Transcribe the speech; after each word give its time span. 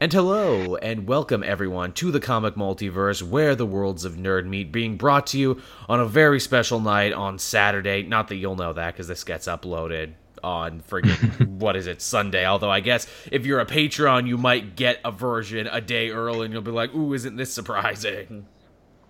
And 0.00 0.12
hello, 0.12 0.76
and 0.76 1.08
welcome 1.08 1.42
everyone 1.42 1.92
to 1.94 2.12
the 2.12 2.20
Comic 2.20 2.54
Multiverse, 2.54 3.20
where 3.20 3.56
the 3.56 3.66
worlds 3.66 4.04
of 4.04 4.14
nerd 4.14 4.46
meet, 4.46 4.70
being 4.70 4.96
brought 4.96 5.26
to 5.28 5.38
you 5.40 5.60
on 5.88 5.98
a 5.98 6.06
very 6.06 6.38
special 6.38 6.78
night 6.78 7.12
on 7.12 7.40
Saturday. 7.40 8.04
Not 8.04 8.28
that 8.28 8.36
you'll 8.36 8.54
know 8.54 8.72
that, 8.72 8.94
because 8.94 9.08
this 9.08 9.24
gets 9.24 9.48
uploaded 9.48 10.12
on 10.44 10.82
friggin' 10.82 11.48
what 11.58 11.74
is 11.74 11.88
it 11.88 12.00
Sunday. 12.00 12.46
Although 12.46 12.70
I 12.70 12.78
guess 12.78 13.08
if 13.32 13.44
you're 13.44 13.58
a 13.58 13.66
Patreon, 13.66 14.28
you 14.28 14.38
might 14.38 14.76
get 14.76 15.00
a 15.04 15.10
version 15.10 15.66
a 15.66 15.80
day 15.80 16.10
early, 16.10 16.44
and 16.44 16.52
you'll 16.52 16.62
be 16.62 16.70
like, 16.70 16.94
"Ooh, 16.94 17.12
isn't 17.12 17.34
this 17.34 17.52
surprising?" 17.52 18.46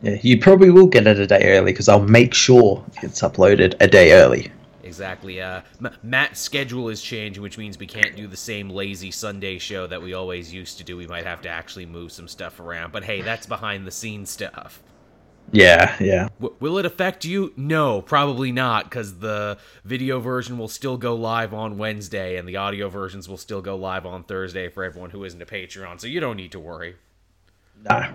Yeah, 0.00 0.16
you 0.22 0.38
probably 0.38 0.70
will 0.70 0.86
get 0.86 1.06
it 1.06 1.18
a 1.18 1.26
day 1.26 1.54
early 1.54 1.72
because 1.72 1.90
I'll 1.90 2.00
make 2.00 2.32
sure 2.32 2.82
it's 3.02 3.20
uploaded 3.20 3.74
a 3.80 3.88
day 3.88 4.12
early. 4.12 4.50
Exactly. 4.82 5.40
Uh, 5.40 5.62
M- 5.84 5.94
Matt's 6.02 6.40
schedule 6.40 6.88
is 6.88 7.02
changing, 7.02 7.42
which 7.42 7.58
means 7.58 7.78
we 7.78 7.86
can't 7.86 8.16
do 8.16 8.26
the 8.26 8.36
same 8.36 8.70
lazy 8.70 9.10
Sunday 9.10 9.58
show 9.58 9.86
that 9.86 10.00
we 10.00 10.14
always 10.14 10.52
used 10.52 10.78
to 10.78 10.84
do. 10.84 10.96
We 10.96 11.06
might 11.06 11.26
have 11.26 11.42
to 11.42 11.48
actually 11.48 11.86
move 11.86 12.12
some 12.12 12.28
stuff 12.28 12.60
around. 12.60 12.92
But 12.92 13.04
hey, 13.04 13.22
that's 13.22 13.46
behind 13.46 13.86
the 13.86 13.90
scenes 13.90 14.30
stuff. 14.30 14.82
Yeah, 15.50 15.96
yeah. 15.98 16.28
W- 16.40 16.54
will 16.60 16.78
it 16.78 16.84
affect 16.84 17.24
you? 17.24 17.52
No, 17.56 18.02
probably 18.02 18.52
not, 18.52 18.84
because 18.84 19.18
the 19.18 19.58
video 19.84 20.20
version 20.20 20.58
will 20.58 20.68
still 20.68 20.98
go 20.98 21.14
live 21.14 21.54
on 21.54 21.78
Wednesday, 21.78 22.36
and 22.36 22.46
the 22.46 22.56
audio 22.56 22.88
versions 22.88 23.28
will 23.28 23.38
still 23.38 23.62
go 23.62 23.74
live 23.74 24.04
on 24.04 24.24
Thursday 24.24 24.68
for 24.68 24.84
everyone 24.84 25.10
who 25.10 25.24
isn't 25.24 25.40
a 25.40 25.46
Patreon. 25.46 26.00
So 26.00 26.06
you 26.06 26.20
don't 26.20 26.36
need 26.36 26.52
to 26.52 26.60
worry. 26.60 26.96
No. 27.88 28.14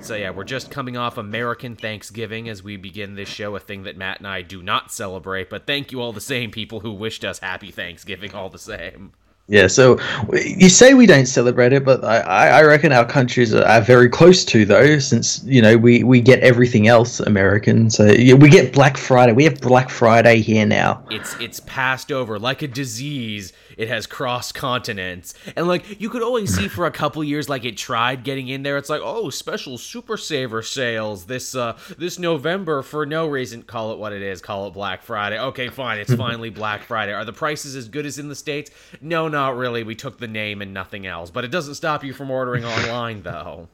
So 0.00 0.14
yeah, 0.14 0.30
we're 0.30 0.44
just 0.44 0.70
coming 0.70 0.96
off 0.96 1.18
American 1.18 1.76
Thanksgiving 1.76 2.48
as 2.48 2.62
we 2.62 2.76
begin 2.76 3.14
this 3.14 3.28
show, 3.28 3.56
a 3.56 3.60
thing 3.60 3.84
that 3.84 3.96
Matt 3.96 4.18
and 4.18 4.26
I 4.26 4.42
do 4.42 4.62
not 4.62 4.92
celebrate, 4.92 5.50
but 5.50 5.66
thank 5.66 5.92
you 5.92 6.00
all 6.00 6.12
the 6.12 6.20
same 6.20 6.50
people 6.50 6.80
who 6.80 6.92
wished 6.92 7.24
us 7.24 7.38
happy 7.38 7.70
Thanksgiving 7.70 8.34
all 8.34 8.48
the 8.48 8.58
same. 8.58 9.12
Yeah, 9.48 9.68
so 9.68 10.00
you 10.32 10.68
say 10.68 10.94
we 10.94 11.06
don't 11.06 11.26
celebrate 11.26 11.72
it, 11.72 11.84
but 11.84 12.04
I, 12.04 12.18
I 12.48 12.62
reckon 12.64 12.90
our 12.90 13.04
countries 13.04 13.54
are 13.54 13.80
very 13.80 14.08
close 14.08 14.44
to 14.46 14.64
though, 14.64 14.98
since 14.98 15.40
you 15.44 15.62
know 15.62 15.76
we, 15.76 16.02
we 16.02 16.20
get 16.20 16.40
everything 16.40 16.88
else 16.88 17.20
American. 17.20 17.88
So 17.88 18.06
yeah, 18.06 18.34
we 18.34 18.50
get 18.50 18.72
Black 18.72 18.96
Friday. 18.96 19.32
We 19.32 19.44
have 19.44 19.60
Black 19.60 19.88
Friday 19.88 20.40
here 20.40 20.66
now. 20.66 21.04
It's 21.10 21.38
it's 21.38 21.60
passed 21.60 22.10
over 22.10 22.40
like 22.40 22.62
a 22.62 22.66
disease. 22.66 23.52
It 23.76 23.88
has 23.88 24.06
cross 24.06 24.52
continents, 24.52 25.34
and 25.54 25.68
like 25.68 26.00
you 26.00 26.08
could 26.08 26.22
always 26.22 26.54
see 26.54 26.68
for 26.68 26.86
a 26.86 26.90
couple 26.90 27.22
years, 27.22 27.48
like 27.48 27.64
it 27.64 27.76
tried 27.76 28.24
getting 28.24 28.48
in 28.48 28.62
there. 28.62 28.78
It's 28.78 28.88
like 28.88 29.02
oh, 29.04 29.28
special 29.30 29.76
Super 29.78 30.16
Saver 30.16 30.62
sales 30.62 31.26
this 31.26 31.54
uh 31.54 31.78
this 31.98 32.18
November 32.18 32.82
for 32.82 33.04
no 33.04 33.26
reason. 33.26 33.62
Call 33.62 33.92
it 33.92 33.98
what 33.98 34.12
it 34.12 34.22
is. 34.22 34.40
Call 34.40 34.66
it 34.66 34.70
Black 34.72 35.02
Friday. 35.02 35.38
Okay, 35.38 35.68
fine. 35.68 35.98
It's 35.98 36.14
finally 36.26 36.50
Black 36.50 36.82
Friday. 36.82 37.12
Are 37.12 37.24
the 37.24 37.32
prices 37.32 37.76
as 37.76 37.88
good 37.88 38.06
as 38.06 38.18
in 38.18 38.28
the 38.28 38.34
states? 38.34 38.70
No, 39.00 39.28
not 39.28 39.56
really. 39.56 39.82
We 39.82 39.94
took 39.94 40.18
the 40.18 40.28
name 40.28 40.62
and 40.62 40.72
nothing 40.72 41.06
else. 41.06 41.30
But 41.30 41.44
it 41.44 41.50
doesn't 41.50 41.74
stop 41.74 42.02
you 42.04 42.12
from 42.12 42.30
ordering 42.30 42.64
online, 42.76 43.22
though. 43.22 43.68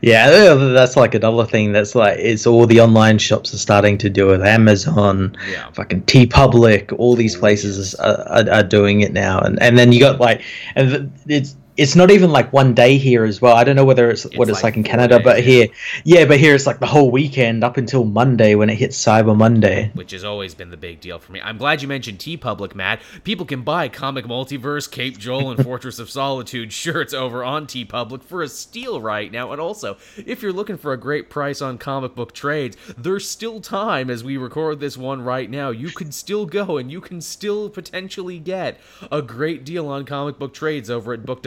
Yeah, 0.00 0.54
that's 0.54 0.96
like 0.96 1.14
another 1.14 1.44
thing. 1.44 1.72
That's 1.72 1.94
like 1.94 2.18
it's 2.18 2.46
all 2.46 2.66
the 2.66 2.80
online 2.80 3.18
shops 3.18 3.52
are 3.54 3.58
starting 3.58 3.98
to 3.98 4.10
do 4.10 4.30
it. 4.30 4.40
Amazon, 4.40 5.36
Yeah. 5.50 5.70
fucking 5.72 6.02
TeePublic, 6.02 6.92
all 6.98 7.14
these 7.14 7.36
oh, 7.36 7.40
places 7.40 7.94
are, 7.96 8.20
are, 8.28 8.50
are 8.50 8.62
doing 8.62 9.00
it 9.00 9.12
now. 9.12 9.40
And 9.40 9.60
and 9.62 9.78
then 9.78 9.92
you 9.92 10.00
got 10.00 10.20
like, 10.20 10.42
and 10.74 11.12
it's 11.26 11.56
it's 11.78 11.94
not 11.94 12.10
even 12.10 12.32
like 12.32 12.52
one 12.52 12.74
day 12.74 12.98
here 12.98 13.24
as 13.24 13.40
well. 13.40 13.56
I 13.56 13.62
don't 13.62 13.76
know 13.76 13.84
whether 13.84 14.10
it's, 14.10 14.24
what 14.36 14.48
it's 14.48 14.64
like 14.64 14.64
like, 14.64 14.76
in 14.76 14.82
Canada, 14.82 15.18
days, 15.18 15.24
but 15.24 15.36
yeah. 15.36 15.42
here, 15.42 15.68
yeah, 16.02 16.24
but 16.24 16.40
here 16.40 16.56
it's 16.56 16.66
like 16.66 16.80
the 16.80 16.86
whole 16.86 17.12
weekend 17.12 17.62
up 17.62 17.76
until 17.76 18.04
Monday 18.04 18.56
when 18.56 18.68
it 18.68 18.76
hits 18.76 19.00
Cyber 19.00 19.36
Monday. 19.36 19.92
which 19.94 20.10
has 20.10 20.24
always 20.24 20.54
been 20.54 20.70
the 20.70 20.76
big 20.76 21.00
deal 21.00 21.20
for 21.20 21.30
me. 21.30 21.40
I'm 21.40 21.56
glad 21.56 21.80
you 21.80 21.86
mentioned 21.86 22.18
TeePublic, 22.18 22.74
Matt. 22.74 23.00
People 23.22 23.46
can 23.46 23.62
buy 23.62 23.88
Comic 23.88 24.24
Multiverse, 24.24 24.90
Caped 24.90 25.20
Joel, 25.20 25.52
and 25.52 25.62
Fortress 25.68 26.00
of 26.00 26.10
Solitude 26.10 26.72
shirts 26.72 27.14
over 27.14 27.44
on 27.44 27.66
TeePublic 27.66 28.24
for 28.24 28.42
a 28.42 28.48
steal 28.48 29.00
right 29.00 29.30
now. 29.30 29.52
And 29.52 29.60
also, 29.60 29.98
if 30.16 30.42
you're 30.42 30.52
looking 30.52 30.78
for 30.78 30.92
a 30.92 30.96
great 30.96 31.30
price 31.30 31.62
on 31.62 31.78
comic 31.78 32.16
book 32.16 32.32
trades, 32.32 32.76
there's 32.96 33.28
still 33.28 33.60
time 33.60 34.10
as 34.10 34.24
we 34.24 34.36
record 34.36 34.80
this 34.80 34.98
one 34.98 35.22
right 35.22 35.48
now. 35.48 35.70
You 35.70 35.90
can 35.90 36.10
still 36.10 36.44
go 36.44 36.76
and 36.76 36.90
you 36.90 37.00
can 37.00 37.20
still 37.20 37.70
potentially 37.70 38.40
get 38.40 38.80
a 39.12 39.22
great 39.22 39.64
deal 39.64 39.86
on 39.86 40.04
comic 40.04 40.40
book 40.40 40.52
trades 40.52 40.90
over 40.90 41.12
at 41.12 41.24
Book 41.24 41.42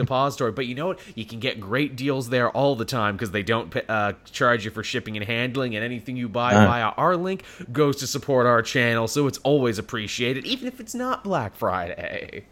But 0.52 0.66
you 0.66 0.74
know 0.74 0.88
what? 0.88 1.00
You 1.14 1.24
can 1.24 1.38
get 1.40 1.60
great 1.60 1.96
deals 1.96 2.28
there 2.28 2.50
all 2.50 2.76
the 2.76 2.84
time 2.84 3.16
because 3.16 3.30
they 3.30 3.42
don't 3.42 3.74
uh, 3.88 4.12
charge 4.30 4.64
you 4.64 4.70
for 4.70 4.82
shipping 4.82 5.16
and 5.16 5.26
handling, 5.26 5.74
and 5.76 5.84
anything 5.84 6.16
you 6.16 6.28
buy 6.28 6.54
Ah. 6.54 6.66
via 6.66 6.88
our 6.96 7.16
link 7.16 7.42
goes 7.72 7.96
to 7.96 8.06
support 8.06 8.46
our 8.46 8.62
channel, 8.62 9.08
so 9.08 9.26
it's 9.26 9.38
always 9.38 9.78
appreciated, 9.78 10.44
even 10.46 10.68
if 10.68 10.80
it's 10.80 10.94
not 10.94 11.24
Black 11.24 11.56
Friday. 11.56 12.44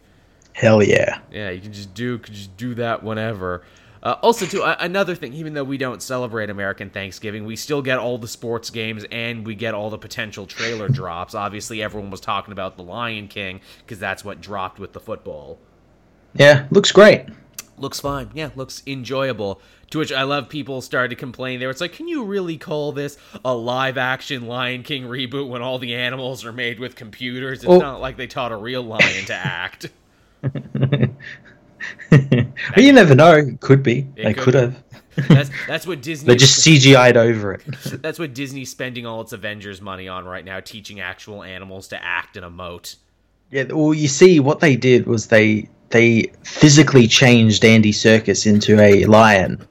Hell 0.53 0.83
yeah. 0.83 1.19
Yeah, 1.31 1.49
you 1.51 1.61
can 1.61 1.71
just 1.73 1.93
do 1.93 2.17
can 2.17 2.33
just 2.33 2.55
do 2.57 2.75
that 2.75 3.03
whenever. 3.03 3.63
Uh, 4.03 4.15
also, 4.23 4.47
too, 4.47 4.63
uh, 4.63 4.75
another 4.79 5.13
thing, 5.13 5.31
even 5.33 5.53
though 5.53 5.63
we 5.63 5.77
don't 5.77 6.01
celebrate 6.01 6.49
American 6.49 6.89
Thanksgiving, 6.89 7.45
we 7.45 7.55
still 7.55 7.83
get 7.83 7.99
all 7.99 8.17
the 8.17 8.27
sports 8.27 8.71
games 8.71 9.05
and 9.11 9.45
we 9.45 9.53
get 9.53 9.75
all 9.75 9.91
the 9.91 9.97
potential 9.99 10.47
trailer 10.47 10.89
drops. 10.89 11.35
Obviously, 11.35 11.83
everyone 11.83 12.09
was 12.09 12.19
talking 12.19 12.51
about 12.51 12.77
The 12.77 12.83
Lion 12.83 13.27
King 13.27 13.61
because 13.85 13.99
that's 13.99 14.25
what 14.25 14.41
dropped 14.41 14.79
with 14.79 14.93
the 14.93 14.99
football. 14.99 15.59
Yeah, 16.33 16.65
looks 16.71 16.91
great. 16.91 17.25
Looks 17.81 17.99
fine. 17.99 18.29
Yeah, 18.33 18.51
looks 18.55 18.83
enjoyable. 18.87 19.59
To 19.89 19.97
which 19.99 20.11
I 20.13 20.23
love 20.23 20.47
people 20.47 20.81
started 20.81 21.09
to 21.09 21.15
complain 21.15 21.59
there. 21.59 21.69
It's 21.69 21.81
like, 21.81 21.93
can 21.93 22.07
you 22.07 22.23
really 22.23 22.57
call 22.57 22.91
this 22.93 23.17
a 23.43 23.53
live 23.53 23.97
action 23.97 24.47
Lion 24.47 24.83
King 24.83 25.03
reboot 25.03 25.49
when 25.49 25.61
all 25.61 25.79
the 25.79 25.95
animals 25.95 26.45
are 26.45 26.53
made 26.53 26.79
with 26.79 26.95
computers? 26.95 27.59
It's 27.63 27.67
Oh. 27.67 27.79
not 27.79 27.99
like 27.99 28.15
they 28.17 28.27
taught 28.27 28.51
a 28.51 28.55
real 28.55 28.83
lion 28.83 29.25
to 29.25 29.33
act. 29.33 29.89
but 32.09 32.77
you 32.77 32.93
never 32.93 33.15
know. 33.15 33.33
It 33.35 33.59
Could 33.59 33.83
be. 33.83 34.07
It 34.15 34.23
they 34.23 34.33
could 34.33 34.43
could 34.43 34.53
have. 34.53 34.83
That's 35.27 35.49
that's 35.67 35.87
what 35.87 36.01
Disney 36.03 36.27
They 36.27 36.35
just 36.37 36.65
CGI'd 36.65 37.17
over 37.17 37.53
it. 37.53 37.63
that's 38.01 38.19
what 38.19 38.33
Disney's 38.33 38.69
spending 38.69 39.05
all 39.05 39.21
its 39.21 39.33
Avengers 39.33 39.81
money 39.81 40.07
on 40.07 40.25
right 40.25 40.45
now, 40.45 40.59
teaching 40.59 40.99
actual 40.99 41.43
animals 41.43 41.87
to 41.89 42.03
act 42.03 42.37
and 42.37 42.45
emote. 42.45 42.95
Yeah, 43.49 43.63
well, 43.63 43.93
you 43.93 44.07
see, 44.07 44.39
what 44.39 44.61
they 44.61 44.75
did 44.77 45.07
was 45.07 45.27
they 45.27 45.67
they 45.91 46.31
physically 46.43 47.07
changed 47.07 47.63
Andy 47.63 47.91
Serkis 47.91 48.45
into 48.45 48.79
a 48.79 49.05
lion, 49.05 49.65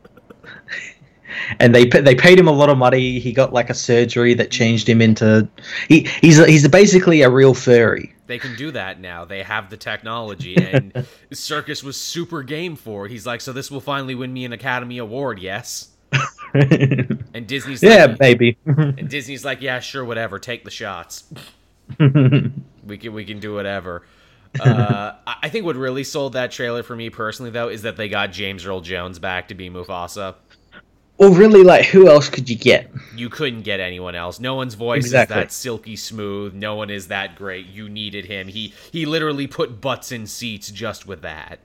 and 1.59 1.75
they 1.75 1.87
they 1.87 2.15
paid 2.15 2.39
him 2.39 2.49
a 2.49 2.53
lot 2.53 2.69
of 2.69 2.79
money. 2.79 3.19
He 3.19 3.33
got 3.33 3.53
like 3.53 3.71
a 3.71 3.75
surgery 3.75 4.35
that 4.35 4.51
changed 4.51 4.89
him 4.89 5.01
into 5.01 5.49
he 5.89 6.09
he's 6.21 6.45
he's 6.47 6.67
basically 6.69 7.23
a 7.23 7.31
real 7.31 7.55
furry. 7.55 8.15
They 8.27 8.39
can 8.39 8.55
do 8.55 8.71
that 8.71 9.01
now. 9.01 9.25
They 9.25 9.43
have 9.43 9.71
the 9.71 9.77
technology, 9.77 10.55
and 10.57 11.05
Circus 11.33 11.83
was 11.83 11.97
super 11.97 12.45
game 12.45 12.77
for 12.77 13.07
it. 13.07 13.11
He's 13.11 13.27
like, 13.27 13.41
so 13.41 13.53
this 13.53 13.73
will 13.73 13.81
finally 13.81 14.15
win 14.15 14.33
me 14.33 14.45
an 14.45 14.53
Academy 14.53 14.99
Award, 14.99 15.41
yes? 15.41 15.89
And 17.33 17.47
Disney's 17.47 17.83
yeah, 17.83 18.07
like, 18.07 18.19
baby. 18.19 18.59
and 18.67 19.09
Disney's 19.09 19.45
like, 19.45 19.63
yeah, 19.63 19.79
sure, 19.79 20.05
whatever, 20.05 20.39
take 20.41 20.65
the 20.65 20.71
shots. 20.71 21.25
we 21.99 22.99
can 22.99 23.13
we 23.13 23.25
can 23.25 23.39
do 23.39 23.55
whatever. 23.55 24.03
Uh, 24.59 25.13
I 25.27 25.35
I 25.45 25.49
think 25.49 25.65
what 25.65 25.77
really 25.77 26.05
sold 26.05 26.33
that 26.33 26.51
trailer 26.51 26.83
for 26.83 26.97
me 26.97 27.09
personally, 27.11 27.51
though, 27.51 27.69
is 27.69 27.83
that 27.83 27.97
they 27.97 28.09
got 28.09 28.33
James 28.33 28.67
Earl 28.67 28.81
Jones 28.81 29.19
back 29.19 29.49
to 29.49 29.55
be 29.55 29.71
Mufasa. 29.71 30.35
well, 31.19 31.33
really, 31.33 31.63
like, 31.63 31.87
who 31.87 32.09
else 32.09 32.29
could 32.29 32.49
you 32.51 32.57
get? 32.57 32.91
You 33.15 33.29
couldn't 33.29 33.63
get 33.63 33.79
anyone 33.79 34.15
else. 34.15 34.41
No 34.41 34.55
one's 34.57 34.75
voice 34.75 35.05
Exactly. 35.05 35.37
is 35.37 35.43
that 35.43 35.53
silky 35.53 35.95
smooth. 35.97 36.53
No 36.55 36.75
one 36.75 36.91
is 36.91 37.09
that 37.09 37.37
great. 37.37 37.67
You 37.67 37.89
needed 37.89 38.25
him. 38.25 38.49
He 38.49 38.75
he 38.91 39.07
literally 39.07 39.47
put 39.47 39.81
butts 39.81 40.11
in 40.13 40.27
seats 40.27 40.71
just 40.71 41.07
with 41.07 41.23
that. 41.23 41.61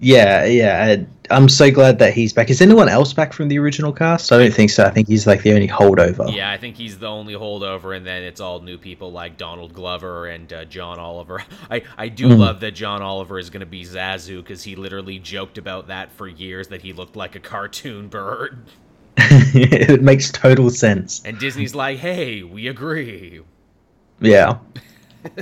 Yeah, 0.00 0.44
yeah. 0.44 0.86
and 0.88 1.08
I'm 1.30 1.48
so 1.48 1.70
glad 1.70 1.98
that 1.98 2.14
he's 2.14 2.32
back. 2.32 2.50
Is 2.50 2.60
anyone 2.60 2.88
else 2.88 3.12
back 3.12 3.32
from 3.32 3.48
the 3.48 3.58
original 3.58 3.92
cast? 3.92 4.30
I 4.30 4.38
don't 4.38 4.54
think 4.54 4.70
so. 4.70 4.84
I 4.84 4.90
think 4.90 5.08
he's 5.08 5.26
like 5.26 5.42
the 5.42 5.52
only 5.52 5.66
holdover. 5.68 6.32
Yeah, 6.34 6.50
I 6.50 6.56
think 6.56 6.76
he's 6.76 6.98
the 6.98 7.08
only 7.08 7.34
holdover, 7.34 7.96
and 7.96 8.06
then 8.06 8.22
it's 8.22 8.40
all 8.40 8.60
new 8.60 8.78
people 8.78 9.10
like 9.10 9.36
Donald 9.36 9.74
Glover 9.74 10.26
and 10.26 10.52
uh, 10.52 10.64
John 10.66 10.98
Oliver. 11.00 11.42
I, 11.70 11.82
I 11.96 12.08
do 12.08 12.28
Mm. 12.28 12.38
love 12.38 12.60
that 12.60 12.72
John 12.72 13.02
Oliver 13.02 13.38
is 13.40 13.50
going 13.50 13.60
to 13.60 13.66
be 13.66 13.82
Zazu 13.84 14.36
because 14.42 14.62
he 14.62 14.76
literally 14.76 15.18
joked 15.18 15.58
about 15.58 15.88
that 15.88 16.12
for 16.12 16.28
years 16.28 16.68
that 16.68 16.82
he 16.82 16.92
looked 16.92 17.16
like 17.16 17.34
a 17.34 17.40
cartoon 17.40 18.06
bird. 18.08 18.58
it 19.18 20.00
makes 20.00 20.30
total 20.30 20.70
sense. 20.70 21.20
And 21.24 21.38
Disney's 21.40 21.74
like, 21.74 21.98
hey, 21.98 22.44
we 22.44 22.68
agree. 22.68 23.40
Yeah. 24.20 24.58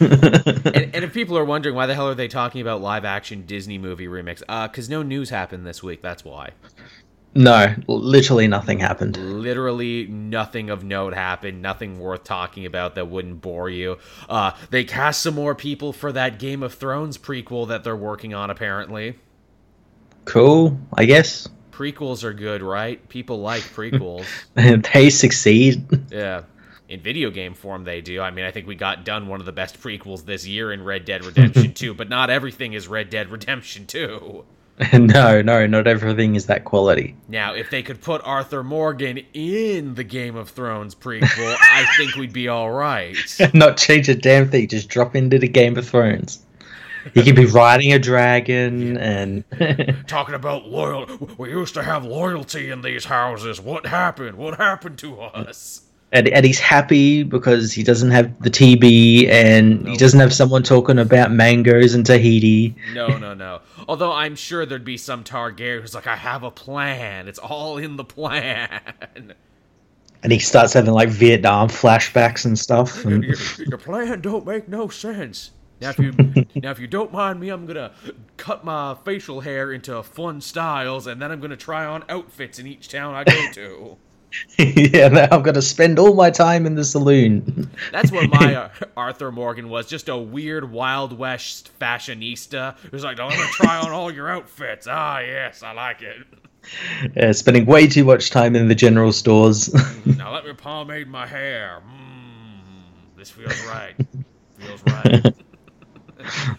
And, 0.00 0.94
and 0.94 1.04
if 1.04 1.12
people 1.12 1.36
are 1.38 1.44
wondering 1.44 1.74
why 1.74 1.86
the 1.86 1.94
hell 1.94 2.08
are 2.08 2.14
they 2.14 2.28
talking 2.28 2.60
about 2.60 2.80
live 2.80 3.04
action 3.04 3.44
Disney 3.46 3.78
movie 3.78 4.06
remix, 4.06 4.42
uh, 4.48 4.68
because 4.68 4.88
no 4.88 5.02
news 5.02 5.30
happened 5.30 5.66
this 5.66 5.82
week. 5.82 6.02
That's 6.02 6.24
why. 6.24 6.50
No, 7.34 7.74
literally 7.86 8.48
nothing 8.48 8.78
happened. 8.80 9.16
Literally 9.16 10.06
nothing 10.06 10.70
of 10.70 10.82
note 10.82 11.14
happened. 11.14 11.60
Nothing 11.62 11.98
worth 11.98 12.24
talking 12.24 12.66
about 12.66 12.94
that 12.96 13.08
wouldn't 13.08 13.40
bore 13.40 13.68
you. 13.70 13.98
Uh, 14.28 14.52
they 14.70 14.84
cast 14.84 15.22
some 15.22 15.34
more 15.34 15.54
people 15.54 15.92
for 15.92 16.10
that 16.12 16.38
Game 16.38 16.62
of 16.62 16.74
Thrones 16.74 17.18
prequel 17.18 17.68
that 17.68 17.84
they're 17.84 17.96
working 17.96 18.34
on. 18.34 18.50
Apparently, 18.50 19.18
Cool, 20.24 20.78
I 20.94 21.04
guess. 21.06 21.48
prequels 21.70 22.24
are 22.24 22.34
good, 22.34 22.62
right? 22.62 23.06
People 23.08 23.40
like 23.40 23.62
prequels. 23.74 24.26
they 24.92 25.10
succeed. 25.10 25.86
yeah. 26.10 26.42
In 26.88 27.00
video 27.00 27.30
game 27.30 27.52
form, 27.52 27.84
they 27.84 28.00
do. 28.00 28.22
I 28.22 28.30
mean, 28.30 28.46
I 28.46 28.50
think 28.50 28.66
we 28.66 28.74
got 28.74 29.04
done 29.04 29.28
one 29.28 29.40
of 29.40 29.46
the 29.46 29.52
best 29.52 29.78
prequels 29.78 30.24
this 30.24 30.46
year 30.46 30.72
in 30.72 30.82
Red 30.82 31.04
Dead 31.04 31.22
Redemption 31.22 31.74
2, 31.74 31.92
but 31.92 32.08
not 32.08 32.30
everything 32.30 32.72
is 32.72 32.88
Red 32.88 33.10
Dead 33.10 33.28
Redemption 33.28 33.86
2. 33.86 34.44
no, 34.94 35.42
no, 35.42 35.66
not 35.66 35.86
everything 35.86 36.34
is 36.34 36.46
that 36.46 36.64
quality. 36.64 37.14
Now, 37.28 37.52
if 37.52 37.68
they 37.68 37.82
could 37.82 38.00
put 38.00 38.22
Arthur 38.24 38.62
Morgan 38.62 39.18
in 39.34 39.96
the 39.96 40.04
Game 40.04 40.34
of 40.34 40.48
Thrones 40.48 40.94
prequel, 40.94 41.56
I 41.60 41.86
think 41.96 42.14
we'd 42.14 42.32
be 42.32 42.48
all 42.48 42.70
right. 42.70 43.16
not 43.54 43.76
change 43.76 44.08
a 44.08 44.14
damn 44.14 44.48
thing, 44.48 44.68
just 44.68 44.88
drop 44.88 45.14
into 45.14 45.38
the 45.38 45.48
Game 45.48 45.76
of 45.76 45.86
Thrones. 45.86 46.44
He 47.12 47.22
could 47.22 47.36
be 47.36 47.46
riding 47.46 47.92
a 47.92 47.98
dragon 47.98 48.96
and 48.98 49.44
talking 50.06 50.34
about 50.34 50.68
loyal. 50.68 51.06
We 51.38 51.50
used 51.50 51.74
to 51.74 51.82
have 51.82 52.04
loyalty 52.04 52.70
in 52.70 52.82
these 52.82 53.06
houses. 53.06 53.60
What 53.60 53.86
happened? 53.86 54.36
What 54.36 54.56
happened 54.58 54.98
to 54.98 55.20
us? 55.20 55.82
And, 56.10 56.26
and 56.28 56.44
he's 56.44 56.58
happy 56.58 57.22
because 57.22 57.72
he 57.72 57.82
doesn't 57.82 58.10
have 58.12 58.40
the 58.42 58.48
TB 58.48 59.28
and 59.28 59.86
he 59.86 59.96
doesn't 59.98 60.20
have 60.20 60.32
someone 60.32 60.62
talking 60.62 60.98
about 60.98 61.30
mangoes 61.32 61.94
in 61.94 62.02
Tahiti. 62.02 62.74
No, 62.94 63.18
no, 63.18 63.34
no. 63.34 63.60
Although 63.86 64.12
I'm 64.12 64.34
sure 64.34 64.64
there'd 64.64 64.86
be 64.86 64.96
some 64.96 65.22
Targaryen 65.22 65.82
who's 65.82 65.94
like, 65.94 66.06
I 66.06 66.16
have 66.16 66.44
a 66.44 66.50
plan. 66.50 67.28
It's 67.28 67.38
all 67.38 67.76
in 67.76 67.96
the 67.96 68.04
plan. 68.04 68.80
And 70.22 70.32
he 70.32 70.40
starts 70.40 70.72
having 70.72 70.92
like 70.92 71.10
Vietnam 71.10 71.68
flashbacks 71.68 72.44
and 72.44 72.58
stuff. 72.58 73.04
And... 73.04 73.22
Your, 73.22 73.36
your 73.58 73.78
plan 73.78 74.20
don't 74.20 74.44
make 74.44 74.68
no 74.68 74.88
sense. 74.88 75.52
Now, 75.80 75.90
if 75.90 75.98
you 75.98 76.12
now 76.56 76.70
if 76.72 76.80
you 76.80 76.88
don't 76.88 77.12
mind 77.12 77.38
me, 77.38 77.50
I'm 77.50 77.66
gonna 77.66 77.92
cut 78.36 78.64
my 78.64 78.96
facial 79.04 79.40
hair 79.40 79.72
into 79.72 80.02
fun 80.02 80.40
styles, 80.40 81.06
and 81.06 81.22
then 81.22 81.30
I'm 81.30 81.40
gonna 81.40 81.56
try 81.56 81.84
on 81.84 82.04
outfits 82.08 82.58
in 82.58 82.66
each 82.66 82.88
town 82.88 83.14
I 83.14 83.24
go 83.24 83.52
to. 83.52 83.96
yeah, 84.58 85.08
now 85.08 85.28
I'm 85.30 85.42
gonna 85.42 85.62
spend 85.62 85.98
all 85.98 86.14
my 86.14 86.30
time 86.30 86.66
in 86.66 86.74
the 86.74 86.84
saloon. 86.84 87.70
That's 87.92 88.12
what 88.12 88.28
my 88.30 88.70
Arthur 88.96 89.32
Morgan 89.32 89.68
was, 89.68 89.86
just 89.86 90.08
a 90.08 90.16
weird 90.16 90.70
Wild 90.70 91.16
West 91.16 91.70
fashionista 91.80 92.76
who's 92.90 93.04
like, 93.04 93.18
"I'm 93.20 93.30
gonna 93.30 93.46
try 93.52 93.78
on 93.78 93.90
all 93.90 94.12
your 94.12 94.28
outfits." 94.28 94.86
Ah, 94.88 95.20
yes, 95.20 95.62
I 95.62 95.72
like 95.72 96.02
it. 96.02 96.18
Yeah, 97.16 97.32
spending 97.32 97.64
way 97.64 97.86
too 97.86 98.04
much 98.04 98.28
time 98.28 98.54
in 98.54 98.68
the 98.68 98.74
general 98.74 99.12
stores. 99.12 99.72
now 100.04 100.34
let 100.34 100.44
me 100.44 100.52
pomade 100.52 101.08
my 101.08 101.26
hair. 101.26 101.80
Mm, 101.86 103.16
this 103.16 103.30
feels 103.30 103.64
right. 103.64 103.94
Feels 104.58 104.82
right. 104.84 106.58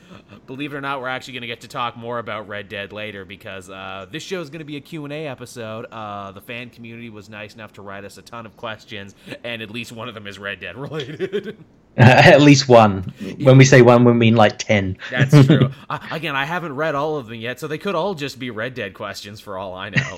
Believe 0.50 0.74
it 0.74 0.78
or 0.78 0.82
not, 0.82 1.00
we're 1.00 1.10
actually 1.10 1.34
going 1.34 1.42
to 1.42 1.48
get 1.48 1.62
to 1.62 1.68
talk 1.68 1.96
more 1.96 2.18
about 2.18 2.48
Red 2.48 2.70
Dead 2.70 2.92
later 2.92 3.24
because 3.24 3.70
uh, 3.70 4.08
this 4.10 4.24
show 4.24 4.42
is 4.42 4.50
going 4.50 4.62
to 4.62 4.66
be 4.66 4.78
a 4.78 4.82
Q&A 4.82 5.28
episode. 5.28 5.86
Uh, 5.92 6.32
the 6.32 6.42
fan 6.42 6.72
community 6.72 7.12
was 7.12 7.30
nice 7.30 7.54
enough 7.54 7.74
to 7.74 7.84
write 7.84 8.04
us 8.04 8.18
a 8.18 8.24
ton 8.24 8.48
of 8.48 8.58
questions, 8.58 9.14
and 9.44 9.62
at 9.62 9.70
least 9.70 9.92
one 9.92 10.08
of 10.08 10.16
them 10.16 10.26
is 10.26 10.40
Red 10.40 10.60
Dead 10.60 10.76
related. 10.76 11.64
at 11.98 12.42
least 12.42 12.68
one. 12.68 13.14
When 13.42 13.60
we 13.60 13.64
say 13.64 13.84
one, 13.84 14.04
we 14.06 14.14
mean 14.14 14.36
like 14.36 14.58
ten. 14.58 14.98
That's 15.12 15.46
true. 15.46 15.70
uh, 15.90 16.00
again, 16.10 16.36
I 16.36 16.46
haven't 16.46 16.76
read 16.76 16.96
all 16.96 17.18
of 17.18 17.28
them 17.28 17.36
yet, 17.36 17.60
so 17.60 17.68
they 17.68 17.78
could 17.78 17.94
all 17.94 18.16
just 18.16 18.40
be 18.40 18.50
Red 18.50 18.74
Dead 18.74 18.96
questions 18.96 19.40
for 19.40 19.56
all 19.56 19.76
I 19.76 19.90
know. 19.92 20.18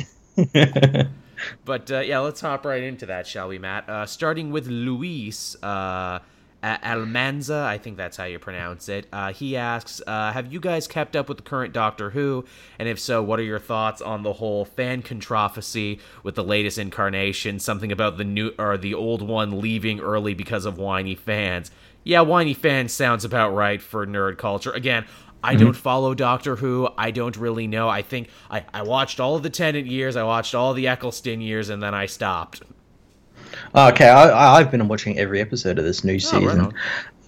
but 1.65 1.91
uh, 1.91 1.99
yeah, 1.99 2.19
let's 2.19 2.39
hop 2.39 2.65
right 2.65 2.83
into 2.83 3.07
that, 3.07 3.27
shall 3.27 3.49
we, 3.49 3.59
Matt? 3.59 3.89
Uh, 3.89 4.05
starting 4.05 4.51
with 4.51 4.67
Luis. 4.67 5.57
Almanza, 6.63 7.65
I 7.67 7.77
think 7.77 7.97
that's 7.97 8.17
how 8.17 8.25
you 8.25 8.37
pronounce 8.37 8.87
it. 8.87 9.07
Uh, 9.11 9.33
he 9.33 9.57
asks, 9.57 10.01
uh, 10.05 10.31
"Have 10.31 10.53
you 10.53 10.59
guys 10.59 10.87
kept 10.87 11.15
up 11.15 11.27
with 11.27 11.37
the 11.37 11.43
current 11.43 11.73
Doctor 11.73 12.11
Who? 12.11 12.45
And 12.77 12.87
if 12.87 12.99
so, 12.99 13.23
what 13.23 13.39
are 13.39 13.43
your 13.43 13.59
thoughts 13.59 14.01
on 14.01 14.23
the 14.23 14.33
whole 14.33 14.65
fan 14.65 15.01
controversy 15.01 15.99
with 16.23 16.35
the 16.35 16.43
latest 16.43 16.77
incarnation? 16.77 17.59
Something 17.59 17.91
about 17.91 18.17
the 18.17 18.23
new 18.23 18.51
or 18.59 18.77
the 18.77 18.93
old 18.93 19.21
one 19.21 19.59
leaving 19.59 19.99
early 19.99 20.33
because 20.33 20.65
of 20.65 20.77
whiny 20.77 21.15
fans. 21.15 21.71
Yeah, 22.03 22.21
whiny 22.21 22.53
fans 22.53 22.93
sounds 22.93 23.25
about 23.25 23.53
right 23.53 23.81
for 23.81 24.05
nerd 24.05 24.37
culture. 24.37 24.71
Again." 24.71 25.05
I 25.43 25.55
don't 25.55 25.73
follow 25.73 26.13
Doctor 26.13 26.57
Who. 26.57 26.87
I 26.99 27.09
don't 27.09 27.35
really 27.35 27.65
know. 27.65 27.89
I 27.89 28.03
think 28.03 28.29
I, 28.51 28.63
I 28.75 28.83
watched 28.83 29.19
all 29.19 29.35
of 29.35 29.41
the 29.41 29.49
Tennant 29.49 29.87
years. 29.87 30.15
I 30.15 30.21
watched 30.21 30.53
all 30.53 30.75
the 30.75 30.87
Eccleston 30.87 31.41
years, 31.41 31.69
and 31.69 31.81
then 31.81 31.95
I 31.95 32.05
stopped. 32.05 32.61
Okay, 33.75 34.09
I, 34.09 34.59
have 34.59 34.71
been 34.71 34.87
watching 34.87 35.17
every 35.17 35.41
episode 35.41 35.77
of 35.79 35.85
this 35.85 36.03
new 36.03 36.19
season. 36.19 36.61
Oh, 36.61 36.65
right 36.65 36.73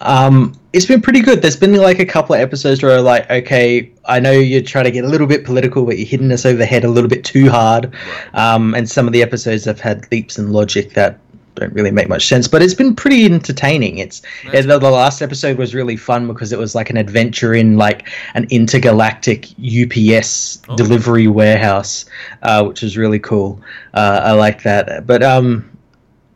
um, 0.04 0.54
it's 0.74 0.86
been 0.86 1.02
pretty 1.02 1.22
good. 1.22 1.42
There's 1.42 1.56
been 1.56 1.76
like 1.76 2.00
a 2.00 2.06
couple 2.06 2.36
of 2.36 2.42
episodes 2.42 2.84
where 2.84 3.02
like, 3.02 3.30
okay, 3.30 3.92
I 4.06 4.20
know 4.20 4.32
you're 4.32 4.62
trying 4.62 4.86
to 4.86 4.92
get 4.92 5.06
a 5.06 5.08
little 5.08 5.28
bit 5.28 5.46
political, 5.46 5.86
but 5.86 5.98
you're 5.98 6.08
hitting 6.08 6.32
us 6.32 6.46
over 6.46 6.58
the 6.58 6.66
head 6.66 6.84
a 6.84 6.90
little 6.90 7.10
bit 7.10 7.24
too 7.24 7.50
hard. 7.50 7.94
Um, 8.34 8.76
and 8.76 8.90
some 8.90 9.08
of 9.08 9.14
the 9.14 9.22
episodes 9.22 9.66
have 9.66 9.80
had 9.80 10.10
leaps 10.12 10.38
in 10.38 10.52
logic 10.52 10.94
that 10.94 11.20
don't 11.56 11.74
really 11.74 11.92
make 11.92 12.10
much 12.10 12.28
sense, 12.28 12.48
but 12.48 12.64
it's 12.64 12.74
been 12.74 12.96
pretty 12.96 13.26
entertaining. 13.26 14.00
It's 14.00 14.24
the, 14.52 14.62
the, 14.64 14.90
last 14.90 15.22
episode 15.22 15.58
was 15.58 15.76
really 15.76 15.96
fun 15.96 16.26
because 16.28 16.52
it 16.52 16.58
was 16.58 16.74
like 16.74 16.90
an 16.90 16.98
adventure 16.98 17.54
in 17.54 17.78
like 17.78 18.10
an 18.34 18.48
intergalactic 18.50 19.50
UPS 19.60 20.62
oh. 20.68 20.76
delivery 20.76 21.28
warehouse, 21.28 22.06
uh, 22.42 22.64
which 22.66 22.82
was 22.82 22.98
really 22.98 23.20
cool. 23.20 23.62
Uh, 23.94 24.22
I 24.24 24.32
like 24.32 24.64
that, 24.64 25.06
but 25.06 25.22
um, 25.22 25.70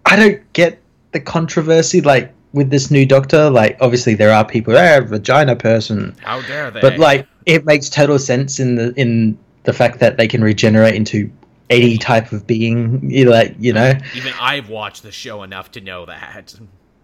I 0.08 0.16
don't 0.16 0.54
get 0.54 0.82
the 1.12 1.20
controversy 1.20 2.02
like 2.02 2.34
with 2.54 2.70
this 2.70 2.90
new 2.90 3.06
doctor. 3.06 3.50
Like, 3.50 3.78
obviously 3.82 4.16
there 4.16 4.32
are 4.32 4.46
people, 4.46 4.78
ah, 4.78 5.02
vagina 5.02 5.56
person. 5.56 6.16
How 6.24 6.42
dare 6.42 6.72
they? 6.72 6.82
But 6.82 6.98
like, 6.98 7.28
it 7.46 7.66
makes 7.66 7.90
total 7.90 8.18
sense 8.18 8.60
in 8.60 8.76
the 8.76 8.94
in 8.96 9.38
the 9.64 9.74
fact 9.74 10.00
that 10.00 10.18
they 10.18 10.28
can 10.28 10.42
regenerate 10.44 10.96
into 10.96 11.30
any 11.70 11.98
type 11.98 12.32
of 12.32 12.48
being. 12.48 13.10
You 13.10 13.30
like, 13.30 13.56
you 13.60 13.74
know. 13.74 13.94
Even 14.16 14.34
I've 14.40 14.70
watched 14.70 15.04
the 15.04 15.12
show 15.12 15.44
enough 15.44 15.72
to 15.72 15.82
know 15.82 16.06
that. 16.06 16.56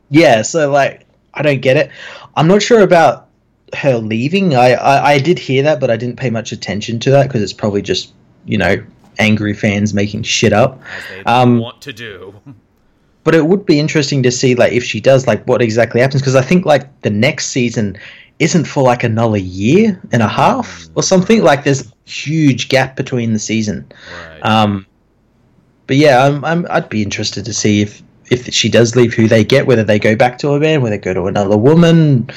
Yeah, 0.09 0.41
so 0.41 0.71
like, 0.71 1.05
I 1.33 1.41
don't 1.41 1.61
get 1.61 1.77
it. 1.77 1.91
I'm 2.35 2.47
not 2.47 2.61
sure 2.61 2.81
about 2.81 3.27
her 3.75 3.97
leaving. 3.97 4.55
I 4.55 4.73
I, 4.73 5.11
I 5.13 5.19
did 5.19 5.39
hear 5.39 5.63
that, 5.63 5.79
but 5.81 5.91
I 5.91 5.97
didn't 5.97 6.17
pay 6.17 6.29
much 6.29 6.53
attention 6.53 6.99
to 7.01 7.11
that 7.11 7.27
because 7.27 7.41
it's 7.41 7.53
probably 7.53 7.81
just 7.81 8.13
you 8.45 8.57
know 8.57 8.81
angry 9.19 9.53
fans 9.53 9.93
making 9.93 10.23
shit 10.23 10.53
up. 10.53 10.81
As 10.97 11.03
they 11.09 11.23
um, 11.25 11.59
want 11.59 11.81
to 11.81 11.91
do. 11.91 12.39
but 13.23 13.35
it 13.35 13.45
would 13.47 13.65
be 13.65 13.79
interesting 13.79 14.23
to 14.23 14.31
see 14.31 14.55
like 14.55 14.73
if 14.73 14.83
she 14.83 14.99
does 14.99 15.27
like 15.27 15.45
what 15.45 15.61
exactly 15.61 16.01
happens 16.01 16.21
because 16.21 16.35
I 16.35 16.41
think 16.41 16.65
like 16.65 17.01
the 17.01 17.09
next 17.09 17.47
season 17.47 17.97
isn't 18.39 18.65
for 18.65 18.83
like 18.83 19.03
another 19.03 19.37
year 19.37 19.99
and 20.11 20.21
a 20.21 20.27
half 20.27 20.87
or 20.95 21.03
something. 21.03 21.43
Like 21.43 21.63
there's 21.63 21.87
a 21.87 21.93
huge 22.05 22.69
gap 22.69 22.95
between 22.95 23.33
the 23.33 23.39
season. 23.39 23.89
Right. 24.29 24.45
Um, 24.45 24.85
but 25.87 25.97
yeah, 25.97 26.25
I'm, 26.25 26.43
I'm 26.43 26.67
I'd 26.69 26.89
be 26.89 27.01
interested 27.01 27.45
to 27.45 27.53
see 27.53 27.81
if 27.81 28.01
if 28.29 28.53
she 28.53 28.69
does 28.69 28.95
leave, 28.95 29.13
who 29.13 29.27
they 29.27 29.43
get, 29.43 29.67
whether 29.67 29.83
they 29.83 29.99
go 29.99 30.15
back 30.15 30.37
to 30.39 30.51
a 30.53 30.59
man, 30.59 30.81
whether 30.81 30.95
they 30.95 31.01
go 31.01 31.13
to 31.13 31.27
another 31.27 31.57
woman. 31.57 32.29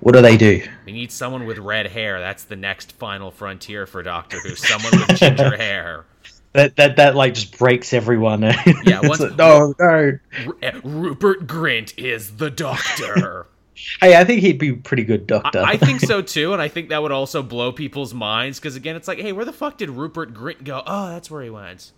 What 0.00 0.14
do 0.14 0.22
they 0.22 0.36
do? 0.36 0.62
We 0.84 0.92
need 0.92 1.12
someone 1.12 1.46
with 1.46 1.58
red 1.58 1.86
hair. 1.86 2.18
That's 2.18 2.44
the 2.44 2.56
next 2.56 2.92
final 2.92 3.30
frontier 3.30 3.86
for 3.86 4.02
Doctor 4.02 4.40
Who. 4.40 4.56
Someone 4.56 4.92
with 4.92 5.18
ginger 5.18 5.56
hair 5.56 6.06
that 6.52 6.76
that 6.76 6.96
that 6.96 7.14
like 7.14 7.34
just 7.34 7.56
breaks 7.56 7.92
everyone. 7.92 8.42
Yeah, 8.84 9.00
once, 9.02 9.20
like, 9.20 9.36
no, 9.36 9.74
no. 9.78 9.86
R- 9.86 10.20
eh, 10.60 10.80
Rupert 10.82 11.46
Grint 11.46 11.94
is 11.96 12.36
the 12.36 12.50
Doctor. 12.50 13.46
hey, 14.00 14.16
I 14.16 14.24
think 14.24 14.40
he'd 14.40 14.58
be 14.58 14.72
pretty 14.72 15.04
good 15.04 15.26
Doctor. 15.26 15.60
I, 15.60 15.72
I, 15.72 15.76
think 15.76 16.00
so 16.00 16.20
too, 16.22 16.52
and 16.52 16.60
I 16.60 16.68
think 16.68 16.88
that 16.90 17.00
would 17.02 17.12
also 17.12 17.42
blow 17.42 17.72
people's 17.72 18.12
minds 18.12 18.58
because 18.58 18.76
again, 18.76 18.96
it's 18.96 19.08
like, 19.08 19.18
hey, 19.18 19.32
where 19.32 19.44
the 19.44 19.52
fuck 19.52 19.78
did 19.78 19.90
Rupert 19.90 20.34
Grint 20.34 20.64
go? 20.64 20.82
Oh, 20.86 21.08
that's 21.08 21.30
where 21.30 21.42
he 21.42 21.50
went. 21.50 21.92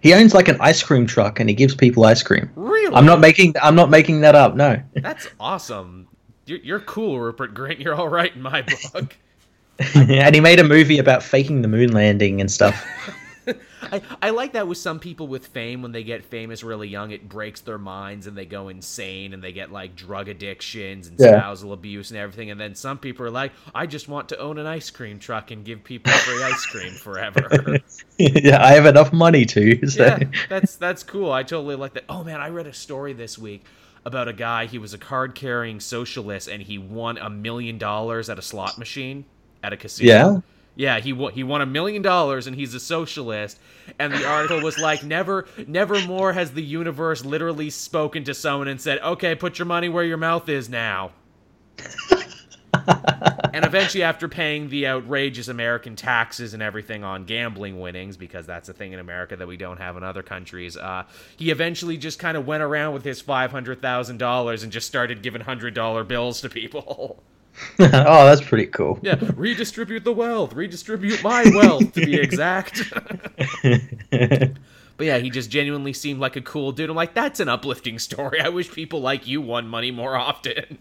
He 0.00 0.14
owns 0.14 0.34
like 0.34 0.48
an 0.48 0.56
ice 0.60 0.82
cream 0.82 1.06
truck, 1.06 1.40
and 1.40 1.48
he 1.48 1.54
gives 1.54 1.74
people 1.74 2.04
ice 2.04 2.22
cream. 2.22 2.50
Really? 2.54 2.94
I'm 2.94 3.06
not 3.06 3.20
making. 3.20 3.54
I'm 3.60 3.74
not 3.74 3.90
making 3.90 4.20
that 4.20 4.34
up. 4.34 4.54
No. 4.54 4.80
That's 4.94 5.28
awesome. 5.40 6.08
You're, 6.46 6.58
you're 6.58 6.80
cool, 6.80 7.20
Rupert 7.20 7.54
Grint. 7.54 7.80
You're 7.80 7.94
all 7.94 8.08
right 8.08 8.34
in 8.34 8.42
my 8.42 8.62
book. 8.62 9.16
and 9.94 10.34
he 10.34 10.40
made 10.40 10.58
a 10.60 10.64
movie 10.64 10.98
about 10.98 11.22
faking 11.22 11.62
the 11.62 11.68
moon 11.68 11.92
landing 11.92 12.40
and 12.40 12.50
stuff. 12.50 12.84
I, 13.92 14.02
I 14.22 14.30
like 14.30 14.52
that 14.52 14.66
with 14.66 14.78
some 14.78 14.98
people 14.98 15.28
with 15.28 15.46
fame 15.46 15.82
when 15.82 15.92
they 15.92 16.02
get 16.02 16.24
famous 16.24 16.62
really 16.62 16.88
young 16.88 17.10
it 17.10 17.28
breaks 17.28 17.60
their 17.60 17.78
minds 17.78 18.26
and 18.26 18.36
they 18.36 18.46
go 18.46 18.68
insane 18.68 19.32
and 19.32 19.42
they 19.42 19.52
get 19.52 19.70
like 19.70 19.96
drug 19.96 20.28
addictions 20.28 21.08
and 21.08 21.18
yeah. 21.18 21.38
spousal 21.38 21.72
abuse 21.72 22.10
and 22.10 22.18
everything 22.18 22.50
and 22.50 22.60
then 22.60 22.74
some 22.74 22.98
people 22.98 23.26
are 23.26 23.30
like 23.30 23.52
I 23.74 23.86
just 23.86 24.08
want 24.08 24.28
to 24.30 24.38
own 24.38 24.58
an 24.58 24.66
ice 24.66 24.90
cream 24.90 25.18
truck 25.18 25.50
and 25.50 25.64
give 25.64 25.84
people 25.84 26.12
free 26.12 26.42
ice 26.42 26.66
cream 26.66 26.92
forever. 27.02 27.78
yeah, 28.18 28.64
I 28.64 28.72
have 28.72 28.86
enough 28.86 29.12
money 29.12 29.44
to. 29.46 29.86
So. 29.86 30.04
Yeah, 30.04 30.18
that's 30.48 30.76
that's 30.76 31.02
cool. 31.02 31.32
I 31.32 31.42
totally 31.42 31.76
like 31.76 31.94
that. 31.94 32.04
Oh 32.08 32.24
man, 32.24 32.40
I 32.40 32.48
read 32.48 32.66
a 32.66 32.72
story 32.72 33.12
this 33.12 33.38
week 33.38 33.64
about 34.04 34.28
a 34.28 34.32
guy. 34.32 34.66
He 34.66 34.78
was 34.78 34.94
a 34.94 34.98
card 34.98 35.34
carrying 35.34 35.80
socialist 35.80 36.48
and 36.48 36.62
he 36.62 36.78
won 36.78 37.18
a 37.18 37.30
million 37.30 37.78
dollars 37.78 38.28
at 38.28 38.38
a 38.38 38.42
slot 38.42 38.78
machine 38.78 39.24
at 39.62 39.72
a 39.72 39.76
casino. 39.76 40.12
Yeah 40.12 40.40
yeah, 40.78 41.00
he 41.00 41.12
he 41.32 41.42
won 41.42 41.60
a 41.60 41.66
million 41.66 42.02
dollars 42.02 42.46
and 42.46 42.54
he's 42.54 42.72
a 42.72 42.78
socialist. 42.78 43.58
And 43.98 44.12
the 44.12 44.24
article 44.24 44.62
was 44.62 44.78
like, 44.78 45.02
never, 45.02 45.48
never 45.66 46.00
more 46.06 46.32
has 46.32 46.52
the 46.52 46.62
universe 46.62 47.24
literally 47.24 47.68
spoken 47.68 48.22
to 48.24 48.32
someone 48.32 48.68
and 48.68 48.80
said, 48.80 49.00
"Okay, 49.00 49.34
put 49.34 49.58
your 49.58 49.66
money 49.66 49.88
where 49.88 50.04
your 50.04 50.18
mouth 50.18 50.48
is 50.48 50.68
now." 50.68 51.10
and 53.52 53.64
eventually, 53.64 54.04
after 54.04 54.28
paying 54.28 54.68
the 54.68 54.86
outrageous 54.86 55.48
American 55.48 55.96
taxes 55.96 56.54
and 56.54 56.62
everything 56.62 57.02
on 57.02 57.24
gambling 57.24 57.80
winnings, 57.80 58.16
because 58.16 58.46
that's 58.46 58.68
a 58.68 58.72
thing 58.72 58.92
in 58.92 59.00
America 59.00 59.34
that 59.34 59.48
we 59.48 59.56
don't 59.56 59.78
have 59.78 59.96
in 59.96 60.04
other 60.04 60.22
countries, 60.22 60.76
uh, 60.76 61.02
he 61.36 61.50
eventually 61.50 61.96
just 61.96 62.20
kind 62.20 62.36
of 62.36 62.46
went 62.46 62.62
around 62.62 62.94
with 62.94 63.02
his 63.02 63.20
five 63.20 63.50
hundred 63.50 63.82
thousand 63.82 64.18
dollars 64.18 64.62
and 64.62 64.70
just 64.70 64.86
started 64.86 65.22
giving 65.22 65.40
hundred 65.40 65.74
dollar 65.74 66.04
bills 66.04 66.40
to 66.42 66.48
people. 66.48 67.20
oh, 67.78 68.26
that's 68.26 68.40
pretty 68.40 68.66
cool. 68.66 68.98
Yeah, 69.02 69.16
redistribute 69.34 70.04
the 70.04 70.12
wealth, 70.12 70.52
redistribute 70.52 71.22
my 71.22 71.44
wealth 71.54 71.92
to 71.92 72.04
be 72.04 72.16
exact. 72.20 72.82
but 73.62 75.06
yeah, 75.06 75.18
he 75.18 75.30
just 75.30 75.50
genuinely 75.50 75.92
seemed 75.92 76.20
like 76.20 76.36
a 76.36 76.40
cool 76.40 76.72
dude. 76.72 76.90
I'm 76.90 76.96
like, 76.96 77.14
that's 77.14 77.40
an 77.40 77.48
uplifting 77.48 77.98
story. 77.98 78.40
I 78.40 78.48
wish 78.48 78.70
people 78.70 79.00
like 79.00 79.26
you 79.26 79.40
won 79.40 79.68
money 79.68 79.90
more 79.90 80.16
often. 80.16 80.78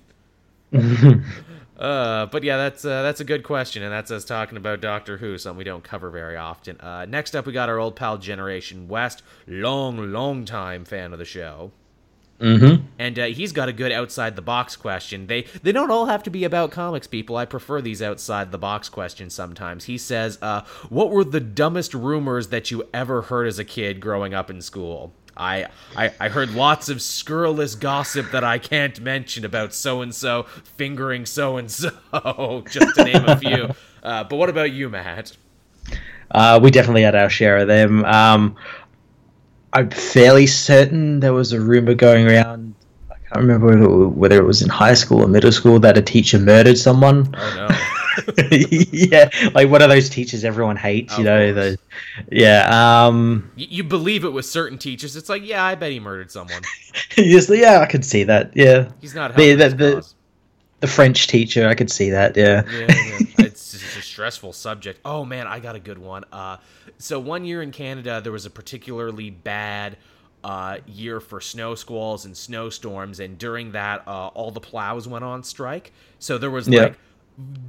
uh, 0.73 2.25
but 2.25 2.43
yeah, 2.43 2.57
that's 2.57 2.83
uh, 2.83 3.03
that's 3.03 3.21
a 3.21 3.25
good 3.25 3.43
question, 3.43 3.83
and 3.83 3.91
that's 3.91 4.11
us 4.11 4.25
talking 4.25 4.57
about 4.57 4.81
Doctor 4.81 5.17
Who, 5.17 5.37
something 5.37 5.57
we 5.57 5.63
don't 5.63 5.83
cover 5.83 6.09
very 6.09 6.35
often. 6.35 6.79
Uh, 6.81 7.05
next 7.05 7.35
up, 7.35 7.45
we 7.45 7.53
got 7.53 7.69
our 7.69 7.79
old 7.79 7.95
pal 7.95 8.17
Generation 8.17 8.87
West, 8.87 9.23
long, 9.47 10.11
long 10.11 10.45
time 10.45 10.83
fan 10.83 11.13
of 11.13 11.19
the 11.19 11.25
show. 11.25 11.71
Mm-hmm. 12.39 12.85
And 12.99 13.17
uh, 13.17 13.25
he's 13.25 13.51
got 13.51 13.67
a 13.67 13.73
good 13.73 13.91
outside 13.91 14.35
the 14.35 14.43
box 14.43 14.75
question. 14.75 15.25
They 15.25 15.43
they 15.63 15.71
don't 15.71 15.89
all 15.89 16.05
have 16.05 16.21
to 16.23 16.29
be 16.29 16.43
about 16.43 16.71
comics, 16.71 17.07
people. 17.07 17.35
I 17.35 17.45
prefer 17.45 17.81
these 17.81 18.01
outside 18.01 18.51
the 18.51 18.59
box 18.59 18.89
questions 18.89 19.33
sometimes. 19.33 19.85
He 19.85 19.97
says, 19.97 20.37
uh, 20.41 20.61
"What 20.89 21.09
were 21.09 21.23
the 21.23 21.39
dumbest 21.39 21.95
rumors 21.95 22.49
that 22.49 22.69
you 22.69 22.87
ever 22.93 23.23
heard 23.23 23.47
as 23.47 23.57
a 23.57 23.65
kid 23.65 23.99
growing 23.99 24.35
up 24.35 24.51
in 24.51 24.61
school?" 24.61 25.13
I, 25.35 25.67
I 25.95 26.11
I 26.19 26.29
heard 26.29 26.51
lots 26.51 26.89
of 26.89 27.01
scurrilous 27.01 27.75
gossip 27.75 28.31
that 28.31 28.43
I 28.43 28.59
can't 28.59 28.99
mention 28.99 29.43
about 29.43 29.73
so 29.73 30.01
and 30.01 30.13
so 30.13 30.43
fingering 30.43 31.25
so 31.25 31.57
and 31.57 31.71
so, 31.71 31.91
just 32.69 32.95
to 32.95 33.03
name 33.03 33.25
a 33.25 33.37
few. 33.37 33.69
Uh, 34.03 34.23
but 34.23 34.35
what 34.35 34.49
about 34.49 34.71
you, 34.71 34.89
Matt? 34.89 35.35
Uh, 36.31 36.59
we 36.61 36.71
definitely 36.71 37.03
had 37.03 37.15
our 37.15 37.29
share 37.29 37.57
of 37.57 37.67
them. 37.67 38.03
Um, 38.05 38.55
I'm 39.73 39.89
fairly 39.89 40.47
certain 40.47 41.19
there 41.19 41.33
was 41.33 41.51
a 41.51 41.59
rumor 41.59 41.93
going 41.93 42.27
around. 42.27 42.73
I 43.11 43.15
can't 43.15 43.45
remember 43.45 44.07
whether 44.07 44.37
it, 44.37 44.45
was 44.45 44.61
in 44.61 44.69
high 44.69 44.93
school 44.93 45.23
or 45.23 45.27
middle 45.27 45.51
school 45.51 45.79
that 45.79 45.97
a 45.97 46.01
teacher 46.01 46.39
murdered 46.39 46.77
someone. 46.77 47.33
Oh 47.37 47.53
no. 47.55 47.75
yeah, 48.51 49.29
like 49.53 49.69
one 49.69 49.81
of 49.81 49.89
those 49.89 50.09
teachers 50.09 50.43
everyone 50.43 50.75
hates, 50.75 51.17
you 51.17 51.23
know. 51.23 51.53
The, 51.53 51.77
yeah, 52.31 53.05
um, 53.07 53.51
you, 53.55 53.67
you 53.69 53.83
believe 53.83 54.23
it 54.23 54.29
with 54.29 54.45
certain 54.45 54.77
teachers. 54.77 55.15
It's 55.15 55.29
like, 55.29 55.45
yeah, 55.45 55.63
I 55.63 55.75
bet 55.75 55.91
he 55.91 55.99
murdered 55.99 56.31
someone. 56.31 56.63
just, 57.09 57.49
yeah, 57.49 57.79
I 57.79 57.85
could 57.85 58.03
see 58.03 58.23
that. 58.23 58.51
Yeah, 58.55 58.89
He's 59.01 59.13
not 59.13 59.35
The- 59.35 59.53
the- 59.53 59.69
the- 59.69 60.07
the 60.79 60.87
French 60.87 61.27
teacher, 61.27 61.67
I 61.67 61.73
could 61.73 61.89
see 61.91 62.11
that. 62.11 62.37
Yeah, 62.37 62.61
yeah, 62.71 63.21
yeah. 63.39 63.46
it's 63.87 63.97
a 63.97 64.01
stressful 64.01 64.53
subject. 64.53 64.99
Oh 65.05 65.25
man, 65.25 65.47
I 65.47 65.59
got 65.59 65.75
a 65.75 65.79
good 65.79 65.97
one. 65.97 66.23
Uh, 66.31 66.57
so 66.97 67.19
one 67.19 67.45
year 67.45 67.61
in 67.61 67.71
Canada, 67.71 68.21
there 68.21 68.31
was 68.31 68.45
a 68.45 68.49
particularly 68.49 69.29
bad 69.29 69.97
uh, 70.43 70.77
year 70.85 71.19
for 71.19 71.41
snow 71.41 71.75
squalls 71.75 72.25
and 72.25 72.35
snowstorms, 72.37 73.19
and 73.19 73.37
during 73.37 73.71
that, 73.71 74.03
uh, 74.07 74.27
all 74.27 74.51
the 74.51 74.59
plows 74.61 75.07
went 75.07 75.23
on 75.25 75.43
strike. 75.43 75.91
So 76.19 76.37
there 76.37 76.51
was 76.51 76.67
Yeah. 76.67 76.83
like 76.83 76.97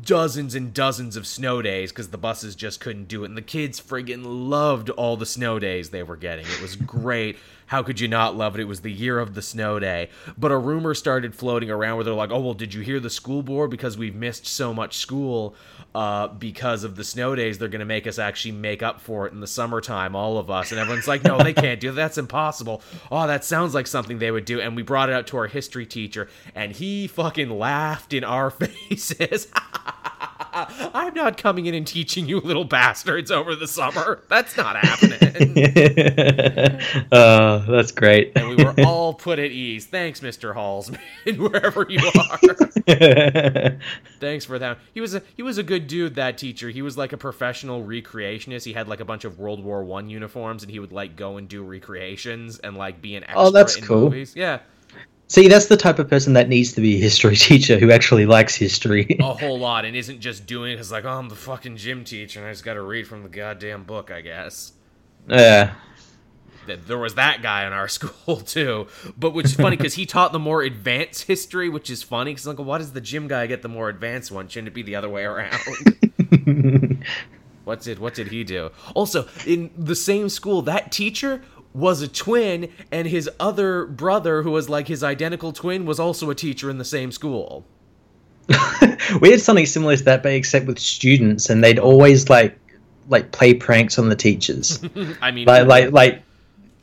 dozens 0.03 0.55
and 0.55 0.73
dozens 0.73 1.17
of 1.17 1.27
snow 1.27 1.61
days 1.61 1.93
because 1.93 2.09
the 2.09 2.19
buses 2.19 2.55
just 2.55 2.81
couldn't 2.81 3.09
do 3.09 3.23
it, 3.25 3.27
and 3.27 3.37
the 3.37 3.43
kids 3.43 3.81
friggin' 3.81 4.23
loved 4.25 4.91
all 4.91 5.17
the 5.17 5.27
snow 5.27 5.59
days 5.59 5.91
they 5.91 6.03
were 6.03 6.17
getting. 6.17 6.47
It 6.47 6.63
was 6.63 6.77
great. 6.77 7.37
How 7.69 7.83
could 7.83 8.01
you 8.01 8.09
not 8.09 8.37
love 8.37 8.55
it? 8.55 8.61
It 8.61 8.65
was 8.65 8.81
the 8.81 8.93
year 8.93 9.19
of 9.19 9.35
the 9.35 9.43
snow 9.43 9.79
day. 9.79 10.11
But 10.37 10.53
a 10.53 10.59
rumor 10.59 10.95
started 10.95 11.35
floating 11.35 11.71
around 11.71 11.97
where 11.97 12.05
they're 12.05 12.15
like, 12.15 12.31
"Oh 12.31 12.41
well, 12.41 12.55
did 12.55 12.75
you 12.75 12.81
hear 12.83 12.99
the 12.99 13.11
school 13.11 13.43
board? 13.43 13.71
Because 13.71 13.97
we've 13.97 14.15
missed 14.15 14.47
so 14.47 14.75
much 14.75 14.97
school 14.97 15.55
uh, 15.95 16.29
because 16.29 16.83
of 16.83 16.97
the 16.97 17.05
snow 17.05 17.35
days. 17.35 17.59
They're 17.59 17.69
going 17.69 17.81
to 17.81 17.85
make 17.87 18.07
us 18.07 18.19
actually 18.19 18.53
make 18.53 18.83
up 18.83 19.01
for 19.01 19.27
it 19.27 19.33
in 19.33 19.41
the 19.41 19.47
summertime, 19.47 20.17
all 20.17 20.39
of 20.39 20.51
us." 20.51 20.73
And 20.73 20.81
everyone's 20.81 21.09
like, 21.09 21.25
"No, 21.25 21.39
they 21.39 21.53
can't 21.53 21.81
do 21.81 21.91
that. 21.91 21.97
That's 21.97 22.19
impossible." 22.19 22.83
Oh, 23.13 23.27
that 23.27 23.45
sounds 23.45 23.75
like 23.75 23.87
something 23.87 24.19
they 24.19 24.31
would 24.31 24.45
do. 24.47 24.61
And 24.61 24.75
we 24.75 24.83
brought 24.83 25.11
it 25.11 25.15
out 25.15 25.27
to 25.29 25.37
our 25.37 25.47
history 25.47 25.87
teacher, 25.87 26.29
and 26.55 26.73
he 26.73 27.07
fucking 27.07 27.51
laughed 27.51 28.13
in 28.13 28.25
our 28.25 28.51
faces. 28.51 29.49
I'm 30.95 31.15
not 31.15 31.37
coming 31.37 31.67
in 31.67 31.75
and 31.75 31.87
teaching 31.87 32.27
you 32.29 32.41
little 32.41 32.65
bastards 32.65 33.31
over 33.31 33.55
the 33.55 33.67
summer. 33.69 34.23
That's 34.29 34.57
not 34.57 34.77
happening. 34.77 35.19
uh, 37.12 37.59
that's 37.71 37.93
great. 37.93 38.33
and 38.37 38.49
we 38.49 38.65
were 38.65 38.75
all 38.85 39.15
put 39.15 39.38
at 39.38 39.50
ease. 39.50 39.87
Thanks, 39.87 40.21
Mr. 40.21 40.55
Hallsman, 40.55 40.99
wherever 41.38 41.87
you 41.88 42.00
are. 42.19 43.79
Thanks 44.21 44.45
for 44.45 44.59
that. 44.59 44.79
He 44.95 45.00
was 45.00 45.15
a 45.15 45.23
he 45.37 45.43
was 45.43 45.59
a 45.59 45.62
good 45.62 45.87
dude. 45.87 46.15
That 46.17 46.38
teacher. 46.38 46.71
He 46.71 46.83
was 46.83 46.97
like 46.97 47.12
a 47.12 47.17
professional 47.17 47.85
recreationist. 47.85 48.65
He 48.65 48.73
had 48.73 48.88
like 48.88 49.00
a 49.00 49.05
bunch 49.05 49.25
of 49.25 49.38
World 49.38 49.62
War 49.62 49.85
One 49.85 50.09
uniforms, 50.09 50.62
and 50.62 50.71
he 50.73 50.79
would 50.79 50.93
like 50.93 51.17
go 51.17 51.37
and 51.37 51.49
do 51.49 51.62
recreations 51.62 52.59
and 52.59 52.77
like 52.77 53.00
be 53.03 53.17
an 53.17 53.25
extra 53.25 53.41
Oh, 53.41 53.50
that's 53.50 53.77
cool. 53.77 54.03
movies. 54.05 54.35
Yeah, 54.37 54.61
See, 55.28 55.47
that's 55.47 55.66
the 55.66 55.76
type 55.76 55.99
of 55.99 56.08
person 56.08 56.32
that 56.32 56.49
needs 56.49 56.73
to 56.73 56.80
be 56.80 56.97
a 56.97 57.00
history 57.00 57.37
teacher 57.37 57.78
who 57.78 57.90
actually 57.90 58.26
likes 58.26 58.54
history. 58.54 59.16
a 59.20 59.23
whole 59.35 59.58
lot, 59.58 59.85
and 59.85 59.94
isn't 59.94 60.20
just 60.20 60.47
doing 60.47 60.73
it 60.73 60.76
because 60.76 60.90
like, 60.90 61.04
oh, 61.04 61.11
I'm 61.11 61.28
the 61.28 61.37
fucking 61.37 61.76
gym 61.76 62.04
teacher, 62.04 62.40
and 62.40 62.49
I 62.49 62.52
just 62.52 62.64
got 62.64 62.75
to 62.75 62.82
read 62.82 63.06
from 63.06 63.23
the 63.23 63.28
goddamn 63.28 63.85
book. 63.85 64.11
I 64.11 64.23
guess. 64.23 64.73
Yeah. 65.28 65.75
there 66.66 66.99
was 66.99 67.14
that 67.16 67.42
guy 67.42 67.66
in 67.66 67.75
our 67.75 67.88
school 67.99 68.37
too. 68.37 68.87
But 69.18 69.35
which 69.35 69.47
is 69.47 69.54
funny 69.54 69.76
because 69.76 69.94
he 69.94 70.06
taught 70.06 70.32
the 70.32 70.38
more 70.38 70.62
advanced 70.62 71.25
history, 71.25 71.68
which 71.68 71.90
is 71.90 72.02
funny 72.02 72.32
because 72.32 72.47
like, 72.47 72.58
why 72.58 72.78
does 72.78 72.92
the 72.92 73.00
gym 73.02 73.28
guy 73.28 73.47
get 73.47 73.61
the 73.61 73.68
more 73.68 73.90
advanced 73.90 74.32
one? 74.32 74.49
Shouldn't 74.49 74.68
it 74.68 74.75
be 74.75 74.82
the 74.82 74.97
other 74.97 75.11
way 75.11 75.25
around? 75.25 75.61
what 77.64 77.82
did 77.82 77.99
what 77.99 78.14
did 78.14 78.28
he 78.28 78.44
do? 78.44 78.70
Also, 78.94 79.28
in 79.47 79.70
the 79.76 79.94
same 79.94 80.30
school, 80.30 80.62
that 80.62 80.90
teacher 80.90 81.42
was 81.78 82.02
a 82.02 82.08
twin, 82.08 82.70
and 82.90 83.08
his 83.08 83.30
other 83.38 83.87
brother, 83.87 84.42
who 84.42 84.50
was 84.50 84.68
like 84.68 84.88
his 84.88 85.02
identical 85.02 85.52
twin, 85.52 85.87
was 85.87 86.00
also 86.00 86.30
a 86.30 86.35
teacher 86.35 86.70
in 86.70 86.78
the 86.78 86.85
same 86.85 87.12
school. 87.12 87.64
we 89.20 89.30
had 89.30 89.40
something 89.40 89.66
similar 89.66 89.97
to 89.97 90.04
that, 90.04 90.23
but 90.23 90.32
except 90.32 90.66
with 90.66 90.78
students, 90.78 91.50
and 91.50 91.62
they'd 91.62 91.78
always 91.78 92.28
like 92.28 92.58
like 93.08 93.32
play 93.32 93.54
pranks 93.54 93.99
on 93.99 94.08
the 94.08 94.16
teachers, 94.16 94.82
I 95.20 95.30
mean, 95.30 95.47
like 95.47 95.66
like 95.66 95.92
like 95.92 96.23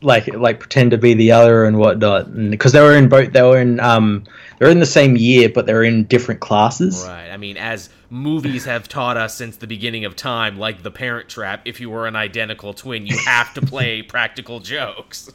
like 0.05 0.27
like 0.33 0.59
pretend 0.59 0.91
to 0.91 0.97
be 0.97 1.13
the 1.13 1.31
other 1.31 1.65
and 1.65 1.77
whatnot, 1.77 2.33
because 2.49 2.71
they 2.71 2.81
were 2.81 2.95
in 2.95 3.09
both 3.09 3.33
they 3.33 3.41
were 3.41 3.59
in 3.59 3.79
um 3.79 4.23
they 4.59 4.65
were 4.65 4.71
in 4.71 4.79
the 4.79 4.85
same 4.85 5.17
year, 5.17 5.49
but 5.49 5.65
they 5.65 5.73
were 5.73 5.83
in 5.83 6.05
different 6.05 6.39
classes. 6.39 7.03
Right. 7.05 7.29
I 7.29 7.37
mean, 7.37 7.57
as 7.57 7.89
movies 8.09 8.65
have 8.65 8.87
taught 8.87 9.17
us 9.17 9.35
since 9.35 9.57
the 9.57 9.67
beginning 9.67 10.05
of 10.05 10.15
time, 10.15 10.57
like 10.57 10.83
The 10.83 10.91
Parent 10.91 11.27
Trap, 11.27 11.63
if 11.65 11.79
you 11.79 11.89
were 11.89 12.07
an 12.07 12.15
identical 12.15 12.73
twin, 12.73 13.05
you 13.05 13.17
have 13.25 13.53
to 13.55 13.61
play 13.61 14.01
practical 14.03 14.59
jokes. 14.59 15.29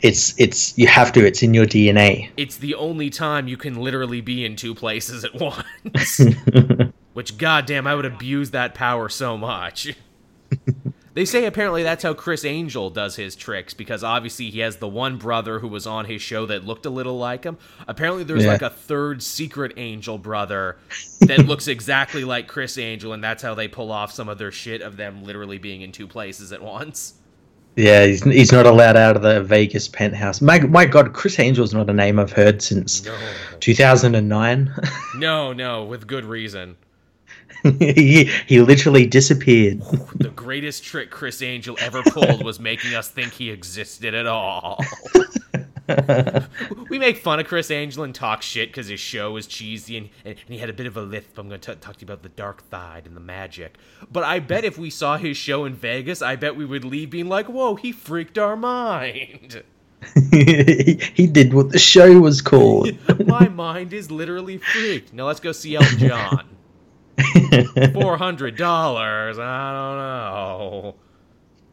It's 0.00 0.38
it's 0.38 0.76
you 0.78 0.86
have 0.86 1.12
to. 1.12 1.24
It's 1.24 1.42
in 1.42 1.54
your 1.54 1.66
DNA. 1.66 2.30
It's 2.36 2.56
the 2.56 2.74
only 2.74 3.10
time 3.10 3.46
you 3.46 3.56
can 3.56 3.76
literally 3.76 4.20
be 4.20 4.44
in 4.44 4.56
two 4.56 4.74
places 4.74 5.24
at 5.24 5.34
once. 5.40 6.20
Which, 7.12 7.36
goddamn, 7.36 7.86
I 7.86 7.94
would 7.94 8.06
abuse 8.06 8.52
that 8.52 8.74
power 8.74 9.08
so 9.10 9.36
much. 9.36 9.94
They 11.14 11.26
say 11.26 11.44
apparently 11.44 11.82
that's 11.82 12.02
how 12.02 12.14
Criss 12.14 12.42
Angel 12.44 12.88
does 12.88 13.16
his 13.16 13.36
tricks 13.36 13.74
because 13.74 14.02
obviously 14.02 14.48
he 14.48 14.60
has 14.60 14.76
the 14.76 14.88
one 14.88 15.18
brother 15.18 15.58
who 15.58 15.68
was 15.68 15.86
on 15.86 16.06
his 16.06 16.22
show 16.22 16.46
that 16.46 16.64
looked 16.64 16.86
a 16.86 16.90
little 16.90 17.18
like 17.18 17.44
him. 17.44 17.58
Apparently 17.86 18.24
there's 18.24 18.44
Yeah. 18.44 18.52
like 18.52 18.62
a 18.62 18.70
third 18.70 19.22
secret 19.22 19.74
Angel 19.76 20.16
brother 20.16 20.78
that 21.20 21.40
looks 21.46 21.68
exactly 21.68 22.24
like 22.24 22.48
Criss 22.48 22.78
Angel, 22.78 23.12
and 23.12 23.22
that's 23.22 23.42
how 23.42 23.54
they 23.54 23.68
pull 23.68 23.92
off 23.92 24.10
some 24.10 24.28
of 24.30 24.38
their 24.38 24.52
shit 24.52 24.80
of 24.80 24.96
them 24.96 25.22
literally 25.22 25.58
being 25.58 25.82
in 25.82 25.92
two 25.92 26.06
places 26.08 26.50
at 26.50 26.62
once. 26.62 27.14
Yeah, 27.76 28.04
he's, 28.06 28.22
he's 28.24 28.52
not 28.52 28.66
allowed 28.66 28.96
out 28.96 29.16
of 29.16 29.22
the 29.22 29.42
Vegas 29.42 29.88
penthouse. 29.88 30.40
My 30.42 30.60
my 30.60 30.84
God, 30.86 31.14
Criss 31.14 31.38
Angel's 31.38 31.72
not 31.74 31.88
a 31.88 31.92
name 31.94 32.18
I've 32.18 32.32
heard 32.32 32.60
since 32.62 33.04
No. 33.04 33.14
2009. 33.60 34.74
No, 35.16 35.52
no, 35.52 35.84
with 35.84 36.06
good 36.06 36.24
reason. 36.24 36.76
he 37.62 38.24
he 38.46 38.60
literally 38.60 39.06
disappeared. 39.06 39.82
The 40.22 40.28
greatest 40.28 40.84
trick 40.84 41.10
Criss 41.10 41.42
Angel 41.42 41.76
ever 41.80 42.02
pulled 42.02 42.44
was 42.44 42.60
making 42.60 42.94
us 42.94 43.08
think 43.08 43.32
he 43.32 43.50
existed 43.50 44.14
at 44.14 44.26
all. 44.26 44.78
we 46.90 46.98
make 46.98 47.16
fun 47.16 47.40
of 47.40 47.46
Criss 47.46 47.70
Angel 47.70 48.04
and 48.04 48.14
talk 48.14 48.42
shit 48.42 48.68
because 48.68 48.88
his 48.88 49.00
show 49.00 49.36
is 49.36 49.46
cheesy 49.46 49.96
and, 49.96 50.08
and 50.24 50.36
he 50.46 50.58
had 50.58 50.70
a 50.70 50.72
bit 50.72 50.86
of 50.86 50.96
a 50.96 51.02
lisp. 51.02 51.38
I'm 51.38 51.48
going 51.48 51.60
to 51.60 51.74
talk 51.76 51.96
to 51.96 52.00
you 52.00 52.06
about 52.06 52.22
the 52.22 52.28
dark 52.28 52.62
side 52.70 53.06
and 53.06 53.16
the 53.16 53.20
magic. 53.20 53.76
But 54.10 54.24
I 54.24 54.38
bet 54.38 54.64
if 54.64 54.78
we 54.78 54.90
saw 54.90 55.16
his 55.16 55.36
show 55.36 55.64
in 55.64 55.74
Vegas, 55.74 56.22
I 56.22 56.36
bet 56.36 56.56
we 56.56 56.64
would 56.64 56.84
leave 56.84 57.10
being 57.10 57.28
like, 57.28 57.46
whoa, 57.46 57.74
he 57.74 57.90
freaked 57.90 58.38
our 58.38 58.56
mind. 58.56 59.62
he, 60.30 61.00
he 61.14 61.26
did 61.26 61.54
what 61.54 61.70
the 61.70 61.78
show 61.78 62.20
was 62.20 62.42
called. 62.42 62.90
My 63.26 63.48
mind 63.48 63.92
is 63.92 64.10
literally 64.10 64.58
freaked. 64.58 65.12
Now 65.12 65.26
let's 65.26 65.40
go 65.40 65.52
see 65.52 65.76
Elton 65.76 65.98
John. 65.98 66.48
Four 67.92 68.16
hundred 68.16 68.56
dollars. 68.56 69.38
I 69.38 69.72
don't 69.72 69.96
know. 69.96 70.94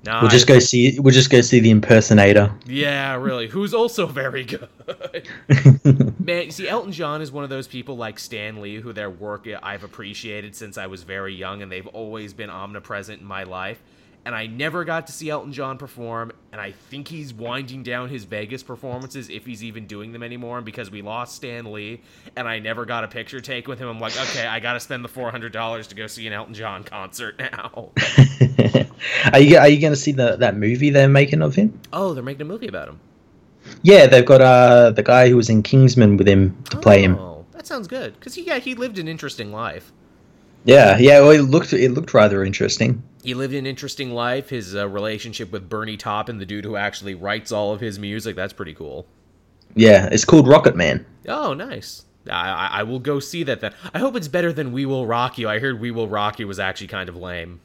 We'll 0.05 0.29
just 0.29 0.48
go 0.48 0.60
see. 0.60 1.00
We'll 1.00 1.13
just 1.13 1.29
go 1.29 1.41
see 1.41 1.60
the 1.60 1.69
impersonator. 1.69 2.51
Yeah, 2.65 3.15
really. 3.15 3.48
Who's 3.48 3.74
also 3.74 4.05
very 4.05 4.46
good. 4.46 4.69
Man, 6.19 6.46
you 6.46 6.51
see, 6.51 6.67
Elton 6.69 6.91
John 6.93 7.22
is 7.22 7.31
one 7.31 7.43
of 7.43 7.50
those 7.50 7.67
people 7.67 7.98
like 7.98 8.17
Stan 8.17 8.62
Lee, 8.62 8.77
who 8.79 8.93
their 8.93 9.10
work 9.10 9.48
I've 9.62 9.84
appreciated 9.84 10.55
since 10.55 10.77
I 10.77 10.88
was 10.88 11.03
very 11.03 11.36
young, 11.36 11.62
and 11.62 11.72
they've 11.72 11.88
always 11.88 12.34
been 12.34 12.50
omnipresent 12.50 13.19
in 13.19 13.27
my 13.27 13.43
life. 13.43 13.81
And 14.29 14.36
I 14.36 14.45
never 14.45 14.83
got 14.83 15.07
to 15.07 15.12
see 15.12 15.31
Elton 15.31 15.51
John 15.51 15.79
perform, 15.79 16.31
and 16.51 16.62
I 16.62 16.71
think 16.71 17.07
he's 17.07 17.33
winding 17.33 17.81
down 17.81 18.09
his 18.09 18.25
Vegas 18.25 18.62
performances 18.62 19.27
if 19.27 19.43
he's 19.43 19.63
even 19.63 19.88
doing 19.88 20.12
them 20.12 20.21
anymore. 20.21 20.57
And 20.57 20.65
because 20.65 20.91
we 20.91 21.01
lost 21.01 21.36
Stan 21.36 21.71
Lee, 21.71 22.01
and 22.36 22.48
I 22.48 22.59
never 22.59 22.86
got 22.86 23.03
a 23.03 23.07
picture 23.07 23.39
taken 23.39 23.71
with 23.71 23.79
him, 23.79 23.88
I'm 23.88 24.00
like, 24.00 24.15
okay, 24.15 24.45
I 24.45 24.59
got 24.59 24.74
to 24.74 24.79
spend 24.79 25.03
the 25.03 25.09
four 25.09 25.31
hundred 25.31 25.51
dollars 25.51 25.88
to 25.88 25.95
go 25.95 26.05
see 26.05 26.27
an 26.27 26.33
Elton 26.33 26.53
John 26.53 26.83
concert 26.83 27.39
now. 27.39 27.89
are 29.33 29.39
you 29.39 29.57
are 29.57 29.67
you 29.67 29.81
going 29.81 29.93
to 29.93 29.95
see 29.95 30.12
the 30.12 30.36
that 30.36 30.55
movie 30.55 30.91
they're 30.91 31.09
making 31.09 31.41
of 31.41 31.55
him? 31.55 31.79
Oh, 31.91 32.13
they're 32.13 32.21
making 32.21 32.43
a 32.43 32.45
movie 32.45 32.67
about 32.67 32.88
him. 32.88 33.00
Yeah, 33.81 34.05
they've 34.05 34.24
got 34.24 34.41
uh 34.41 34.91
the 34.91 35.01
guy 35.01 35.27
who 35.27 35.38
was 35.38 35.50
in 35.50 35.63
Kingsman 35.63 36.17
with 36.17 36.27
him 36.27 36.55
to 36.65 36.77
play 36.77 37.01
him. 37.01 37.17
Oh, 37.17 37.48
that 37.53 37.65
sounds 37.65 37.88
good. 37.88 38.13
Because 38.13 38.38
yeah, 38.38 38.59
he 38.59 38.75
lived 38.75 39.00
an 39.00 39.07
interesting 39.07 39.51
life. 39.51 39.91
Yeah, 40.65 41.00
yeah. 41.00 41.19
Well, 41.21 41.31
it 41.31 41.41
looked 41.41 41.74
it 41.74 41.93
looked 41.93 42.13
rather 42.13 42.43
interesting. 42.43 43.01
He 43.23 43.33
lived 43.33 43.53
an 43.53 43.65
interesting 43.65 44.11
life. 44.11 44.49
His 44.49 44.75
uh, 44.75 44.88
relationship 44.88 45.51
with 45.51 45.69
Bernie 45.69 45.97
Taupin, 45.97 46.38
the 46.38 46.45
dude 46.45 46.65
who 46.65 46.75
actually 46.75 47.15
writes 47.15 47.51
all 47.51 47.73
of 47.73 47.81
his 47.81 47.99
music, 47.99 48.35
that's 48.35 48.53
pretty 48.53 48.73
cool. 48.73 49.05
Yeah, 49.75 50.07
it's 50.11 50.25
called 50.25 50.47
Rocket 50.47 50.75
Man. 50.75 51.05
Oh, 51.27 51.53
nice. 51.53 52.05
I, 52.29 52.69
I, 52.73 52.83
will 52.83 52.99
go 52.99 53.19
see 53.19 53.43
that 53.43 53.61
then. 53.61 53.73
I 53.93 53.99
hope 53.99 54.15
it's 54.15 54.27
better 54.27 54.51
than 54.53 54.71
We 54.71 54.85
Will 54.85 55.05
Rock 55.05 55.38
You. 55.38 55.49
I 55.49 55.59
heard 55.59 55.79
We 55.79 55.91
Will 55.91 56.07
Rock 56.07 56.39
You 56.39 56.47
was 56.47 56.59
actually 56.59 56.88
kind 56.88 57.09
of 57.09 57.15
lame. 57.15 57.59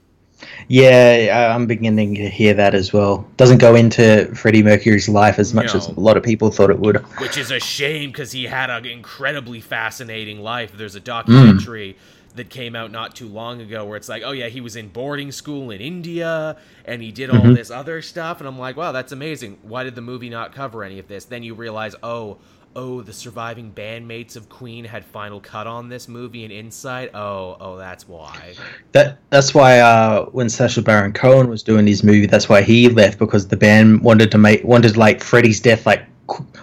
Yeah, 0.69 1.53
I'm 1.55 1.67
beginning 1.67 2.15
to 2.17 2.29
hear 2.29 2.55
that 2.55 2.75
as 2.75 2.93
well. 2.93 3.27
Doesn't 3.37 3.59
go 3.59 3.75
into 3.75 4.27
Freddie 4.35 4.63
Mercury's 4.63 5.09
life 5.09 5.39
as 5.39 5.55
much 5.55 5.73
No. 5.73 5.79
as 5.79 5.89
a 5.89 6.01
lot 6.01 6.17
of 6.17 6.23
people 6.23 6.51
thought 6.51 6.71
it 6.71 6.79
would. 6.79 6.97
which 7.19 7.37
is 7.39 7.51
a 7.51 7.61
shame 7.61 8.11
because 8.11 8.33
he 8.33 8.45
had 8.45 8.71
an 8.71 8.85
incredibly 8.85 9.61
fascinating 9.61 10.41
life. 10.41 10.73
There's 10.77 10.97
a 10.97 11.01
documentary 11.01 11.97
that 12.35 12.51
came 12.51 12.75
out 12.75 12.91
not 12.91 13.15
too 13.15 13.29
long 13.29 13.61
ago 13.61 13.85
where 13.85 13.97
it's 13.97 14.09
like, 14.09 14.23
oh 14.25 14.33
yeah, 14.33 14.49
he 14.49 14.61
was 14.61 14.77
in 14.77 14.89
boarding 14.89 15.31
school 15.31 15.71
in 15.71 15.81
India 15.81 16.57
and 16.85 17.01
he 17.01 17.13
did 17.13 17.31
all 17.31 17.55
this 17.55 17.71
other 17.71 18.03
stuff, 18.03 18.41
and 18.41 18.49
I'm 18.49 18.59
like, 18.59 18.77
wow, 18.77 18.93
that's 18.93 19.13
amazing. 19.13 19.59
Why 19.63 19.85
did 19.85 19.95
the 19.95 20.03
movie 20.03 20.29
not 20.29 20.53
cover 20.53 20.85
any 20.85 20.99
of 20.99 21.09
this? 21.09 21.25
Then 21.25 21.43
you 21.43 21.55
realize, 21.55 21.95
oh. 22.03 22.39
Oh, 22.77 23.03
the 23.03 23.13
surviving 23.13 23.73
bandmates 23.73 24.35
of 24.35 24.49
Queen 24.49 24.85
had 24.85 25.05
final 25.05 25.39
cut 25.39 25.69
on 25.69 25.89
this 25.89 26.09
movie 26.09 26.43
and 26.43 26.53
Insight. 26.53 27.15
Oh, 27.15 27.57
oh, 27.61 27.77
that's 27.77 28.09
why. 28.09 28.55
That 28.91 29.19
that's 29.31 29.55
why 29.55 29.79
uh, 29.79 30.25
when 30.31 30.49
Sacha 30.49 30.83
Baron 30.83 31.13
Cohen 31.13 31.49
was 31.49 31.63
doing 31.63 31.87
his 31.87 32.03
movie, 32.03 32.27
that's 32.27 32.49
why 32.49 32.63
he 32.63 32.89
left 32.89 33.21
because 33.21 33.47
the 33.47 33.57
band 33.57 34.03
wanted 34.03 34.33
to 34.33 34.39
make 34.39 34.65
wanted 34.65 34.97
like 34.97 35.23
Freddie's 35.23 35.61
death 35.61 35.87
like 35.87 36.05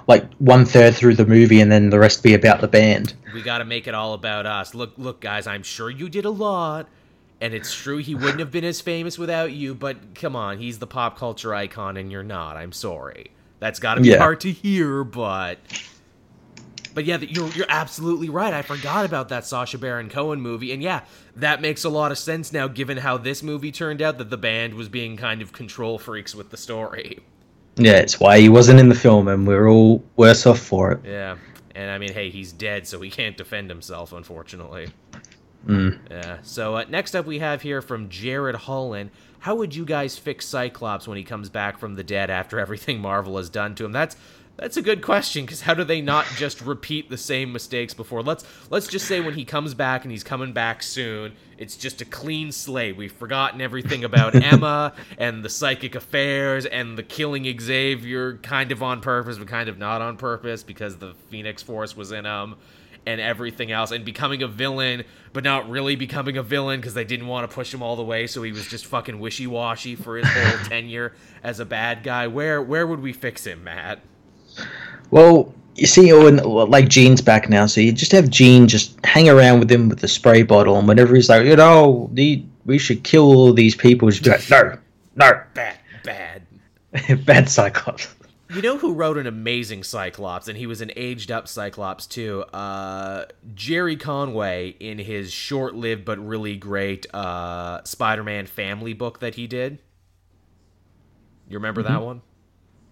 like 0.08 0.32
one 0.36 0.66
third 0.66 0.96
through 0.96 1.16
the 1.16 1.26
movie 1.26 1.62
and 1.62 1.72
then 1.72 1.90
the 1.90 2.00
rest 2.00 2.24
be 2.24 2.34
about 2.34 2.62
the 2.62 2.68
band. 2.68 3.14
We 3.34 3.42
got 3.42 3.60
to 3.60 3.66
make 3.66 3.88
it 3.88 3.94
all 3.94 4.14
about 4.14 4.46
us. 4.46 4.74
Look, 4.74 4.94
look, 4.98 5.22
guys, 5.22 5.48
I'm 5.48 5.64
sure 5.64 5.90
you 5.90 6.10
did 6.10 6.26
a 6.26 6.30
lot, 6.30 6.88
and 7.40 7.54
it's 7.54 7.74
true 7.74 7.98
he 8.00 8.16
wouldn't 8.16 8.40
have 8.40 8.52
been 8.52 8.64
as 8.66 8.82
famous 8.82 9.18
without 9.18 9.52
you. 9.52 9.74
But 9.76 10.16
come 10.16 10.36
on, 10.36 10.58
he's 10.58 10.80
the 10.80 10.88
pop 10.88 11.18
culture 11.18 11.54
icon, 11.54 11.98
and 11.98 12.12
you're 12.12 12.24
not. 12.24 12.58
I'm 12.58 12.72
sorry. 12.72 13.32
That's 13.60 13.80
got 13.80 13.96
to 13.96 14.02
be 14.02 14.10
Yeah. 14.10 14.18
hard 14.18 14.42
to 14.42 14.52
hear, 14.52 15.04
but. 15.04 15.60
But 16.94 17.06
yeah, 17.06 17.18
you're 17.20 17.48
you're 17.52 17.66
absolutely 17.70 18.28
right. 18.28 18.54
I 18.54 18.64
forgot 18.64 19.06
about 19.06 19.30
that 19.30 19.46
Sacha 19.46 19.78
Baron 19.78 20.10
Cohen 20.10 20.42
movie, 20.42 20.74
and 20.74 20.82
yeah, 20.84 21.04
that 21.38 21.62
makes 21.62 21.86
a 21.86 21.90
lot 21.90 22.12
of 22.12 22.18
sense 22.18 22.52
now, 22.52 22.68
given 22.68 22.98
how 22.98 23.18
this 23.18 23.42
movie 23.42 23.72
turned 23.72 24.02
out. 24.02 24.18
That 24.18 24.30
the 24.30 24.38
band 24.38 24.74
was 24.74 24.90
being 24.90 25.16
kind 25.16 25.42
of 25.42 25.54
control 25.54 25.98
freaks 25.98 26.36
with 26.36 26.50
the 26.50 26.58
story. 26.58 27.20
Yeah, 27.76 27.98
it's 27.98 28.20
why 28.20 28.40
he 28.40 28.50
wasn't 28.50 28.80
in 28.80 28.90
the 28.90 28.96
film, 28.96 29.28
and 29.28 29.48
we're 29.48 29.70
all 29.70 30.04
worse 30.16 30.46
off 30.46 30.60
for 30.60 30.92
it. 30.92 31.00
Yeah, 31.06 31.38
and 31.76 31.90
I 31.90 31.98
mean, 31.98 32.14
hey, 32.14 32.30
he's 32.30 32.52
dead, 32.52 32.88
so 32.88 33.00
he 33.02 33.10
can't 33.10 33.38
defend 33.38 33.70
himself, 33.70 34.14
unfortunately. 34.14 34.90
Mm. 35.66 36.00
Yeah. 36.10 36.40
So 36.42 36.76
uh, 36.76 36.86
next 36.90 37.16
up, 37.16 37.26
we 37.26 37.40
have 37.40 37.62
here 37.62 37.82
from 37.82 38.10
Jared 38.10 38.56
Holland. 38.56 39.12
How 39.40 39.56
would 39.56 39.76
you 39.76 39.86
guys 39.86 40.18
fix 40.18 40.46
Cyclops 40.48 41.08
when 41.08 41.18
he 41.18 41.24
comes 41.24 41.50
back 41.50 41.78
from 41.80 41.96
the 41.96 42.04
dead 42.04 42.30
after 42.30 42.60
everything 42.60 43.00
Marvel 43.00 43.38
has 43.38 43.50
done 43.50 43.76
to 43.76 43.86
him? 43.86 43.92
That's 43.92 44.16
that's 44.62 44.78
a 44.78 44.82
good 44.84 45.02
question 45.02 45.44
because 45.44 45.62
how 45.62 45.74
do 45.74 45.84
they 45.84 46.02
not 46.02 46.28
just 46.38 46.62
repeat 46.62 47.10
the 47.10 47.18
same 47.18 47.52
mistakes 47.52 47.96
before? 47.96 48.22
Let's 48.22 48.46
let's 48.70 48.86
just 48.86 49.08
say 49.08 49.20
when 49.20 49.34
he 49.34 49.44
comes 49.44 49.74
back 49.74 50.04
and 50.04 50.12
he's 50.12 50.24
coming 50.24 50.54
back 50.54 50.84
soon, 50.84 51.34
it's 51.58 51.76
just 51.76 52.00
a 52.00 52.06
clean 52.06 52.52
slate. 52.52 52.96
We've 52.96 53.12
forgotten 53.12 53.60
everything 53.60 54.04
about 54.04 54.36
Emma 54.44 54.94
and 55.18 55.44
the 55.44 55.50
psychic 55.50 55.96
affairs 55.96 56.68
and 56.68 56.96
the 56.96 57.02
killing 57.02 57.60
Xavier, 57.60 58.38
kind 58.38 58.72
of 58.72 58.84
on 58.84 59.02
purpose 59.02 59.40
but 59.40 59.48
kind 59.48 59.68
of 59.68 59.80
not 59.80 60.00
on 60.00 60.16
purpose 60.18 60.62
because 60.62 60.98
the 60.98 61.16
Phoenix 61.32 61.64
Force 61.64 61.98
was 61.98 62.12
in 62.12 62.26
him 62.26 62.56
and 63.08 63.20
everything 63.20 63.72
else 63.72 63.90
and 63.90 64.06
becoming 64.06 64.44
a 64.44 64.48
villain 64.48 65.04
but 65.34 65.44
not 65.44 65.68
really 65.68 65.96
becoming 65.96 66.38
a 66.38 66.44
villain 66.44 66.80
because 66.80 66.94
they 66.94 67.04
didn't 67.04 67.26
want 67.26 67.50
to 67.50 67.56
push 67.56 67.74
him 67.74 67.82
all 67.82 67.96
the 67.96 68.04
way 68.04 68.28
so 68.28 68.44
he 68.44 68.52
was 68.52 68.68
just 68.68 68.86
fucking 68.86 69.20
wishy-washy 69.20 69.96
for 69.96 70.18
his 70.18 70.28
whole 70.28 70.60
tenure 70.66 71.12
as 71.42 71.60
a 71.60 71.66
bad 71.66 72.04
guy 72.04 72.28
where 72.28 72.62
where 72.62 72.86
would 72.86 73.00
we 73.00 73.12
fix 73.12 73.44
him 73.44 73.64
matt 73.64 74.00
Well, 75.12 75.54
you 75.76 75.88
see, 75.88 76.12
when 76.14 76.38
like 76.38 76.88
Jean's 76.90 77.22
back 77.22 77.50
now, 77.50 77.66
so 77.66 77.82
you 77.82 77.92
just 77.92 78.12
have 78.12 78.30
Jean 78.30 78.68
just 78.68 78.98
hang 79.06 79.30
around 79.30 79.60
with 79.60 79.72
him 79.72 79.90
with 79.90 80.00
the 80.00 80.08
spray 80.08 80.44
bottle, 80.44 80.78
and 80.78 80.88
whenever 80.88 81.16
he's 81.16 81.30
like, 81.30 81.46
you 81.46 81.56
know, 81.56 82.10
the, 82.14 82.44
we 82.66 82.78
should 82.78 83.04
kill 83.04 83.24
all 83.24 83.54
these 83.54 83.76
people, 83.76 84.10
just 84.10 84.50
like, 84.50 84.50
no, 84.50 84.78
no, 85.16 85.42
bad 85.54 85.78
bad. 86.04 86.44
Bad 87.26 87.48
Cyclops. 87.50 88.14
you 88.54 88.62
know 88.62 88.78
who 88.78 88.94
wrote 88.94 89.18
an 89.18 89.26
amazing 89.26 89.82
cyclops 89.84 90.50
and 90.50 90.58
he 90.58 90.66
was 90.68 90.82
an 90.82 90.92
aged 90.98 91.32
up 91.32 91.48
cyclops 91.48 92.06
too? 92.06 92.42
Uh 92.52 93.26
gerry 93.56 93.96
conway 93.96 94.76
in 94.80 94.98
his 95.00 95.32
short-lived 95.32 96.04
but 96.04 96.20
really 96.20 96.58
great 96.58 97.06
uh 97.14 97.82
spider-man 97.86 98.46
family 98.46 98.92
book 98.94 99.20
that 99.20 99.36
he 99.36 99.48
did. 99.48 99.80
You 101.48 101.58
remember 101.60 101.82
that 101.84 102.02
one? 102.02 102.22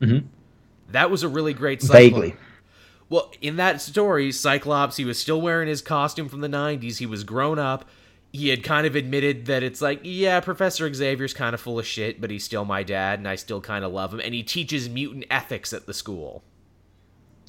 Mhm. 0.01 0.23
That 0.91 1.11
was 1.11 1.23
a 1.23 1.27
really 1.27 1.53
great 1.53 1.81
Cyclops. 1.81 2.03
Vaguely. 2.03 2.35
Well, 3.09 3.31
in 3.41 3.55
that 3.55 3.81
story, 3.81 4.31
Cyclops, 4.31 4.97
he 4.97 5.05
was 5.05 5.19
still 5.19 5.41
wearing 5.41 5.67
his 5.67 5.81
costume 5.81 6.29
from 6.29 6.41
the 6.41 6.47
90s. 6.47 6.97
He 6.97 7.05
was 7.05 7.23
grown 7.23 7.57
up. 7.57 7.85
He 8.31 8.49
had 8.49 8.63
kind 8.63 8.85
of 8.85 8.95
admitted 8.95 9.47
that 9.47 9.63
it's 9.63 9.81
like, 9.81 10.01
yeah, 10.03 10.39
Professor 10.39 10.91
Xavier's 10.93 11.33
kind 11.33 11.55
of 11.55 11.59
full 11.59 11.79
of 11.79 11.87
shit, 11.87 12.21
but 12.21 12.29
he's 12.29 12.43
still 12.43 12.65
my 12.65 12.83
dad, 12.83 13.17
and 13.17 13.27
I 13.27 13.35
still 13.35 13.61
kind 13.61 13.83
of 13.83 13.91
love 13.91 14.13
him. 14.13 14.19
And 14.19 14.35
he 14.35 14.43
teaches 14.43 14.87
mutant 14.87 15.25
ethics 15.31 15.73
at 15.73 15.87
the 15.87 15.93
school. 15.95 16.43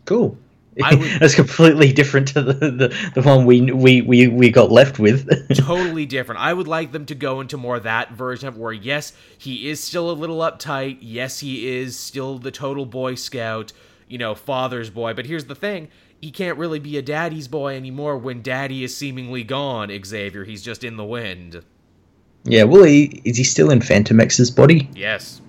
Cool. 0.07 0.38
That's 1.18 1.35
completely 1.35 1.92
different 1.92 2.28
to 2.28 2.42
the, 2.42 2.52
the, 2.52 3.11
the 3.14 3.22
one 3.22 3.44
we, 3.44 3.72
we, 3.72 4.02
we, 4.02 4.28
we 4.28 4.50
got 4.50 4.70
left 4.70 4.98
with. 4.98 5.28
totally 5.56 6.06
different. 6.06 6.40
I 6.40 6.52
would 6.52 6.68
like 6.68 6.92
them 6.92 7.06
to 7.06 7.14
go 7.14 7.40
into 7.40 7.56
more 7.56 7.80
that 7.80 8.12
version 8.12 8.46
of 8.48 8.56
where, 8.56 8.72
yes, 8.72 9.12
he 9.37 9.68
is 9.68 9.83
still 9.83 10.11
a 10.11 10.12
little 10.12 10.38
uptight. 10.38 10.98
Yes, 11.00 11.40
he 11.40 11.68
is 11.78 11.98
still 11.98 12.38
the 12.38 12.52
total 12.52 12.87
Boy 12.87 13.16
Scout, 13.16 13.72
you 14.09 14.18
know, 14.18 14.35
father's 14.35 14.90
boy. 14.90 15.12
But 15.12 15.26
here's 15.26 15.46
the 15.46 15.56
thing 15.56 15.88
he 16.20 16.30
can't 16.30 16.56
really 16.56 16.78
be 16.78 16.96
a 16.98 17.02
daddy's 17.02 17.48
boy 17.48 17.74
anymore 17.76 18.16
when 18.16 18.42
daddy 18.42 18.85
is 18.85 18.96
seemingly 18.96 19.42
gone, 19.42 19.90
Xavier. 20.04 20.44
He's 20.44 20.62
just 20.62 20.85
in 20.85 20.96
the 20.96 21.04
wind. 21.04 21.64
yeah, 22.44 22.62
well, 22.64 22.85
he, 22.85 23.20
is 23.24 23.37
he 23.37 23.44
still 23.44 23.70
in 23.70 23.80
Fantomex's 23.80 24.50
body? 24.50 24.88
Yes. 24.94 25.40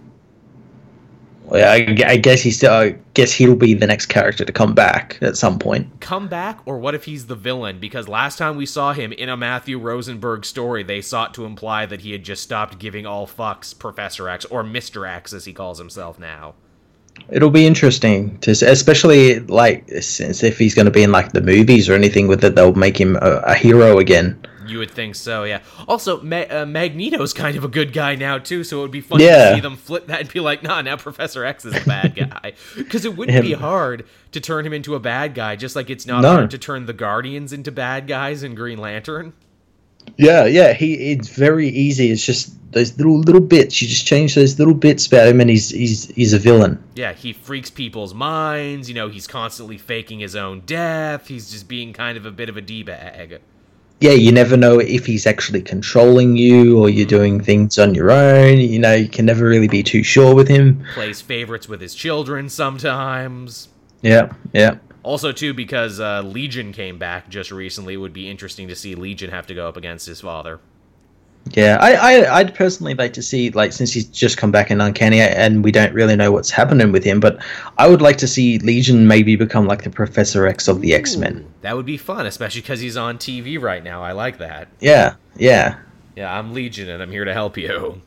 I, 1.54 1.98
I 2.06 2.18
guess 2.18 2.42
he 2.42 2.52
still. 2.52 2.72
I 2.72 2.96
guess 3.14 3.34
he'll 3.34 3.56
be 3.56 3.74
the 3.74 3.88
next 3.88 4.06
character 4.06 4.46
to 4.46 4.52
come 4.52 4.74
back 4.74 5.18
at 5.22 5.36
some 5.36 5.60
point. 5.60 6.00
Come 6.00 6.28
back, 6.28 6.60
or 6.66 6.78
what 6.80 6.96
if 6.96 7.04
he's 7.06 7.28
the 7.28 7.36
villain? 7.36 7.80
Because 7.80 8.08
last 8.08 8.38
time 8.38 8.56
we 8.56 8.66
saw 8.66 8.94
him 8.94 9.12
in 9.12 9.28
a 9.28 9.36
Matthew 9.36 9.78
Rosenberg 9.78 10.46
story, 10.46 10.84
they 10.84 11.02
sought 11.02 11.34
to 11.34 11.46
imply 11.46 11.86
that 11.86 12.02
he 12.02 12.14
had 12.14 12.24
just 12.24 12.44
stopped 12.44 12.80
giving 12.80 13.06
all 13.06 13.28
fucks 13.28 13.78
Professor 13.78 14.30
X, 14.30 14.46
or 14.46 14.64
Mr. 14.64 15.08
X 15.08 15.34
as 15.34 15.46
he 15.46 15.52
calls 15.52 15.78
himself 15.78 16.18
now. 16.18 16.54
It'll 17.30 17.50
be 17.50 17.68
interesting 17.68 18.38
to, 18.40 18.52
especially 18.52 19.40
like 19.40 19.88
since 20.02 20.44
if 20.44 20.58
he's 20.58 20.74
going 20.74 20.86
to 20.86 20.92
be 20.92 21.04
in 21.04 21.12
like 21.12 21.34
the 21.34 21.42
movies 21.42 21.90
or 21.90 21.94
anything 21.94 22.28
with 22.28 22.44
it, 22.44 22.56
they'll 22.56 22.74
make 22.74 23.00
him 23.00 23.18
a, 23.18 23.42
a 23.46 23.56
hero 23.56 24.00
again. 24.00 24.40
You 24.68 24.80
would 24.80 24.92
think 24.92 25.16
so, 25.16 25.44
yeah. 25.44 25.60
Also, 25.88 26.22
Ma- 26.22 26.46
uh, 26.50 26.66
Magneto's 26.66 27.34
kind 27.34 27.58
of 27.58 27.64
a 27.64 27.68
good 27.68 27.94
guy 27.94 28.16
now 28.16 28.38
too, 28.38 28.64
so 28.64 28.80
it 28.80 28.82
would 28.84 28.92
be 28.92 29.02
funny 29.02 29.26
Yeah. 29.26 29.50
to 29.50 29.56
see 29.56 29.62
them 29.62 29.76
flip 29.78 30.08
that 30.08 30.22
and 30.22 30.34
be 30.34 30.40
like, 30.40 30.64
"Nah, 30.64 30.82
now 30.82 30.96
Professor 30.98 31.44
X 31.46 31.66
is 31.66 31.76
a 31.76 31.86
bad 31.86 32.16
guy." 32.32 32.54
Because 32.76 33.06
it 33.06 33.16
wouldn't 33.18 33.42
be 33.44 33.54
hard 33.54 34.06
to 34.32 34.40
turn 34.40 34.66
him 34.66 34.74
into 34.74 34.96
a 34.96 35.00
bad 35.00 35.34
guy, 35.36 35.56
just 35.56 35.76
like 35.76 35.90
it's 35.90 36.06
not 36.06 36.22
No. 36.22 36.34
hard 36.34 36.52
to 36.52 36.58
turn 36.58 36.86
the 36.86 36.94
Guardians 36.94 37.54
into 37.54 37.72
bad 37.72 38.08
guys 38.08 38.44
in 38.44 38.56
Green 38.56 38.78
Lantern. 38.78 39.34
Yeah, 40.18 40.46
yeah. 40.46 40.74
He 40.74 40.94
it's 41.12 41.30
very 41.30 41.68
easy. 41.70 42.10
It's 42.12 42.26
just 42.26 42.56
those 42.72 42.98
little 42.98 43.20
little 43.20 43.42
bits. 43.42 43.82
You 43.82 43.88
just 43.88 44.08
change 44.08 44.34
those 44.34 44.58
little 44.58 44.74
bits 44.74 45.06
about 45.06 45.28
him, 45.28 45.40
and 45.42 45.50
he's 45.50 45.70
he's 45.70 46.10
he's 46.16 46.34
a 46.34 46.40
villain. 46.40 46.82
Yeah, 46.96 47.14
he 47.14 47.34
freaks 47.34 47.70
people's 47.70 48.14
minds. 48.14 48.90
You 48.90 48.96
know, 48.96 49.10
he's 49.10 49.28
constantly 49.28 49.78
faking 49.78 50.20
his 50.20 50.36
own 50.36 50.62
death. 50.66 51.28
He's 51.28 51.52
just 51.52 51.68
being 51.68 51.94
kind 51.94 52.18
of 52.18 52.26
a 52.26 52.32
bit 52.32 52.50
of 52.50 52.58
a 52.58 52.62
d 52.62 52.82
bag. 52.82 53.42
Yeah, 54.02 54.14
you 54.14 54.32
never 54.32 54.58
know 54.58 54.80
if 54.80 55.06
he's 55.06 55.28
actually 55.28 55.62
controlling 55.62 56.36
you 56.36 56.80
or 56.80 56.90
you're 56.90 57.06
doing 57.06 57.40
things 57.40 57.78
on 57.78 57.94
your 57.94 58.10
own. 58.12 58.58
You 58.58 58.80
know, 58.80 58.96
you 58.96 59.08
can 59.08 59.28
never 59.28 59.46
really 59.48 59.68
be 59.68 59.84
too 59.84 60.02
sure 60.02 60.34
with 60.34 60.48
him. 60.48 60.84
Plays 60.96 61.22
favorites 61.22 61.70
with 61.70 61.82
his 61.82 61.94
children 61.94 62.50
sometimes. 62.50 63.70
Yeah, 64.02 64.34
yeah. 64.54 64.78
Also, 65.04 65.32
too, 65.32 65.54
because 65.54 66.00
uh, 66.00 66.24
Legion 66.24 66.74
came 66.74 66.98
back 66.98 67.30
just 67.30 67.52
recently, 67.52 67.94
it 67.94 67.98
would 67.98 68.12
be 68.12 68.28
interesting 68.28 68.68
to 68.70 68.76
see 68.76 68.96
Legion 68.96 69.30
have 69.30 69.46
to 69.46 69.54
go 69.54 69.68
up 69.68 69.78
against 69.78 70.08
his 70.08 70.22
father. 70.22 70.60
Yeah, 71.54 71.78
I, 71.82 71.94
I 71.94 72.38
I'd 72.40 72.56
personally 72.56 72.94
like 72.94 73.14
to 73.14 73.22
see 73.22 73.50
like 73.50 73.74
since 73.74 73.92
he's 73.92 74.06
just 74.06 74.38
come 74.38 74.52
back 74.52 74.72
in 74.72 74.80
Uncanny 74.80 75.20
and 75.20 75.64
we 75.64 75.72
don't 75.72 75.94
really 75.94 76.16
know 76.16 76.32
what's 76.32 76.50
happening 76.52 76.92
with 76.92 77.04
him, 77.04 77.20
but 77.20 77.44
I 77.78 77.88
would 77.88 78.02
like 78.02 78.18
to 78.18 78.28
see 78.28 78.60
Legion 78.60 79.08
maybe 79.08 79.36
become 79.36 79.68
like 79.68 79.84
the 79.84 79.90
Professor 79.90 80.48
X 80.48 80.68
of 80.68 80.82
the 80.82 80.94
X 80.94 81.18
Men. 81.18 81.46
That 81.62 81.76
would 81.76 81.86
be 81.86 81.98
fun, 81.98 82.26
especially 82.26 82.62
because 82.62 82.80
he's 82.80 82.96
on 82.96 83.18
TV 83.18 83.60
right 83.60 83.84
now. 83.84 84.02
I 84.04 84.14
like 84.14 84.38
that. 84.38 84.70
Yeah, 84.80 85.16
yeah, 85.36 85.80
Yeah, 86.16 86.38
I'm 86.38 86.54
Legion 86.54 86.90
and 86.90 87.02
I'm 87.02 87.12
here 87.12 87.26
to 87.26 87.34
help 87.34 87.58
you. 87.58 88.02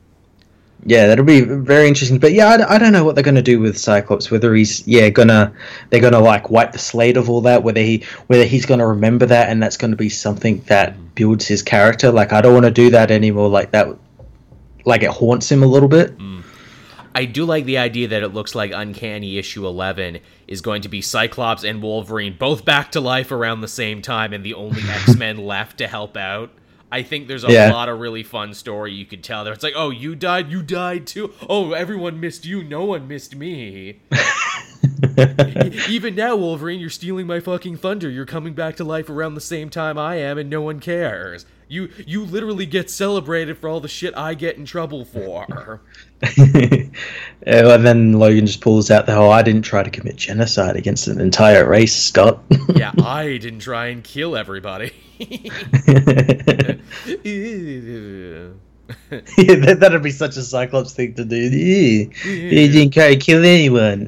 Yeah. 0.83 1.07
That'll 1.07 1.25
be 1.25 1.41
very 1.41 1.87
interesting. 1.87 2.19
But 2.19 2.33
yeah, 2.33 2.47
I, 2.47 2.75
I 2.75 2.77
don't 2.77 2.91
know 2.91 3.03
what 3.03 3.15
they're 3.15 3.23
gonna 3.23 3.41
do 3.41 3.59
with 3.59 3.77
Cyclops. 3.77 4.31
Whether 4.31 4.53
he's 4.55 4.87
yeah 4.87 5.09
gonna 5.09 5.53
they're 5.89 6.01
gonna 6.01 6.19
like 6.19 6.49
wipe 6.49 6.71
the 6.71 6.79
slate 6.79 7.17
of 7.17 7.29
all 7.29 7.41
that. 7.41 7.63
Whether 7.63 7.81
he 7.81 8.03
whether 8.27 8.45
he's 8.45 8.65
gonna 8.65 8.87
remember 8.87 9.25
that 9.27 9.49
and 9.49 9.61
that's 9.61 9.77
gonna 9.77 9.95
be 9.95 10.09
something 10.09 10.61
that 10.67 10.93
mm-hmm. 10.93 11.05
builds 11.15 11.47
his 11.47 11.61
character. 11.61 12.11
Like 12.11 12.33
I 12.33 12.41
don't 12.41 12.53
want 12.53 12.65
to 12.65 12.71
do 12.71 12.89
that 12.91 13.11
anymore. 13.11 13.49
Like 13.49 13.71
that. 13.71 13.87
Like 14.85 15.03
it 15.03 15.09
haunts 15.09 15.51
him 15.51 15.63
a 15.63 15.67
little 15.67 15.89
bit. 15.89 16.17
Mm. 16.17 16.35
I 17.15 17.23
do 17.23 17.45
like 17.45 17.63
the 17.63 17.77
idea 17.77 18.09
that 18.09 18.23
it 18.23 18.33
looks 18.33 18.53
like 18.55 18.73
Uncanny 18.73 19.37
issue 19.37 19.65
11 19.65 20.19
is 20.47 20.59
going 20.59 20.81
to 20.81 20.89
be 20.89 21.01
Cyclops 21.01 21.63
and 21.63 21.81
Wolverine 21.81 22.35
both 22.37 22.65
back 22.65 22.91
to 22.91 22.99
life 22.99 23.31
around 23.31 23.61
the 23.61 23.69
same 23.69 24.01
time 24.01 24.33
and 24.33 24.43
the 24.43 24.53
only 24.53 24.81
X-Men 24.89 25.37
left 25.37 25.77
to 25.77 25.87
help 25.87 26.17
out. 26.17 26.51
I 26.91 27.01
think 27.03 27.27
there's 27.27 27.43
a 27.43 27.51
Yeah. 27.51 27.71
lot 27.71 27.89
of 27.89 27.99
really 27.99 28.23
fun 28.23 28.53
story 28.53 28.93
you 28.93 29.05
could 29.05 29.23
tell 29.23 29.43
there. 29.43 29.53
It's 29.53 29.63
like, 29.63 29.73
"Oh, 29.75 29.89
you 29.89 30.15
died, 30.15 30.49
you 30.51 30.61
died 30.61 31.07
too. 31.07 31.33
Oh, 31.49 31.71
everyone 31.73 32.19
missed 32.19 32.45
you, 32.45 32.63
no 32.63 32.85
one 32.85 33.07
missed 33.07 33.35
me." 33.35 33.99
Even 35.89 36.15
now, 36.15 36.35
Wolverine, 36.35 36.79
you're 36.79 36.89
stealing 36.89 37.27
my 37.27 37.39
fucking 37.39 37.77
thunder. 37.77 38.09
You're 38.09 38.25
coming 38.25 38.53
back 38.53 38.75
to 38.77 38.83
life 38.83 39.09
around 39.09 39.33
the 39.35 39.41
same 39.41 39.69
time 39.69 39.97
I 39.97 40.15
am 40.17 40.37
and 40.37 40.49
no 40.49 40.61
one 40.61 40.79
cares. 40.79 41.45
You 41.67 41.89
you 42.05 42.23
literally 42.23 42.65
get 42.65 42.89
celebrated 42.89 43.57
for 43.57 43.69
all 43.69 43.79
the 43.79 43.87
shit 43.87 44.15
I 44.15 44.33
get 44.33 44.57
in 44.57 44.65
trouble 44.65 45.05
for. 45.05 45.81
And 47.45 47.85
then 47.85 48.13
Logan 48.13 48.47
just 48.47 48.61
pulls 48.61 48.89
out 48.89 49.05
the 49.05 49.13
whole 49.13 49.31
I 49.31 49.43
didn't 49.43 49.61
try 49.61 49.83
to 49.83 49.89
commit 49.89 50.15
genocide 50.15 50.75
against 50.75 51.07
an 51.07 51.21
entire 51.21 51.67
race, 51.67 51.95
Scott. 51.95 52.43
yeah, 52.75 52.91
I 53.03 53.37
didn't 53.37 53.59
try 53.59 53.87
and 53.87 54.03
kill 54.03 54.35
everybody. 54.35 54.91
yeah, 59.37 59.55
that, 59.55 59.77
that'd 59.79 60.01
be 60.01 60.11
such 60.11 60.35
a 60.37 60.41
Cyclops 60.41 60.93
thing 60.93 61.13
to 61.15 61.25
do. 61.25 61.35
Yeah. 61.35 62.05
He 62.23 62.67
didn't 62.69 62.93
try 62.93 63.09
to 63.09 63.17
kill 63.17 63.45
anyone. 63.45 64.07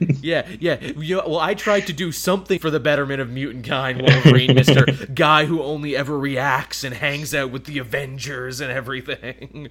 yeah, 0.20 0.46
yeah. 0.58 0.80
You 0.80 1.16
know, 1.16 1.28
well, 1.28 1.38
I 1.40 1.54
tried 1.54 1.86
to 1.86 1.92
do 1.92 2.10
something 2.10 2.58
for 2.58 2.70
the 2.70 2.80
betterment 2.80 3.20
of 3.20 3.30
mutant 3.30 3.66
kind, 3.66 4.02
Wolverine, 4.02 4.54
Mister 4.54 4.84
Guy 5.14 5.44
who 5.44 5.62
only 5.62 5.96
ever 5.96 6.18
reacts 6.18 6.82
and 6.82 6.94
hangs 6.94 7.34
out 7.34 7.50
with 7.50 7.64
the 7.66 7.78
Avengers 7.78 8.60
and 8.60 8.72
everything. 8.72 9.70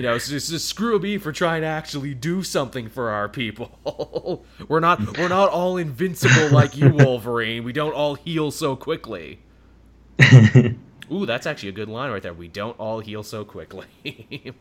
You 0.00 0.04
know, 0.04 0.18
so, 0.18 0.38
so 0.38 0.56
screw 0.56 0.98
me 0.98 1.18
for 1.18 1.32
trying 1.32 1.62
to 1.62 1.66
actually 1.66 2.14
do 2.14 2.42
something 2.42 2.88
for 2.88 3.10
our 3.10 3.28
people. 3.28 4.44
we're 4.68 4.80
not 4.80 5.18
we're 5.18 5.28
not 5.28 5.50
all 5.50 5.76
invincible 5.76 6.48
like 6.50 6.76
you, 6.76 6.90
Wolverine. 6.90 7.64
We 7.64 7.72
don't 7.72 7.92
all 7.92 8.14
heal 8.14 8.50
so 8.50 8.76
quickly. 8.76 9.40
Ooh, 11.12 11.26
that's 11.26 11.46
actually 11.46 11.70
a 11.70 11.72
good 11.72 11.88
line 11.88 12.10
right 12.10 12.22
there. 12.22 12.34
We 12.34 12.48
don't 12.48 12.78
all 12.78 13.00
heal 13.00 13.22
so 13.22 13.44
quickly. 13.44 13.86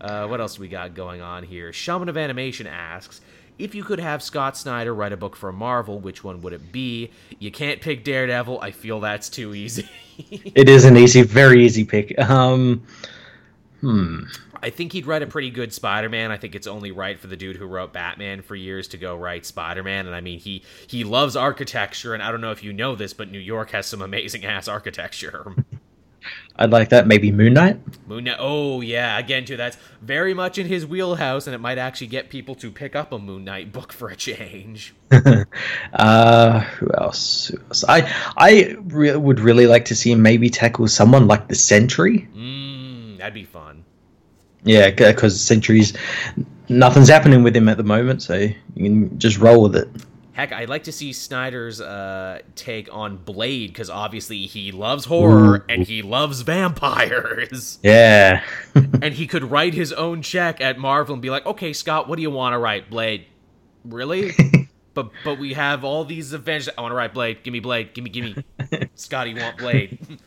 uh, 0.00 0.26
what 0.26 0.40
else 0.40 0.58
we 0.58 0.68
got 0.68 0.94
going 0.94 1.20
on 1.20 1.42
here? 1.42 1.72
Shaman 1.72 2.08
of 2.08 2.16
Animation 2.16 2.66
asks 2.66 3.20
if 3.58 3.74
you 3.74 3.82
could 3.82 3.98
have 3.98 4.22
Scott 4.22 4.56
Snyder 4.56 4.94
write 4.94 5.12
a 5.12 5.16
book 5.16 5.34
for 5.34 5.52
Marvel, 5.52 5.98
which 5.98 6.22
one 6.22 6.40
would 6.42 6.52
it 6.52 6.70
be? 6.70 7.10
You 7.38 7.50
can't 7.50 7.80
pick 7.80 8.04
Daredevil. 8.04 8.60
I 8.60 8.70
feel 8.70 9.00
that's 9.00 9.28
too 9.28 9.54
easy. 9.54 9.88
it 10.30 10.68
is 10.68 10.84
an 10.84 10.96
easy, 10.96 11.22
very 11.22 11.64
easy 11.64 11.84
pick. 11.84 12.16
Um, 12.18 12.84
hmm. 13.80 14.24
I 14.62 14.70
think 14.70 14.92
he'd 14.92 15.06
write 15.06 15.22
a 15.22 15.26
pretty 15.26 15.50
good 15.50 15.72
Spider-Man. 15.72 16.30
I 16.30 16.36
think 16.36 16.54
it's 16.54 16.66
only 16.66 16.90
right 16.90 17.18
for 17.18 17.26
the 17.26 17.36
dude 17.36 17.56
who 17.56 17.66
wrote 17.66 17.92
Batman 17.92 18.42
for 18.42 18.54
years 18.54 18.88
to 18.88 18.98
go 18.98 19.16
write 19.16 19.46
Spider-Man. 19.46 20.06
And 20.06 20.14
I 20.14 20.20
mean, 20.20 20.38
he 20.38 20.62
he 20.86 21.04
loves 21.04 21.36
architecture, 21.36 22.14
and 22.14 22.22
I 22.22 22.30
don't 22.30 22.40
know 22.40 22.52
if 22.52 22.62
you 22.62 22.72
know 22.72 22.94
this, 22.94 23.12
but 23.12 23.30
New 23.30 23.38
York 23.38 23.70
has 23.70 23.86
some 23.86 24.02
amazing 24.02 24.44
ass 24.44 24.68
architecture. 24.68 25.54
I'd 26.56 26.70
like 26.70 26.88
that. 26.88 27.06
Maybe 27.06 27.30
Moon 27.30 27.54
Knight. 27.54 27.78
Moon 28.08 28.24
Knight. 28.24 28.36
Oh 28.40 28.80
yeah, 28.80 29.16
again 29.18 29.44
too. 29.44 29.56
That's 29.56 29.78
very 30.02 30.34
much 30.34 30.58
in 30.58 30.66
his 30.66 30.84
wheelhouse, 30.84 31.46
and 31.46 31.54
it 31.54 31.58
might 31.58 31.78
actually 31.78 32.08
get 32.08 32.30
people 32.30 32.54
to 32.56 32.70
pick 32.70 32.96
up 32.96 33.12
a 33.12 33.18
Moon 33.18 33.44
Knight 33.44 33.72
book 33.72 33.92
for 33.92 34.08
a 34.08 34.16
change. 34.16 34.94
uh, 35.92 36.60
who 36.60 36.90
else? 36.98 37.48
Who 37.48 37.58
else? 37.68 37.84
I 37.88 38.12
I 38.36 38.76
re- 38.80 39.16
would 39.16 39.38
really 39.40 39.66
like 39.66 39.84
to 39.86 39.94
see 39.94 40.10
him 40.10 40.20
maybe 40.22 40.50
tackle 40.50 40.88
someone 40.88 41.28
like 41.28 41.48
the 41.48 41.54
Sentry. 41.54 42.28
Mmm, 42.34 43.18
that'd 43.18 43.34
be 43.34 43.44
fun. 43.44 43.84
Yeah, 44.68 44.90
because 44.90 45.40
centuries, 45.40 45.94
nothing's 46.68 47.08
happening 47.08 47.42
with 47.42 47.56
him 47.56 47.68
at 47.68 47.78
the 47.78 47.82
moment, 47.82 48.22
so 48.22 48.34
you 48.34 48.52
can 48.76 49.18
just 49.18 49.38
roll 49.38 49.62
with 49.62 49.74
it. 49.76 49.88
Heck, 50.32 50.52
I'd 50.52 50.68
like 50.68 50.84
to 50.84 50.92
see 50.92 51.12
Snyder's 51.12 51.80
uh, 51.80 52.40
take 52.54 52.88
on 52.94 53.16
Blade 53.16 53.70
because 53.70 53.90
obviously 53.90 54.46
he 54.46 54.70
loves 54.70 55.06
horror 55.06 55.64
and 55.68 55.84
he 55.84 56.02
loves 56.02 56.42
vampires. 56.42 57.78
Yeah. 57.82 58.44
and 58.74 59.14
he 59.14 59.26
could 59.26 59.50
write 59.50 59.74
his 59.74 59.92
own 59.92 60.22
check 60.22 60.60
at 60.60 60.78
Marvel 60.78 61.14
and 61.14 61.22
be 61.22 61.30
like, 61.30 61.46
"Okay, 61.46 61.72
Scott, 61.72 62.08
what 62.08 62.16
do 62.16 62.22
you 62.22 62.30
want 62.30 62.52
to 62.52 62.58
write? 62.58 62.88
Blade? 62.90 63.24
Really? 63.84 64.32
but 64.94 65.10
but 65.24 65.38
we 65.38 65.54
have 65.54 65.82
all 65.82 66.04
these 66.04 66.32
Avengers. 66.32 66.68
I 66.76 66.82
want 66.82 66.92
to 66.92 66.96
write 66.96 67.14
Blade. 67.14 67.42
Give 67.42 67.52
me 67.52 67.60
Blade. 67.60 67.94
Give 67.94 68.04
me 68.04 68.10
give 68.10 68.24
me. 68.24 68.44
Scotty, 68.94 69.34
want 69.34 69.56
Blade? 69.56 70.20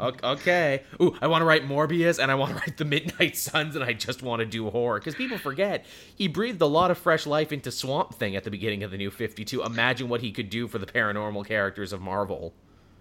Okay. 0.00 0.82
Ooh, 1.02 1.16
I 1.20 1.26
want 1.26 1.42
to 1.42 1.46
write 1.46 1.68
Morbius 1.68 2.22
and 2.22 2.30
I 2.30 2.34
want 2.36 2.52
to 2.52 2.58
write 2.60 2.76
the 2.76 2.84
Midnight 2.84 3.36
Suns 3.36 3.74
and 3.74 3.84
I 3.84 3.92
just 3.92 4.22
want 4.22 4.40
to 4.40 4.46
do 4.46 4.70
horror 4.70 4.98
because 5.00 5.14
people 5.14 5.38
forget 5.38 5.84
he 6.14 6.28
breathed 6.28 6.60
a 6.62 6.66
lot 6.66 6.90
of 6.90 6.98
fresh 6.98 7.26
life 7.26 7.52
into 7.52 7.70
Swamp 7.70 8.14
Thing 8.14 8.36
at 8.36 8.44
the 8.44 8.50
beginning 8.50 8.82
of 8.84 8.90
the 8.90 8.96
New 8.96 9.10
Fifty 9.10 9.44
Two. 9.44 9.62
Imagine 9.62 10.08
what 10.08 10.20
he 10.20 10.30
could 10.32 10.50
do 10.50 10.68
for 10.68 10.78
the 10.78 10.86
paranormal 10.86 11.46
characters 11.46 11.92
of 11.92 12.00
Marvel. 12.00 12.54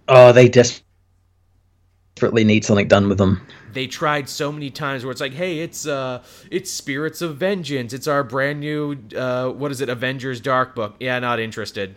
oh, 0.07 0.31
they 0.31 0.49
desperately 0.49 2.43
need 2.43 2.65
something 2.65 2.87
done 2.87 3.07
with 3.09 3.19
them. 3.19 3.45
they 3.73 3.85
tried 3.85 4.27
so 4.27 4.51
many 4.51 4.71
times 4.71 5.03
where 5.05 5.11
it's 5.11 5.21
like, 5.21 5.33
hey, 5.33 5.59
it's 5.59 5.85
uh, 5.85 6.23
it's 6.49 6.71
Spirits 6.71 7.21
of 7.21 7.37
Vengeance. 7.37 7.93
It's 7.93 8.07
our 8.07 8.23
brand 8.23 8.59
new 8.59 8.97
uh, 9.15 9.49
what 9.49 9.71
is 9.71 9.81
it, 9.81 9.89
Avengers 9.89 10.41
Dark 10.41 10.73
Book? 10.73 10.95
Yeah, 10.99 11.19
not 11.19 11.39
interested. 11.39 11.95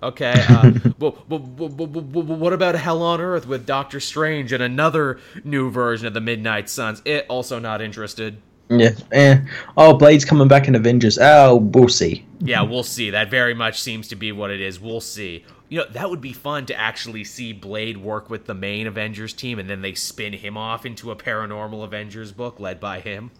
Okay, 0.00 0.32
uh, 0.48 0.70
but 0.98 1.28
what 1.28 2.52
about 2.52 2.76
Hell 2.76 3.02
on 3.02 3.20
Earth 3.20 3.46
with 3.46 3.66
Doctor 3.66 3.98
Strange 3.98 4.52
and 4.52 4.62
another 4.62 5.18
new 5.42 5.70
version 5.70 6.06
of 6.06 6.14
the 6.14 6.20
Midnight 6.20 6.68
Suns? 6.68 7.02
It 7.04 7.26
also 7.28 7.58
not 7.58 7.82
interested. 7.82 8.40
Yeah. 8.70 8.90
Eh. 9.12 9.40
Oh, 9.76 9.96
Blade's 9.96 10.24
coming 10.24 10.46
back 10.46 10.68
in 10.68 10.74
Avengers. 10.74 11.18
Oh, 11.20 11.56
we'll 11.56 11.88
see. 11.88 12.26
Yeah, 12.40 12.62
we'll 12.62 12.82
see. 12.82 13.10
That 13.10 13.30
very 13.30 13.54
much 13.54 13.80
seems 13.80 14.08
to 14.08 14.16
be 14.16 14.30
what 14.30 14.50
it 14.50 14.60
is. 14.60 14.78
We'll 14.78 15.00
see. 15.00 15.44
You 15.68 15.78
know, 15.78 15.86
that 15.90 16.08
would 16.08 16.20
be 16.20 16.32
fun 16.32 16.66
to 16.66 16.74
actually 16.74 17.24
see 17.24 17.52
Blade 17.52 17.96
work 17.96 18.30
with 18.30 18.46
the 18.46 18.54
main 18.54 18.86
Avengers 18.86 19.32
team 19.32 19.58
and 19.58 19.68
then 19.68 19.82
they 19.82 19.94
spin 19.94 20.32
him 20.32 20.56
off 20.56 20.86
into 20.86 21.10
a 21.10 21.16
paranormal 21.16 21.84
Avengers 21.84 22.32
book 22.32 22.60
led 22.60 22.78
by 22.78 23.00
him. 23.00 23.30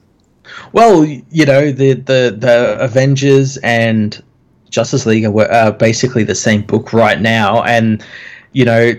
Well, 0.73 1.05
you 1.05 1.47
know, 1.47 1.73
the 1.73 1.95
the 1.95 2.35
the 2.39 2.77
Avengers 2.81 3.59
and 3.59 4.23
Justice 4.71 5.07
League 5.07 5.25
are 5.25 5.53
uh, 5.53 5.71
basically 5.73 6.25
the 6.25 6.35
same 6.35 6.63
book 6.63 6.93
right 6.93 7.21
now, 7.21 7.63
and 7.63 8.05
you 8.53 8.65
know, 8.65 8.93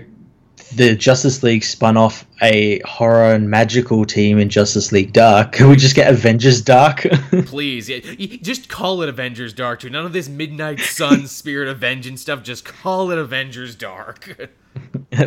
the 0.74 0.94
Justice 0.94 1.42
League 1.42 1.64
spun 1.64 1.96
off 1.96 2.24
a 2.42 2.80
horror 2.80 3.32
and 3.34 3.50
magical 3.50 4.04
team 4.04 4.38
in 4.38 4.48
Justice 4.48 4.92
League 4.92 5.12
Dark. 5.12 5.52
Can 5.60 5.68
we 5.68 5.76
just 5.76 5.94
get 5.94 6.12
Avengers 6.12 6.62
Dark? 6.62 7.00
Please, 7.46 7.88
yeah, 7.88 7.98
just 8.42 8.68
call 8.68 9.02
it 9.02 9.08
Avengers 9.08 9.52
Dark 9.52 9.80
too. 9.80 9.90
None 9.90 10.06
of 10.06 10.12
this 10.12 10.28
Midnight 10.28 10.80
Sun 10.80 11.26
Spirit 11.26 11.68
of 11.68 11.78
Vengeance 11.78 12.20
stuff. 12.22 12.42
Just 12.42 12.64
call 12.64 13.10
it 13.10 13.18
Avengers 13.18 13.74
Dark. 13.74 14.50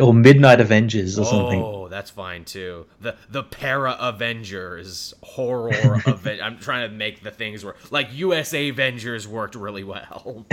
or 0.00 0.14
Midnight 0.14 0.60
Avengers 0.60 1.18
or 1.18 1.24
something. 1.26 1.62
Oh, 1.62 1.88
that's 1.88 2.10
fine 2.10 2.44
too. 2.46 2.86
The 3.00 3.14
the 3.28 3.42
Para 3.42 3.94
Avengers 4.00 5.12
horror 5.22 6.00
Aven- 6.06 6.40
I'm 6.42 6.58
trying 6.58 6.88
to 6.90 6.96
make 6.96 7.22
the 7.22 7.30
things 7.30 7.62
work. 7.64 7.76
Like 7.92 8.08
USA 8.14 8.70
Avengers 8.70 9.28
worked 9.28 9.54
really 9.54 9.84
well. 9.84 10.46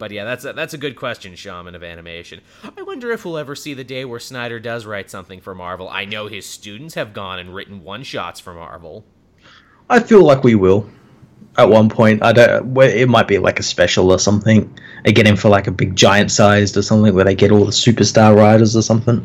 But 0.00 0.12
yeah, 0.12 0.24
that's 0.24 0.46
a, 0.46 0.54
that's 0.54 0.72
a 0.72 0.78
good 0.78 0.96
question, 0.96 1.36
Shaman 1.36 1.74
of 1.74 1.84
Animation. 1.84 2.40
I 2.64 2.80
wonder 2.80 3.12
if 3.12 3.26
we'll 3.26 3.36
ever 3.36 3.54
see 3.54 3.74
the 3.74 3.84
day 3.84 4.06
where 4.06 4.18
Snyder 4.18 4.58
does 4.58 4.86
write 4.86 5.10
something 5.10 5.42
for 5.42 5.54
Marvel. 5.54 5.90
I 5.90 6.06
know 6.06 6.26
his 6.26 6.46
students 6.46 6.94
have 6.94 7.12
gone 7.12 7.38
and 7.38 7.54
written 7.54 7.84
one 7.84 8.02
shots 8.02 8.40
for 8.40 8.54
Marvel. 8.54 9.04
I 9.90 10.00
feel 10.00 10.24
like 10.24 10.42
we 10.42 10.54
will. 10.54 10.88
At 11.58 11.68
one 11.68 11.90
point, 11.90 12.22
I 12.22 12.32
don't. 12.32 12.78
It 12.78 13.10
might 13.10 13.28
be 13.28 13.36
like 13.36 13.60
a 13.60 13.62
special 13.62 14.10
or 14.10 14.18
something. 14.18 14.74
They 15.04 15.12
get 15.12 15.26
in 15.26 15.36
for 15.36 15.50
like 15.50 15.66
a 15.66 15.70
big 15.70 15.96
giant 15.96 16.30
sized 16.30 16.78
or 16.78 16.82
something 16.82 17.14
where 17.14 17.24
they 17.24 17.34
get 17.34 17.52
all 17.52 17.66
the 17.66 17.70
superstar 17.70 18.34
riders 18.34 18.74
or 18.74 18.80
something. 18.80 19.22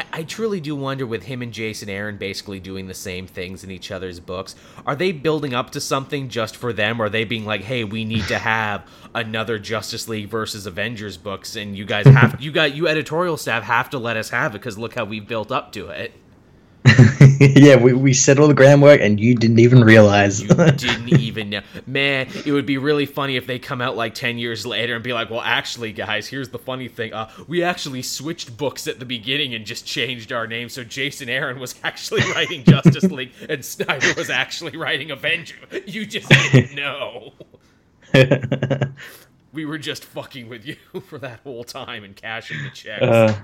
I, 0.00 0.20
I 0.20 0.22
truly 0.22 0.60
do 0.60 0.74
wonder 0.74 1.06
with 1.06 1.24
him 1.24 1.42
and 1.42 1.52
Jason 1.52 1.88
Aaron 1.88 2.16
basically 2.16 2.60
doing 2.60 2.86
the 2.86 2.94
same 2.94 3.26
things 3.26 3.64
in 3.64 3.70
each 3.70 3.90
other's 3.90 4.20
books. 4.20 4.54
Are 4.86 4.96
they 4.96 5.12
building 5.12 5.54
up 5.54 5.70
to 5.70 5.80
something 5.80 6.28
just 6.28 6.56
for 6.56 6.72
them? 6.72 7.00
Or 7.00 7.06
are 7.06 7.10
they 7.10 7.24
being 7.24 7.44
like, 7.44 7.62
hey, 7.62 7.84
we 7.84 8.04
need 8.04 8.24
to 8.28 8.38
have 8.50 8.86
another 9.14 9.58
Justice 9.58 10.08
League 10.08 10.28
versus 10.28 10.66
Avengers 10.66 11.16
books, 11.16 11.56
and 11.56 11.76
you 11.76 11.84
guys 11.84 12.06
have 12.06 12.40
you 12.40 12.52
got 12.52 12.74
you 12.74 12.88
editorial 12.88 13.36
staff 13.36 13.64
have 13.64 13.90
to 13.90 13.98
let 13.98 14.16
us 14.16 14.30
have 14.30 14.54
it 14.54 14.58
because 14.58 14.78
look 14.78 14.94
how 14.94 15.04
we've 15.04 15.26
built 15.26 15.52
up 15.52 15.72
to 15.72 15.88
it. 15.88 16.12
yeah, 17.56 17.74
we, 17.74 17.94
we 17.94 18.12
set 18.12 18.38
all 18.38 18.48
the 18.48 18.54
groundwork 18.54 19.00
and 19.00 19.18
you 19.18 19.34
didn't 19.34 19.60
even 19.60 19.82
realize. 19.82 20.42
You 20.42 20.48
didn't 20.48 21.08
even 21.08 21.48
know. 21.48 21.62
Man, 21.86 22.28
it 22.44 22.52
would 22.52 22.66
be 22.66 22.76
really 22.76 23.06
funny 23.06 23.36
if 23.36 23.46
they 23.46 23.58
come 23.58 23.80
out 23.80 23.96
like 23.96 24.14
10 24.14 24.36
years 24.36 24.66
later 24.66 24.94
and 24.94 25.02
be 25.02 25.14
like, 25.14 25.30
well, 25.30 25.40
actually, 25.40 25.94
guys, 25.94 26.26
here's 26.26 26.50
the 26.50 26.58
funny 26.58 26.86
thing. 26.86 27.14
Uh, 27.14 27.30
we 27.48 27.62
actually 27.62 28.02
switched 28.02 28.58
books 28.58 28.86
at 28.86 28.98
the 28.98 29.06
beginning 29.06 29.54
and 29.54 29.64
just 29.64 29.86
changed 29.86 30.32
our 30.32 30.46
name. 30.46 30.68
So 30.68 30.84
Jason 30.84 31.30
Aaron 31.30 31.58
was 31.58 31.74
actually 31.82 32.20
writing 32.32 32.62
Justice 32.62 33.04
League 33.10 33.32
and 33.48 33.64
Snyder 33.64 34.12
was 34.18 34.28
actually 34.28 34.76
writing 34.76 35.10
Avenger. 35.10 35.56
You 35.86 36.04
just 36.04 36.28
didn't 36.28 36.74
know. 36.74 37.32
we 39.54 39.64
were 39.64 39.78
just 39.78 40.04
fucking 40.04 40.46
with 40.46 40.66
you 40.66 40.76
for 41.06 41.16
that 41.16 41.40
whole 41.40 41.64
time 41.64 42.04
and 42.04 42.14
cashing 42.14 42.62
the 42.62 42.70
checks. 42.70 43.02
Uh, 43.02 43.34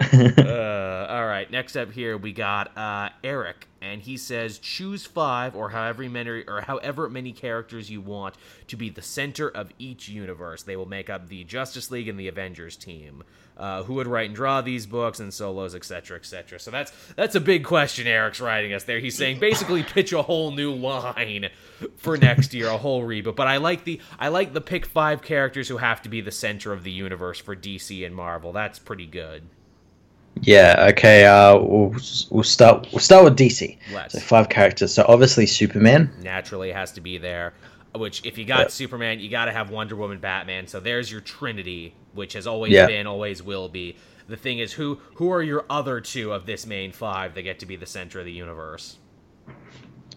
uh, 0.12 1.06
all 1.10 1.26
right, 1.26 1.50
next 1.50 1.76
up 1.76 1.92
here 1.92 2.16
we 2.16 2.32
got 2.32 2.76
uh, 2.76 3.10
Eric, 3.22 3.68
and 3.82 4.00
he 4.00 4.16
says 4.16 4.58
choose 4.58 5.04
five 5.04 5.54
or 5.54 5.68
however 5.70 6.08
many 6.08 6.42
or 6.48 6.62
however 6.62 7.08
many 7.10 7.32
characters 7.32 7.90
you 7.90 8.00
want 8.00 8.34
to 8.68 8.76
be 8.76 8.88
the 8.88 9.02
center 9.02 9.48
of 9.48 9.70
each 9.78 10.08
universe. 10.08 10.62
They 10.62 10.76
will 10.76 10.88
make 10.88 11.10
up 11.10 11.28
the 11.28 11.44
Justice 11.44 11.90
League 11.90 12.08
and 12.08 12.18
the 12.18 12.28
Avengers 12.28 12.76
team. 12.76 13.24
Uh, 13.58 13.82
who 13.82 13.92
would 13.92 14.06
write 14.06 14.24
and 14.24 14.34
draw 14.34 14.62
these 14.62 14.86
books 14.86 15.20
and 15.20 15.34
solos, 15.34 15.74
etc., 15.74 16.16
etc. 16.16 16.58
So 16.58 16.70
that's 16.70 16.92
that's 17.14 17.34
a 17.34 17.40
big 17.40 17.62
question. 17.62 18.06
Eric's 18.06 18.40
writing 18.40 18.72
us 18.72 18.84
there. 18.84 19.00
He's 19.00 19.18
saying 19.18 19.38
basically 19.38 19.82
pitch 19.82 20.14
a 20.14 20.22
whole 20.22 20.50
new 20.50 20.72
line 20.72 21.50
for 21.98 22.16
next 22.16 22.54
year, 22.54 22.68
a 22.68 22.78
whole 22.78 23.02
reboot. 23.02 23.36
But 23.36 23.48
I 23.48 23.58
like 23.58 23.84
the 23.84 24.00
I 24.18 24.28
like 24.28 24.54
the 24.54 24.62
pick 24.62 24.86
five 24.86 25.20
characters 25.20 25.68
who 25.68 25.76
have 25.76 26.00
to 26.02 26.08
be 26.08 26.22
the 26.22 26.30
center 26.30 26.72
of 26.72 26.84
the 26.84 26.90
universe 26.90 27.38
for 27.38 27.54
DC 27.54 28.06
and 28.06 28.14
Marvel. 28.14 28.54
That's 28.54 28.78
pretty 28.78 29.04
good. 29.04 29.42
Yeah. 30.42 30.86
Okay. 30.90 31.24
Uh, 31.26 31.58
we'll, 31.58 31.94
we'll 32.30 32.42
start. 32.44 32.88
We'll 32.92 33.00
start 33.00 33.24
with 33.24 33.36
DC. 33.38 33.76
Let's. 33.92 34.14
So 34.14 34.20
five 34.20 34.48
characters. 34.48 34.94
So 34.94 35.04
obviously 35.08 35.46
Superman. 35.46 36.10
naturally 36.22 36.72
has 36.72 36.92
to 36.92 37.00
be 37.00 37.18
there. 37.18 37.52
Which, 37.94 38.24
if 38.24 38.38
you 38.38 38.44
got 38.44 38.60
Yep. 38.60 38.70
Superman, 38.70 39.18
you 39.18 39.28
got 39.28 39.46
to 39.46 39.52
have 39.52 39.70
Wonder 39.70 39.96
Woman, 39.96 40.18
Batman. 40.20 40.68
So 40.68 40.78
there's 40.78 41.10
your 41.10 41.20
Trinity, 41.20 41.92
which 42.14 42.34
has 42.34 42.46
always 42.46 42.72
Yeah. 42.72 42.86
been, 42.86 43.06
always 43.08 43.42
will 43.42 43.68
be. 43.68 43.96
The 44.28 44.36
thing 44.36 44.60
is, 44.60 44.72
who 44.72 45.00
who 45.16 45.32
are 45.32 45.42
your 45.42 45.64
other 45.68 46.00
two 46.00 46.32
of 46.32 46.46
this 46.46 46.66
main 46.66 46.92
five 46.92 47.34
that 47.34 47.42
get 47.42 47.58
to 47.58 47.66
be 47.66 47.74
the 47.74 47.86
center 47.86 48.20
of 48.20 48.24
the 48.26 48.32
universe? 48.32 48.96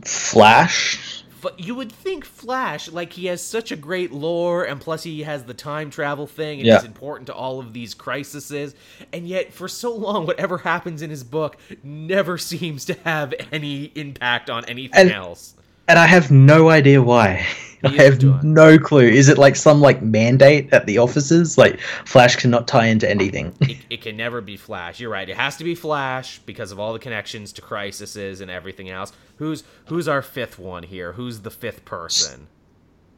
Flash. 0.05 1.22
You 1.57 1.75
would 1.75 1.91
think 1.91 2.25
Flash, 2.25 2.89
like 2.89 3.13
he 3.13 3.25
has 3.27 3.41
such 3.41 3.71
a 3.71 3.75
great 3.75 4.11
lore, 4.11 4.63
and 4.63 4.79
plus 4.79 5.03
he 5.03 5.23
has 5.23 5.43
the 5.43 5.53
time 5.53 5.89
travel 5.89 6.27
thing, 6.27 6.59
and 6.59 6.67
Yeah. 6.67 6.75
he's 6.75 6.85
important 6.85 7.27
to 7.27 7.33
all 7.33 7.59
of 7.59 7.73
these 7.73 7.93
crises. 7.93 8.75
And 9.11 9.27
yet, 9.27 9.53
for 9.53 9.67
so 9.67 9.93
long, 9.95 10.25
whatever 10.25 10.59
happens 10.59 11.01
in 11.01 11.09
his 11.09 11.23
book 11.23 11.57
never 11.83 12.37
seems 12.51 12.85
to 12.85 12.93
have 13.03 13.33
any 13.51 13.91
impact 13.95 14.49
on 14.49 14.65
anything 14.65 14.99
And- 14.99 15.11
else. 15.11 15.55
And 15.87 15.99
I 15.99 16.07
have 16.07 16.31
no 16.31 16.69
idea 16.69 17.01
why. 17.01 17.45
I 17.83 17.89
have 17.89 18.43
no 18.43 18.77
clue. 18.77 19.07
Is 19.07 19.27
it 19.29 19.37
like 19.37 19.55
some 19.55 19.81
like 19.81 20.01
mandate 20.01 20.71
at 20.71 20.85
the 20.85 20.97
offices? 20.97 21.57
Like 21.57 21.79
Flash 22.05 22.35
cannot 22.35 22.67
tie 22.67 22.85
into 22.85 23.09
anything. 23.09 23.55
it, 23.61 23.77
it 23.89 24.01
can 24.01 24.15
never 24.15 24.41
be 24.41 24.57
Flash. 24.57 24.99
You're 24.99 25.09
right. 25.09 25.27
It 25.27 25.35
has 25.35 25.57
to 25.57 25.63
be 25.63 25.75
Flash 25.75 26.39
because 26.39 26.71
of 26.71 26.79
all 26.79 26.93
the 26.93 26.99
connections 26.99 27.51
to 27.53 27.61
crises 27.61 28.41
and 28.41 28.49
everything 28.49 28.89
else. 28.89 29.11
Who's 29.37 29.63
who's 29.87 30.07
our 30.07 30.21
fifth 30.21 30.57
one 30.57 30.83
here? 30.83 31.13
Who's 31.13 31.41
the 31.41 31.51
fifth 31.51 31.83
person? 31.85 32.47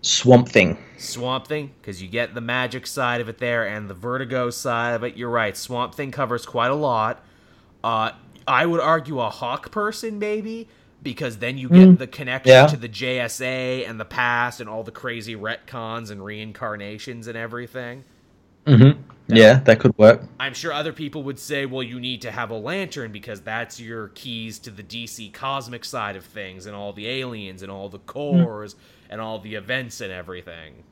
Swamp 0.02 0.48
Thing. 0.50 0.78
Swamp 0.98 1.48
Thing, 1.48 1.72
because 1.82 2.02
you 2.02 2.08
get 2.08 2.36
the 2.36 2.42
magic 2.42 2.86
side 2.86 3.22
of 3.22 3.30
it 3.30 3.40
there 3.40 3.68
and 3.68 3.90
the 3.90 3.96
vertigo 3.96 4.52
side 4.52 4.92
of 4.92 5.04
it. 5.04 5.18
You're 5.18 5.32
right. 5.32 5.58
Swamp 5.58 5.96
Thing 5.96 6.12
covers 6.12 6.46
quite 6.46 6.70
a 6.70 6.76
lot. 6.76 7.24
Uh, 7.84 8.12
I 8.48 8.66
would 8.66 8.80
argue 8.80 9.20
a 9.20 9.30
Hawk 9.30 9.72
person 9.72 10.20
maybe 10.20 10.68
because 11.04 11.38
then 11.38 11.58
you 11.58 11.70
get 11.70 12.00
the 12.00 12.08
connection 12.08 12.52
yeah. 12.52 12.68
to 12.68 12.78
the 12.78 12.90
JSA 12.90 13.88
and 13.88 14.00
the 14.00 14.06
past 14.06 14.60
and 14.60 14.70
all 14.70 14.84
the 14.84 14.92
crazy 14.92 15.36
retcons 15.36 16.10
and 16.10 16.24
reincarnations 16.24 17.28
and 17.28 17.38
everything. 17.38 18.04
Mm-hmm. 18.66 19.00
Yeah, 19.28 19.60
that 19.60 19.80
could 19.80 19.98
work. 19.98 20.24
I'm 20.40 20.54
sure 20.54 20.74
other 20.74 20.94
people 20.94 21.24
would 21.24 21.40
say, 21.40 21.66
well, 21.66 21.84
you 21.84 22.00
need 22.00 22.22
to 22.24 22.32
have 22.32 22.50
a 22.50 22.58
lantern 22.58 23.12
because 23.12 23.42
that's 23.42 23.80
your 23.80 24.10
keys 24.10 24.60
to 24.60 24.72
the 24.72 24.84
DC 24.84 25.34
cosmic 25.34 25.86
side 25.86 26.16
of 26.16 26.26
things 26.26 26.66
and 26.66 26.76
all 26.76 26.94
the 26.94 27.08
aliens 27.08 27.62
and 27.62 27.72
all 27.72 27.90
the 27.90 28.00
Corps 28.00 28.76
and 29.10 29.22
all 29.22 29.40
the 29.40 29.56
events 29.56 30.02
and 30.02 30.12
everything. 30.12 30.84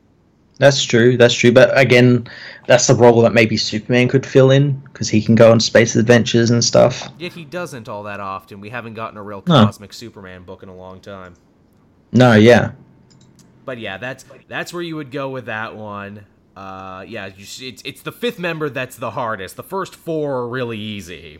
That's 0.59 0.83
true. 0.83 1.17
That's 1.17 1.33
true. 1.33 1.51
But 1.51 1.75
again, 1.77 2.27
that's 2.67 2.87
the 2.87 2.93
role 2.93 3.21
that 3.21 3.33
maybe 3.33 3.57
Superman 3.57 4.07
could 4.07 4.25
fill 4.25 4.51
in 4.51 4.73
because 4.81 5.09
he 5.09 5.21
can 5.21 5.35
go 5.35 5.51
on 5.51 5.59
space 5.59 5.95
adventures 5.95 6.51
and 6.51 6.63
stuff. 6.63 7.09
Yet 7.17 7.33
he 7.33 7.43
doesn't 7.43 7.89
all 7.89 8.03
that 8.03 8.19
often. 8.19 8.61
We 8.61 8.69
haven't 8.69 8.93
gotten 8.93 9.17
a 9.17 9.23
real 9.23 9.43
No. 9.47 9.65
cosmic 9.65 9.93
Superman 9.93 10.43
book 10.43 10.61
in 10.63 10.69
a 10.69 10.75
long 10.75 10.99
time. 10.99 11.33
No, 12.11 12.33
yeah. 12.33 12.71
But 13.65 13.79
yeah, 13.79 13.97
that's 13.97 14.25
that's 14.47 14.73
where 14.73 14.83
you 14.83 14.95
would 14.95 15.11
go 15.11 15.29
with 15.29 15.45
that 15.47 15.75
one. 15.75 16.25
Uh, 16.55 17.03
yeah, 17.07 17.27
you, 17.27 17.45
it's 17.61 17.81
it's 17.83 18.01
the 18.01 18.11
fifth 18.11 18.37
member 18.37 18.69
that's 18.69 18.97
the 18.97 19.11
hardest. 19.11 19.55
The 19.55 19.63
first 19.63 19.95
four 19.95 20.35
are 20.35 20.47
really 20.47 20.77
easy. 20.77 21.39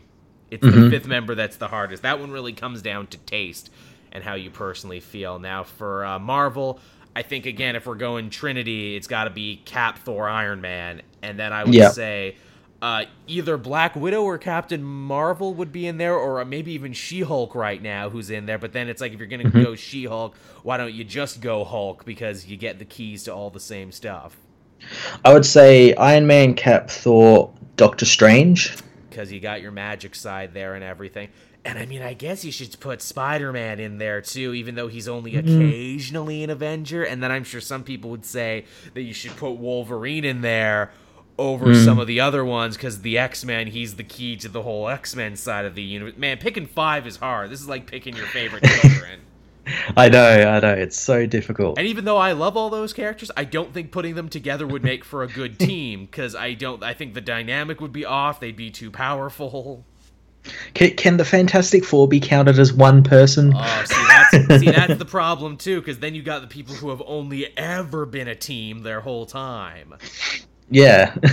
It's 0.50 0.66
the 0.66 0.90
fifth 0.90 1.08
member 1.08 1.36
that's 1.36 1.58
the 1.58 1.68
hardest. 1.68 2.04
That 2.04 2.20
one 2.20 2.32
really 2.32 2.54
comes 2.54 2.82
down 2.82 3.08
to 3.08 3.18
taste 3.18 3.72
and 4.12 4.24
how 4.24 4.36
you 4.36 4.50
personally 4.52 5.00
feel. 5.00 5.40
Now 5.40 5.64
for 5.64 6.06
uh, 6.06 6.20
Marvel, 6.20 6.80
I 7.16 7.22
think 7.22 7.46
again 7.46 7.76
if 7.76 7.86
we're 7.86 7.96
going 7.96 8.30
Trinity, 8.30 8.96
it's 8.96 9.08
got 9.08 9.26
to 9.26 9.30
be 9.30 9.62
Cap, 9.66 10.00
Thor, 10.00 10.28
Iron 10.28 10.62
Man, 10.62 11.02
and 11.22 11.38
then 11.40 11.54
I 11.54 11.64
would 11.64 11.74
Yeah. 11.74 11.90
say. 11.90 12.36
Uh, 12.82 13.06
either 13.28 13.56
Black 13.56 13.96
Widow 13.96 14.24
or 14.24 14.38
Captain 14.38 14.84
Marvel 14.84 15.54
would 15.54 15.72
be 15.72 15.88
in 15.88 15.98
there, 15.98 16.16
or 16.18 16.44
maybe 16.44 16.74
even 16.74 16.92
She 16.92 17.22
Hulk 17.22 17.56
right 17.56 17.82
now, 17.82 18.10
who's 18.10 18.30
in 18.30 18.46
there. 18.46 18.58
But 18.58 18.74
then 18.74 18.90
it's 18.90 19.00
like 19.00 19.14
if 19.14 19.20
you're 19.20 19.28
gonna 19.30 19.50
go 19.50 19.74
She 19.76 20.04
Hulk, 20.04 20.36
why 20.64 20.76
don't 20.76 20.94
you 20.94 21.06
just 21.06 21.40
go 21.40 21.64
Hulk 21.64 22.04
because 22.04 22.46
you 22.48 22.58
get 22.58 22.80
the 22.80 22.86
keys 22.86 23.24
to 23.24 23.34
all 23.34 23.50
the 23.50 23.60
same 23.62 23.94
stuff? 23.94 24.36
I 25.24 25.32
would 25.32 25.46
say 25.46 25.94
Iron 25.96 26.28
Man, 26.28 26.56
Cap, 26.56 26.90
Thor, 26.90 27.54
Doctor 27.78 28.06
Strange. 28.06 28.76
because 29.10 29.32
you 29.32 29.40
got 29.40 29.62
your 29.62 29.72
magic 29.72 30.14
side 30.14 30.54
there 30.54 30.74
and 30.76 30.84
everything. 30.84 31.30
And 31.66 31.80
I 31.80 31.86
mean, 31.86 32.02
I 32.02 32.14
guess 32.14 32.44
you 32.44 32.52
should 32.52 32.78
put 32.80 33.02
Spider 33.02 33.54
Man 33.54 33.80
in 33.80 33.98
there 33.98 34.22
too, 34.22 34.54
even 34.54 34.76
though 34.76 34.88
he's 34.88 35.08
only 35.08 35.34
mm-hmm. 35.34 35.48
occasionally 35.48 36.44
an 36.44 36.50
Avenger. 36.50 37.04
And 37.04 37.24
then 37.24 37.32
I'm 37.32 37.44
sure 37.44 37.62
some 37.62 37.84
people 37.84 38.10
would 38.10 38.26
say 38.26 38.66
that 38.94 39.02
you 39.02 39.14
should 39.14 39.36
put 39.38 39.52
Wolverine 39.52 40.26
in 40.26 40.42
there 40.42 40.92
over 41.40 41.68
mm. 41.68 41.86
some 41.86 42.00
of 42.00 42.06
the 42.08 42.20
other 42.20 42.44
ones 42.46 42.76
because 42.76 43.02
the 43.02 43.18
X 43.18 43.46
Men, 43.46 43.68
he's 43.68 43.96
the 43.96 44.04
key 44.04 44.36
to 44.38 44.50
the 44.50 44.62
whole 44.62 44.90
X 44.90 45.16
Men 45.16 45.36
side 45.36 45.66
of 45.66 45.74
the 45.74 45.82
universe. 45.82 46.18
Man, 46.18 46.38
picking 46.38 46.66
five 46.66 47.08
is 47.08 47.18
hard. 47.18 47.50
This 47.50 47.62
is 47.62 47.68
like 47.68 47.88
picking 47.88 48.16
your 48.16 48.28
favorite 48.28 48.64
children. 48.64 49.22
I 49.98 50.10
know, 50.10 50.26
I 50.26 50.60
know. 50.60 50.74
It's 50.74 50.98
so 50.98 51.26
difficult. 51.26 51.78
And 51.78 51.88
even 51.88 52.06
though 52.06 52.18
I 52.18 52.34
love 52.34 52.58
all 52.58 52.70
those 52.70 52.94
characters, 52.94 53.32
I 53.38 53.46
don't 53.46 53.74
think 53.74 53.92
putting 53.92 54.16
them 54.16 54.30
together 54.30 54.68
would 54.68 54.84
make 54.84 55.06
for 55.06 55.24
a 55.24 55.28
good 55.28 55.58
team 55.60 56.06
because 56.06 56.36
I 56.36 56.54
don't. 56.54 56.84
I 56.84 56.94
think 56.94 57.14
the 57.14 57.22
dynamic 57.22 57.80
would 57.80 57.94
be 57.94 58.06
off. 58.06 58.40
They'd 58.40 58.58
be 58.58 58.72
too 58.72 58.92
powerful. 58.92 59.86
Can, 60.74 60.96
can 60.96 61.18
the 61.18 61.26
Fantastic 61.26 61.86
Four 61.86 62.08
be 62.08 62.20
counted 62.20 62.60
as 62.60 62.74
one 62.74 63.04
person? 63.04 63.54
Oh, 63.56 63.84
see 63.86 64.06
that's 64.08 64.60
see 64.60 64.72
that's 64.72 64.98
the 64.98 65.06
problem 65.06 65.58
too, 65.58 65.80
because 65.80 66.00
then 66.00 66.16
you 66.16 66.22
got 66.22 66.42
the 66.42 66.48
people 66.48 66.76
who 66.76 66.90
have 66.90 67.02
only 67.06 67.58
ever 67.58 68.06
been 68.06 68.28
a 68.28 68.36
team 68.36 68.84
their 68.84 69.02
whole 69.02 69.26
time. 69.26 69.96
yeah. 70.70 71.16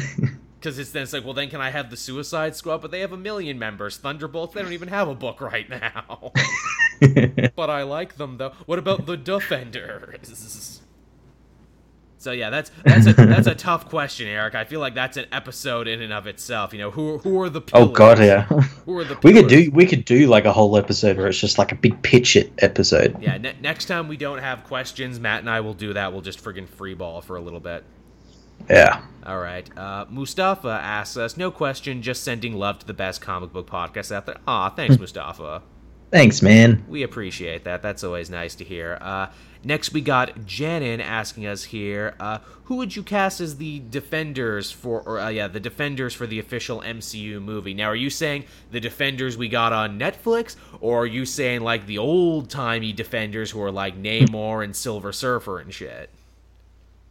Because 0.60 0.78
it's 0.78 0.90
then 0.90 1.04
it's 1.04 1.14
like, 1.14 1.24
well, 1.24 1.32
then 1.32 1.48
can 1.48 1.62
I 1.62 1.70
have 1.70 1.88
the 1.88 1.96
Suicide 1.96 2.54
Squad? 2.54 2.82
But 2.82 2.90
they 2.90 3.00
have 3.00 3.12
a 3.12 3.16
million 3.16 3.58
members. 3.58 3.96
Thunderbolts, 3.96 4.52
they 4.52 4.60
don't 4.60 4.74
even 4.74 4.88
have 4.88 5.08
a 5.08 5.14
book 5.14 5.40
right 5.40 5.66
now. 5.70 6.32
but 7.56 7.70
I 7.70 7.84
like 7.84 8.18
them 8.18 8.36
though. 8.36 8.52
What 8.66 8.78
about 8.78 9.06
the 9.06 9.16
Defenders? 9.16 10.79
So 12.20 12.33
yeah, 12.33 12.50
that's 12.50 12.70
that's 12.85 13.06
a 13.06 13.14
that's 13.14 13.46
a 13.46 13.54
tough 13.68 13.88
question, 13.88 14.28
Eric. 14.28 14.54
I 14.54 14.64
feel 14.64 14.78
like 14.78 14.94
that's 14.94 15.16
an 15.16 15.24
episode 15.33 15.88
in 15.88 16.02
and 16.02 16.12
of 16.12 16.26
itself. 16.26 16.74
You 16.74 16.80
know, 16.80 16.90
who 16.90 17.16
who 17.16 17.40
are 17.40 17.48
the 17.48 17.62
oh 17.72 17.87
god, 17.87 18.18
yeah. 18.18 18.42
Who 18.42 18.98
are 18.98 19.04
the 19.04 19.18
We 19.22 19.33
could 19.33 19.48
do 19.48 19.70
we 19.72 19.87
could 19.87 20.04
do 20.04 20.26
like 20.26 20.44
a 20.44 20.52
whole 20.52 20.76
episode 20.76 21.16
where 21.16 21.28
it's 21.28 21.40
just 21.40 21.56
like 21.56 21.72
a 21.72 21.76
big 21.76 22.02
pitch 22.02 22.37
it 22.37 22.52
episode. 22.59 23.16
Yeah, 23.22 23.38
ne- 23.38 23.56
next 23.62 23.87
time 23.87 24.06
we 24.06 24.18
don't 24.18 24.40
have 24.40 24.64
questions, 24.64 25.18
Matt 25.18 25.40
and 25.40 25.48
I 25.48 25.61
will 25.61 25.72
do 25.72 25.94
that. 25.94 26.12
We'll 26.12 26.20
just 26.20 26.44
friggin' 26.44 26.68
freeball 26.68 27.24
for 27.24 27.37
a 27.37 27.40
little 27.40 27.59
bit. 27.59 27.85
Yeah. 28.68 29.02
All 29.24 29.38
right. 29.38 29.66
Uh, 29.78 30.04
Mustafa 30.11 30.68
asks 30.68 31.16
us, 31.16 31.38
no 31.38 31.50
question, 31.50 32.02
just 32.02 32.22
sending 32.22 32.54
love 32.54 32.80
to 32.80 32.87
the 32.87 32.92
best 32.92 33.22
comic 33.22 33.50
book 33.54 33.66
podcast 33.66 34.12
out 34.12 34.26
there. 34.26 34.37
Aw, 34.46 34.68
thanks, 34.68 34.98
Mustafa. 34.98 35.62
Thanks, 36.11 36.42
man. 36.42 36.85
We 36.87 37.02
appreciate 37.02 37.64
that. 37.64 37.80
That's 37.80 38.04
always 38.04 38.28
nice 38.28 38.56
to 38.56 38.64
hear. 38.64 38.98
Uh, 39.00 39.28
next, 39.64 39.92
we 39.92 40.00
got 40.00 40.46
Janin 40.46 41.00
asking 41.00 41.46
us 41.46 41.64
here, 41.64 42.14
uh, 42.20 42.38
who 42.64 42.76
would 42.76 42.94
you 42.94 43.02
cast 43.02 43.40
as 43.40 43.56
the 43.56 43.82
defenders 43.90 44.70
for, 44.70 45.02
or 45.02 45.18
uh, 45.18 45.28
yeah, 45.28 45.48
the 45.48 45.60
defenders 45.60 46.14
for 46.14 46.26
the 46.26 46.38
official 46.38 46.80
MCU 46.80 47.42
movie? 47.42 47.74
Now, 47.74 47.86
are 47.86 47.96
you 47.96 48.10
saying 48.10 48.44
the 48.70 48.80
defenders 48.80 49.36
we 49.36 49.48
got 49.48 49.72
on 49.72 49.98
Netflix, 49.98 50.56
or 50.80 51.02
are 51.02 51.06
you 51.06 51.24
saying 51.24 51.62
like 51.62 51.86
the 51.86 51.98
old 51.98 52.48
timey 52.48 52.92
defenders 52.92 53.50
who 53.50 53.62
are 53.62 53.72
like 53.72 54.00
Namor 54.00 54.62
and 54.62 54.74
Silver 54.74 55.12
Surfer 55.12 55.58
and 55.58 55.72
shit? 55.74 56.10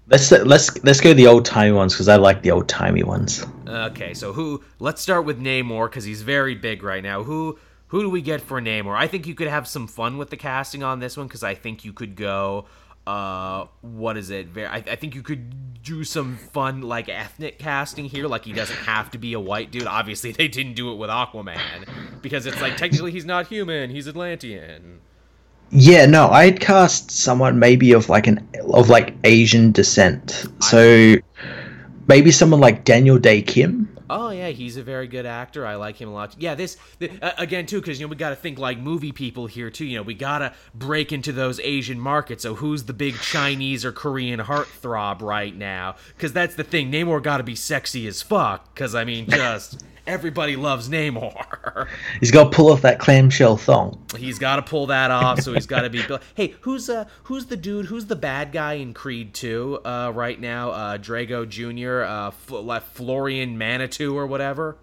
Let's 0.07 0.31
let's 0.31 0.83
let's 0.83 1.01
go 1.01 1.13
the 1.13 1.27
old 1.27 1.45
timey 1.45 1.71
ones 1.71 1.93
because 1.93 2.07
I 2.07 2.15
like 2.15 2.41
the 2.41 2.49
old 2.49 2.67
timey 2.67 3.03
ones. 3.03 3.45
Okay, 3.67 4.15
so 4.15 4.33
who? 4.33 4.63
Let's 4.79 5.03
start 5.03 5.23
with 5.23 5.39
Namor 5.39 5.88
because 5.88 6.03
he's 6.03 6.23
very 6.23 6.55
big 6.55 6.81
right 6.81 7.03
now. 7.03 7.21
Who 7.21 7.59
who 7.89 8.02
do 8.02 8.10
we 8.10 8.21
get 8.21 8.41
for 8.41 8.62
Namor? 8.62 8.95
I 8.95 9.08
think 9.08 9.28
you 9.28 9.36
could 9.36 9.47
have 9.47 9.67
some 9.67 9.88
fun 9.88 10.17
with 10.17 10.30
the 10.30 10.38
casting 10.38 10.84
on 10.84 10.99
this 10.99 11.17
one 11.17 11.28
because 11.28 11.43
I 11.43 11.56
think 11.56 11.84
you 11.84 11.93
could 11.93 12.15
go. 12.15 12.65
Uh, 13.06 13.65
what 13.82 14.17
is 14.17 14.30
it? 14.30 14.49
I, 14.56 14.84
I 14.88 14.95
think 14.95 15.15
you 15.15 15.23
could 15.23 15.82
do 15.82 16.04
some 16.04 16.38
fun 16.38 16.82
like 16.82 17.10
ethnic 17.10 17.58
casting 17.58 18.06
here. 18.06 18.28
Like 18.28 18.45
he 18.45 18.54
doesn't 18.54 18.78
have 18.78 19.10
to 19.12 19.17
be 19.17 19.34
a 19.34 19.39
white 19.39 19.71
dude. 19.71 19.88
Obviously, 19.88 20.32
they 20.32 20.47
didn't 20.47 20.73
do 20.73 20.91
it 20.91 20.95
with 20.95 21.10
Aquaman 21.10 21.88
because 22.21 22.45
it's 22.45 22.62
like 22.62 22.78
technically 22.78 23.12
he's 23.12 23.25
not 23.25 23.47
human. 23.47 23.89
He's 23.89 24.08
Atlantean. 24.08 25.02
Yeah, 25.71 26.06
no, 26.06 26.30
I'd 26.30 26.60
cast 26.60 27.12
someone 27.12 27.60
maybe 27.60 27.91
of 27.93 28.10
like 28.10 28.28
an 28.28 28.47
of 28.73 28.89
like 28.89 29.15
Asian 29.23 29.71
descent. 29.71 30.45
So 30.60 31.15
maybe 32.08 32.32
someone 32.32 32.60
like 32.60 32.86
Daniel 32.86 33.17
Dae 33.17 33.41
Kim. 33.41 33.88
Oh 34.10 34.30
yeah, 34.30 34.50
he's 34.50 34.78
a 34.78 34.84
very 34.84 35.08
good 35.08 35.26
actor. 35.26 35.65
I 35.65 35.76
like 35.76 35.98
him 35.98 36.10
a 36.10 36.13
lot. 36.13 36.36
Yeah, 36.39 36.56
this 36.56 36.78
th- 37.00 37.12
uh, 37.22 37.34
again 37.38 37.65
too, 37.65 37.80
because 37.80 38.00
you 38.00 38.06
know 38.06 38.10
we 38.10 38.15
got 38.15 38.30
to 38.30 38.36
think 38.36 38.60
like 38.60 38.80
movie 38.80 39.12
people 39.12 39.48
here 39.48 39.69
too. 39.69 39.86
You 39.86 39.98
know 39.98 40.04
we 40.04 40.13
gotta 40.13 40.54
break 40.74 41.12
into 41.12 41.32
those 41.32 41.60
Asian 41.60 42.00
markets. 42.00 42.43
So 42.43 42.56
who's 42.56 42.84
the 42.84 42.93
big 42.93 43.15
Chinese 43.19 43.86
or 43.86 43.91
Korean 43.91 44.39
heartthrob 44.39 45.22
right 45.22 45.56
now? 45.56 45.95
Because 46.15 46.34
that's 46.34 46.56
the 46.56 46.63
thing. 46.63 46.91
Namor 46.91 47.22
got 47.22 47.38
to 47.38 47.43
be 47.43 47.56
sexy 47.56 48.08
as 48.08 48.22
fuck. 48.22 48.74
Because 48.74 48.95
I 48.95 49.04
mean, 49.06 49.26
just 49.30 49.84
everybody 50.10 50.56
loves 50.56 50.89
Namor. 50.89 51.88
He's 52.19 52.32
got 52.32 52.45
to 52.45 52.50
pull 52.50 52.72
off 52.72 52.82
that 52.82 53.00
clamshell 53.00 53.58
thong. 53.58 54.04
He's 54.17 54.39
got 54.39 54.58
to 54.58 54.62
pull 54.63 54.88
that 54.88 55.12
off, 55.12 55.41
so 55.41 55.54
he's 55.54 55.67
got 55.67 55.82
to 55.82 55.89
be. 55.89 56.04
Hey, 56.36 56.56
who's 56.62 56.89
uh 56.89 57.06
who's 57.24 57.45
the 57.45 57.56
dude? 57.56 57.86
Who's 57.86 58.08
the 58.08 58.15
bad 58.15 58.52
guy 58.52 58.74
in 58.74 58.93
Creed 58.93 59.34
2 59.34 59.82
uh, 59.86 60.12
right 60.13 60.39
now? 60.39 60.72
Uh, 60.72 60.98
Drago 60.98 61.48
Jr. 61.48 62.04
Uh, 62.04 62.28
F- 62.28 62.91
Florian 62.93 63.58
Munteanu 63.58 64.15
or 64.15 64.26
whatever. 64.28 64.78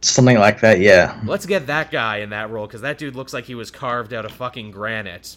Something 0.00 0.38
like 0.38 0.60
that, 0.60 0.78
yeah. 0.78 1.20
Let's 1.24 1.44
get 1.44 1.66
that 1.66 1.90
guy 1.90 2.18
in 2.18 2.30
that 2.30 2.50
role 2.50 2.66
because 2.66 2.82
that 2.82 2.98
dude 2.98 3.16
looks 3.16 3.32
like 3.32 3.44
he 3.44 3.56
was 3.56 3.72
carved 3.72 4.14
out 4.14 4.24
of 4.24 4.30
fucking 4.30 4.70
granite. 4.70 5.36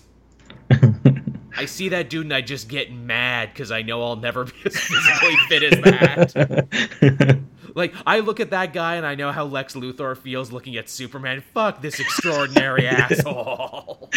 I 1.57 1.65
see 1.65 1.89
that 1.89 2.09
dude 2.09 2.25
and 2.25 2.33
I 2.33 2.41
just 2.41 2.67
get 2.69 2.93
mad 2.93 3.49
because 3.51 3.71
I 3.71 3.81
know 3.81 4.03
I'll 4.03 4.15
never 4.15 4.45
be 4.45 4.53
as 4.65 4.77
physically 4.77 5.35
fit 5.49 5.63
as 5.63 5.81
that. 5.81 7.41
Like 7.75 7.93
I 8.05 8.19
look 8.19 8.39
at 8.39 8.49
that 8.51 8.73
guy 8.73 8.95
and 8.95 9.05
I 9.05 9.15
know 9.15 9.31
how 9.31 9.45
Lex 9.45 9.75
Luthor 9.75 10.17
feels 10.17 10.51
looking 10.51 10.77
at 10.77 10.89
Superman. 10.89 11.43
Fuck 11.53 11.81
this 11.81 11.99
extraordinary 11.99 12.87
asshole. 12.89 14.09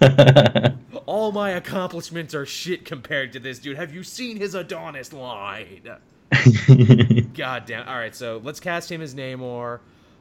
All 1.06 1.32
my 1.32 1.50
accomplishments 1.50 2.34
are 2.34 2.46
shit 2.46 2.84
compared 2.84 3.32
to 3.34 3.40
this 3.40 3.58
dude. 3.58 3.76
Have 3.76 3.94
you 3.94 4.02
seen 4.02 4.36
his 4.36 4.54
Adonis 4.54 5.12
line? 5.12 5.82
God 7.34 7.66
damn. 7.66 7.86
All 7.86 7.96
right, 7.96 8.14
so 8.14 8.40
let's 8.42 8.60
cast 8.60 8.90
him 8.90 9.02
as 9.02 9.14
Namor. 9.14 9.80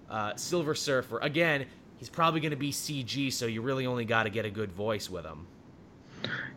Uh, 0.09 0.35
Silver 0.35 0.75
Surfer. 0.75 1.19
Again, 1.19 1.65
he's 1.97 2.09
probably 2.09 2.39
going 2.39 2.51
to 2.51 2.57
be 2.57 2.71
CG, 2.71 3.31
so 3.33 3.45
you 3.45 3.61
really 3.61 3.85
only 3.87 4.05
got 4.05 4.23
to 4.23 4.29
get 4.29 4.45
a 4.45 4.49
good 4.49 4.71
voice 4.71 5.09
with 5.09 5.25
him. 5.25 5.47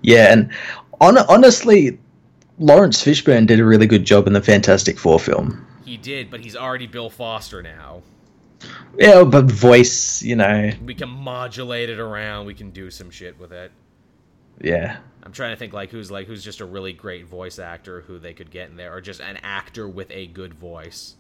Yeah, 0.02 0.33
and 0.33 0.52
on, 1.00 1.18
honestly, 1.18 1.98
Laurence 2.59 3.02
Fishburne 3.02 3.46
did 3.46 3.61
a 3.61 3.64
really 3.64 3.87
good 3.87 4.05
job 4.05 4.26
in 4.26 4.33
the 4.33 4.42
Fantastic 4.42 4.98
Four 4.98 5.18
film. 5.18 5.65
He 5.87 5.96
did, 5.96 6.31
but 6.31 6.40
he's 6.40 6.57
already 6.57 6.88
Bill 6.88 7.09
Foster 7.09 7.62
now. 7.62 8.03
Yeah, 8.99 9.22
but 9.22 9.44
voice, 9.44 10.20
you 10.20 10.35
know. 10.35 10.72
We 10.85 10.94
can 10.94 11.09
modulate 11.09 11.88
it 11.88 12.01
around. 12.01 12.46
We 12.46 12.55
can 12.55 12.70
do 12.70 12.90
some 12.90 13.09
shit 13.09 13.38
with 13.38 13.53
it. 13.53 13.70
Yeah. 14.61 14.99
I'm 15.22 15.33
trying 15.33 15.53
to 15.53 15.57
think 15.57 15.72
like 15.72 15.90
who's 15.90 16.11
like 16.11 16.27
who's 16.27 16.42
just 16.42 16.61
a 16.61 16.64
really 16.64 16.92
great 16.92 17.27
voice 17.27 17.59
actor 17.59 18.01
who 18.01 18.18
they 18.18 18.33
could 18.33 18.51
get 18.51 18.68
in 18.68 18.77
there, 18.77 18.92
or 18.92 19.01
just 19.01 19.20
an 19.20 19.38
actor 19.42 19.88
with 19.88 20.11
a 20.11 20.27
good 20.27 20.55
voice. 20.55 21.14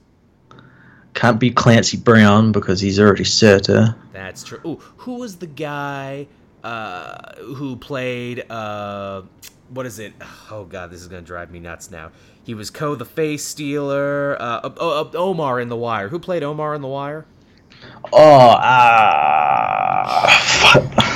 Can't 1.14 1.38
be 1.38 1.50
Clancy 1.50 1.96
Brown 1.96 2.50
because 2.50 2.80
he's 2.80 2.98
already 2.98 3.24
Surtur. 3.24 3.94
That's 4.12 4.42
true. 4.42 4.60
Ooh, 4.64 4.80
who 4.96 5.14
was 5.14 5.36
the 5.36 5.46
guy 5.46 6.26
uh, 6.64 7.36
who 7.36 7.76
played 7.76 8.50
uh, 8.50 9.22
what 9.68 9.86
is 9.86 9.98
it? 9.98 10.12
Oh 10.50 10.64
god, 10.64 10.90
this 10.90 11.00
is 11.00 11.08
gonna 11.08 11.22
drive 11.22 11.50
me 11.50 11.60
nuts 11.60 11.90
now. 11.90 12.10
He 12.46 12.54
was 12.54 12.70
Co 12.70 12.94
the 12.94 13.04
Face 13.04 13.44
Stealer. 13.44 14.40
Uh, 14.40 14.60
oh, 14.62 14.72
oh, 14.78 15.10
Omar 15.14 15.58
in 15.58 15.68
The 15.68 15.74
Wire. 15.74 16.10
Who 16.10 16.20
played 16.20 16.44
Omar 16.44 16.76
in 16.76 16.80
The 16.80 16.86
Wire? 16.86 17.26
Oh, 18.12 18.50
uh, 18.50 18.60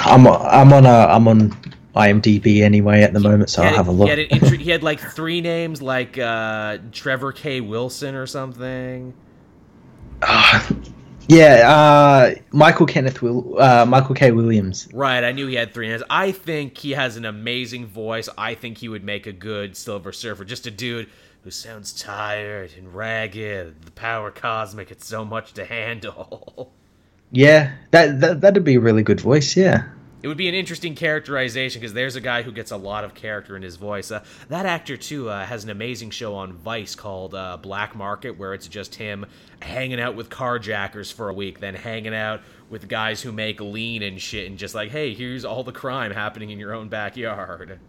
I'm 0.07 0.27
I'm 0.27 0.73
on 0.73 0.87
a 0.87 1.07
I'm 1.07 1.29
on 1.29 1.51
IMDb 1.95 2.63
anyway 2.63 3.03
at 3.03 3.13
the 3.13 3.21
moment, 3.21 3.49
so 3.49 3.63
I'll 3.63 3.77
have 3.77 3.87
a 3.87 3.93
look. 3.93 4.11
He 4.11 4.23
had, 4.23 4.29
intri- 4.29 4.59
he 4.63 4.71
had, 4.73 4.83
like 4.83 4.99
three 4.99 5.41
names, 5.41 5.81
like 5.81 6.19
uh, 6.19 6.79
Trevor 6.91 7.31
K. 7.31 7.61
Wilson 7.61 8.17
or 8.17 8.27
something. 8.27 9.15
Uh, 10.21 10.69
yeah, 11.31 11.71
uh, 11.71 12.35
Michael 12.51 12.87
Kenneth 12.87 13.23
Will, 13.23 13.61
uh, 13.61 13.87
Michael 13.87 14.15
K. 14.15 14.33
Williams. 14.33 14.89
Right, 14.93 15.23
I 15.23 15.33
knew 15.33 15.47
he 15.47 15.55
had 15.55 15.73
three 15.73 15.89
names. 15.89 16.03
I 16.11 16.33
think 16.33 16.77
he 16.77 16.91
has 16.93 17.17
an 17.17 17.25
amazing 17.25 17.87
voice. 17.87 18.29
I 18.37 18.55
think 18.55 18.79
he 18.79 18.89
would 18.89 19.05
make 19.05 19.27
a 19.27 19.33
good 19.33 19.77
Silver 19.77 20.13
Surfer. 20.13 20.45
Just 20.45 20.67
a 20.67 20.71
dude 20.71 21.09
who 21.45 21.51
sounds 21.51 21.93
tired 21.93 22.73
and 22.77 22.93
ragged. 22.93 23.83
The 23.83 23.93
power 23.93 24.31
cosmic, 24.31 24.91
it's 24.91 25.07
so 25.07 25.25
much 25.25 25.53
to 25.55 25.65
handle. 25.65 26.73
Yeah, 27.33 27.77
that, 27.93 28.19
that 28.23 28.41
that'd 28.41 28.65
be 28.65 28.75
a 28.75 28.81
really 28.81 29.05
good 29.05 29.21
voice. 29.21 29.57
Yeah 29.57 29.85
it 30.23 30.29
would 30.29 30.37
be 30.37 30.49
an 30.49 30.55
interesting 30.55 30.95
characterization 30.95 31.81
because 31.81 31.95
there's 31.95 32.17
a 32.17 32.21
guy 32.21 32.43
who 32.43 32.53
gets 32.53 32.71
a 32.71 32.77
lot 32.77 33.05
of 33.05 33.15
character 33.15 33.57
in 33.57 33.63
his 33.63 33.77
voice. 33.77 34.11
Uh, 34.11 34.23
that 34.49 34.67
actor 34.67 34.97
too 34.97 35.29
uh, 35.29 35.45
has 35.47 35.65
an 35.65 35.71
amazing 35.71 36.11
show 36.11 36.35
on 36.35 36.53
Vice 36.53 36.95
called 36.95 37.35
uh, 37.35 37.57
Black 37.57 37.95
Market, 37.95 38.39
where 38.39 38.53
it's 38.53 38.69
just 38.69 38.95
him 38.97 39.27
hanging 39.63 40.01
out 40.01 40.17
with 40.17 40.29
carjackers 40.29 41.13
for 41.13 41.29
a 41.29 41.35
week, 41.35 41.61
then 41.61 41.75
hanging 41.75 42.15
out 42.15 42.43
with 42.69 42.89
guys 42.89 43.23
who 43.23 43.33
make 43.33 43.61
lean 43.61 44.03
and 44.03 44.21
shit, 44.21 44.49
and 44.49 44.59
just 44.59 44.75
like, 44.75 44.91
hey, 44.91 45.15
here's 45.15 45.45
all 45.45 45.65
the 45.65 45.73
crime 45.73 46.11
happening 46.11 46.51
in 46.51 46.59
your 46.59 46.75
own 46.75 46.89
backyard. 46.89 47.81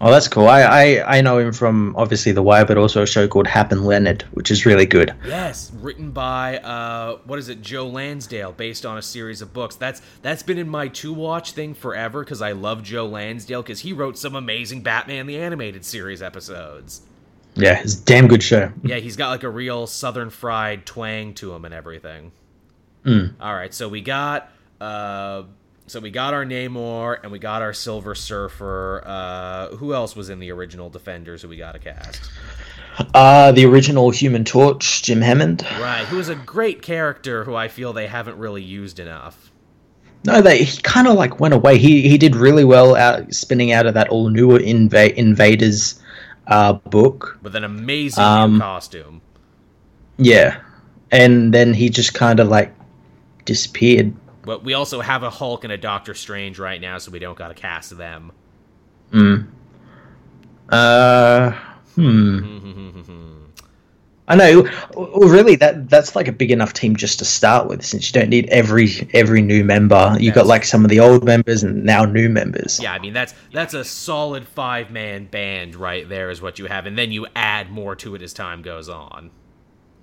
Oh, 0.00 0.10
that's 0.10 0.28
cool. 0.28 0.48
I, 0.48 0.62
I, 0.62 1.18
I 1.18 1.20
know 1.20 1.38
him 1.38 1.52
from 1.52 1.94
obviously 1.96 2.32
The 2.32 2.42
Wire, 2.42 2.64
but 2.64 2.76
also 2.76 3.02
a 3.02 3.06
show 3.06 3.28
called 3.28 3.46
Hap 3.46 3.72
and 3.72 3.86
Leonard, 3.86 4.22
which 4.32 4.50
is 4.50 4.66
really 4.66 4.86
good. 4.86 5.14
Yes, 5.24 5.72
written 5.80 6.10
by 6.10 6.58
uh, 6.58 7.18
what 7.24 7.38
is 7.38 7.48
it, 7.48 7.62
Joe 7.62 7.86
Lansdale, 7.86 8.52
based 8.52 8.84
on 8.84 8.98
a 8.98 9.02
series 9.02 9.40
of 9.40 9.52
books. 9.52 9.76
That's 9.76 10.02
that's 10.20 10.42
been 10.42 10.58
in 10.58 10.68
my 10.68 10.88
to 10.88 11.12
watch 11.14 11.52
thing 11.52 11.74
forever 11.74 12.24
because 12.24 12.42
I 12.42 12.52
love 12.52 12.82
Joe 12.82 13.06
Lansdale 13.06 13.62
because 13.62 13.80
he 13.80 13.92
wrote 13.92 14.18
some 14.18 14.34
amazing 14.34 14.82
Batman 14.82 15.26
the 15.26 15.38
Animated 15.38 15.84
Series 15.84 16.22
episodes. 16.22 17.02
Yeah, 17.54 17.80
it's 17.80 18.00
a 18.00 18.04
damn 18.04 18.26
good 18.26 18.42
show. 18.42 18.72
Yeah, 18.82 18.96
he's 18.96 19.16
got 19.16 19.30
like 19.30 19.44
a 19.44 19.48
real 19.48 19.86
Southern 19.86 20.30
fried 20.30 20.86
twang 20.86 21.34
to 21.34 21.54
him 21.54 21.64
and 21.64 21.72
everything. 21.72 22.32
Mm. 23.04 23.34
All 23.40 23.54
right, 23.54 23.72
so 23.72 23.88
we 23.88 24.00
got. 24.00 24.50
Uh, 24.80 25.44
so 25.86 26.00
we 26.00 26.10
got 26.10 26.34
our 26.34 26.44
Namor 26.44 27.18
and 27.22 27.30
we 27.30 27.38
got 27.38 27.62
our 27.62 27.72
Silver 27.72 28.14
Surfer. 28.14 29.02
Uh, 29.04 29.68
who 29.76 29.94
else 29.94 30.16
was 30.16 30.30
in 30.30 30.38
the 30.38 30.50
original 30.50 30.88
Defenders 30.90 31.42
who 31.42 31.48
we 31.48 31.56
got 31.56 31.72
to 31.72 31.78
cast? 31.78 32.30
Uh, 33.12 33.52
the 33.52 33.66
original 33.66 34.10
Human 34.10 34.44
Torch, 34.44 35.02
Jim 35.02 35.20
Hammond. 35.20 35.62
Right, 35.80 36.04
who 36.04 36.18
is 36.18 36.28
a 36.28 36.34
great 36.34 36.80
character 36.80 37.44
who 37.44 37.54
I 37.54 37.68
feel 37.68 37.92
they 37.92 38.06
haven't 38.06 38.38
really 38.38 38.62
used 38.62 38.98
enough. 38.98 39.50
No, 40.24 40.40
they 40.40 40.64
he 40.64 40.80
kind 40.80 41.06
of 41.06 41.16
like 41.16 41.38
went 41.38 41.52
away. 41.52 41.76
He 41.76 42.08
he 42.08 42.16
did 42.16 42.34
really 42.34 42.64
well 42.64 42.96
out 42.96 43.34
spinning 43.34 43.72
out 43.72 43.84
of 43.84 43.94
that 43.94 44.08
all 44.08 44.30
newer 44.30 44.58
inva- 44.58 45.14
Invaders 45.14 46.00
uh, 46.46 46.74
book 46.74 47.38
with 47.42 47.54
an 47.54 47.64
amazing 47.64 48.24
um, 48.24 48.58
costume. 48.58 49.20
Yeah, 50.16 50.60
and 51.10 51.52
then 51.52 51.74
he 51.74 51.90
just 51.90 52.14
kind 52.14 52.40
of 52.40 52.48
like 52.48 52.74
disappeared. 53.44 54.14
But 54.44 54.64
we 54.64 54.74
also 54.74 55.00
have 55.00 55.22
a 55.22 55.30
Hulk 55.30 55.64
and 55.64 55.72
a 55.72 55.78
Doctor 55.78 56.14
Strange 56.14 56.58
right 56.58 56.80
now, 56.80 56.98
so 56.98 57.10
we 57.10 57.18
don't 57.18 57.36
got 57.36 57.48
to 57.48 57.54
cast 57.54 57.96
them. 57.96 58.32
Hmm. 59.10 59.36
Uh. 60.68 61.52
Hmm. 61.94 62.60
I 64.26 64.36
know. 64.36 64.66
Well, 64.94 65.28
really, 65.28 65.56
that 65.56 65.90
that's 65.90 66.16
like 66.16 66.28
a 66.28 66.32
big 66.32 66.50
enough 66.50 66.72
team 66.72 66.96
just 66.96 67.18
to 67.18 67.26
start 67.26 67.68
with, 67.68 67.84
since 67.84 68.08
you 68.08 68.18
don't 68.18 68.30
need 68.30 68.48
every 68.48 68.88
every 69.12 69.42
new 69.42 69.62
member. 69.64 70.16
You 70.18 70.30
have 70.30 70.34
got 70.34 70.46
like 70.46 70.64
some 70.64 70.82
of 70.82 70.88
the 70.88 71.00
old 71.00 71.24
members 71.24 71.62
and 71.62 71.84
now 71.84 72.06
new 72.06 72.30
members. 72.30 72.80
Yeah, 72.80 72.92
I 72.92 72.98
mean 73.00 73.12
that's 73.12 73.34
that's 73.52 73.74
a 73.74 73.84
solid 73.84 74.48
five 74.48 74.90
man 74.90 75.26
band 75.26 75.76
right 75.76 76.08
there, 76.08 76.30
is 76.30 76.40
what 76.40 76.58
you 76.58 76.66
have, 76.66 76.86
and 76.86 76.96
then 76.96 77.12
you 77.12 77.26
add 77.36 77.70
more 77.70 77.94
to 77.96 78.14
it 78.14 78.22
as 78.22 78.32
time 78.32 78.62
goes 78.62 78.88
on. 78.88 79.30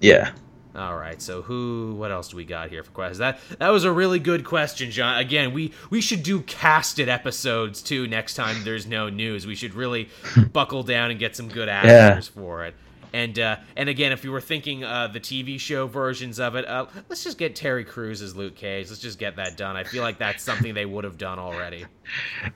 Yeah. 0.02 0.34
All 0.74 0.96
right, 0.96 1.22
so 1.22 1.42
who? 1.42 1.96
What 1.98 2.12
else 2.12 2.30
do 2.30 2.38
we 2.38 2.46
got 2.46 2.70
here 2.70 2.82
for 2.82 2.92
questions? 2.92 3.18
That 3.18 3.40
that 3.60 3.70
was 3.70 3.84
a 3.84 3.92
really 3.92 4.20
good 4.20 4.46
question, 4.46 4.90
John. 4.90 5.18
Again, 5.18 5.54
we 5.54 5.74
we 5.90 6.00
should 6.00 6.24
do 6.24 6.42
casted 6.42 7.10
episodes 7.10 7.82
too 7.82 8.08
next 8.08 8.36
time. 8.36 8.64
There's 8.64 8.86
no 8.88 9.10
news. 9.10 9.46
We 9.46 9.56
should 9.56 9.74
really 9.74 10.10
buckle 10.54 10.84
down 10.84 11.12
and 11.12 11.20
get 11.20 11.36
some 11.36 11.50
good 11.50 11.68
actors 11.68 12.32
yeah. 12.34 12.42
for 12.42 12.64
it. 12.66 12.76
And 13.14 13.38
uh, 13.40 13.58
and 13.76 13.90
again, 13.90 14.12
if 14.12 14.24
you 14.24 14.32
were 14.32 14.42
thinking 14.42 14.84
uh, 14.84 15.08
the 15.08 15.20
TV 15.20 15.60
show 15.60 15.88
versions 15.88 16.40
of 16.40 16.56
it, 16.56 16.66
uh, 16.68 16.86
let's 17.10 17.24
just 17.24 17.38
get 17.38 17.56
Terry 17.56 17.84
Crews 17.84 18.22
as 18.22 18.36
Luke 18.36 18.56
Cage. 18.56 18.90
Let's 18.90 19.02
just 19.02 19.20
get 19.20 19.36
that 19.36 19.58
done. 19.58 19.76
I 19.76 19.84
feel 19.84 20.02
like 20.02 20.18
that's 20.18 20.44
something 20.44 20.74
they 20.74 20.86
would 20.86 21.04
have 21.04 21.18
done 21.18 21.38
already. 21.38 21.86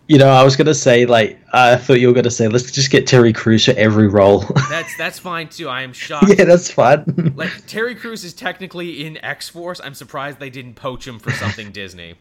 You 0.07 0.17
know, 0.17 0.29
I 0.29 0.43
was 0.43 0.55
gonna 0.55 0.73
say 0.73 1.05
like 1.05 1.39
I 1.51 1.75
thought 1.75 1.99
you 1.99 2.07
were 2.07 2.13
gonna 2.13 2.31
say 2.31 2.47
let's 2.47 2.71
just 2.71 2.89
get 2.89 3.05
Terry 3.05 3.33
Crews 3.33 3.65
for 3.65 3.71
every 3.71 4.07
role. 4.07 4.45
that's 4.69 4.95
that's 4.97 5.19
fine 5.19 5.49
too. 5.49 5.67
I 5.67 5.81
am 5.81 5.91
shocked. 5.91 6.29
yeah, 6.29 6.45
that's 6.45 6.71
fine. 6.71 7.33
like 7.35 7.51
Terry 7.67 7.95
Crews 7.95 8.23
is 8.23 8.33
technically 8.33 9.05
in 9.05 9.17
X 9.17 9.49
Force. 9.49 9.81
I'm 9.83 9.93
surprised 9.93 10.39
they 10.39 10.49
didn't 10.49 10.75
poach 10.75 11.05
him 11.05 11.19
for 11.19 11.31
something 11.31 11.71
Disney. 11.71 12.15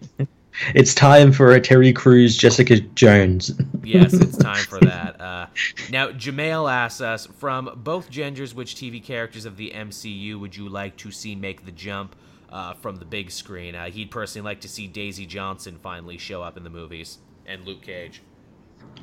It's 0.75 0.95
time 0.95 1.33
for 1.33 1.53
a 1.53 1.61
Terry 1.61 1.93
Crews, 1.93 2.37
Jessica 2.37 2.81
Jones. 2.81 3.53
yes, 3.83 4.13
it's 4.13 4.37
time 4.43 4.65
for 4.65 4.79
that. 4.81 5.21
Uh, 5.21 5.47
now, 5.91 6.09
Jamail 6.09 6.71
asks 6.71 7.01
us 7.01 7.27
from 7.27 7.71
both 7.83 8.09
genders, 8.09 8.55
which 8.55 8.77
TV 8.77 9.03
characters 9.03 9.47
of 9.47 9.57
the 9.57 9.73
MCU 9.75 10.39
would 10.39 10.57
you 10.57 10.69
like 10.69 10.97
to 10.99 11.11
see 11.11 11.35
make 11.35 11.65
the 11.65 11.73
jump 11.73 12.15
uh, 12.51 12.75
from 12.75 12.97
the 12.97 13.05
big 13.05 13.31
screen? 13.31 13.75
Uh, 13.75 13.87
he'd 13.87 14.11
personally 14.11 14.45
like 14.45 14.61
to 14.61 14.69
see 14.69 14.87
Daisy 14.87 15.27
Johnson 15.27 15.79
finally 15.83 16.19
show 16.19 16.43
up 16.43 16.57
in 16.57 16.63
the 16.63 16.71
movies 16.71 17.19
and 17.47 17.65
Luke 17.67 17.83
Cage. 17.83 18.23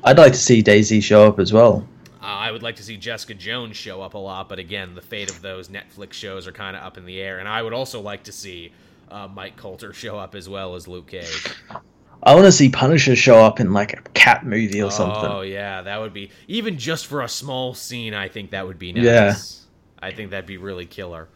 I'd 0.04 0.18
like 0.18 0.32
to 0.32 0.38
see 0.38 0.62
Daisy 0.62 1.00
show 1.00 1.26
up 1.26 1.38
as 1.38 1.52
well. 1.52 1.86
Uh, 2.22 2.26
I 2.26 2.50
would 2.50 2.62
like 2.62 2.76
to 2.76 2.82
see 2.82 2.96
Jessica 2.96 3.34
Jones 3.34 3.76
show 3.76 4.00
up 4.00 4.14
a 4.14 4.18
lot, 4.18 4.48
but 4.48 4.58
again, 4.58 4.94
the 4.94 5.02
fate 5.02 5.28
of 5.28 5.42
those 5.42 5.68
Netflix 5.68 6.14
shows 6.14 6.46
are 6.46 6.52
kind 6.52 6.76
of 6.76 6.82
up 6.82 6.96
in 6.96 7.04
the 7.04 7.20
air. 7.20 7.40
And 7.40 7.48
I 7.48 7.62
would 7.62 7.72
also 7.72 8.00
like 8.00 8.22
to 8.24 8.32
see 8.32 8.72
uh, 9.12 9.28
Mike 9.28 9.56
Colter 9.56 9.92
show 9.92 10.18
up 10.18 10.34
as 10.34 10.48
well 10.48 10.74
as 10.74 10.88
Luke 10.88 11.08
Cage. 11.08 11.54
I 12.24 12.34
want 12.34 12.46
to 12.46 12.52
see 12.52 12.68
Punisher 12.68 13.16
show 13.16 13.44
up 13.44 13.58
in 13.58 13.72
like 13.72 13.92
a 13.94 14.02
cat 14.14 14.46
movie 14.46 14.80
or 14.80 14.90
something. 14.90 15.30
Oh 15.30 15.40
yeah, 15.40 15.82
that 15.82 16.00
would 16.00 16.12
be 16.12 16.30
even 16.46 16.78
just 16.78 17.06
for 17.06 17.22
a 17.22 17.28
small 17.28 17.74
scene. 17.74 18.14
I 18.14 18.28
think 18.28 18.50
that 18.52 18.66
would 18.66 18.78
be 18.78 18.92
nice. 18.92 19.04
Yeah. 19.04 19.34
I 20.08 20.12
think 20.12 20.30
that'd 20.30 20.46
be 20.46 20.56
really 20.56 20.86
killer. 20.86 21.28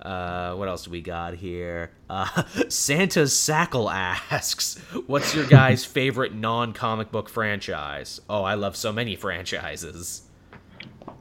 Uh, 0.00 0.54
what 0.54 0.66
else 0.66 0.84
do 0.84 0.90
we 0.90 1.02
got 1.02 1.34
here? 1.34 1.90
Uh, 2.08 2.42
Santa's 2.68 3.32
Sackle 3.32 3.92
asks, 3.92 4.78
"What's 5.06 5.34
your 5.34 5.46
guy's 5.46 5.84
favorite 5.98 6.34
non-comic 6.34 7.12
book 7.12 7.28
franchise?" 7.28 8.20
Oh, 8.28 8.42
I 8.42 8.54
love 8.54 8.76
so 8.76 8.92
many 8.92 9.16
franchises. 9.16 10.22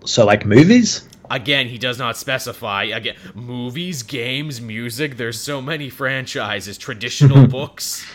So, 0.06 0.26
like 0.26 0.46
movies? 0.46 1.10
Again, 1.30 1.68
he 1.68 1.78
does 1.78 2.00
not 2.00 2.18
specify. 2.18 2.86
Again, 2.86 3.16
movies, 3.36 4.04
games, 4.04 4.60
music. 4.60 5.18
There's 5.18 5.40
so 5.40 5.62
many 5.62 5.90
franchises. 5.90 6.78
Traditional 6.78 7.48
books. 7.58 8.06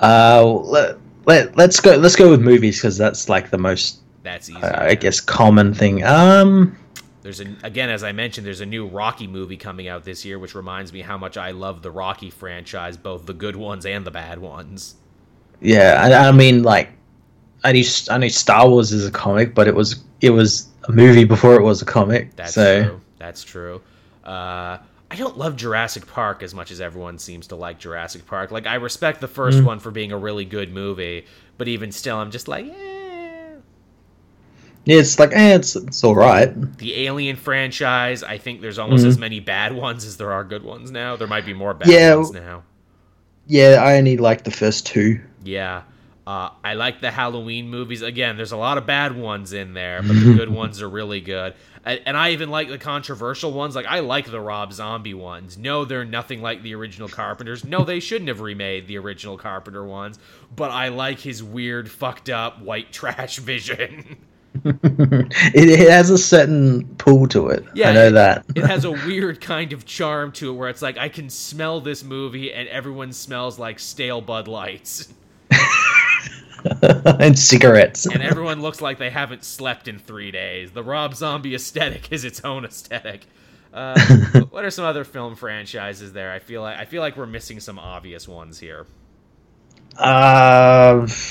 Uh, 0.00 0.44
let, 0.44 0.98
let 1.26 1.56
let's 1.56 1.80
go. 1.80 1.96
Let's 1.96 2.16
go 2.16 2.30
with 2.30 2.40
movies 2.40 2.78
because 2.78 2.98
that's 2.98 3.28
like 3.28 3.50
the 3.50 3.58
most. 3.58 4.00
That's 4.22 4.50
easy. 4.50 4.60
Uh, 4.60 4.86
I 4.86 4.94
guess 4.94 5.20
common 5.20 5.74
thing. 5.74 6.04
Um. 6.04 6.76
There's 7.22 7.40
a 7.40 7.46
again, 7.62 7.88
as 7.88 8.04
I 8.04 8.12
mentioned, 8.12 8.46
there's 8.46 8.60
a 8.60 8.66
new 8.66 8.86
Rocky 8.86 9.26
movie 9.26 9.56
coming 9.56 9.88
out 9.88 10.04
this 10.04 10.26
year, 10.26 10.38
which 10.38 10.54
reminds 10.54 10.92
me 10.92 11.00
how 11.00 11.16
much 11.16 11.38
I 11.38 11.52
love 11.52 11.80
the 11.80 11.90
Rocky 11.90 12.28
franchise, 12.28 12.98
both 12.98 13.24
the 13.24 13.32
good 13.32 13.56
ones 13.56 13.86
and 13.86 14.04
the 14.04 14.10
bad 14.10 14.40
ones. 14.40 14.96
Yeah, 15.60 15.98
I, 16.02 16.28
I 16.28 16.32
mean, 16.32 16.62
like, 16.62 16.90
I 17.64 17.72
knew 17.72 17.84
I 18.10 18.18
knew 18.18 18.28
Star 18.28 18.68
Wars 18.68 18.92
is 18.92 19.06
a 19.06 19.10
comic, 19.10 19.54
but 19.54 19.66
it 19.66 19.74
was 19.74 20.04
it 20.20 20.30
was 20.30 20.68
a 20.88 20.92
movie 20.92 21.24
before 21.24 21.54
it 21.54 21.62
was 21.62 21.82
a 21.82 21.84
comic. 21.84 22.34
That's 22.36 22.54
so. 22.54 22.84
true. 22.84 23.00
That's 23.18 23.44
true. 23.44 23.80
Uh, 24.24 24.78
I 25.10 25.16
don't 25.16 25.38
love 25.38 25.56
Jurassic 25.56 26.06
Park 26.06 26.42
as 26.42 26.54
much 26.54 26.70
as 26.70 26.80
everyone 26.80 27.18
seems 27.18 27.46
to 27.48 27.56
like 27.56 27.78
Jurassic 27.78 28.26
Park. 28.26 28.50
Like 28.50 28.66
I 28.66 28.74
respect 28.76 29.20
the 29.20 29.28
1st 29.28 29.60
mm. 29.60 29.64
one 29.64 29.78
for 29.78 29.90
being 29.90 30.12
a 30.12 30.18
really 30.18 30.44
good 30.44 30.72
movie, 30.72 31.26
but 31.56 31.68
even 31.68 31.92
still, 31.92 32.16
I'm 32.16 32.30
just 32.30 32.48
like, 32.48 32.66
eh. 32.66 33.54
Yeah, 34.86 34.98
it's 34.98 35.18
like, 35.18 35.30
eh, 35.32 35.54
it's 35.54 35.76
it's 35.76 36.04
all 36.04 36.14
right. 36.14 36.52
The 36.78 37.06
Alien 37.06 37.36
franchise, 37.36 38.22
I 38.22 38.38
think 38.38 38.60
there's 38.60 38.78
almost 38.78 39.04
mm. 39.04 39.08
as 39.08 39.18
many 39.18 39.40
bad 39.40 39.72
ones 39.86 40.04
as 40.04 40.16
there 40.16 40.32
are 40.32 40.44
good 40.44 40.62
ones 40.62 40.90
now. 40.90 41.16
There 41.16 41.28
might 41.28 41.46
be 41.46 41.54
more 41.54 41.74
bad 41.74 41.88
yeah, 41.88 42.16
ones 42.16 42.32
now. 42.32 42.64
Yeah, 43.46 43.82
I 43.82 43.96
only 43.96 44.16
like 44.16 44.44
the 44.44 44.50
first 44.50 44.86
two. 44.86 45.20
Yeah. 45.42 45.82
Uh, 46.26 46.50
I 46.62 46.74
like 46.74 47.00
the 47.00 47.10
Halloween 47.10 47.68
movies. 47.68 48.00
Again, 48.00 48.36
there's 48.36 48.52
a 48.52 48.56
lot 48.56 48.78
of 48.78 48.86
bad 48.86 49.14
ones 49.14 49.52
in 49.52 49.74
there, 49.74 50.00
but 50.02 50.14
the 50.14 50.34
good 50.36 50.48
ones 50.48 50.80
are 50.80 50.88
really 50.88 51.20
good. 51.20 51.54
And 51.84 52.16
I 52.16 52.30
even 52.30 52.48
like 52.48 52.68
the 52.68 52.78
controversial 52.78 53.52
ones. 53.52 53.76
Like 53.76 53.84
I 53.84 54.00
like 54.00 54.30
the 54.30 54.40
Rob 54.40 54.72
Zombie 54.72 55.12
ones. 55.12 55.58
No, 55.58 55.84
they're 55.84 56.06
nothing 56.06 56.40
like 56.40 56.62
the 56.62 56.74
original 56.74 57.08
Carpenters. 57.08 57.62
No, 57.62 57.84
they 57.84 58.00
shouldn't 58.00 58.28
have 58.28 58.40
remade 58.40 58.86
the 58.86 58.96
original 58.96 59.36
Carpenter 59.36 59.84
ones. 59.84 60.18
But 60.56 60.70
I 60.70 60.88
like 60.88 61.20
his 61.20 61.42
weird, 61.42 61.90
fucked 61.90 62.30
up 62.30 62.62
white 62.62 62.90
trash 62.92 63.38
vision. 63.38 64.16
it, 64.64 65.68
it, 65.68 65.90
has 65.90 66.08
a 66.08 66.16
certain 66.16 66.86
pull 66.96 67.26
to 67.26 67.48
it. 67.48 67.64
Yeah, 67.74 67.90
I 67.90 67.92
know 67.92 68.06
it, 68.06 68.10
that. 68.12 68.44
it 68.54 68.64
has 68.64 68.84
a 68.84 68.92
weird 68.92 69.40
kind 69.40 69.74
of 69.74 69.84
charm 69.84 70.32
to 70.32 70.50
it, 70.50 70.52
where 70.54 70.70
it's 70.70 70.80
like 70.80 70.96
I 70.96 71.10
can 71.10 71.28
smell 71.28 71.82
this 71.82 72.02
movie, 72.02 72.52
and 72.52 72.66
everyone 72.68 73.12
smells 73.12 73.58
like 73.58 73.78
stale 73.78 74.22
Bud 74.22 74.48
Lights. 74.48 75.12
and 76.82 77.38
cigarettes. 77.38 78.06
and 78.06 78.22
everyone 78.22 78.62
looks 78.62 78.80
like 78.80 78.98
they 78.98 79.10
haven't 79.10 79.44
slept 79.44 79.88
in 79.88 79.98
three 79.98 80.30
days. 80.30 80.72
The 80.72 80.82
Rob 80.82 81.14
Zombie 81.14 81.54
aesthetic 81.54 82.10
is 82.10 82.24
its 82.24 82.42
own 82.44 82.64
aesthetic. 82.64 83.26
Uh, 83.72 83.98
what 84.50 84.64
are 84.64 84.70
some 84.70 84.84
other 84.84 85.04
film 85.04 85.34
franchises 85.34 86.12
there? 86.12 86.32
I 86.32 86.38
feel 86.38 86.62
like 86.62 86.78
I 86.78 86.84
feel 86.84 87.02
like 87.02 87.16
we're 87.16 87.26
missing 87.26 87.60
some 87.60 87.78
obvious 87.78 88.28
ones 88.28 88.60
here. 88.60 88.86
Uh, 89.98 91.06
just 91.06 91.22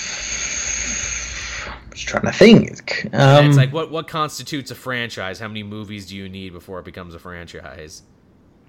trying 2.07 2.25
to 2.25 2.31
think. 2.31 3.07
Um, 3.13 3.47
it's 3.47 3.57
like 3.57 3.71
what 3.71 3.91
what 3.91 4.07
constitutes 4.07 4.71
a 4.71 4.75
franchise? 4.75 5.39
How 5.39 5.47
many 5.47 5.63
movies 5.63 6.07
do 6.07 6.17
you 6.17 6.27
need 6.27 6.53
before 6.53 6.79
it 6.79 6.85
becomes 6.85 7.15
a 7.15 7.19
franchise? 7.19 8.03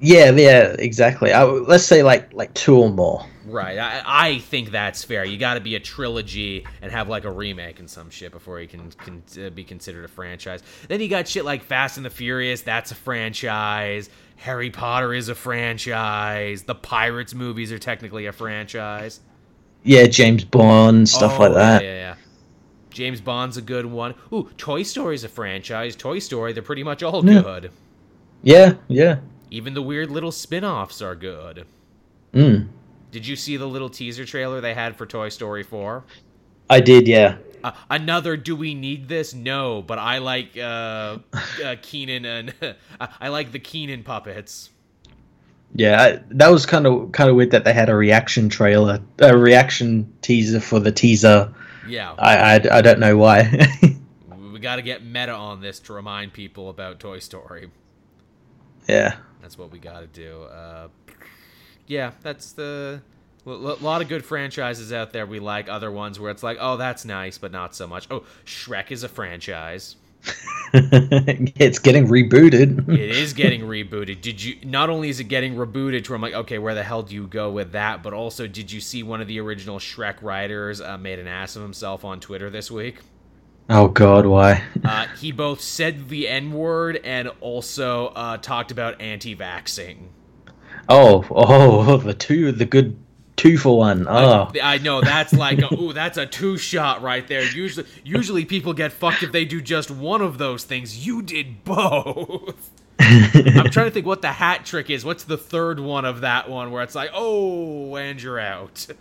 Yeah, 0.01 0.31
yeah, 0.31 0.75
exactly. 0.79 1.33
I, 1.33 1.45
let's 1.45 1.85
say 1.85 2.03
like 2.03 2.33
like 2.33 2.55
two 2.55 2.77
or 2.77 2.91
more. 2.91 3.27
Right. 3.47 3.79
I, 3.79 4.03
I 4.05 4.39
think 4.39 4.71
that's 4.71 5.05
fair. 5.05 5.25
You 5.25 5.37
got 5.37 5.55
to 5.55 5.61
be 5.61 5.75
a 5.75 5.81
trilogy 5.81 6.67
and 6.81 6.91
have 6.91 7.09
like 7.09 7.25
a 7.25 7.31
remake 7.31 7.79
and 7.79 7.89
some 7.89 8.11
shit 8.11 8.33
before 8.33 8.61
you 8.61 8.69
can, 8.69 8.91
can 8.93 9.23
uh, 9.45 9.51
be 9.51 9.65
considered 9.65 10.05
a 10.05 10.09
franchise. 10.09 10.63
Then 10.89 11.01
you 11.01 11.09
got 11.09 11.29
shit 11.29 11.45
like 11.45 11.63
Fast 11.63 11.97
and 11.97 12.07
the 12.07 12.11
Furious. 12.11 12.63
That's 12.63 12.91
a 12.91 12.95
franchise. 12.95 14.11
Harry 14.37 14.71
Potter 14.71 15.15
is 15.15 15.29
a 15.29 15.35
franchise. 15.35 16.63
The 16.63 16.75
Pirates 16.75 17.35
movies 17.35 17.71
are 17.73 17.79
technically 17.79 18.27
a 18.27 18.33
franchise. 18.33 19.21
Yeah, 19.83 20.07
James 20.07 20.45
Bond 20.45 21.09
stuff 21.09 21.39
oh, 21.39 21.43
like 21.43 21.55
that. 21.55 21.85
Yeah, 21.85 21.95
yeah. 21.95 22.15
James 22.91 23.21
Bond's 23.21 23.57
a 23.57 23.63
good 23.63 23.87
one. 23.87 24.15
Ooh, 24.33 24.49
Toy 24.57 24.83
Story's 24.83 25.25
a 25.25 25.29
franchise. 25.29 25.97
Toy 25.97 26.19
Story, 26.21 26.53
they're 26.53 26.63
pretty 26.63 26.85
much 26.85 27.03
all 27.03 27.25
yeah. 27.25 27.43
good. 27.43 27.71
Yeah, 28.43 28.75
yeah. 28.89 29.19
Even 29.51 29.75
the 29.75 29.83
weird 29.83 30.11
little 30.11 30.33
spin-offs 30.33 31.03
are 31.03 31.15
good. 31.15 31.67
Mm. 32.33 32.69
Did 33.15 33.29
you 33.29 33.37
see 33.37 33.57
the 33.57 33.69
little 33.69 33.89
teaser 33.89 34.25
trailer 34.25 34.61
they 34.61 34.75
had 34.75 34.97
for 34.97 35.07
Toy 35.07 35.29
Story 35.29 35.62
4? 35.62 36.03
I 36.69 36.81
did, 36.81 37.07
yeah. 37.07 37.37
Uh, 37.62 37.71
another 37.89 38.37
do 38.37 38.57
we 38.57 38.75
need 38.75 39.07
this? 39.07 39.33
No, 39.33 39.83
but 39.83 40.01
I 40.01 40.19
like 40.19 40.57
uh, 40.57 41.19
uh 41.65 41.77
Keenan 41.83 42.25
and 42.25 42.53
I 43.21 43.29
like 43.29 43.53
the 43.53 43.61
Keenan 43.61 44.03
puppets. 44.03 44.71
Yeah, 45.77 46.03
I, 46.03 46.23
that 46.31 46.49
was 46.49 46.67
kind 46.67 46.89
of 46.89 47.12
kind 47.12 47.31
of 47.31 47.37
weird 47.37 47.53
that 47.53 47.62
they 47.62 47.73
had 47.73 47.89
a 47.89 47.95
reaction 47.95 48.49
trailer, 48.49 49.01
a 49.21 49.39
reaction 49.39 50.12
teaser 50.21 50.59
for 50.59 50.81
the 50.81 50.91
teaser. 50.91 51.55
Yeah, 51.87 52.17
I 52.19 52.57
I, 52.57 52.79
I 52.79 52.83
don't 52.83 52.99
know 52.99 53.17
why. 53.17 53.69
we 54.53 54.59
got 54.59 54.77
to 54.77 54.83
get 54.83 55.05
meta 55.05 55.33
on 55.33 55.61
this 55.61 55.79
to 55.81 55.93
remind 55.93 56.33
people 56.33 56.69
about 56.69 56.99
Toy 56.99 57.21
Story. 57.21 57.71
Yeah, 58.89 59.19
that's 59.41 59.57
what 59.57 59.71
we 59.71 59.79
got 59.79 60.01
to 60.01 60.09
do. 60.09 60.43
Uh, 60.43 60.89
yeah, 61.87 62.12
that's 62.22 62.53
the 62.53 63.03
a 63.47 63.51
lot 63.51 64.01
of 64.01 64.09
good 64.09 64.24
franchises 64.24 64.93
out 64.93 65.12
there 65.12 65.26
we 65.26 65.39
like. 65.39 65.68
Other 65.68 65.91
ones 65.91 66.18
where 66.18 66.30
it's 66.30 66.43
like, 66.43 66.57
oh, 66.61 66.76
that's 66.76 67.05
nice, 67.05 67.39
but 67.39 67.53
not 67.53 67.74
so 67.74 67.87
much. 67.87 68.07
Oh, 68.11 68.24
Shrek 68.47 68.91
is 68.91 69.03
a 69.03 69.09
franchise. 69.09 69.97
it's 70.72 71.78
getting 71.78 72.09
rebooted. 72.09 72.89
it 72.89 73.11
is 73.16 73.35
getting 73.35 73.62
rebooted. 73.62 74.22
Did 74.22 74.43
you? 74.43 74.57
Not 74.64 74.89
only 74.89 75.11
is 75.11 75.20
it 75.20 75.24
getting 75.24 75.55
rebooted, 75.55 76.05
to 76.05 76.14
I'm 76.14 76.22
like, 76.22 76.32
okay, 76.32 76.59
where 76.59 76.74
the 76.74 76.82
hell 76.82 77.03
do 77.03 77.14
you 77.14 77.26
go 77.26 77.51
with 77.51 77.72
that? 77.72 78.03
But 78.03 78.14
also, 78.14 78.47
did 78.47 78.72
you 78.72 78.80
see 78.80 79.03
one 79.03 79.20
of 79.20 79.28
the 79.28 79.39
original 79.41 79.78
Shrek 79.78 80.22
writers 80.22 80.80
uh, 80.80 80.97
made 80.97 81.18
an 81.18 81.26
ass 81.26 81.57
of 81.57 81.62
himself 81.62 82.05
on 82.05 82.20
Twitter 82.20 82.49
this 82.49 82.70
week? 82.70 83.01
Oh 83.68 83.89
God, 83.89 84.26
why? 84.26 84.62
uh, 84.85 85.07
he 85.18 85.32
both 85.32 85.61
said 85.61 86.09
the 86.09 86.28
N 86.28 86.53
word 86.53 87.01
and 87.05 87.28
also 87.41 88.09
uh, 88.09 88.39
talked 88.39 88.70
about 88.70 89.01
anti-vaxing. 89.01 90.09
Oh, 90.89 91.24
oh, 91.30 91.97
the 91.99 92.14
two, 92.14 92.53
the 92.53 92.64
good 92.64 92.97
two 93.37 93.59
for 93.59 93.78
one. 93.78 94.07
Oh, 94.09 94.12
I, 94.12 94.24
ah. 94.24 94.53
I 94.62 94.78
know 94.78 95.01
that's 95.01 95.32
like, 95.32 95.59
a, 95.61 95.74
ooh, 95.74 95.93
that's 95.93 96.18
a 96.18 96.26
two 96.26 96.57
shot 96.57 97.03
right 97.03 97.26
there. 97.26 97.43
Usually, 97.43 97.87
usually 98.05 98.45
people 98.45 98.72
get 98.72 98.93
fucked 98.93 99.22
if 99.22 99.32
they 99.32 99.45
do 99.45 99.61
just 99.61 99.91
one 99.91 100.22
of 100.22 100.39
those 100.39 100.64
things. 100.64 101.07
You 101.07 101.22
did 101.22 101.64
both. 101.64 102.70
I'm 103.01 103.70
trying 103.70 103.87
to 103.87 103.91
think 103.91 104.07
what 104.07 104.22
the 104.22 104.32
hat 104.32 104.64
trick 104.64 104.89
is. 104.89 105.05
What's 105.05 105.24
the 105.24 105.37
third 105.37 105.80
one 105.80 106.05
of 106.05 106.20
that 106.20 106.49
one 106.49 106.70
where 106.70 106.82
it's 106.82 106.95
like, 106.95 107.11
oh, 107.12 107.97
and 107.97 108.22
you're 108.22 108.39
out. 108.39 108.87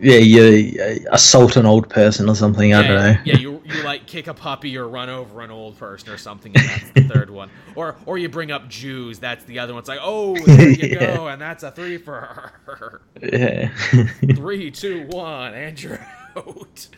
yeah, 0.00 0.16
you 0.16 0.80
uh, 0.80 1.14
assault 1.14 1.56
an 1.56 1.66
old 1.66 1.88
person 1.88 2.28
or 2.28 2.34
something. 2.34 2.70
yeah, 2.70 2.78
I 2.80 2.82
don't 2.86 2.96
know. 2.96 3.16
Yeah, 3.24 3.36
you, 3.38 3.62
you 3.64 3.82
like 3.82 4.06
kick 4.06 4.26
a 4.26 4.34
puppy 4.34 4.76
or 4.76 4.88
run 4.88 5.08
over 5.08 5.40
an 5.40 5.50
old 5.50 5.78
person 5.78 6.10
or 6.12 6.18
something, 6.18 6.52
and 6.56 6.68
that's 6.68 6.90
the 6.90 7.02
third 7.04 7.30
one. 7.30 7.50
Or 7.76 7.96
or 8.06 8.18
you 8.18 8.28
bring 8.28 8.50
up 8.50 8.68
Jews. 8.68 9.18
That's 9.18 9.44
the 9.44 9.58
other 9.60 9.72
one. 9.72 9.80
It's 9.80 9.88
like, 9.88 10.00
oh, 10.02 10.36
there 10.36 10.68
you 10.68 10.88
Yeah. 11.00 11.16
go, 11.16 11.28
and 11.28 11.40
that's 11.40 11.62
a 11.62 11.70
three 11.70 11.96
for 11.98 12.52
her. 12.66 13.02
Yeah. 13.22 13.68
Three, 14.34 14.70
two, 14.70 15.06
one, 15.08 15.54
and 15.54 15.80
you're 15.82 16.00
out. 16.36 16.88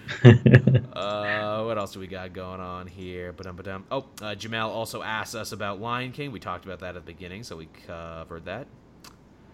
Uh, 0.94 1.62
what 1.64 1.76
else 1.78 1.92
do 1.92 2.00
we 2.00 2.06
got 2.06 2.32
going 2.32 2.60
on 2.60 2.86
here? 2.86 3.32
Ba-dum, 3.32 3.56
ba-dum. 3.56 3.84
Oh, 3.90 4.06
uh, 4.22 4.34
Jamal 4.34 4.70
also 4.70 5.02
asked 5.02 5.34
us 5.34 5.52
about 5.52 5.80
Lion 5.80 6.12
King. 6.12 6.32
We 6.32 6.40
talked 6.40 6.64
about 6.64 6.80
that 6.80 6.96
at 6.96 7.06
the 7.06 7.12
beginning, 7.12 7.42
so 7.42 7.56
we 7.56 7.68
covered 7.86 8.46
that. 8.46 8.66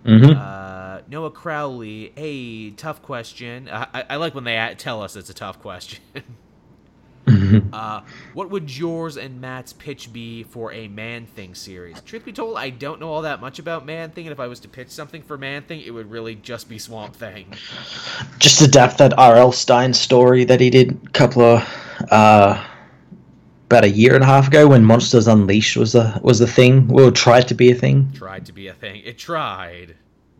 Mhm. 0.04 0.36
Uh, 0.36 1.00
Noah 1.08 1.30
Crowley, 1.30 2.12
hey, 2.16 2.70
tough 2.70 3.02
question. 3.02 3.68
Uh, 3.68 3.86
I, 3.94 4.04
I 4.10 4.16
like 4.16 4.34
when 4.34 4.44
they 4.44 4.74
tell 4.78 5.02
us 5.02 5.16
it's 5.16 5.30
a 5.30 5.34
tough 5.34 5.60
question. 5.60 6.00
Mhm. 7.26 7.68
uh, 7.72 8.00
what 8.34 8.50
would 8.50 8.76
yours 8.76 9.16
and 9.16 9.40
Matt's 9.40 9.72
pitch 9.72 10.12
be 10.12 10.42
for 10.42 10.72
a 10.72 10.88
Man 10.88 11.26
Thing 11.26 11.54
series? 11.54 12.00
Truth 12.00 12.24
be 12.24 12.32
told, 12.32 12.56
I 12.56 12.70
don't 12.70 12.98
know 12.98 13.08
all 13.08 13.22
that 13.22 13.40
much 13.40 13.60
about 13.60 13.86
Man 13.86 14.10
Thing, 14.10 14.26
and 14.26 14.32
if 14.32 14.40
I 14.40 14.48
was 14.48 14.58
to 14.60 14.68
pitch 14.68 14.88
something 14.90 15.22
for 15.22 15.38
Man 15.38 15.62
Thing, 15.62 15.82
it 15.82 15.92
would 15.92 16.10
really 16.10 16.34
just 16.34 16.68
be 16.68 16.78
Swamp 16.78 17.14
Thing. 17.14 17.54
Just 18.40 18.60
adapt 18.60 18.98
that 18.98 19.16
R.L. 19.16 19.52
Stine 19.52 19.94
story 19.94 20.42
that 20.44 20.60
he 20.60 20.68
did 20.68 20.98
a 21.06 21.10
couple 21.10 21.42
of 21.42 22.08
uh, 22.10 22.60
about 23.72 23.84
a 23.84 23.90
year 23.90 24.14
and 24.14 24.22
a 24.22 24.26
half 24.26 24.48
ago 24.48 24.68
when 24.68 24.84
Monsters 24.84 25.26
Unleashed 25.26 25.76
was 25.76 25.94
a 25.94 26.20
was 26.22 26.40
a 26.40 26.46
thing. 26.46 26.86
Well, 26.88 27.10
tried 27.10 27.48
to 27.48 27.54
be 27.54 27.70
a 27.70 27.74
thing. 27.74 28.12
tried 28.14 28.46
to 28.46 28.52
be 28.52 28.68
a 28.68 28.74
thing. 28.74 29.02
It 29.04 29.18
tried. 29.18 29.96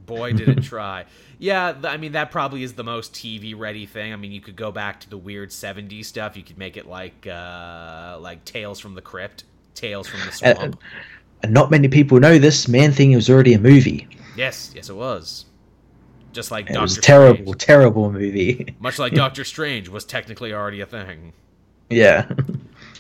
Boy, 0.07 0.33
did 0.33 0.49
it 0.49 0.63
try. 0.75 1.07
Yeah, 1.39 1.75
I 1.85 1.97
mean, 1.97 2.13
that 2.13 2.31
probably 2.31 2.63
is 2.63 2.75
the 2.75 2.85
most 2.85 3.15
TV 3.15 3.59
ready 3.59 3.87
thing. 3.87 4.13
I 4.13 4.17
mean, 4.17 4.33
you 4.33 4.41
could 4.41 4.57
go 4.57 4.71
back 4.71 5.01
to 5.01 5.11
the 5.11 5.17
weird 5.17 5.51
70s 5.51 6.05
stuff. 6.05 6.37
You 6.37 6.43
could 6.43 6.59
make 6.59 6.77
it 6.77 6.87
like 6.87 7.27
uh, 7.27 8.19
like 8.21 8.45
Tales 8.45 8.79
from 8.81 8.95
the 8.95 9.01
Crypt, 9.03 9.45
Tales 9.75 10.07
from 10.09 10.21
the 10.21 10.27
Uh, 10.29 10.55
Swamp. 10.55 10.81
And 11.43 11.53
not 11.53 11.71
many 11.71 11.89
people 11.89 12.21
know 12.21 12.39
this. 12.39 12.69
Man 12.69 12.93
Thing 12.93 13.15
was 13.15 13.31
already 13.31 13.55
a 13.55 13.59
movie. 13.59 14.07
yes, 14.37 14.73
yes, 14.75 14.89
it 14.91 14.95
was. 14.97 15.47
Just 16.33 16.51
like 16.51 16.67
It 16.67 16.75
Doctor 16.75 16.83
was 16.83 16.99
a 16.99 17.01
terrible, 17.01 17.53
Strange. 17.55 17.59
terrible 17.59 18.13
movie. 18.13 18.75
Much 18.79 18.99
like 18.99 19.13
Doctor 19.15 19.45
Strange 19.55 19.89
was 19.89 20.05
technically 20.05 20.53
already 20.53 20.81
a 20.81 20.87
thing. 20.87 21.33
yeah. 21.91 22.29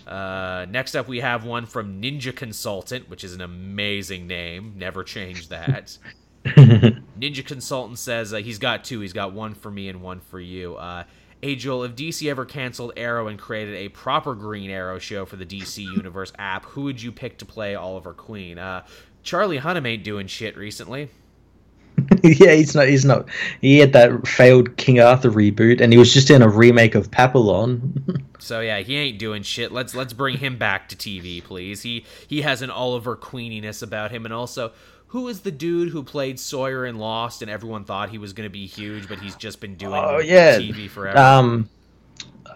Uh, 0.06 0.66
next 0.68 0.94
up, 0.94 1.08
we 1.08 1.20
have 1.20 1.44
one 1.44 1.66
from 1.66 2.00
Ninja 2.00 2.34
Consultant, 2.34 3.08
which 3.08 3.24
is 3.24 3.34
an 3.34 3.40
amazing 3.40 4.26
name. 4.26 4.74
Never 4.76 5.04
change 5.04 5.48
that. 5.48 5.96
Ninja 6.44 7.46
Consultant 7.46 7.98
says 7.98 8.32
uh, 8.32 8.38
he's 8.38 8.58
got 8.58 8.84
two. 8.84 9.00
He's 9.00 9.12
got 9.12 9.32
one 9.32 9.54
for 9.54 9.70
me 9.70 9.88
and 9.88 10.02
one 10.02 10.20
for 10.20 10.40
you. 10.40 10.76
Uh, 10.76 11.04
hey 11.40 11.54
Joel, 11.54 11.84
if 11.84 11.94
DC 11.94 12.28
ever 12.28 12.44
canceled 12.44 12.92
Arrow 12.96 13.28
and 13.28 13.38
created 13.38 13.74
a 13.74 13.88
proper 13.90 14.34
Green 14.34 14.70
Arrow 14.70 14.98
show 14.98 15.24
for 15.24 15.36
the 15.36 15.46
DC 15.46 15.78
Universe 15.78 16.32
app, 16.38 16.64
who 16.64 16.82
would 16.82 17.00
you 17.00 17.12
pick 17.12 17.38
to 17.38 17.44
play 17.44 17.74
Oliver 17.74 18.12
Queen? 18.12 18.58
Uh, 18.58 18.84
Charlie 19.22 19.60
Hunnam 19.60 19.86
ain't 19.86 20.02
doing 20.02 20.26
shit 20.26 20.56
recently. 20.56 21.08
yeah, 22.22 22.52
he's 22.52 22.74
not. 22.74 22.88
He's 22.88 23.04
not. 23.04 23.28
He 23.60 23.78
had 23.78 23.92
that 23.94 24.26
failed 24.26 24.76
King 24.76 25.00
Arthur 25.00 25.30
reboot, 25.30 25.80
and 25.80 25.92
he 25.92 25.98
was 25.98 26.12
just 26.12 26.30
in 26.30 26.42
a 26.42 26.48
remake 26.48 26.94
of 26.94 27.10
Papillon. 27.10 28.24
So 28.42 28.58
yeah, 28.58 28.80
he 28.80 28.96
ain't 28.96 29.20
doing 29.20 29.44
shit. 29.44 29.70
Let's 29.70 29.94
let's 29.94 30.12
bring 30.12 30.38
him 30.38 30.58
back 30.58 30.88
to 30.88 30.96
TV, 30.96 31.44
please. 31.44 31.82
He 31.82 32.04
he 32.26 32.42
has 32.42 32.60
an 32.60 32.70
Oliver 32.70 33.16
Queeniness 33.16 33.84
about 33.84 34.10
him, 34.10 34.24
and 34.24 34.34
also, 34.34 34.72
who 35.06 35.28
is 35.28 35.42
the 35.42 35.52
dude 35.52 35.90
who 35.90 36.02
played 36.02 36.40
Sawyer 36.40 36.84
in 36.84 36.98
Lost, 36.98 37.40
and 37.42 37.48
everyone 37.48 37.84
thought 37.84 38.10
he 38.10 38.18
was 38.18 38.32
going 38.32 38.46
to 38.48 38.52
be 38.52 38.66
huge, 38.66 39.08
but 39.08 39.20
he's 39.20 39.36
just 39.36 39.60
been 39.60 39.76
doing 39.76 39.94
Oh, 39.94 40.18
yeah. 40.18 40.58
TV 40.58 40.90
forever. 40.90 41.16
um, 41.18 41.68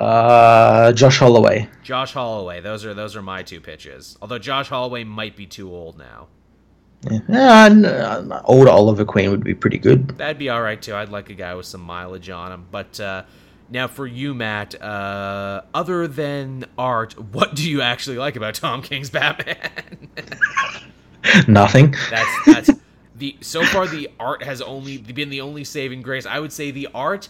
uh, 0.00 0.92
Josh 0.92 1.18
Holloway. 1.18 1.68
Josh 1.84 2.12
Holloway. 2.12 2.60
Those 2.60 2.84
are 2.84 2.92
those 2.94 3.14
are 3.14 3.22
my 3.22 3.44
two 3.44 3.60
pitches. 3.60 4.18
Although 4.20 4.38
Josh 4.40 4.68
Holloway 4.68 5.04
might 5.04 5.36
be 5.36 5.46
too 5.46 5.72
old 5.72 5.96
now. 5.98 6.26
Yeah, 7.02 7.66
and, 7.66 7.86
uh, 7.86 8.42
older 8.44 8.70
Oliver 8.70 9.04
Queen 9.04 9.30
would 9.30 9.44
be 9.44 9.54
pretty 9.54 9.78
good. 9.78 10.08
That'd 10.18 10.38
be 10.38 10.48
all 10.48 10.62
right 10.62 10.80
too. 10.80 10.94
I'd 10.94 11.08
like 11.08 11.30
a 11.30 11.34
guy 11.34 11.54
with 11.54 11.66
some 11.66 11.80
mileage 11.80 12.30
on 12.30 12.52
him. 12.52 12.66
But 12.70 12.98
uh, 12.98 13.24
now 13.70 13.88
for 13.88 14.06
you, 14.06 14.34
Matt. 14.34 14.80
Uh, 14.80 15.62
other 15.74 16.08
than 16.08 16.64
art, 16.78 17.18
what 17.32 17.54
do 17.54 17.68
you 17.68 17.80
actually 17.82 18.16
like 18.18 18.36
about 18.36 18.54
Tom 18.54 18.82
King's 18.82 19.10
Batman? 19.10 20.08
Nothing. 21.48 21.94
That's 22.10 22.44
that's 22.46 22.70
the 23.14 23.36
so 23.40 23.64
far 23.64 23.86
the 23.86 24.10
art 24.18 24.42
has 24.42 24.60
only 24.60 24.98
been 24.98 25.30
the 25.30 25.40
only 25.40 25.64
saving 25.64 26.02
grace. 26.02 26.26
I 26.26 26.40
would 26.40 26.52
say 26.52 26.70
the 26.70 26.88
art 26.94 27.28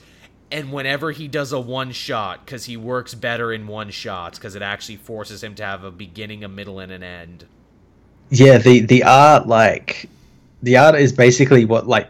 and 0.51 0.73
whenever 0.73 1.11
he 1.11 1.29
does 1.29 1.53
a 1.53 1.61
one 1.61 1.93
shot 1.93 2.47
cuz 2.47 2.67
he 2.67 2.77
works 2.77 3.15
better 3.15 3.53
in 3.53 3.67
one 3.67 3.91
shots 3.91 4.39
cuz 4.39 4.55
it 4.55 4.63
actually 4.63 4.97
forces 4.97 5.43
him 5.43 5.55
to 5.57 5.65
have 5.65 5.83
a 5.85 5.91
beginning, 5.91 6.45
a 6.45 6.49
middle 6.49 6.79
and 6.79 6.93
an 6.93 7.03
end. 7.03 7.47
Yeah, 8.31 8.59
the 8.59 8.81
the 8.81 9.05
art 9.05 9.47
like 9.47 10.09
the 10.63 10.77
art 10.77 10.97
is 10.97 11.13
basically 11.13 11.65
what 11.65 11.87
like 11.87 12.09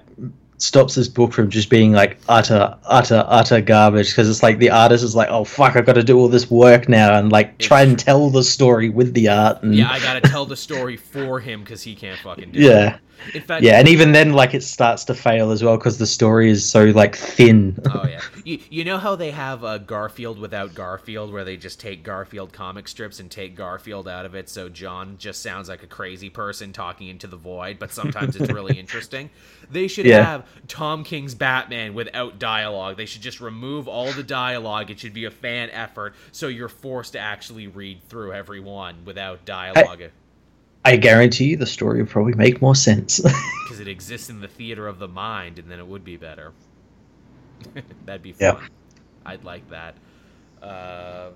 stops 0.58 0.94
this 0.94 1.08
book 1.08 1.32
from 1.32 1.50
just 1.50 1.68
being 1.68 1.92
like 1.92 2.16
utter 2.28 2.74
utter 2.86 3.22
utter 3.26 3.60
garbage 3.60 4.08
because 4.08 4.28
it's 4.28 4.42
like 4.42 4.58
the 4.58 4.70
artist 4.70 5.04
is 5.04 5.14
like 5.14 5.28
oh 5.28 5.44
fuck 5.44 5.76
I've 5.76 5.84
got 5.84 5.94
to 5.94 6.02
do 6.02 6.18
all 6.18 6.28
this 6.28 6.50
work 6.50 6.88
now 6.88 7.18
and 7.18 7.30
like 7.30 7.58
try 7.58 7.82
and 7.82 7.98
tell 7.98 8.30
the 8.30 8.42
story 8.42 8.88
with 8.88 9.12
the 9.12 9.28
art 9.28 9.62
and 9.62 9.74
Yeah, 9.74 9.90
I 9.90 10.00
got 10.00 10.14
to 10.14 10.28
tell 10.28 10.46
the 10.46 10.56
story 10.56 10.96
for 10.96 11.40
him 11.40 11.64
cuz 11.64 11.82
he 11.82 11.94
can't 11.94 12.18
fucking 12.18 12.52
do 12.52 12.60
yeah 12.60 12.94
it. 12.94 13.00
In 13.34 13.42
fact, 13.42 13.66
yeah 13.66 13.78
and 13.78 13.88
even 13.88 14.12
then 14.12 14.32
like 14.32 14.54
it 14.54 14.62
starts 14.62 15.04
to 15.04 15.14
fail 15.14 15.50
as 15.50 15.62
well 15.62 15.76
because 15.76 15.98
the 15.98 16.06
story 16.06 16.50
is 16.50 16.68
so 16.68 16.84
like 16.86 17.16
thin 17.16 17.76
Oh 17.88 18.04
yeah, 18.08 18.22
you, 18.42 18.58
you 18.68 18.84
know 18.84 18.98
how 18.98 19.14
they 19.14 19.30
have 19.30 19.62
uh, 19.62 19.78
Garfield 19.78 20.40
without 20.40 20.74
Garfield, 20.74 21.32
where 21.32 21.44
they 21.44 21.56
just 21.56 21.78
take 21.78 22.02
Garfield 22.02 22.52
comic 22.52 22.88
strips 22.88 23.20
and 23.20 23.30
take 23.30 23.54
Garfield 23.54 24.08
out 24.08 24.26
of 24.26 24.34
it, 24.34 24.48
so 24.48 24.68
John 24.68 25.18
just 25.18 25.40
sounds 25.40 25.68
like 25.68 25.84
a 25.84 25.86
crazy 25.86 26.28
person 26.28 26.72
talking 26.72 27.06
into 27.06 27.28
the 27.28 27.36
void. 27.36 27.78
But 27.78 27.92
sometimes 27.92 28.34
it's 28.34 28.50
really 28.50 28.76
interesting. 28.78 29.30
They 29.70 29.86
should 29.86 30.04
Yeah. 30.04 30.08
have 30.08 30.46
Tom 30.66 31.04
King's 31.04 31.36
Batman 31.36 31.94
without 31.94 32.40
dialogue. 32.40 32.96
They 32.96 33.06
should 33.06 33.22
just 33.22 33.40
remove 33.40 33.86
all 33.86 34.12
the 34.12 34.24
dialogue. 34.24 34.90
It 34.90 34.98
should 34.98 35.14
be 35.14 35.26
a 35.26 35.30
fan 35.30 35.70
effort, 35.70 36.14
so 36.32 36.48
you're 36.48 36.68
forced 36.68 37.12
to 37.12 37.20
actually 37.20 37.68
read 37.68 38.02
through 38.08 38.32
every 38.32 38.58
one 38.60 39.04
without 39.04 39.44
dialogue 39.44 40.02
i 40.02 40.10
guarantee 40.94 41.46
you 41.46 41.56
the 41.56 41.66
story 41.66 42.00
would 42.00 42.10
probably 42.10 42.34
make 42.34 42.62
more 42.62 42.76
sense 42.76 43.18
because 43.64 43.80
it 43.80 43.88
exists 43.88 44.30
in 44.30 44.38
the 44.40 44.46
theater 44.46 44.86
of 44.86 45.00
the 45.00 45.08
mind, 45.08 45.58
and 45.58 45.68
then 45.68 45.80
it 45.80 45.86
would 45.86 46.04
be 46.04 46.16
better. 46.16 46.52
That'd 48.04 48.22
be 48.22 48.32
fun. 48.32 48.60
Yep. 48.60 48.60
I'd 49.24 49.42
like 49.44 49.68
that. 49.70 49.96
Uh, 50.62 51.30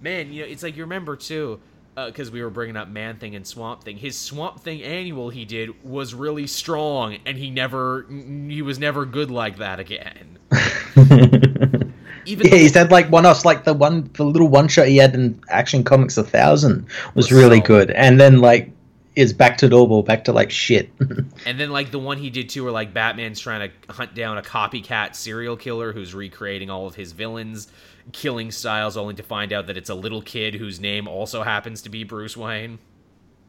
man, 0.00 0.32
you 0.32 0.42
know, 0.42 0.48
it's 0.48 0.62
like 0.62 0.76
you 0.76 0.84
remember 0.84 1.16
too, 1.16 1.58
because 1.96 2.30
we 2.30 2.42
were 2.42 2.50
bringing 2.50 2.76
up 2.76 2.88
Man 2.88 3.16
Thing 3.16 3.34
and 3.34 3.44
Swamp 3.44 3.82
Thing. 3.82 3.96
His 3.96 4.16
Swamp 4.16 4.60
Thing 4.60 4.82
annual 4.82 5.30
he 5.30 5.44
did 5.44 5.82
was 5.84 6.14
really 6.14 6.46
strong, 6.46 7.18
and 7.26 7.36
he 7.36 7.50
never, 7.50 8.06
he 8.08 8.62
was 8.62 8.78
never 8.78 9.04
good 9.04 9.30
like 9.30 9.58
that 9.58 9.80
again. 9.80 10.38
Even 12.24 12.48
yeah 12.48 12.56
he's 12.56 12.74
had 12.74 12.90
like 12.90 13.08
one 13.10 13.24
offs 13.24 13.44
like 13.44 13.64
the 13.64 13.72
one 13.72 14.10
the 14.14 14.24
little 14.24 14.48
one 14.48 14.66
shot 14.68 14.88
he 14.88 14.96
had 14.96 15.14
in 15.14 15.40
action 15.48 15.84
comics 15.84 16.16
a 16.16 16.24
thousand 16.24 16.86
was 17.14 17.30
Was 17.30 17.30
really 17.30 17.60
solid. 17.60 17.64
good 17.64 17.90
and 17.92 18.20
then 18.20 18.40
like 18.40 18.72
is 19.16 19.32
back 19.32 19.56
to 19.58 19.68
normal 19.68 20.02
back 20.02 20.24
to 20.24 20.32
like 20.32 20.50
shit 20.50 20.90
And 21.46 21.58
then 21.58 21.70
like 21.70 21.90
the 21.90 21.98
one 21.98 22.18
he 22.18 22.30
did 22.30 22.48
too, 22.50 22.62
where 22.64 22.72
like 22.72 22.92
Batman's 22.94 23.40
trying 23.40 23.70
to 23.70 23.92
hunt 23.92 24.14
down 24.14 24.38
a 24.38 24.42
copycat 24.42 25.14
serial 25.14 25.56
killer 25.56 25.92
who's 25.92 26.14
recreating 26.14 26.70
all 26.70 26.86
of 26.86 26.94
his 26.94 27.12
villains' 27.12 27.68
killing 28.12 28.50
styles, 28.50 28.96
only 28.96 29.14
to 29.14 29.22
find 29.22 29.52
out 29.52 29.66
that 29.68 29.76
it's 29.76 29.90
a 29.90 29.94
little 29.94 30.22
kid 30.22 30.54
whose 30.54 30.78
name 30.78 31.08
also 31.08 31.42
happens 31.42 31.82
to 31.82 31.88
be 31.88 32.04
Bruce 32.04 32.36
Wayne. 32.36 32.78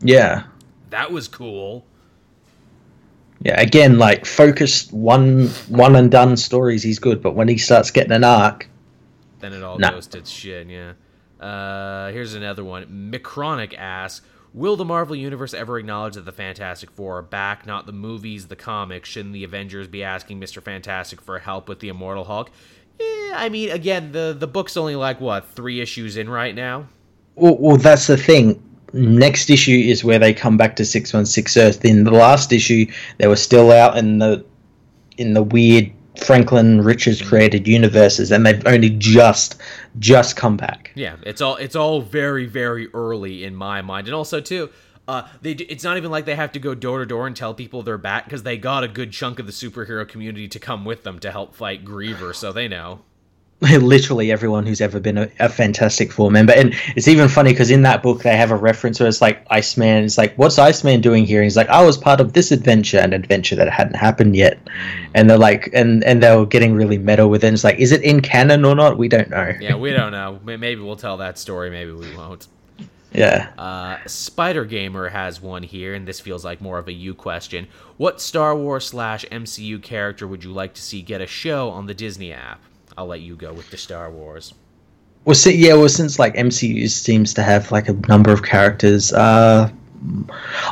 yeah 0.02 0.44
That 0.90 1.12
was 1.12 1.28
cool. 1.28 1.86
Yeah, 3.42 3.60
again, 3.62 4.00
like 4.00 4.26
focused 4.26 4.92
one 4.92 5.48
one 5.68 5.96
and 5.96 6.10
done 6.10 6.38
stories, 6.38 6.82
he's 6.82 6.98
good. 7.00 7.22
But 7.22 7.36
when 7.36 7.48
he 7.48 7.58
starts 7.58 7.92
getting 7.92 8.12
an 8.14 8.24
arc, 8.24 8.68
Then 9.42 9.54
it 9.54 9.62
all 9.64 9.78
Nah. 9.78 9.92
goes 9.92 10.08
to 10.08 10.26
shit. 10.26 10.68
Yeah. 10.68 10.94
Uh, 11.40 12.12
here's 12.12 12.34
another 12.34 12.64
one. 12.64 13.12
Micronic 13.14 13.76
asks. 13.78 14.26
Will 14.58 14.76
the 14.76 14.86
Marvel 14.86 15.16
Universe 15.16 15.54
ever 15.54 15.78
acknowledge 15.78 16.16
that 16.16 16.26
the 16.26 16.32
Fantastic 16.32 16.90
Four 16.90 17.20
are 17.20 17.22
back, 17.22 17.68
not 17.68 17.86
the 17.86 17.92
movies, 17.92 18.48
the 18.48 18.56
comics? 18.56 19.08
Shouldn't 19.08 19.36
the 19.36 19.44
Avengers 19.44 19.88
be 19.88 20.04
asking 20.04 20.42
Mr. 20.42 20.64
Fantastic 20.64 21.22
for 21.22 21.38
help 21.38 21.70
with 21.70 21.80
the 21.80 21.90
Immortal 21.90 22.24
Hulk? 22.24 22.50
Yeah, 23.00 23.34
I 23.36 23.50
mean, 23.50 23.70
again, 23.70 24.14
the 24.14 24.36
the 24.38 24.48
book's 24.48 24.76
only 24.76 24.96
like 24.96 25.22
what 25.22 25.48
three 25.48 25.80
issues 25.80 26.18
in 26.18 26.28
right 26.28 26.56
now. 26.56 26.88
well, 27.36 27.56
well, 27.60 27.78
that's 27.78 28.08
the 28.08 28.18
thing. 28.18 28.60
Next 28.94 29.52
issue 29.52 29.78
is 29.78 30.04
where 30.04 30.18
they 30.18 30.34
come 30.34 30.58
back 30.58 30.76
to 30.78 30.86
six 30.86 31.14
one 31.14 31.28
six 31.28 31.56
Earth. 31.56 31.86
In 31.86 32.04
the 32.04 32.10
last 32.10 32.52
issue, 32.52 32.88
they 33.20 33.28
were 33.28 33.36
still 33.36 33.72
out 33.72 33.96
in 33.96 34.18
the 34.18 34.44
in 35.20 35.36
the 35.36 35.44
weird 35.44 35.92
Franklin 36.26 36.82
Richards 36.82 37.22
created 37.22 37.68
universes, 37.68 38.32
and 38.32 38.46
they've 38.46 38.66
only 38.68 38.90
just 38.90 39.60
just 40.00 40.36
come 40.36 40.58
back. 40.58 40.92
Yeah, 40.96 41.16
it's 41.24 41.42
all 41.42 41.56
it's 41.56 41.76
all 41.76 42.02
very 42.02 42.46
very 42.46 42.88
early 42.94 43.44
in 43.44 43.56
my 43.56 43.82
mind, 43.82 44.08
and 44.08 44.16
also 44.16 44.42
too, 44.42 44.70
Uh, 45.08 45.26
they 45.42 45.52
it's 45.52 45.86
not 45.86 45.96
even 45.96 46.12
like 46.12 46.26
they 46.26 46.36
have 46.36 46.52
to 46.52 46.60
go 46.60 46.76
door 46.76 47.00
to 47.00 47.06
door 47.06 47.28
and 47.28 47.36
tell 47.36 47.54
people 47.54 47.82
they're 47.82 47.98
back 47.98 48.26
because 48.26 48.44
they 48.44 48.58
got 48.58 48.84
a 48.84 48.90
good 48.90 49.12
chunk 49.14 49.40
of 49.40 49.46
the 49.46 49.54
superhero 49.54 50.06
community 50.06 50.50
to 50.50 50.60
come 50.60 50.84
with 50.84 51.04
them 51.04 51.18
to 51.20 51.32
help 51.32 51.56
fight 51.56 51.86
Griever, 51.86 52.36
so 52.36 52.52
they 52.52 52.68
know. 52.68 53.00
literally 53.62 54.32
everyone 54.32 54.68
who's 54.68 54.82
ever 54.82 55.00
been 55.00 55.18
a, 55.18 55.30
a 55.40 55.50
Fantastic 55.50 56.12
Four 56.12 56.30
member. 56.30 56.54
And 56.54 56.76
it's 56.96 57.08
even 57.08 57.28
funny 57.28 57.54
because 57.54 57.72
in 57.72 57.82
that 57.82 58.04
book 58.04 58.22
they 58.22 58.38
have 58.38 58.52
a 58.52 58.56
reference 58.56 59.00
where 59.00 59.10
it's 59.10 59.20
like 59.20 59.44
Iceman. 59.50 60.04
It's 60.04 60.18
like, 60.18 60.36
what's 60.36 60.60
Iceman 60.60 61.02
doing 61.02 61.26
here? 61.26 61.40
And 61.40 61.46
he's 61.46 61.58
like, 61.58 61.70
I 61.70 61.84
was 61.84 61.98
part 61.98 62.20
of 62.20 62.34
this 62.34 62.52
adventure, 62.52 63.00
an 63.00 63.14
adventure 63.14 63.56
that 63.56 63.68
hadn't 63.70 63.96
happened 63.96 64.36
yet. 64.36 64.60
And 65.16 65.28
they're 65.28 65.40
like, 65.40 65.72
and 65.74 66.04
and 66.04 66.22
they 66.22 66.36
were 66.36 66.46
getting 66.46 66.76
really 66.76 67.00
meta 67.00 67.28
with 67.28 67.44
it. 67.44 67.48
And 67.48 67.56
it's 67.56 67.64
like, 67.64 67.80
is 67.80 67.92
it 67.92 68.04
in 68.04 68.22
canon 68.22 68.64
or 68.64 68.76
not? 68.76 69.00
We 69.00 69.08
don't 69.08 69.30
know. 69.32 69.52
Yeah, 69.60 69.76
we 69.76 69.92
don't 69.92 70.12
know. 70.12 70.40
Maybe 70.44 70.76
we'll 70.76 70.96
tell 70.96 71.18
that 71.18 71.40
story. 71.40 71.72
Maybe 71.72 71.92
we 71.92 72.16
won't. 72.16 72.48
Yeah. 73.14 73.52
Uh, 73.58 73.98
Spider 74.06 74.66
Gamer 74.66 75.08
has 75.08 75.42
one 75.42 75.64
here, 75.64 75.96
and 75.96 76.08
this 76.08 76.20
feels 76.20 76.44
like 76.44 76.62
more 76.62 76.78
of 76.78 76.88
a 76.88 76.92
you 76.92 77.16
question. 77.16 77.68
What 77.96 78.22
Star 78.22 78.56
Wars 78.56 78.86
slash 78.86 79.26
MCU 79.32 79.82
character 79.82 80.28
would 80.28 80.44
you 80.44 80.52
like 80.52 80.74
to 80.76 80.82
see 80.82 81.02
get 81.02 81.22
a 81.22 81.26
show 81.26 81.70
on 81.70 81.88
the 81.88 81.94
Disney 81.96 82.34
app? 82.34 82.60
I'll 82.98 83.08
let 83.08 83.22
you 83.22 83.36
go 83.36 83.54
with 83.54 83.70
the 83.70 83.78
Star 83.78 84.10
Wars. 84.12 84.54
Well, 85.26 85.36
see, 85.36 85.56
yeah. 85.56 85.74
Well, 85.76 85.90
since 85.90 86.20
like 86.20 86.36
MCU 86.36 86.90
seems 86.90 87.34
to 87.36 87.44
have 87.44 87.72
like 87.72 87.90
a 87.90 87.94
number 88.08 88.32
of 88.32 88.44
characters, 88.44 89.12
uh, 89.14 89.70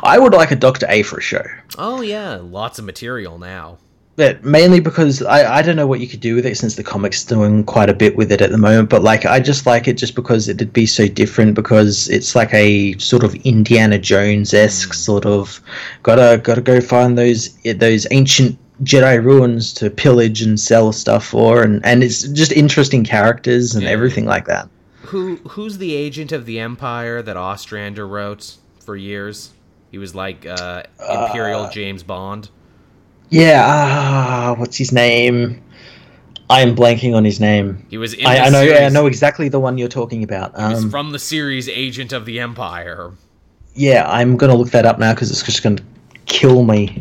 I 0.04 0.18
would 0.20 0.34
like 0.34 0.52
a 0.52 0.56
Doctor 0.56 0.86
Aphra 0.88 1.22
show. 1.22 1.44
Oh 1.78 2.02
yeah, 2.02 2.40
lots 2.42 2.80
of 2.80 2.86
material 2.86 3.38
now. 3.38 3.78
but 4.16 4.46
mainly 4.46 4.80
because 4.80 5.22
I, 5.24 5.58
I 5.58 5.62
don't 5.62 5.76
know 5.76 5.88
what 5.88 6.00
you 6.00 6.08
could 6.08 6.22
do 6.22 6.36
with 6.36 6.46
it 6.46 6.58
since 6.58 6.76
the 6.76 6.84
comics 6.84 7.26
doing 7.26 7.66
quite 7.66 7.90
a 7.90 7.94
bit 7.94 8.16
with 8.16 8.32
it 8.32 8.40
at 8.42 8.50
the 8.50 8.58
moment 8.58 8.90
but 8.90 9.04
like 9.04 9.26
i 9.26 9.42
just 9.42 9.66
like 9.66 9.90
it 9.90 9.98
just 9.98 10.16
because 10.16 10.48
it'd 10.48 10.72
be 10.72 10.86
so 10.86 11.06
different 11.06 11.54
because 11.54 12.08
it's 12.08 12.34
like 12.34 12.54
a 12.54 12.98
sort 12.98 13.26
of 13.26 13.36
indiana 13.44 14.00
jones-esque 14.00 14.94
sort 14.94 15.26
of 15.26 15.60
gotta 16.04 16.40
gotta 16.42 16.62
go 16.62 16.80
find 16.80 17.18
those 17.18 17.58
those 17.76 18.08
ancient 18.12 18.58
jedi 18.84 19.24
ruins 19.24 19.74
to 19.74 19.90
pillage 19.90 20.42
and 20.42 20.60
sell 20.60 20.92
stuff 20.92 21.26
for 21.26 21.64
and 21.64 21.86
and 21.86 22.04
it's 22.04 22.24
just 22.30 22.52
interesting 22.52 23.04
characters 23.04 23.74
and 23.76 23.84
Yeah. 23.84 23.92
everything 23.92 24.26
like 24.26 24.46
that 24.48 24.68
Who 25.04 25.38
who's 25.48 25.78
the 25.78 25.94
agent 25.96 26.32
of 26.32 26.46
the 26.46 26.60
Empire 26.60 27.22
that 27.22 27.38
Ostrander 27.38 28.08
wrote 28.08 28.56
for 28.84 28.96
years? 28.98 29.52
He 29.92 29.98
was 29.98 30.14
like 30.14 30.46
uh, 30.46 30.84
Imperial 31.10 31.70
James 31.70 32.04
Bond. 32.04 32.50
yeah 33.30 33.64
ah 33.66 34.56
what's 34.58 34.78
his 34.78 34.92
name 34.92 35.62
i 36.50 36.60
am 36.62 36.76
blanking 36.76 37.16
on 37.16 37.24
his 37.24 37.40
name 37.40 37.86
He 37.90 37.98
was 37.98 38.14
in 38.14 38.26
I, 38.26 38.36
the 38.36 38.42
I 38.42 38.50
know 38.50 38.66
series. 38.66 38.82
I 38.82 38.90
know 38.90 39.06
exactly 39.08 39.48
the 39.50 39.60
one 39.60 39.78
you're 39.78 39.88
talking 39.88 40.22
about. 40.24 40.56
He 40.58 40.64
was 40.64 40.84
Um, 40.84 40.90
from 40.92 41.12
the 41.12 41.20
series 41.20 41.68
Agent 41.70 42.12
of 42.14 42.26
the 42.26 42.40
Empire, 42.40 43.14
Yeah, 43.74 44.06
I'm 44.10 44.36
gonna 44.38 44.56
look 44.56 44.72
that 44.72 44.86
up 44.86 45.00
now 45.00 45.14
because 45.14 45.32
it's 45.32 45.44
just 45.44 45.64
gonna 45.64 45.82
kill 46.28 46.64
me. 46.64 46.98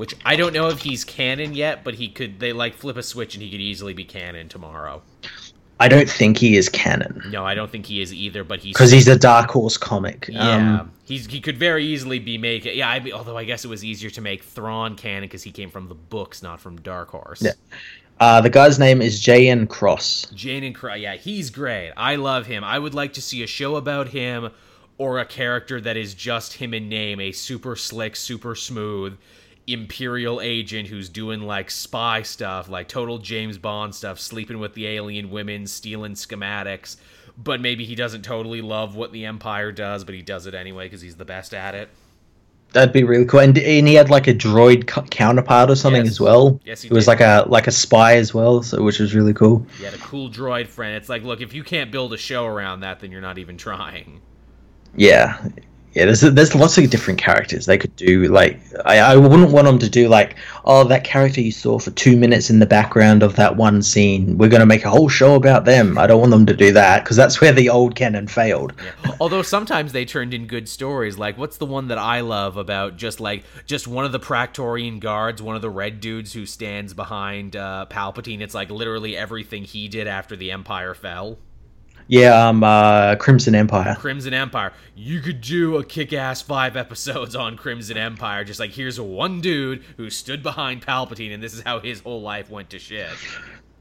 Which 0.00 0.16
I 0.24 0.34
don't 0.36 0.54
know 0.54 0.68
if 0.68 0.80
he's 0.80 1.04
canon 1.04 1.52
yet, 1.52 1.84
but 1.84 1.92
he 1.92 2.08
could. 2.08 2.40
They 2.40 2.54
like 2.54 2.72
flip 2.72 2.96
a 2.96 3.02
switch 3.02 3.34
and 3.34 3.42
he 3.42 3.50
could 3.50 3.60
easily 3.60 3.92
be 3.92 4.04
canon 4.04 4.48
tomorrow. 4.48 5.02
I 5.78 5.88
don't 5.88 6.08
think 6.08 6.38
he 6.38 6.56
is 6.56 6.70
canon 6.70 7.22
No, 7.28 7.44
I 7.44 7.54
don't 7.54 7.70
think 7.70 7.84
he 7.84 8.00
is 8.00 8.12
either. 8.14 8.42
But 8.42 8.60
he's 8.60 8.72
because 8.72 8.90
he's 8.90 9.08
a 9.08 9.18
Dark 9.18 9.50
Horse 9.50 9.76
comic. 9.76 10.26
yeah, 10.32 10.80
Um, 10.80 10.92
he's 11.04 11.26
he 11.26 11.42
could 11.42 11.58
very 11.58 11.84
easily 11.84 12.18
be 12.18 12.38
make 12.38 12.64
it. 12.64 12.76
Yeah, 12.76 12.88
I, 12.88 12.98
be- 13.00 13.12
although 13.12 13.36
I 13.36 13.44
guess 13.44 13.62
it 13.62 13.68
was 13.68 13.84
easier 13.84 14.08
to 14.08 14.22
make 14.22 14.42
Thrawn 14.42 14.96
canon 14.96 15.24
because 15.24 15.42
he 15.42 15.52
came 15.52 15.68
from 15.70 15.88
the 15.88 15.94
books, 15.94 16.42
not 16.42 16.62
from 16.62 16.80
Dark 16.80 17.10
Horse. 17.10 17.42
Yeah. 17.42 17.52
uh, 18.20 18.40
the 18.40 18.48
guy's 18.48 18.78
name 18.78 19.02
is 19.02 19.20
Jahan 19.20 19.66
Cross. 19.66 20.28
Jahan 20.34 20.72
Cross, 20.72 21.00
yeah, 21.00 21.16
he's 21.16 21.50
great. 21.50 21.92
I 21.94 22.16
love 22.16 22.46
him. 22.46 22.64
I 22.64 22.78
would 22.78 22.94
like 22.94 23.12
to 23.14 23.20
see 23.20 23.42
a 23.42 23.46
show 23.46 23.76
about 23.76 24.08
him 24.08 24.48
or 24.96 25.18
a 25.18 25.26
character 25.26 25.78
that 25.78 25.98
is 25.98 26.14
just 26.14 26.54
him 26.54 26.72
in 26.72 26.88
name, 26.88 27.20
a 27.20 27.32
super 27.32 27.76
slick, 27.76 28.16
super 28.16 28.54
smooth 28.54 29.18
imperial 29.72 30.40
agent 30.40 30.88
who's 30.88 31.08
doing 31.08 31.40
like 31.42 31.70
spy 31.70 32.22
stuff, 32.22 32.68
like 32.68 32.88
total 32.88 33.18
James 33.18 33.58
Bond 33.58 33.94
stuff, 33.94 34.18
sleeping 34.20 34.58
with 34.58 34.74
the 34.74 34.86
alien 34.86 35.30
women, 35.30 35.66
stealing 35.66 36.14
schematics, 36.14 36.96
but 37.36 37.60
maybe 37.60 37.84
he 37.84 37.94
doesn't 37.94 38.22
totally 38.22 38.60
love 38.62 38.96
what 38.96 39.12
the 39.12 39.24
empire 39.26 39.72
does, 39.72 40.04
but 40.04 40.14
he 40.14 40.22
does 40.22 40.46
it 40.46 40.54
anyway 40.54 40.86
because 40.86 41.00
he's 41.00 41.16
the 41.16 41.24
best 41.24 41.54
at 41.54 41.74
it. 41.74 41.88
That'd 42.72 42.92
be 42.92 43.02
really 43.02 43.24
cool. 43.24 43.40
And, 43.40 43.58
and 43.58 43.88
he 43.88 43.94
had 43.94 44.10
like 44.10 44.28
a 44.28 44.34
droid 44.34 44.86
co- 44.86 45.02
counterpart 45.02 45.70
or 45.70 45.74
something 45.74 46.04
Yes. 46.04 46.12
as 46.12 46.20
well. 46.20 46.60
Yes, 46.64 46.82
he 46.82 46.88
it 46.88 46.92
was 46.92 47.08
like 47.08 47.20
a 47.20 47.44
like 47.48 47.66
a 47.66 47.72
spy 47.72 48.14
as 48.16 48.32
well, 48.32 48.62
so 48.62 48.80
which 48.82 49.00
was 49.00 49.12
really 49.12 49.34
cool. 49.34 49.66
He 49.78 49.84
had 49.84 49.94
a 49.94 49.98
cool 49.98 50.30
droid 50.30 50.68
friend. 50.68 50.94
It's 50.94 51.08
like, 51.08 51.24
look, 51.24 51.40
if 51.40 51.52
you 51.52 51.64
can't 51.64 51.90
build 51.90 52.12
a 52.12 52.16
show 52.16 52.46
around 52.46 52.80
that, 52.80 53.00
then 53.00 53.10
you're 53.10 53.20
not 53.20 53.38
even 53.38 53.56
trying. 53.56 54.20
Yeah, 54.94 55.48
yeah. 55.94 56.04
There's 56.04 56.20
there's 56.20 56.54
lots 56.54 56.78
of 56.78 56.88
different 56.90 57.20
characters 57.20 57.66
they 57.66 57.78
could 57.78 57.94
do. 57.96 58.24
Like 58.28 58.60
I, 58.84 58.98
I 58.98 59.16
wouldn't 59.16 59.50
want 59.50 59.66
them 59.66 59.78
to 59.78 59.88
do 59.88 60.08
like 60.08 60.36
oh 60.64 60.84
that 60.84 61.04
character 61.04 61.40
you 61.40 61.52
saw 61.52 61.78
for 61.78 61.90
two 61.92 62.16
minutes 62.16 62.50
in 62.50 62.58
the 62.58 62.66
background 62.66 63.22
of 63.22 63.36
that 63.36 63.56
one 63.56 63.82
scene. 63.82 64.38
We're 64.38 64.48
gonna 64.48 64.66
make 64.66 64.84
a 64.84 64.90
whole 64.90 65.08
show 65.08 65.34
about 65.34 65.64
them. 65.64 65.98
I 65.98 66.06
don't 66.06 66.20
want 66.20 66.30
them 66.30 66.46
to 66.46 66.56
do 66.56 66.72
that 66.72 67.04
because 67.04 67.16
that's 67.16 67.40
where 67.40 67.52
the 67.52 67.68
old 67.68 67.94
canon 67.94 68.28
failed. 68.28 68.72
Although 69.20 69.42
sometimes 69.42 69.92
they 69.92 70.04
turned 70.04 70.34
in 70.34 70.46
good 70.46 70.68
stories. 70.68 71.18
Like 71.18 71.36
what's 71.38 71.56
the 71.56 71.66
one 71.66 71.88
that 71.88 71.98
I 71.98 72.20
love 72.20 72.56
about 72.56 72.96
just 72.96 73.20
like 73.20 73.44
just 73.66 73.88
one 73.88 74.04
of 74.04 74.12
the 74.12 74.20
Praetorian 74.20 74.98
guards, 75.00 75.42
one 75.42 75.56
of 75.56 75.62
the 75.62 75.70
red 75.70 76.00
dudes 76.00 76.32
who 76.32 76.46
stands 76.46 76.94
behind 76.94 77.56
uh, 77.56 77.86
Palpatine. 77.90 78.40
It's 78.40 78.54
like 78.54 78.70
literally 78.70 79.16
everything 79.16 79.64
he 79.64 79.88
did 79.88 80.06
after 80.06 80.36
the 80.36 80.50
Empire 80.50 80.94
fell. 80.94 81.38
Yeah, 82.10 82.48
um, 82.48 82.64
uh, 82.64 83.14
Crimson 83.14 83.54
Empire. 83.54 83.94
Crimson 83.96 84.34
Empire. 84.34 84.72
You 84.96 85.20
could 85.20 85.40
do 85.40 85.76
a 85.76 85.84
kick-ass 85.84 86.42
five 86.42 86.76
episodes 86.76 87.36
on 87.36 87.56
Crimson 87.56 87.96
Empire. 87.96 88.42
Just 88.42 88.58
like 88.58 88.72
here's 88.72 89.00
one 89.00 89.40
dude 89.40 89.84
who 89.96 90.10
stood 90.10 90.42
behind 90.42 90.84
Palpatine, 90.84 91.32
and 91.32 91.40
this 91.40 91.54
is 91.54 91.62
how 91.62 91.78
his 91.78 92.00
whole 92.00 92.20
life 92.20 92.50
went 92.50 92.68
to 92.70 92.80
shit. 92.80 93.10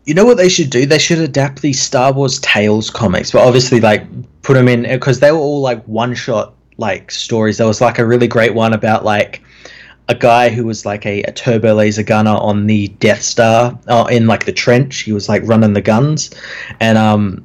You 0.06 0.14
know 0.14 0.26
what 0.26 0.38
they 0.38 0.48
should 0.48 0.70
do? 0.70 0.86
They 0.86 1.00
should 1.00 1.18
adapt 1.18 1.64
these 1.64 1.82
Star 1.82 2.14
Wars 2.14 2.38
Tales 2.42 2.92
comics, 2.92 3.32
but 3.32 3.42
obviously 3.48 3.80
like 3.80 4.06
put 4.44 4.54
them 4.54 4.68
in 4.68 4.84
because 4.84 5.22
they 5.22 5.32
were 5.32 5.40
all 5.40 5.62
like 5.62 5.84
one 5.86 6.14
shot 6.14 6.54
like 6.78 7.10
stories. 7.10 7.58
There 7.58 7.66
was 7.66 7.82
like 7.82 7.98
a 7.98 8.06
really 8.06 8.28
great 8.28 8.54
one 8.54 8.74
about 8.74 9.04
like 9.04 9.42
a 10.08 10.14
guy 10.14 10.50
who 10.50 10.66
was 10.66 10.86
like 10.86 11.04
a, 11.08 11.24
a 11.24 11.32
turbo 11.32 11.74
laser 11.74 12.04
gunner 12.04 12.36
on 12.36 12.68
the 12.68 12.90
Death 13.00 13.24
Star 13.24 13.80
uh, 13.88 14.08
in 14.12 14.28
like 14.28 14.46
the 14.46 14.54
trench. 14.54 15.00
He 15.00 15.14
was 15.14 15.28
like 15.28 15.42
running 15.46 15.74
the 15.74 15.82
guns, 15.82 16.30
and 16.80 16.96
um, 16.96 17.44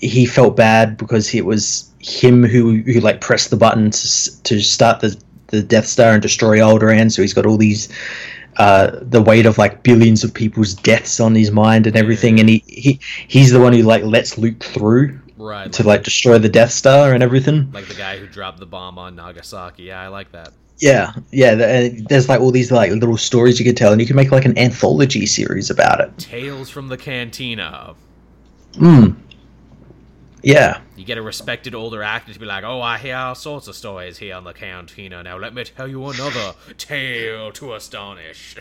he 0.00 0.26
felt 0.26 0.56
bad 0.56 0.96
because 0.96 1.34
it 1.34 1.44
was 1.44 1.90
him 2.00 2.44
who 2.44 2.76
who 2.82 3.00
like 3.00 3.20
pressed 3.20 3.50
the 3.50 3.56
button 3.56 3.90
to 3.90 4.42
to 4.44 4.60
start 4.60 5.00
the 5.00 5.16
the 5.48 5.62
Death 5.62 5.86
Star 5.86 6.12
and 6.12 6.22
destroy 6.22 6.58
Alderaan. 6.58 7.10
So 7.10 7.22
he's 7.22 7.34
got 7.34 7.46
all 7.46 7.56
these 7.56 7.88
uh, 8.58 8.98
the 9.02 9.22
weight 9.22 9.46
of 9.46 9.56
like 9.58 9.82
billions 9.82 10.24
of 10.24 10.34
people's 10.34 10.74
deaths 10.74 11.20
on 11.20 11.34
his 11.34 11.50
mind 11.50 11.86
and 11.86 11.96
everything, 11.96 12.40
and 12.40 12.48
he, 12.48 12.62
he 12.66 13.00
he's 13.28 13.50
the 13.52 13.60
one 13.60 13.72
who 13.72 13.82
like 13.82 14.02
lets 14.02 14.36
Luke 14.38 14.62
through 14.64 15.20
Right. 15.36 15.72
to 15.74 15.84
like 15.84 16.02
destroy 16.02 16.38
the 16.38 16.48
Death 16.48 16.72
Star 16.72 17.14
and 17.14 17.22
everything. 17.22 17.70
like 17.72 17.86
the 17.86 17.94
guy 17.94 18.18
who 18.18 18.26
dropped 18.26 18.58
the 18.58 18.66
bomb 18.66 18.98
on 18.98 19.14
Nagasaki. 19.14 19.84
Yeah, 19.84 20.00
I 20.02 20.08
like 20.08 20.32
that. 20.32 20.52
Yeah, 20.78 21.12
yeah. 21.30 21.54
There's 22.08 22.28
like 22.28 22.40
all 22.40 22.50
these 22.50 22.72
like 22.72 22.90
little 22.90 23.16
stories 23.16 23.58
you 23.60 23.64
could 23.64 23.76
tell, 23.76 23.92
and 23.92 24.00
you 24.00 24.06
could 24.06 24.16
make 24.16 24.32
like 24.32 24.44
an 24.44 24.58
anthology 24.58 25.26
series 25.26 25.70
about 25.70 26.00
it. 26.00 26.18
Tales 26.18 26.68
from 26.68 26.88
the 26.88 26.96
Cantina. 26.96 27.94
Hmm. 28.76 29.10
Yeah. 30.42 30.80
You 30.96 31.04
get 31.04 31.18
a 31.18 31.22
respected 31.22 31.74
older 31.74 32.02
actor 32.02 32.32
to 32.32 32.38
be 32.38 32.46
like, 32.46 32.64
"Oh, 32.64 32.80
I 32.80 32.98
hear 32.98 33.16
all 33.16 33.34
sorts 33.34 33.68
of 33.68 33.74
stories 33.74 34.18
here 34.18 34.34
on 34.36 34.44
the 34.44 34.52
Cantina. 34.52 35.22
Now 35.22 35.38
let 35.38 35.54
me 35.54 35.64
tell 35.64 35.88
you 35.88 36.04
another 36.06 36.54
tale 36.76 37.50
to 37.52 37.74
astonish." 37.74 38.56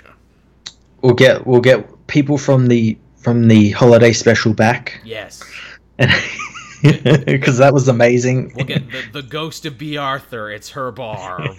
We'll 1.01 1.13
get 1.13 1.45
we'll 1.45 1.61
get 1.61 2.07
people 2.07 2.37
from 2.37 2.67
the 2.67 2.97
from 3.17 3.47
the 3.47 3.71
holiday 3.71 4.13
special 4.13 4.53
back, 4.53 5.01
Yes, 5.03 5.43
because 5.97 7.57
that 7.59 7.71
was 7.73 7.87
amazing. 7.87 8.53
we'll 8.55 8.65
get 8.65 8.89
the, 8.89 9.21
the 9.21 9.21
ghost 9.21 9.65
of 9.65 9.77
Bea 9.77 9.97
Arthur. 9.97 10.49
It's 10.49 10.69
her 10.71 10.91
bar. 10.91 11.43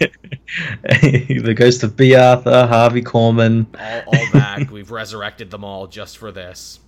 the 0.83 1.53
ghost 1.55 1.83
of 1.83 1.95
Bea 1.95 2.15
Arthur, 2.15 2.65
Harvey 2.67 3.01
Korman. 3.01 3.67
All, 3.79 4.15
all 4.15 4.31
back. 4.33 4.71
We've 4.71 4.89
resurrected 4.91 5.51
them 5.51 5.63
all 5.63 5.87
just 5.87 6.17
for 6.17 6.31
this. 6.31 6.79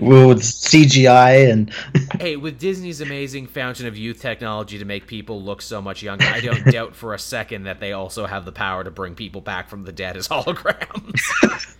well, 0.00 0.28
with 0.28 0.42
CGI 0.42 1.50
and 1.50 1.72
Hey, 2.20 2.36
with 2.36 2.58
Disney's 2.58 3.00
amazing 3.00 3.46
fountain 3.46 3.86
of 3.86 3.96
youth 3.96 4.20
technology 4.20 4.78
to 4.78 4.84
make 4.84 5.06
people 5.06 5.42
look 5.42 5.62
so 5.62 5.80
much 5.80 6.02
younger, 6.02 6.26
I 6.26 6.40
don't 6.40 6.64
doubt 6.72 6.94
for 6.94 7.14
a 7.14 7.18
second 7.18 7.64
that 7.64 7.80
they 7.80 7.92
also 7.92 8.26
have 8.26 8.44
the 8.44 8.52
power 8.52 8.84
to 8.84 8.90
bring 8.90 9.14
people 9.14 9.40
back 9.40 9.68
from 9.68 9.84
the 9.84 9.92
dead 9.92 10.16
as 10.16 10.28
holograms. 10.28 11.76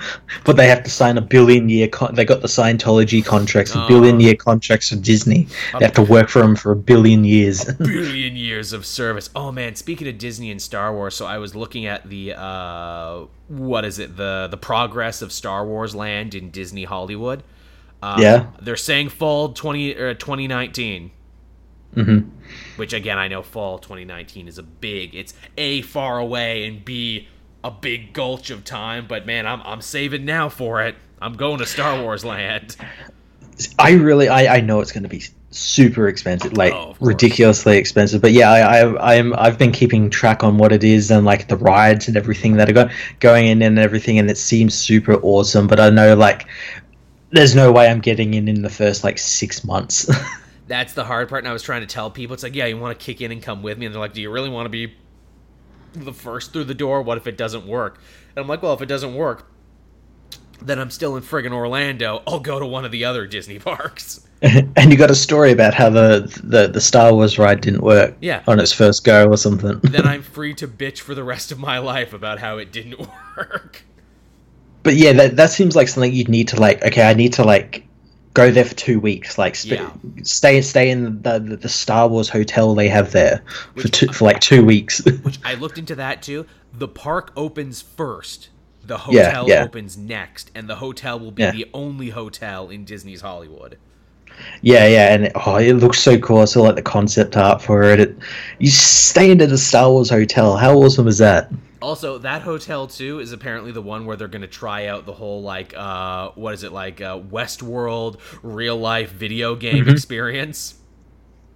but 0.44 0.56
they 0.56 0.66
have 0.68 0.82
to 0.84 0.90
sign 0.90 1.18
a 1.18 1.20
billion 1.20 1.68
year. 1.68 1.88
Con- 1.88 2.14
they 2.14 2.24
got 2.24 2.40
the 2.42 2.48
Scientology 2.48 3.24
contracts, 3.24 3.74
a 3.74 3.82
Oh. 3.84 3.88
billion 3.88 4.20
year 4.20 4.34
contracts 4.34 4.88
for 4.90 4.96
Disney. 4.96 5.46
They 5.78 5.84
have 5.84 5.94
to 5.94 6.02
work 6.02 6.28
for 6.28 6.40
them 6.42 6.56
for 6.56 6.72
a 6.72 6.76
billion 6.76 7.24
years. 7.24 7.68
a 7.68 7.74
billion 7.74 8.36
years 8.36 8.72
of 8.72 8.84
service. 8.86 9.30
Oh 9.34 9.52
man, 9.52 9.74
speaking 9.76 10.08
of 10.08 10.18
Disney 10.18 10.50
and 10.50 10.60
Star 10.60 10.92
Wars, 10.94 11.14
so 11.14 11.26
I 11.26 11.38
was 11.38 11.54
looking 11.54 11.86
at 11.86 12.08
the 12.08 12.34
uh 12.38 13.26
what 13.48 13.84
is 13.84 13.98
it? 13.98 14.16
The 14.16 14.48
the 14.50 14.56
progress 14.56 15.22
of 15.22 15.32
Star 15.32 15.66
Wars 15.66 15.94
Land 15.94 16.34
in 16.34 16.50
Disney 16.50 16.84
Hollywood. 16.84 17.42
Uh, 18.02 18.16
Yeah. 18.18 18.46
They're 18.62 18.76
saying 18.76 19.10
fall 19.10 19.52
20 19.52 19.94
or 19.96 20.14
2019. 20.14 21.10
hmm 21.94 22.18
which 22.76 22.92
again 22.92 23.18
I 23.18 23.28
know 23.28 23.42
fall 23.42 23.78
2019 23.78 24.48
is 24.48 24.58
a 24.58 24.62
big 24.62 25.14
it's 25.14 25.34
a 25.58 25.82
far 25.82 26.18
away 26.18 26.66
and 26.66 26.84
b 26.84 27.28
a 27.62 27.70
big 27.70 28.12
gulch 28.12 28.50
of 28.50 28.64
time 28.64 29.06
but 29.06 29.26
man 29.26 29.46
I'm 29.46 29.60
I'm 29.62 29.82
saving 29.82 30.24
now 30.24 30.48
for 30.48 30.82
it 30.82 30.96
I'm 31.20 31.34
going 31.34 31.58
to 31.58 31.66
Star 31.66 32.02
Wars 32.02 32.24
land 32.24 32.76
I 33.78 33.92
really, 33.92 34.28
I, 34.28 34.56
I 34.56 34.60
know 34.60 34.80
it's 34.80 34.92
going 34.92 35.02
to 35.02 35.08
be 35.08 35.22
super 35.50 36.08
expensive, 36.08 36.56
like 36.56 36.72
Oh, 36.72 36.96
ridiculously 37.00 37.76
expensive. 37.76 38.22
But 38.22 38.32
yeah, 38.32 38.50
I, 38.50 38.80
I, 38.80 39.16
I'm, 39.16 39.34
I've 39.34 39.58
been 39.58 39.72
keeping 39.72 40.10
track 40.10 40.42
on 40.42 40.58
what 40.58 40.72
it 40.72 40.84
is 40.84 41.10
and 41.10 41.24
like 41.24 41.48
the 41.48 41.56
rides 41.56 42.08
and 42.08 42.16
everything 42.16 42.54
that 42.56 42.68
are 42.68 42.72
go, 42.72 42.88
going 43.20 43.46
in 43.46 43.62
and 43.62 43.78
everything, 43.78 44.18
and 44.18 44.30
it 44.30 44.38
seems 44.38 44.74
super 44.74 45.14
awesome. 45.14 45.66
But 45.66 45.80
I 45.80 45.90
know 45.90 46.14
like, 46.14 46.46
there's 47.30 47.54
no 47.54 47.70
way 47.72 47.88
I'm 47.88 48.00
getting 48.00 48.34
in 48.34 48.48
in 48.48 48.62
the 48.62 48.70
first 48.70 49.04
like 49.04 49.18
six 49.18 49.64
months. 49.64 50.10
that's 50.66 50.92
the 50.92 51.04
hard 51.04 51.28
part 51.28 51.42
and 51.42 51.48
I 51.48 51.52
was 51.52 51.64
trying 51.64 51.80
to 51.80 51.86
tell 51.88 52.12
people 52.12 52.32
it's 52.32 52.44
like 52.44 52.54
yeah 52.54 52.66
you 52.66 52.78
want 52.78 52.96
to 52.96 53.04
kick 53.04 53.20
in 53.20 53.32
and 53.32 53.42
come 53.42 53.60
with 53.60 53.76
me 53.76 53.86
and 53.86 53.94
they're 53.94 54.00
like 54.00 54.12
do 54.12 54.22
you 54.22 54.30
really 54.30 54.48
want 54.48 54.66
to 54.66 54.70
be 54.70 54.94
the 55.94 56.12
first 56.12 56.52
through 56.52 56.64
the 56.64 56.74
door 56.74 57.02
what 57.02 57.16
if 57.18 57.26
it 57.26 57.36
doesn't 57.36 57.66
work 57.66 58.00
and 58.36 58.42
I'm 58.42 58.48
like 58.48 58.62
well 58.62 58.72
if 58.74 58.82
it 58.82 58.86
doesn't 58.86 59.14
work 59.14 59.50
then 60.62 60.78
I'm 60.78 60.90
still 60.90 61.16
in 61.16 61.22
friggin' 61.22 61.52
Orlando 61.52 62.22
I'll 62.26 62.40
go 62.40 62.58
to 62.58 62.66
one 62.66 62.84
of 62.84 62.92
the 62.92 63.04
other 63.04 63.26
Disney 63.26 63.58
parks 63.58 64.26
and 64.42 64.90
you 64.90 64.96
got 64.96 65.10
a 65.10 65.14
story 65.14 65.52
about 65.52 65.74
how 65.74 65.90
the, 65.90 66.40
the 66.42 66.66
the 66.68 66.80
Star 66.80 67.12
Wars 67.12 67.38
ride 67.38 67.60
didn't 67.60 67.82
work 67.82 68.14
Yeah. 68.20 68.42
on 68.46 68.58
its 68.60 68.72
first 68.72 69.04
go 69.04 69.28
or 69.28 69.36
something. 69.36 69.78
then 69.80 70.06
I'm 70.06 70.22
free 70.36 70.54
to 70.54 70.68
bitch 70.68 71.00
for 71.00 71.14
the 71.14 71.24
rest 71.24 71.52
of 71.52 71.58
my 71.58 71.78
life 71.78 72.12
about 72.12 72.38
how 72.38 72.56
it 72.58 72.72
didn't 72.72 72.98
work 73.36 73.82
but 74.82 74.94
yeah, 74.96 75.12
that 75.12 75.36
that 75.36 75.50
seems 75.50 75.76
like 75.76 75.88
something 75.88 76.10
you'd 76.10 76.30
need 76.30 76.48
to 76.48 76.58
like. 76.58 76.82
Okay, 76.82 77.02
I 77.02 77.12
need 77.12 77.34
to 77.34 77.44
like 77.44 77.86
go 78.34 78.50
there 78.50 78.64
for 78.64 78.74
two 78.74 79.00
weeks. 79.00 79.38
Like 79.38 79.56
sp- 79.56 79.78
Yeah. 79.78 79.90
stay 80.22 80.60
stay 80.62 80.90
in 80.90 81.22
the, 81.22 81.38
the 81.38 81.56
the 81.56 81.68
Star 81.68 82.08
Wars 82.08 82.28
hotel 82.28 82.74
they 82.74 82.88
have 82.88 83.12
there 83.12 83.42
for 83.76 83.88
two, 83.88 84.08
for 84.12 84.24
like 84.24 84.40
two 84.40 84.64
weeks. 84.64 85.04
which 85.22 85.38
I 85.44 85.54
looked 85.54 85.78
into 85.78 85.94
that 85.96 86.22
too. 86.22 86.46
The 86.72 86.88
park 86.88 87.32
opens 87.36 87.82
first. 87.82 88.48
The 88.84 88.98
hotel 88.98 89.48
yeah. 89.48 89.64
opens 89.64 89.96
next, 89.96 90.50
and 90.54 90.68
the 90.68 90.76
hotel 90.76 91.18
will 91.20 91.30
be 91.32 91.42
Yeah. 91.42 91.50
the 91.52 91.66
only 91.74 92.08
hotel 92.10 92.70
in 92.70 92.84
Disney's 92.84 93.20
Hollywood. 93.20 93.76
yeah, 94.62 94.86
yeah, 94.86 95.12
and 95.14 95.24
it, 95.26 95.32
oh, 95.46 95.56
it 95.56 95.74
looks 95.74 95.98
so 96.00 96.18
cool. 96.18 96.38
I 96.38 96.44
saw 96.46 96.62
like 96.62 96.76
the 96.76 96.82
concept 96.82 97.36
art 97.36 97.60
for 97.62 97.82
it. 97.84 98.00
it. 98.00 98.16
You 98.58 98.70
stay 98.70 99.30
into 99.30 99.46
the 99.46 99.58
Star 99.58 99.90
Wars 99.90 100.08
hotel. 100.10 100.56
How 100.56 100.74
awesome 100.78 101.06
is 101.08 101.18
that? 101.18 101.50
Also, 101.82 102.18
that 102.18 102.42
hotel 102.42 102.86
too 102.86 103.20
is 103.20 103.32
apparently 103.32 103.72
the 103.72 103.82
one 103.82 104.04
where 104.06 104.16
they're 104.16 104.28
going 104.28 104.42
to 104.42 104.48
try 104.48 104.86
out 104.86 105.06
the 105.06 105.12
whole 105.14 105.42
like 105.42 105.72
uh 105.76 106.30
what 106.34 106.52
is 106.54 106.62
it 106.62 106.72
like 106.72 107.00
uh 107.00 107.18
Westworld 107.18 108.20
real 108.42 108.76
life 108.76 109.12
video 109.12 109.54
game 109.56 109.84
Mm-hmm. 109.84 109.90
experience. 109.90 110.74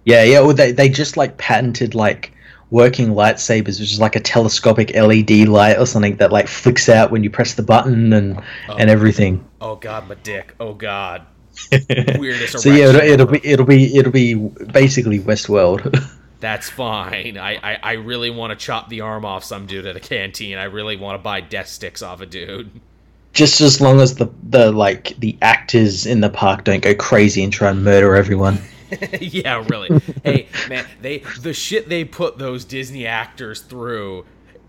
Yeah, 0.05 0.23
yeah. 0.23 0.39
Well, 0.41 0.53
they 0.53 0.71
they 0.71 0.89
just 0.89 1.17
like 1.17 1.37
patented 1.37 1.95
like 1.95 2.31
working 2.71 3.09
lightsabers, 3.09 3.79
which 3.79 3.91
is 3.91 3.99
like 3.99 4.15
a 4.15 4.19
telescopic 4.19 4.95
LED 4.95 5.47
light 5.47 5.77
or 5.77 5.85
something 5.85 6.15
that 6.17 6.31
like 6.31 6.47
flicks 6.47 6.89
out 6.89 7.11
when 7.11 7.23
you 7.23 7.29
press 7.29 7.53
the 7.53 7.63
button 7.63 8.11
and 8.13 8.41
and 8.69 8.89
everything. 8.89 9.43
Oh 9.61 9.75
god, 9.75 10.07
my 10.07 10.15
dick. 10.15 10.53
Oh 10.59 10.73
god. 10.73 11.25
Weirdest 12.17 12.59
so 12.59 12.69
yeah, 12.69 12.87
it'll, 12.89 13.01
it'll 13.01 13.27
be 13.27 13.41
it'll 13.45 13.65
be 13.65 13.95
it'll 13.95 14.11
be 14.11 14.33
basically 14.35 15.19
Westworld. 15.19 16.03
That's 16.39 16.69
fine. 16.69 17.37
I, 17.37 17.55
I, 17.55 17.79
I 17.81 17.91
really 17.93 18.29
want 18.29 18.57
to 18.57 18.65
chop 18.65 18.89
the 18.89 19.01
arm 19.01 19.25
off 19.25 19.43
some 19.43 19.65
dude 19.65 19.85
at 19.85 19.95
a 19.95 19.99
canteen. 19.99 20.57
I 20.57 20.65
really 20.65 20.97
want 20.97 21.17
to 21.19 21.23
buy 21.23 21.41
death 21.41 21.67
sticks 21.67 22.01
off 22.01 22.21
a 22.21 22.25
dude. 22.25 22.69
just 23.33 23.61
as 23.61 23.81
long 23.81 23.99
as 23.99 24.15
the 24.15 24.29
the 24.43 24.71
like 24.71 25.15
the 25.19 25.37
actors 25.41 26.05
in 26.05 26.21
the 26.21 26.29
park 26.29 26.63
don't 26.63 26.81
go 26.81 26.95
crazy 26.95 27.43
and 27.43 27.53
try 27.53 27.69
and 27.69 27.83
murder 27.83 28.15
everyone. 28.15 28.59
yeah, 29.19 29.63
really. 29.67 30.01
hey, 30.23 30.47
man, 30.69 30.85
they 31.01 31.19
the 31.41 31.53
shit 31.53 31.89
they 31.89 32.03
put 32.03 32.37
those 32.37 32.65
Disney 32.65 33.05
actors 33.05 33.61
through 33.61 34.25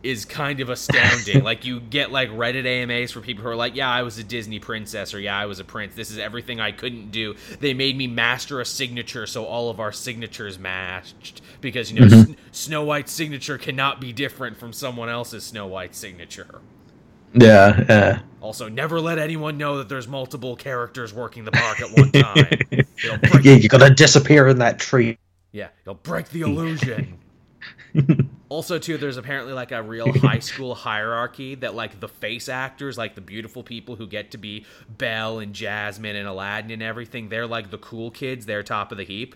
is 0.07 0.25
kind 0.25 0.61
of 0.61 0.69
astounding. 0.69 1.43
like 1.45 1.65
you 1.65 1.81
get 1.81 2.13
like 2.13 2.31
Reddit 2.31 2.65
AMAs 2.65 3.13
for 3.13 3.21
people 3.21 3.43
who 3.43 3.51
are 3.51 3.57
like, 3.57 3.75
"Yeah, 3.75 3.91
I 3.91 4.03
was 4.03 4.19
a 4.19 4.25
Disney 4.25 4.59
princess," 4.59 5.13
or 5.13 5.21
"Yeah, 5.21 5.37
I 5.37 5.47
was 5.47 5.59
a 5.59 5.65
prince. 5.65 5.95
This 5.95 6.11
is 6.11 6.19
everything 6.19 6.61
I 6.61 6.73
couldn't 6.73 7.11
do." 7.11 7.35
They 7.61 7.75
made 7.75 7.97
me 7.97 8.07
master 8.07 8.61
a 8.61 8.65
signature, 8.65 9.27
so 9.27 9.45
all 9.45 9.71
of 9.71 9.81
our 9.81 9.93
signatures 9.93 10.59
matched 10.59 11.43
because 11.61 11.91
you 11.93 12.01
know 12.01 12.07
mm-hmm. 12.07 12.33
Sn- 12.33 12.37
Snow 12.53 12.85
White's 12.85 13.13
signature 13.13 13.59
cannot 13.59 14.01
be 14.01 14.13
different 14.13 14.57
from 14.57 14.73
someone 14.73 15.09
else's 15.09 15.45
Snow 15.45 15.67
White 15.67 15.95
signature. 15.95 16.61
Yeah, 17.35 17.85
yeah. 17.89 18.21
Also, 18.41 18.69
never 18.69 19.01
let 19.01 19.19
anyone 19.19 19.59
know 19.59 19.79
that 19.79 19.89
there's 19.89 20.09
multiple 20.09 20.57
characters 20.57 21.13
working 21.13 21.45
the 21.45 21.51
park 21.51 21.81
at 21.81 21.91
one 21.99 22.13
time. 22.13 22.47
Break 23.31 23.45
yeah, 23.45 23.55
you 23.55 23.69
gotta 23.69 23.91
disappear 23.91 24.49
in 24.49 24.59
that 24.59 24.79
tree. 24.79 25.19
Yeah, 25.53 25.69
you'll 25.85 25.95
break 25.95 26.29
the 26.29 26.43
illusion. 26.43 27.19
also, 28.49 28.79
too, 28.79 28.97
there's 28.97 29.17
apparently 29.17 29.53
like 29.53 29.73
a 29.73 29.83
real 29.83 30.13
high 30.21 30.39
school 30.39 30.75
hierarchy 30.75 31.55
that 31.57 31.75
like 31.75 32.01
the 32.01 32.09
face 32.09 32.49
actors, 32.49 32.97
like 32.97 33.15
the 33.15 33.21
beautiful 33.21 33.63
people 33.63 33.97
who 33.97 34.07
get 34.07 34.31
to 34.33 34.39
be 34.39 34.65
Belle 34.89 35.39
and 35.41 35.53
Jasmine 35.53 36.17
and 36.17 36.29
Aladdin 36.29 36.71
and 36.71 36.83
everything, 36.83 37.29
they're 37.29 37.47
like 37.47 37.71
the 37.71 37.79
cool 37.79 38.11
kids. 38.11 38.47
They're 38.47 38.63
top 38.63 38.93
of 38.93 38.99
the 38.99 39.05
heap. 39.05 39.35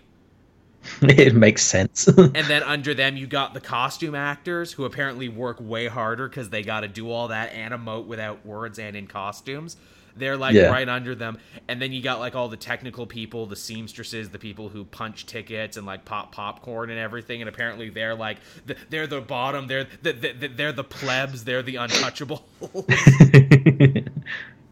it 1.01 1.35
makes 1.35 1.63
sense. 1.63 2.07
And 2.17 2.47
then 2.47 2.63
under 2.63 2.93
them, 2.93 3.17
you 3.17 3.27
got 3.27 3.53
the 3.53 3.61
costume 3.61 4.15
actors 4.15 4.71
who 4.71 4.85
apparently 4.85 5.29
work 5.29 5.57
way 5.59 5.87
harder 5.87 6.27
because 6.27 6.49
they 6.49 6.63
got 6.63 6.81
to 6.81 6.87
do 6.87 7.11
all 7.11 7.27
that 7.27 7.53
and 7.53 7.73
emote 7.73 8.05
without 8.05 8.45
words 8.45 8.79
and 8.79 8.95
in 8.95 9.07
costumes. 9.07 9.77
They're 10.15 10.37
like 10.37 10.53
Yeah. 10.55 10.67
right 10.67 10.87
under 10.87 11.15
them. 11.15 11.37
And 11.67 11.81
then 11.81 11.91
you 11.93 12.01
got 12.01 12.19
like 12.19 12.35
all 12.35 12.49
the 12.49 12.57
technical 12.57 13.05
people, 13.05 13.45
the 13.45 13.55
seamstresses, 13.55 14.29
the 14.29 14.39
people 14.39 14.69
who 14.69 14.85
punch 14.85 15.25
tickets 15.25 15.77
and 15.77 15.85
like 15.85 16.05
pop 16.05 16.31
popcorn 16.33 16.89
and 16.89 16.99
everything. 16.99 17.41
And 17.41 17.49
apparently 17.49 17.89
they're 17.89 18.15
like 18.15 18.37
th- 18.67 18.79
they're 18.89 19.07
the 19.07 19.21
bottom. 19.21 19.67
They're 19.67 19.87
the, 20.01 20.13
the, 20.13 20.33
the, 20.33 20.47
they're 20.47 20.73
the 20.73 20.83
plebs. 20.83 21.43
They're 21.43 21.63
the 21.63 21.77
untouchable. 21.77 22.45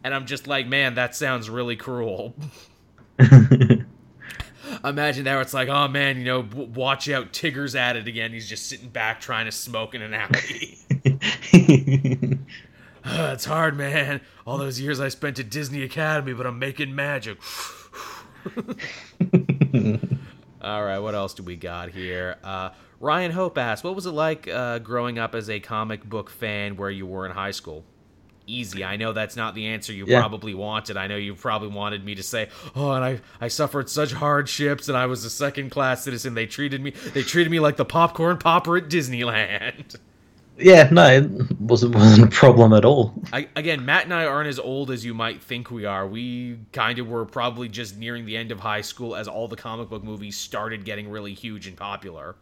and 0.03 0.13
I'm 0.13 0.25
just 0.25 0.47
like, 0.47 0.67
man, 0.67 0.95
that 0.95 1.15
sounds 1.15 1.49
really 1.49 1.75
cruel. 1.75 2.35
Imagine 4.83 5.23
that 5.25 5.33
where 5.33 5.41
it's 5.41 5.53
like, 5.53 5.67
oh 5.67 5.87
man, 5.87 6.17
you 6.19 6.25
know, 6.25 6.43
w- 6.43 6.69
watch 6.71 7.09
out, 7.09 7.33
Tigger's 7.33 7.75
at 7.75 7.95
it 7.95 8.07
again. 8.07 8.31
He's 8.31 8.47
just 8.47 8.67
sitting 8.67 8.89
back 8.89 9.19
trying 9.19 9.45
to 9.45 9.51
smoke 9.51 9.95
in 9.95 10.01
an 10.01 10.13
alley. 10.13 10.77
it's 13.05 13.45
hard, 13.45 13.77
man. 13.77 14.21
All 14.45 14.57
those 14.57 14.79
years 14.79 14.99
I 14.99 15.09
spent 15.09 15.39
at 15.39 15.49
Disney 15.49 15.83
Academy, 15.83 16.33
but 16.33 16.45
I'm 16.45 16.59
making 16.59 16.93
magic. 16.95 17.37
All 20.61 20.83
right, 20.83 20.99
what 20.99 21.15
else 21.15 21.33
do 21.33 21.43
we 21.43 21.55
got 21.55 21.89
here? 21.89 22.35
Uh, 22.43 22.71
Ryan 22.99 23.31
Hope 23.31 23.57
asks, 23.57 23.83
what 23.83 23.95
was 23.95 24.05
it 24.05 24.11
like 24.11 24.47
uh, 24.47 24.79
growing 24.79 25.17
up 25.17 25.33
as 25.33 25.49
a 25.49 25.59
comic 25.61 26.03
book 26.03 26.29
fan 26.29 26.75
where 26.75 26.89
you 26.89 27.05
were 27.05 27.25
in 27.25 27.31
high 27.31 27.51
school? 27.51 27.85
Easy. 28.45 28.83
I 28.83 28.97
know 28.97 29.13
that's 29.13 29.35
not 29.37 29.55
the 29.55 29.67
answer 29.67 29.93
you 29.93 30.05
Yeah. 30.07 30.19
probably 30.19 30.53
wanted. 30.53 30.97
I 30.97 31.07
know 31.07 31.15
you 31.15 31.35
probably 31.35 31.67
wanted 31.69 32.03
me 32.03 32.15
to 32.15 32.23
say, 32.23 32.49
"Oh, 32.75 32.91
and 32.91 33.05
I 33.05 33.21
I 33.39 33.47
suffered 33.47 33.89
such 33.89 34.11
hardships, 34.11 34.89
and 34.89 34.97
I 34.97 35.05
was 35.05 35.23
a 35.23 35.29
second 35.29 35.69
class 35.69 36.03
citizen. 36.03 36.33
They 36.33 36.47
treated 36.47 36.81
me 36.81 36.89
they 37.13 37.21
treated 37.21 37.51
me 37.51 37.59
like 37.59 37.77
the 37.77 37.85
popcorn 37.85 38.37
popper 38.37 38.75
at 38.77 38.89
Disneyland." 38.89 39.95
yeah, 40.59 40.89
no, 40.91 41.05
it 41.05 41.59
wasn't 41.59 41.95
wasn't 41.95 42.27
a 42.27 42.35
problem 42.35 42.73
at 42.73 42.85
all. 42.85 43.13
I, 43.31 43.47
again, 43.55 43.85
Matt 43.85 44.05
and 44.05 44.13
I 44.13 44.25
aren't 44.25 44.49
as 44.49 44.59
old 44.59 44.91
as 44.91 45.05
you 45.05 45.13
might 45.13 45.41
think 45.41 45.71
we 45.71 45.85
are. 45.85 46.07
We 46.07 46.59
kind 46.73 46.99
of 46.99 47.07
were 47.07 47.25
probably 47.25 47.69
just 47.69 47.97
nearing 47.97 48.25
the 48.25 48.37
end 48.37 48.51
of 48.51 48.59
high 48.59 48.81
school 48.81 49.15
as 49.15 49.27
all 49.27 49.47
the 49.47 49.55
comic 49.55 49.89
book 49.89 50.03
movies 50.03 50.37
started 50.37 50.85
getting 50.85 51.09
really 51.09 51.33
huge 51.33 51.67
and 51.67 51.77
popular. 51.77 52.35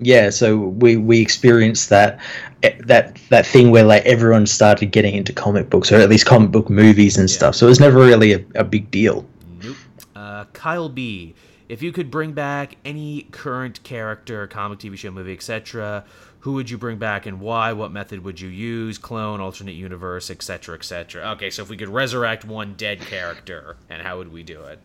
Yeah, 0.00 0.30
so 0.30 0.56
we 0.56 0.96
we 0.96 1.20
experienced 1.20 1.90
that 1.90 2.20
eh, 2.62 2.76
that 2.86 3.16
that 3.28 3.46
thing 3.46 3.70
where 3.70 3.84
like 3.84 4.04
everyone 4.04 4.46
started 4.46 4.90
getting 4.90 5.14
into 5.14 5.32
comic 5.32 5.70
books 5.70 5.92
or 5.92 5.96
at 5.96 6.08
least 6.08 6.26
comic 6.26 6.50
book 6.50 6.70
movies 6.70 7.16
and 7.18 7.30
stuff. 7.30 7.54
So 7.54 7.66
it 7.66 7.68
was 7.70 7.80
never 7.80 7.98
really 7.98 8.32
a, 8.32 8.44
a 8.54 8.64
big 8.64 8.90
deal. 8.90 9.26
Nope. 9.62 9.76
Uh, 10.16 10.44
Kyle 10.52 10.88
B. 10.88 11.34
If 11.68 11.82
you 11.82 11.90
could 11.90 12.10
bring 12.10 12.32
back 12.32 12.76
any 12.84 13.22
current 13.30 13.82
character, 13.82 14.46
comic, 14.46 14.80
TV 14.80 14.98
show, 14.98 15.10
movie, 15.10 15.32
etc., 15.32 16.04
who 16.42 16.54
would 16.54 16.68
you 16.68 16.76
bring 16.76 16.98
back 16.98 17.26
and 17.26 17.38
why? 17.40 17.72
What 17.72 17.92
method 17.92 18.24
would 18.24 18.40
you 18.40 18.48
use? 18.48 18.98
Clone, 18.98 19.40
alternate 19.40 19.76
universe, 19.76 20.28
etc., 20.28 20.74
etc. 20.74 21.30
Okay, 21.32 21.50
so 21.50 21.62
if 21.62 21.68
we 21.68 21.76
could 21.76 21.88
resurrect 21.88 22.44
one 22.44 22.74
dead 22.74 23.00
character, 23.00 23.76
and 23.88 24.02
how 24.02 24.18
would 24.18 24.32
we 24.32 24.42
do 24.42 24.60
it? 24.62 24.80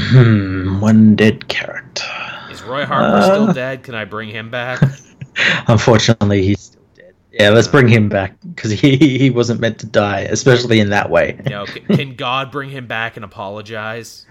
Hmm, 0.00 0.80
one 0.80 1.14
dead 1.14 1.46
character. 1.46 2.02
Is 2.50 2.62
Roy 2.64 2.84
Harper 2.84 3.16
Uh. 3.16 3.22
still 3.22 3.52
dead? 3.52 3.84
Can 3.84 3.94
I 3.94 4.04
bring 4.04 4.28
him 4.28 4.50
back? 4.50 4.82
Unfortunately, 5.68 6.42
he's 6.42 6.60
still 6.60 6.82
dead. 6.96 7.14
Yeah, 7.30 7.50
let's 7.50 7.68
bring 7.68 7.86
him 7.86 8.08
back 8.08 8.34
because 8.54 8.72
he 8.72 8.96
he 8.96 9.30
wasn't 9.30 9.60
meant 9.60 9.78
to 9.80 9.86
die, 9.86 10.20
especially 10.22 10.80
in 10.80 10.90
that 10.90 11.10
way. 11.10 11.40
No. 11.46 11.64
Can 11.66 12.16
God 12.16 12.50
bring 12.50 12.70
him 12.70 12.88
back 12.88 13.14
and 13.14 13.24
apologize? 13.24 14.26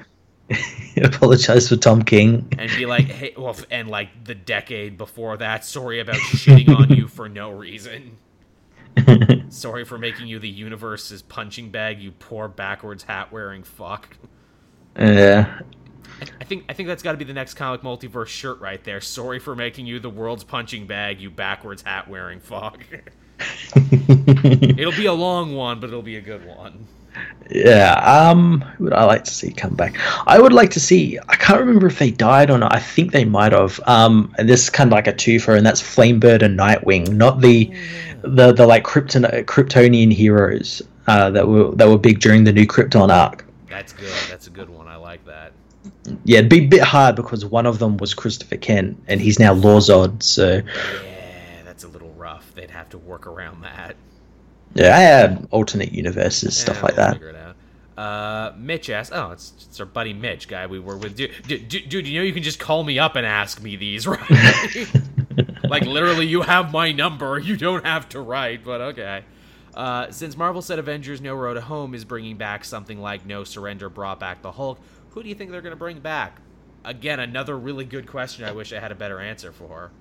Apologize 1.04 1.70
for 1.70 1.76
Tom 1.76 2.04
King. 2.04 2.48
and 2.58 2.70
be 2.72 2.86
like, 2.86 3.06
hey, 3.06 3.34
well, 3.38 3.56
and 3.72 3.90
like 3.90 4.26
the 4.26 4.36
decade 4.36 4.98
before 4.98 5.38
that, 5.38 5.66
sorry 5.66 6.00
about 6.00 6.16
shitting 6.16 6.76
on 6.78 6.90
you 6.90 7.08
for 7.08 7.30
no 7.30 7.52
reason. 7.52 8.18
Sorry 9.50 9.86
for 9.86 9.98
making 9.98 10.28
you 10.28 10.40
the 10.40 10.50
universe's 10.50 11.22
punching 11.22 11.70
bag, 11.70 12.00
you 12.00 12.12
poor 12.12 12.48
backwards 12.48 13.04
hat 13.04 13.32
wearing 13.32 13.64
fuck. 13.64 14.18
Yeah. 14.98 15.62
I 16.40 16.44
think 16.44 16.66
I 16.70 16.74
think 16.74 16.88
that's 16.88 17.02
got 17.02 17.14
to 17.14 17.18
be 17.18 17.26
the 17.26 17.34
next 17.34 17.56
comic 17.56 17.82
multiverse 17.82 18.28
shirt 18.28 18.60
right 18.60 18.84
there. 18.84 19.02
Sorry 19.02 19.40
for 19.40 19.56
making 19.56 19.88
you 19.88 20.00
the 20.00 20.10
world's 20.10 20.44
punching 20.44 20.86
bag, 20.86 21.20
you 21.20 21.30
backwards 21.30 21.82
hat 21.82 22.08
wearing 22.08 22.40
fuck. 22.40 22.86
it'll 23.76 24.92
be 24.92 25.08
a 25.08 25.14
long 25.14 25.56
one, 25.56 25.80
but 25.80 25.88
it'll 25.88 26.02
be 26.02 26.18
a 26.18 26.22
good 26.22 26.46
one. 26.46 26.88
Yeah, 27.50 27.94
um, 27.96 28.62
who 28.62 28.86
would 28.86 28.94
I 28.94 29.04
like 29.04 29.24
to 29.26 29.32
see 29.32 29.52
come 29.52 29.76
back? 29.76 29.96
I 30.28 30.40
would 30.40 30.54
like 30.54 30.72
to 30.72 30.80
see. 30.80 31.20
I 31.28 31.36
can't 31.36 31.60
remember 31.60 31.88
if 31.88 32.00
they 32.00 32.12
died 32.12 32.50
or 32.50 32.58
not. 32.58 32.74
I 32.74 32.80
think 32.80 33.12
they 33.12 33.26
might 33.26 33.52
have. 33.52 33.80
Um, 33.86 34.34
and 34.38 34.48
this 34.50 34.64
is 34.64 34.70
kind 34.70 34.88
of 34.88 34.94
like 34.94 35.08
a 35.08 35.14
twofer, 35.14 35.56
and 35.56 35.66
that's 35.66 35.82
Flamebird 35.82 36.42
and 36.42 36.58
Nightwing, 36.58 37.14
not 37.14 37.42
the 37.42 37.72
the 38.22 38.54
the 38.54 38.66
like 38.66 38.84
Krypton 38.84 39.26
Kryptonian 39.46 40.12
heroes 40.12 40.82
uh, 41.08 41.30
that 41.32 41.48
were 41.48 41.72
that 41.76 41.88
were 41.88 41.98
big 41.98 42.20
during 42.20 42.44
the 42.44 42.54
new 42.54 42.66
Krypton 42.66 43.10
arc. 43.10 43.46
That's 43.70 43.94
good. 43.94 44.14
That's 44.30 44.48
a 44.48 44.52
good 44.52 44.70
one. 44.70 44.88
I 44.88 44.96
like 44.96 45.26
that. 45.26 45.52
Yeah, 46.26 46.40
it'd 46.40 46.50
be 46.50 46.60
a 46.60 46.68
bit 46.68 46.82
hard 46.82 47.16
because 47.16 47.46
one 47.46 47.66
of 47.66 47.80
them 47.80 47.98
was 47.98 48.14
Christopher 48.14 48.58
Kent, 48.58 49.02
and 49.08 49.20
he's 49.20 49.40
now 49.40 49.54
Lor-Zod. 49.54 50.24
So 50.24 50.62
Yeah, 50.66 51.62
that's 51.66 51.84
a 51.84 51.88
little 51.88 52.12
rough. 52.14 52.54
They'd 52.56 52.72
have 52.72 52.90
to 52.90 52.98
work 52.98 53.28
around 53.28 53.62
that. 53.62 53.96
Yeah, 54.74 54.96
I 54.96 55.00
had 55.00 55.48
alternate 55.52 55.92
universes, 55.92 56.58
stuff 56.58 56.78
Yeah, 56.78 56.82
like 56.82 56.96
we'll 56.96 57.06
that. 57.06 57.14
Figure 57.14 57.30
it 57.30 57.36
out. 57.36 57.56
Uh, 57.98 58.54
Mitch 58.58 58.90
asks, 58.90 59.16
"Oh, 59.16 59.32
it's, 59.32 59.54
it's 59.68 59.80
our 59.80 59.86
buddy 59.86 60.14
Mitch, 60.14 60.48
guy 60.48 60.66
we 60.68 60.80
were 60.80 60.98
with. 60.98 61.16
Dude, 61.16 61.32
dude, 61.48 61.70
dude, 61.90 62.08
you 62.08 62.20
know 62.20 62.26
you 62.26 62.34
can 62.34 62.44
just 62.44 62.60
call 62.60 62.84
me 62.84 62.98
up 62.98 63.16
and 63.16 63.26
ask 63.26 63.62
me 63.62 63.76
these, 63.76 64.08
right? 64.08 64.22
like 65.70 65.84
literally, 65.86 66.26
you 66.26 66.42
have 66.42 66.72
my 66.72 66.92
number. 66.92 67.38
You 67.38 67.56
don't 67.56 67.86
have 67.86 68.10
to 68.10 68.22
write, 68.22 68.64
but 68.64 68.82
okay." 68.82 69.24
Uh, 69.76 70.12
since 70.12 70.38
Marvel 70.38 70.62
said 70.62 70.78
Avengers 70.78 71.20
No 71.20 71.34
Road 71.34 71.56
to 71.56 71.62
Home 71.62 71.96
is 71.96 72.06
bringing 72.06 72.38
back 72.38 72.64
something 72.64 73.00
like 73.00 73.26
No 73.26 73.44
Surrender 73.44 73.90
brought 73.90 74.20
back 74.20 74.44
the 74.44 74.52
Hulk, 74.52 74.80
who 75.12 75.24
do 75.24 75.30
you 75.30 75.36
think 75.36 75.50
they're 75.50 75.62
going 75.62 75.72
to 75.74 75.78
bring 75.78 76.00
back? 76.00 76.42
Again, 76.86 77.20
another 77.20 77.58
really 77.58 77.86
good 77.86 78.08
question. 78.08 78.46
I 78.46 78.52
wish 78.52 78.72
I 78.72 78.80
had 78.80 78.92
a 78.92 78.96
better 78.96 79.20
answer 79.20 79.52
for. 79.52 79.92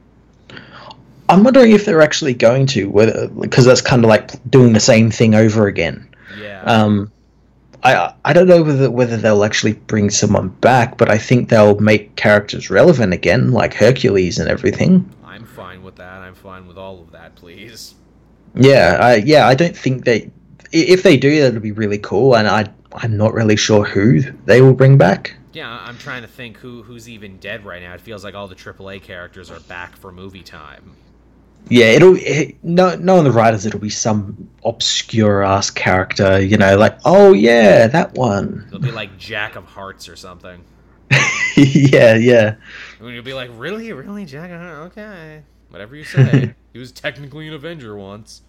I'm 1.32 1.44
wondering 1.44 1.72
if 1.72 1.86
they're 1.86 2.02
actually 2.02 2.34
going 2.34 2.66
to, 2.68 2.90
whether 2.90 3.28
because 3.28 3.64
that's 3.64 3.80
kind 3.80 4.04
of 4.04 4.10
like 4.10 4.50
doing 4.50 4.74
the 4.74 4.80
same 4.80 5.10
thing 5.10 5.34
over 5.34 5.66
again. 5.66 6.06
Yeah. 6.38 6.62
Um, 6.64 7.10
I 7.82 8.12
I 8.24 8.34
don't 8.34 8.46
know 8.46 8.62
whether 8.62 8.90
whether 8.90 9.16
they'll 9.16 9.42
actually 9.42 9.72
bring 9.72 10.10
someone 10.10 10.48
back, 10.48 10.98
but 10.98 11.10
I 11.10 11.16
think 11.16 11.48
they'll 11.48 11.80
make 11.80 12.16
characters 12.16 12.68
relevant 12.68 13.14
again, 13.14 13.50
like 13.50 13.72
Hercules 13.72 14.38
and 14.38 14.50
everything. 14.50 15.10
I'm 15.24 15.46
fine 15.46 15.82
with 15.82 15.96
that. 15.96 16.20
I'm 16.20 16.34
fine 16.34 16.66
with 16.66 16.76
all 16.76 17.00
of 17.00 17.12
that, 17.12 17.34
please. 17.34 17.94
Yeah, 18.54 18.98
I, 19.00 19.14
yeah. 19.16 19.46
I 19.46 19.54
don't 19.54 19.76
think 19.76 20.04
they. 20.04 20.30
If 20.70 21.02
they 21.02 21.16
do, 21.16 21.40
that'll 21.40 21.60
be 21.60 21.72
really 21.72 21.98
cool, 21.98 22.36
and 22.36 22.46
I 22.46 22.70
I'm 22.92 23.16
not 23.16 23.32
really 23.32 23.56
sure 23.56 23.84
who 23.84 24.20
they 24.44 24.60
will 24.60 24.74
bring 24.74 24.98
back. 24.98 25.34
Yeah, 25.54 25.70
I'm 25.70 25.96
trying 25.96 26.22
to 26.22 26.28
think 26.28 26.58
who 26.58 26.82
who's 26.82 27.08
even 27.08 27.38
dead 27.38 27.64
right 27.64 27.80
now. 27.80 27.94
It 27.94 28.02
feels 28.02 28.22
like 28.22 28.34
all 28.34 28.48
the 28.48 28.54
AAA 28.54 29.02
characters 29.02 29.50
are 29.50 29.60
back 29.60 29.96
for 29.96 30.12
movie 30.12 30.42
time. 30.42 30.94
Yeah, 31.68 31.86
it'll 31.86 32.16
it, 32.18 32.56
no 32.62 32.96
knowing 32.96 33.24
the 33.24 33.30
writers, 33.30 33.64
it'll 33.64 33.80
be 33.80 33.88
some 33.88 34.50
obscure 34.64 35.42
ass 35.42 35.70
character, 35.70 36.40
you 36.40 36.56
know, 36.56 36.76
like 36.76 36.98
oh 37.04 37.32
yeah, 37.32 37.86
that 37.86 38.14
one. 38.14 38.64
It'll 38.68 38.80
be 38.80 38.90
like 38.90 39.16
Jack 39.18 39.56
of 39.56 39.64
Hearts 39.64 40.08
or 40.08 40.16
something. 40.16 40.62
yeah, 41.56 42.14
yeah. 42.14 42.56
And 43.00 43.10
you'll 43.10 43.24
be 43.24 43.34
like, 43.34 43.50
really, 43.54 43.92
really, 43.92 44.24
Jack 44.24 44.50
of 44.50 44.60
Hearts? 44.60 44.96
Okay, 44.96 45.42
whatever 45.68 45.96
you 45.96 46.04
say. 46.04 46.54
he 46.72 46.78
was 46.78 46.92
technically 46.92 47.48
an 47.48 47.54
Avenger 47.54 47.96
once. 47.96 48.42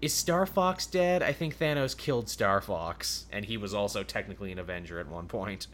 Is 0.00 0.14
Star 0.14 0.46
Fox 0.46 0.86
dead? 0.86 1.22
I 1.22 1.32
think 1.32 1.58
Thanos 1.58 1.96
killed 1.96 2.28
Star 2.28 2.60
Fox, 2.60 3.26
and 3.30 3.44
he 3.44 3.56
was 3.56 3.74
also 3.74 4.02
technically 4.02 4.50
an 4.50 4.58
Avenger 4.58 4.98
at 4.98 5.08
one 5.08 5.26
point. 5.26 5.66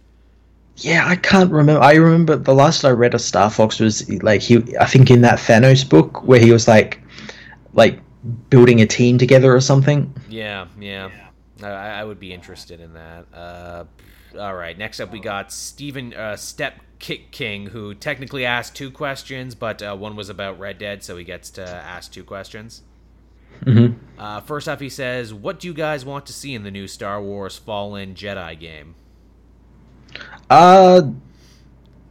Yeah, 0.78 1.06
I 1.06 1.16
can't 1.16 1.50
remember. 1.50 1.80
I 1.82 1.94
remember 1.94 2.36
the 2.36 2.54
last 2.54 2.84
I 2.84 2.90
read 2.90 3.14
of 3.14 3.20
Star 3.20 3.50
Fox 3.50 3.80
was 3.80 4.08
like 4.22 4.42
he. 4.42 4.76
I 4.78 4.84
think 4.86 5.10
in 5.10 5.22
that 5.22 5.38
Thanos 5.38 5.88
book 5.88 6.22
where 6.26 6.38
he 6.40 6.52
was 6.52 6.68
like, 6.68 7.00
like 7.72 7.98
building 8.50 8.80
a 8.80 8.86
team 8.86 9.16
together 9.18 9.54
or 9.54 9.60
something. 9.60 10.12
Yeah, 10.28 10.66
yeah. 10.78 11.10
I, 11.62 11.68
I 11.70 12.04
would 12.04 12.20
be 12.20 12.32
interested 12.34 12.80
in 12.80 12.92
that. 12.92 13.26
Uh, 13.32 13.84
all 14.38 14.54
right. 14.54 14.76
Next 14.76 15.00
up, 15.00 15.12
we 15.12 15.20
got 15.20 15.50
Stephen 15.50 16.12
uh, 16.12 16.36
Step 16.36 16.74
Kick 16.98 17.30
King, 17.30 17.66
who 17.66 17.94
technically 17.94 18.44
asked 18.44 18.74
two 18.74 18.90
questions, 18.90 19.54
but 19.54 19.80
uh, 19.82 19.96
one 19.96 20.14
was 20.14 20.28
about 20.28 20.58
Red 20.58 20.78
Dead, 20.78 21.02
so 21.02 21.16
he 21.16 21.24
gets 21.24 21.50
to 21.52 21.66
ask 21.66 22.12
two 22.12 22.24
questions. 22.24 22.82
hmm 23.64 23.92
Uh, 24.18 24.40
first 24.40 24.68
off, 24.68 24.80
he 24.80 24.90
says, 24.90 25.32
"What 25.32 25.58
do 25.60 25.68
you 25.68 25.74
guys 25.74 26.04
want 26.04 26.26
to 26.26 26.34
see 26.34 26.54
in 26.54 26.64
the 26.64 26.70
new 26.70 26.86
Star 26.86 27.22
Wars 27.22 27.56
Fallen 27.56 28.14
Jedi 28.14 28.58
game?" 28.60 28.94
Uh, 30.50 31.02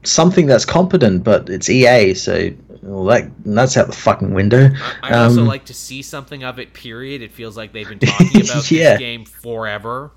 something 0.03 0.45
that's 0.45 0.65
competent, 0.65 1.23
but 1.23 1.49
it's 1.49 1.69
EA, 1.69 2.13
so 2.13 2.49
well, 2.83 3.05
that 3.05 3.31
that's 3.45 3.77
out 3.77 3.87
the 3.87 3.93
fucking 3.93 4.33
window. 4.33 4.69
I- 5.01 5.07
I'd 5.09 5.13
also 5.15 5.41
Um, 5.41 5.47
like 5.47 5.65
to 5.65 5.73
see 5.73 6.01
something 6.01 6.43
of 6.43 6.59
it. 6.59 6.73
Period. 6.73 7.21
It 7.21 7.31
feels 7.31 7.57
like 7.57 7.73
they've 7.73 7.87
been 7.87 7.99
talking 7.99 8.41
about 8.41 8.71
Yeah. 8.71 8.91
this 8.91 8.99
game 8.99 9.25
forever. 9.25 10.11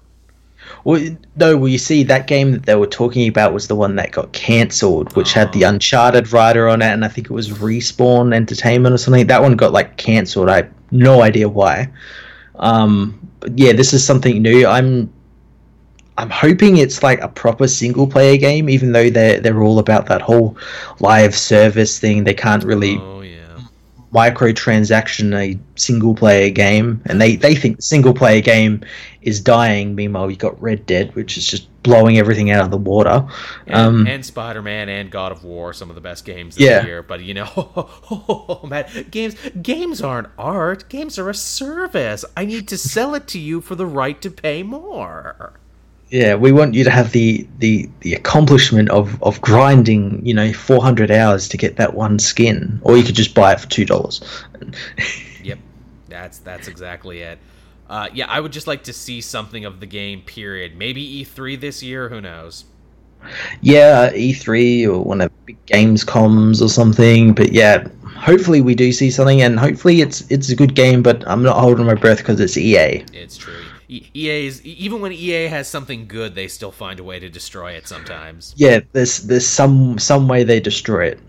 Well, 0.85 1.01
no, 1.37 1.57
well, 1.57 1.69
you 1.69 1.79
see, 1.79 2.03
that 2.03 2.27
game 2.27 2.51
that 2.53 2.67
they 2.67 2.75
were 2.75 2.87
talking 2.89 3.29
about 3.29 3.55
was 3.55 3.69
the 3.69 3.77
one 3.77 3.95
that 3.97 4.11
got 4.11 4.33
cancelled, 4.33 5.15
which 5.17 5.33
had 5.33 5.53
the 5.53 5.65
Oh. 5.65 5.69
Uncharted 5.71 6.33
writer 6.33 6.69
on 6.69 6.83
it, 6.83 6.87
and 6.93 7.05
I 7.05 7.09
think 7.09 7.29
it 7.29 7.33
was 7.33 7.49
Respawn 7.51 8.35
Entertainment 8.35 8.93
or 8.95 8.99
something. 8.99 9.27
That 9.29 9.41
one 9.41 9.55
got 9.57 9.73
like 9.73 9.97
cancelled. 9.97 10.49
I 10.51 10.57
have 10.57 10.71
no 10.91 11.23
idea 11.23 11.49
why. 11.49 11.89
Um, 12.57 13.19
but 13.41 13.57
yeah, 13.57 13.73
this 13.73 13.95
is 13.95 14.05
something 14.05 14.43
new. 14.43 14.67
I'm, 14.67 15.11
I'm 16.19 16.31
hoping 16.31 16.77
it's 16.79 17.03
like 17.03 17.21
a 17.21 17.29
proper 17.29 17.69
single 17.69 18.07
player 18.07 18.37
game, 18.37 18.69
even 18.69 18.93
though 18.93 19.09
they're 19.09 19.41
they're 19.41 19.63
all 19.63 19.79
about 19.79 20.07
that 20.07 20.21
whole 20.21 20.57
live 21.01 21.35
service 21.37 21.99
thing. 21.99 22.25
They 22.25 22.35
can't 22.35 22.65
really 22.65 22.97
Oh 22.99 23.23
yeah. 23.23 23.61
microtransaction 24.13 25.35
a 25.35 25.59
single 25.77 26.15
player 26.15 26.51
game 26.51 27.01
and 27.07 27.21
they, 27.21 27.37
they 27.37 27.55
think 27.55 27.77
the 27.77 27.83
single 27.83 28.15
player 28.15 28.41
game 28.41 28.83
is 29.23 29.41
dying 29.41 29.95
meanwhile 29.95 30.31
you 30.31 30.37
got 30.37 30.61
red 30.63 30.87
dead 30.87 31.15
which 31.15 31.37
is 31.37 31.47
just 31.47 31.69
blowing 31.83 32.19
everything 32.19 32.51
out 32.51 32.65
of 32.65 32.71
the 32.71 32.77
water 32.79 33.27
And, 33.67 33.77
um, 33.77 34.07
and 34.07 34.25
Spider-Man 34.25 34.89
and 34.89 35.11
God 35.11 35.31
of 35.33 35.45
War, 35.45 35.73
some 35.75 35.91
of 35.91 35.95
the 35.95 36.01
best 36.01 36.25
games 36.25 36.57
of 36.57 36.63
Yeah. 36.63 36.85
year. 36.85 37.03
But 37.03 37.21
you 37.23 37.35
know, 37.35 38.61
man, 38.69 38.87
games 39.11 39.37
games 39.63 40.01
aren't 40.03 40.29
art. 40.39 40.89
Games 40.89 41.19
are 41.19 41.29
a 41.31 41.35
service. 41.35 42.25
I 42.37 42.45
need 42.47 42.67
to 42.69 42.79
sell 42.79 43.15
it 43.15 43.27
to 43.29 43.39
you 43.39 43.61
for 43.61 43.75
the 43.75 43.87
right 43.87 44.21
to 44.23 44.31
pay 44.31 44.63
more. 44.63 45.53
Yeah 46.11 46.35
we 46.35 46.53
want 46.53 46.75
you 46.75 46.85
to 46.85 46.91
have 46.91 47.13
the 47.13 47.47
the 47.59 47.89
the 48.01 48.15
accomplishment 48.15 48.89
of 48.91 49.23
of 49.23 49.41
grinding 49.41 50.25
you 50.25 50.33
know 50.35 50.53
400 50.53 51.11
hours 51.11 51.49
to 51.49 51.57
get 51.57 51.77
that 51.77 51.95
one 51.95 52.19
skin 52.19 52.81
or 52.83 52.97
you 52.97 53.05
could 53.05 53.15
just 53.15 53.35
buy 53.35 53.53
it 53.53 53.61
for 53.61 53.69
two 53.69 53.85
dollars 53.85 54.21
Yep, 55.43 55.59
that's 56.09 56.39
that's 56.39 56.69
exactly 56.69 57.21
it. 57.21 57.39
Uh, 57.89 58.09
yeah, 58.13 58.27
I 58.27 58.41
would 58.41 58.53
just 58.53 58.67
like 58.67 58.83
to 58.85 58.93
see 58.93 59.21
something 59.21 59.65
of 59.65 59.81
the 59.81 59.87
game. 59.87 60.21
Period. 60.21 60.77
Maybe 60.77 61.25
E3 61.25 61.59
this 61.59 61.83
year. 61.83 62.09
Who 62.09 62.21
knows? 62.21 62.65
yeah 63.63 64.11
e3 64.13 64.87
or 64.87 65.03
one 65.03 65.21
of 65.21 65.29
the 65.29 65.35
big 65.47 65.67
games 65.67 66.05
comms 66.05 66.63
or 66.63 66.69
something 66.69 67.35
but 67.35 67.51
yeah 67.53 67.85
hopefully 68.17 68.61
we 68.61 68.77
do 68.77 68.93
see 68.93 69.11
something 69.11 69.43
and 69.43 69.59
hopefully 69.59 70.01
it's 70.01 70.21
it's 70.31 70.51
a 70.51 70.55
good 70.55 70.77
game 70.77 71.03
but 71.03 71.27
i'm 71.27 71.43
not 71.43 71.59
holding 71.59 71.85
my 71.85 71.95
breath 71.95 72.19
because 72.19 72.39
it's 72.39 72.57
ea 72.57 73.05
It's 73.13 73.37
true. 73.37 73.61
E- 73.89 74.11
EA's 74.15 74.65
even 74.65 75.01
when 75.01 75.13
EA 75.13 75.49
has 75.49 75.69
something 75.69 76.07
good, 76.07 76.35
they 76.35 76.49
still 76.49 76.73
find 76.73 77.01
a 77.01 77.05
way 77.05 77.19
to 77.19 77.29
destroy 77.29 77.73
it 77.73 77.87
sometimes. 77.89 78.57
yeah 78.57 78.81
there's 78.93 79.19
there's 79.25 79.47
some 79.47 79.99
some 79.99 80.29
way 80.29 80.45
they 80.45 80.61
destroy 80.61 81.07
it 81.07 81.21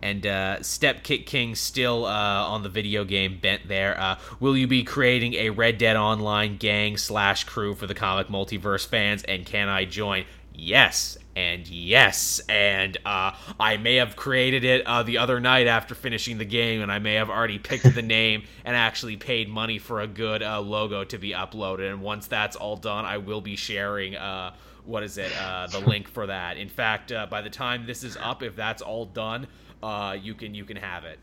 And 0.00 0.24
uh, 0.26 0.62
Step 0.62 1.02
Kick 1.02 1.26
King 1.26 1.56
still 1.56 2.04
uh, 2.06 2.08
on 2.46 2.62
the 2.62 2.68
video 2.68 3.04
game 3.04 3.38
bent 3.40 3.66
there. 3.66 3.98
Uh, 4.00 4.16
will 4.38 4.56
you 4.56 4.68
be 4.68 4.84
creating 4.84 5.34
a 5.34 5.50
Red 5.50 5.76
Dead 5.78 5.96
Online 5.96 6.56
gang 6.56 6.96
slash 6.96 7.42
crew 7.44 7.74
for 7.74 7.88
the 7.88 7.94
comic 7.94 8.28
multiverse 8.28 8.86
fans? 8.86 9.24
And 9.24 9.44
can 9.44 9.68
I 9.68 9.84
join? 9.86 10.24
Yes, 10.54 11.18
and 11.38 11.68
yes, 11.68 12.40
and 12.48 12.98
uh, 13.06 13.30
I 13.60 13.76
may 13.76 13.96
have 13.96 14.16
created 14.16 14.64
it 14.64 14.84
uh, 14.84 15.04
the 15.04 15.18
other 15.18 15.38
night 15.38 15.68
after 15.68 15.94
finishing 15.94 16.38
the 16.38 16.44
game, 16.44 16.82
and 16.82 16.90
I 16.90 16.98
may 16.98 17.14
have 17.14 17.30
already 17.30 17.60
picked 17.60 17.94
the 17.94 18.02
name 18.18 18.42
and 18.64 18.74
actually 18.74 19.16
paid 19.16 19.48
money 19.48 19.78
for 19.78 20.00
a 20.00 20.08
good 20.08 20.42
uh, 20.42 20.60
logo 20.60 21.04
to 21.04 21.18
be 21.18 21.30
uploaded. 21.30 21.90
And 21.90 22.02
once 22.02 22.26
that's 22.26 22.56
all 22.56 22.76
done, 22.76 23.04
I 23.04 23.18
will 23.18 23.40
be 23.40 23.54
sharing. 23.54 24.16
Uh, 24.16 24.52
what 24.84 25.04
is 25.04 25.16
it? 25.16 25.30
Uh, 25.40 25.68
the 25.68 25.78
link 25.78 26.08
for 26.08 26.26
that. 26.26 26.56
In 26.56 26.68
fact, 26.68 27.12
uh, 27.12 27.26
by 27.26 27.42
the 27.42 27.50
time 27.50 27.86
this 27.86 28.02
is 28.02 28.16
up, 28.16 28.42
if 28.42 28.56
that's 28.56 28.82
all 28.82 29.06
done, 29.06 29.46
uh, 29.82 30.16
you 30.20 30.34
can 30.34 30.54
you 30.56 30.64
can 30.64 30.76
have 30.76 31.04
it. 31.04 31.20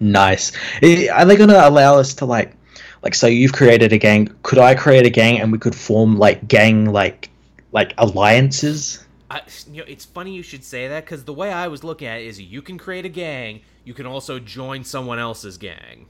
nice 0.00 0.52
are 0.82 1.24
they 1.26 1.36
going 1.36 1.48
to 1.50 1.68
allow 1.68 1.98
us 1.98 2.14
to 2.14 2.24
like 2.24 2.54
like 3.02 3.14
so 3.14 3.26
you've 3.26 3.52
created 3.52 3.92
a 3.92 3.98
gang 3.98 4.26
could 4.42 4.58
i 4.58 4.74
create 4.74 5.04
a 5.04 5.10
gang 5.10 5.38
and 5.40 5.52
we 5.52 5.58
could 5.58 5.74
form 5.74 6.18
like 6.18 6.46
gang 6.48 6.86
like 6.90 7.28
like 7.72 7.92
alliances 7.98 9.04
I, 9.30 9.42
you 9.70 9.78
know, 9.78 9.84
it's 9.86 10.04
funny 10.04 10.34
you 10.34 10.42
should 10.42 10.64
say 10.64 10.88
that 10.88 11.04
because 11.04 11.24
the 11.24 11.32
way 11.32 11.52
I 11.52 11.68
was 11.68 11.84
looking 11.84 12.08
at 12.08 12.20
it 12.20 12.26
is 12.26 12.40
you 12.40 12.62
can 12.62 12.78
create 12.78 13.04
a 13.04 13.08
gang, 13.10 13.60
you 13.84 13.94
can 13.94 14.04
also 14.06 14.38
join 14.40 14.82
someone 14.82 15.18
else's 15.20 15.56
gang. 15.56 16.06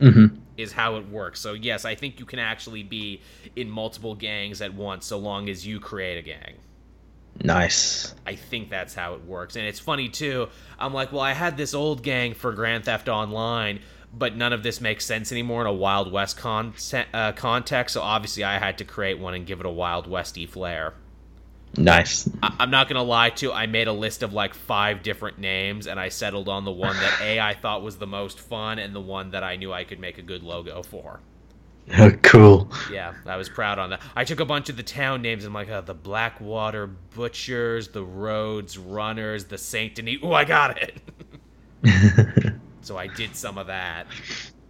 mm-hmm. 0.00 0.36
Is 0.56 0.72
how 0.72 0.96
it 0.96 1.08
works. 1.08 1.40
So 1.40 1.52
yes, 1.52 1.84
I 1.84 1.94
think 1.94 2.18
you 2.18 2.26
can 2.26 2.38
actually 2.38 2.82
be 2.82 3.20
in 3.54 3.70
multiple 3.70 4.14
gangs 4.14 4.60
at 4.60 4.74
once, 4.74 5.06
so 5.06 5.16
long 5.18 5.48
as 5.48 5.66
you 5.66 5.78
create 5.80 6.18
a 6.18 6.22
gang. 6.22 6.56
Nice. 7.42 8.14
I 8.26 8.34
think 8.34 8.68
that's 8.68 8.94
how 8.94 9.14
it 9.14 9.24
works. 9.24 9.56
And 9.56 9.64
it's 9.64 9.78
funny 9.78 10.08
too. 10.08 10.48
I'm 10.78 10.92
like, 10.92 11.12
well, 11.12 11.20
I 11.22 11.32
had 11.32 11.56
this 11.56 11.72
old 11.72 12.02
gang 12.02 12.34
for 12.34 12.52
Grand 12.52 12.84
Theft 12.84 13.08
Online, 13.08 13.80
but 14.12 14.36
none 14.36 14.52
of 14.52 14.62
this 14.62 14.80
makes 14.80 15.06
sense 15.06 15.30
anymore 15.32 15.62
in 15.62 15.66
a 15.66 15.72
Wild 15.72 16.12
West 16.12 16.36
con- 16.36 16.74
uh, 17.14 17.32
context. 17.32 17.94
So 17.94 18.02
obviously, 18.02 18.44
I 18.44 18.58
had 18.58 18.76
to 18.78 18.84
create 18.84 19.18
one 19.18 19.34
and 19.34 19.46
give 19.46 19.60
it 19.60 19.66
a 19.66 19.70
Wild 19.70 20.06
Westy 20.06 20.44
flair. 20.46 20.94
Nice. 21.76 22.28
I- 22.42 22.54
I'm 22.58 22.70
not 22.70 22.88
gonna 22.88 23.02
lie 23.02 23.30
to. 23.30 23.52
I 23.52 23.66
made 23.66 23.86
a 23.86 23.92
list 23.92 24.22
of 24.22 24.32
like 24.32 24.54
five 24.54 25.02
different 25.02 25.38
names, 25.38 25.86
and 25.86 26.00
I 26.00 26.08
settled 26.08 26.48
on 26.48 26.64
the 26.64 26.72
one 26.72 26.96
that 26.96 27.20
a 27.22 27.40
I 27.40 27.54
thought 27.54 27.82
was 27.82 27.96
the 27.96 28.06
most 28.06 28.40
fun, 28.40 28.78
and 28.78 28.94
the 28.94 29.00
one 29.00 29.30
that 29.30 29.44
I 29.44 29.56
knew 29.56 29.72
I 29.72 29.84
could 29.84 30.00
make 30.00 30.18
a 30.18 30.22
good 30.22 30.42
logo 30.42 30.82
for. 30.82 31.20
Oh, 31.98 32.10
cool. 32.22 32.70
Yeah, 32.92 33.14
I 33.26 33.36
was 33.36 33.48
proud 33.48 33.78
on 33.78 33.90
that. 33.90 34.00
I 34.16 34.24
took 34.24 34.40
a 34.40 34.44
bunch 34.44 34.68
of 34.68 34.76
the 34.76 34.82
town 34.82 35.22
names. 35.22 35.44
I'm 35.44 35.52
like, 35.54 35.68
oh, 35.70 35.80
the 35.80 35.94
Blackwater 35.94 36.86
Butchers, 36.86 37.88
the 37.88 38.04
Rhodes 38.04 38.76
Runners, 38.76 39.44
the 39.46 39.58
Saint 39.58 39.94
Denis. 39.94 40.18
Oh, 40.22 40.32
I 40.32 40.44
got 40.44 40.76
it. 40.78 41.00
so 42.82 42.96
I 42.96 43.06
did 43.06 43.34
some 43.36 43.58
of 43.58 43.68
that. 43.68 44.06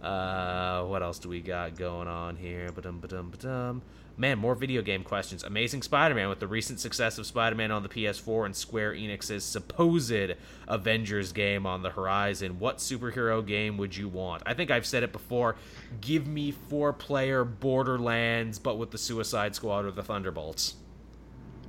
Uh, 0.01 0.83
what 0.85 1.03
else 1.03 1.19
do 1.19 1.29
we 1.29 1.41
got 1.41 1.75
going 1.75 2.07
on 2.07 2.35
here? 2.35 2.69
Ba-dum, 2.71 2.99
ba-dum, 2.99 3.29
ba-dum. 3.29 3.81
Man, 4.21 4.37
more 4.37 4.53
video 4.53 4.83
game 4.83 5.03
questions. 5.03 5.43
Amazing 5.43 5.81
Spider 5.81 6.13
Man 6.13 6.29
with 6.29 6.39
the 6.39 6.45
recent 6.45 6.79
success 6.79 7.17
of 7.17 7.25
Spider 7.25 7.55
Man 7.55 7.71
on 7.71 7.81
the 7.81 7.89
PS4 7.89 8.45
and 8.45 8.55
Square 8.55 8.93
Enix's 8.93 9.43
supposed 9.43 10.35
Avengers 10.67 11.31
game 11.31 11.65
on 11.65 11.81
the 11.81 11.89
horizon. 11.89 12.59
What 12.59 12.77
superhero 12.77 13.43
game 13.43 13.77
would 13.79 13.97
you 13.97 14.07
want? 14.07 14.43
I 14.45 14.53
think 14.53 14.69
I've 14.69 14.85
said 14.85 15.01
it 15.01 15.11
before. 15.11 15.55
Give 16.01 16.27
me 16.27 16.51
four 16.51 16.93
player 16.93 17.43
Borderlands, 17.43 18.59
but 18.59 18.77
with 18.77 18.91
the 18.91 18.99
Suicide 18.99 19.55
Squad 19.55 19.85
or 19.85 19.91
the 19.91 20.03
Thunderbolts. 20.03 20.75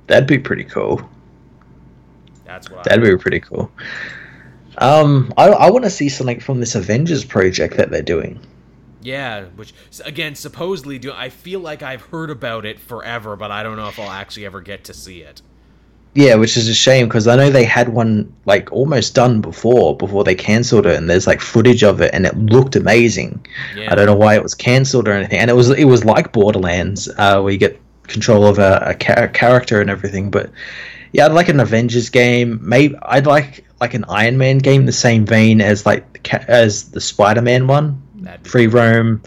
That'd 0.05 0.27
be 0.27 0.37
pretty 0.37 0.65
cool. 0.65 1.01
That's 2.45 2.69
what 2.69 2.83
That'd 2.83 3.03
be 3.03 3.17
pretty 3.17 3.39
cool. 3.39 3.71
Um, 4.77 5.33
I, 5.37 5.47
I 5.47 5.71
want 5.71 5.85
to 5.85 5.89
see 5.89 6.07
something 6.07 6.39
from 6.39 6.59
this 6.59 6.75
Avengers 6.75 7.25
project 7.25 7.77
that 7.77 7.89
they're 7.89 8.03
doing. 8.03 8.39
Yeah, 9.03 9.45
which 9.55 9.73
again 10.05 10.35
supposedly 10.35 10.99
do 10.99 11.11
I 11.11 11.29
feel 11.29 11.59
like 11.59 11.83
I've 11.83 12.01
heard 12.01 12.29
about 12.29 12.65
it 12.65 12.79
forever, 12.79 13.35
but 13.35 13.51
I 13.51 13.63
don't 13.63 13.75
know 13.75 13.87
if 13.87 13.99
I'll 13.99 14.09
actually 14.09 14.45
ever 14.45 14.61
get 14.61 14.85
to 14.85 14.93
see 14.93 15.21
it. 15.21 15.41
Yeah, 16.15 16.35
which 16.35 16.57
is 16.57 16.69
a 16.69 16.75
shame 16.75 17.07
because 17.07 17.27
I 17.27 17.35
know 17.35 17.49
they 17.49 17.63
had 17.63 17.89
one 17.89 18.31
like 18.45 18.71
almost 18.71 19.15
done 19.15 19.41
before 19.41 19.97
before 19.97 20.23
they 20.23 20.35
cancelled 20.35 20.85
it, 20.85 20.95
and 20.95 21.09
there's 21.09 21.25
like 21.25 21.41
footage 21.41 21.83
of 21.83 22.01
it, 22.01 22.13
and 22.13 22.25
it 22.27 22.37
looked 22.37 22.75
amazing. 22.75 23.43
Yeah. 23.75 23.91
I 23.91 23.95
don't 23.95 24.05
know 24.05 24.15
why 24.15 24.35
it 24.35 24.43
was 24.43 24.53
cancelled 24.53 25.07
or 25.07 25.13
anything, 25.13 25.39
and 25.39 25.49
it 25.49 25.55
was 25.55 25.71
it 25.71 25.85
was 25.85 26.05
like 26.05 26.31
Borderlands, 26.31 27.09
uh, 27.17 27.41
where 27.41 27.51
you 27.51 27.57
get 27.57 27.79
control 28.03 28.45
of 28.45 28.59
a, 28.59 28.83
a 28.85 28.95
char- 28.95 29.27
character 29.29 29.81
and 29.81 29.89
everything. 29.89 30.29
But 30.29 30.51
yeah, 31.13 31.25
I'd 31.25 31.31
like 31.31 31.49
an 31.49 31.59
Avengers 31.59 32.09
game. 32.09 32.59
Maybe 32.61 32.95
I'd 33.01 33.25
like 33.25 33.65
like 33.81 33.95
an 33.95 34.05
Iron 34.07 34.37
Man 34.37 34.59
game, 34.59 34.85
the 34.85 34.91
same 34.91 35.25
vein 35.25 35.61
as 35.61 35.83
like 35.83 36.31
as 36.47 36.91
the 36.91 37.01
Spider 37.01 37.41
Man 37.41 37.65
one. 37.65 38.02
Free 38.43 38.67
roam, 38.67 39.21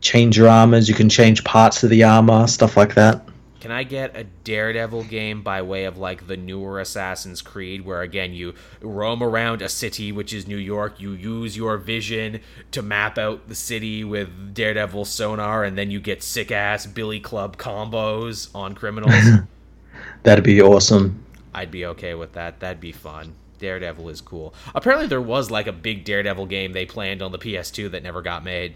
change 0.00 0.36
your 0.36 0.48
armors. 0.48 0.88
You 0.88 0.94
can 0.94 1.08
change 1.08 1.44
parts 1.44 1.82
of 1.82 1.90
the 1.90 2.04
armor, 2.04 2.46
stuff 2.46 2.76
like 2.76 2.94
that. 2.94 3.26
Can 3.64 3.72
I 3.72 3.82
get 3.82 4.14
a 4.14 4.24
Daredevil 4.24 5.04
game 5.04 5.40
by 5.40 5.62
way 5.62 5.86
of 5.86 5.96
like 5.96 6.26
the 6.26 6.36
newer 6.36 6.80
Assassin's 6.80 7.40
Creed, 7.40 7.82
where 7.82 8.02
again 8.02 8.34
you 8.34 8.52
roam 8.82 9.22
around 9.22 9.62
a 9.62 9.70
city, 9.70 10.12
which 10.12 10.34
is 10.34 10.46
New 10.46 10.58
York, 10.58 11.00
you 11.00 11.12
use 11.12 11.56
your 11.56 11.78
vision 11.78 12.40
to 12.72 12.82
map 12.82 13.16
out 13.16 13.48
the 13.48 13.54
city 13.54 14.04
with 14.04 14.52
Daredevil 14.52 15.06
sonar, 15.06 15.64
and 15.64 15.78
then 15.78 15.90
you 15.90 15.98
get 15.98 16.22
sick 16.22 16.52
ass 16.52 16.84
Billy 16.84 17.20
Club 17.20 17.56
combos 17.56 18.54
on 18.54 18.74
criminals? 18.74 19.40
That'd 20.24 20.44
be 20.44 20.60
awesome. 20.60 21.24
I'd 21.54 21.70
be 21.70 21.86
okay 21.86 22.12
with 22.14 22.34
that. 22.34 22.60
That'd 22.60 22.80
be 22.80 22.92
fun. 22.92 23.34
Daredevil 23.64 24.10
is 24.10 24.20
cool. 24.20 24.52
Apparently, 24.74 25.06
there 25.06 25.22
was 25.22 25.50
like 25.50 25.66
a 25.66 25.72
big 25.72 26.04
Daredevil 26.04 26.44
game 26.46 26.74
they 26.74 26.84
planned 26.84 27.22
on 27.22 27.32
the 27.32 27.38
PS2 27.38 27.90
that 27.92 28.02
never 28.02 28.20
got 28.20 28.44
made. 28.44 28.74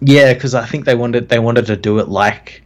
Yeah, 0.00 0.32
because 0.32 0.54
I 0.54 0.64
think 0.64 0.86
they 0.86 0.94
wanted 0.94 1.28
they 1.28 1.38
wanted 1.38 1.66
to 1.66 1.76
do 1.76 1.98
it 1.98 2.08
like 2.08 2.62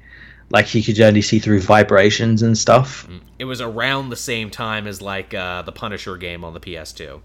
like 0.51 0.67
he 0.67 0.85
could 0.85 1.01
only 1.01 1.21
see 1.21 1.41
through 1.41 1.63
vibrations 1.63 2.43
and 2.43 2.57
stuff. 2.57 3.09
It 3.41 3.45
was 3.47 3.61
around 3.61 4.11
the 4.11 4.17
same 4.17 4.51
time 4.51 4.87
as 4.87 5.03
like 5.03 5.35
uh, 5.35 5.63
the 5.63 5.73
Punisher 5.73 6.17
game 6.17 6.45
on 6.45 6.55
the 6.55 6.61
PS2. 6.61 7.21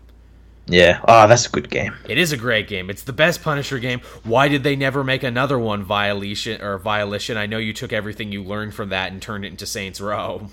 Yeah. 0.68 1.00
Oh, 1.08 1.28
that's 1.28 1.46
a 1.46 1.50
good 1.52 1.70
game. 1.70 1.94
It 2.10 2.18
is 2.18 2.32
a 2.32 2.38
great 2.38 2.68
game. 2.68 2.90
It's 2.90 3.04
the 3.04 3.14
best 3.14 3.44
Punisher 3.44 3.78
game. 3.78 4.02
Why 4.24 4.48
did 4.48 4.64
they 4.64 4.76
never 4.76 5.04
make 5.04 5.22
another 5.22 5.60
one? 5.60 5.84
Violation 5.84 6.60
or 6.60 6.80
Violation? 6.80 7.38
I 7.38 7.46
know 7.46 7.60
you 7.60 7.72
took 7.72 7.94
everything 7.94 8.32
you 8.32 8.44
learned 8.44 8.74
from 8.74 8.90
that 8.90 9.12
and 9.12 9.22
turned 9.22 9.46
it 9.46 9.50
into 9.50 9.68
Saints 9.68 10.02
Row. 10.02 10.48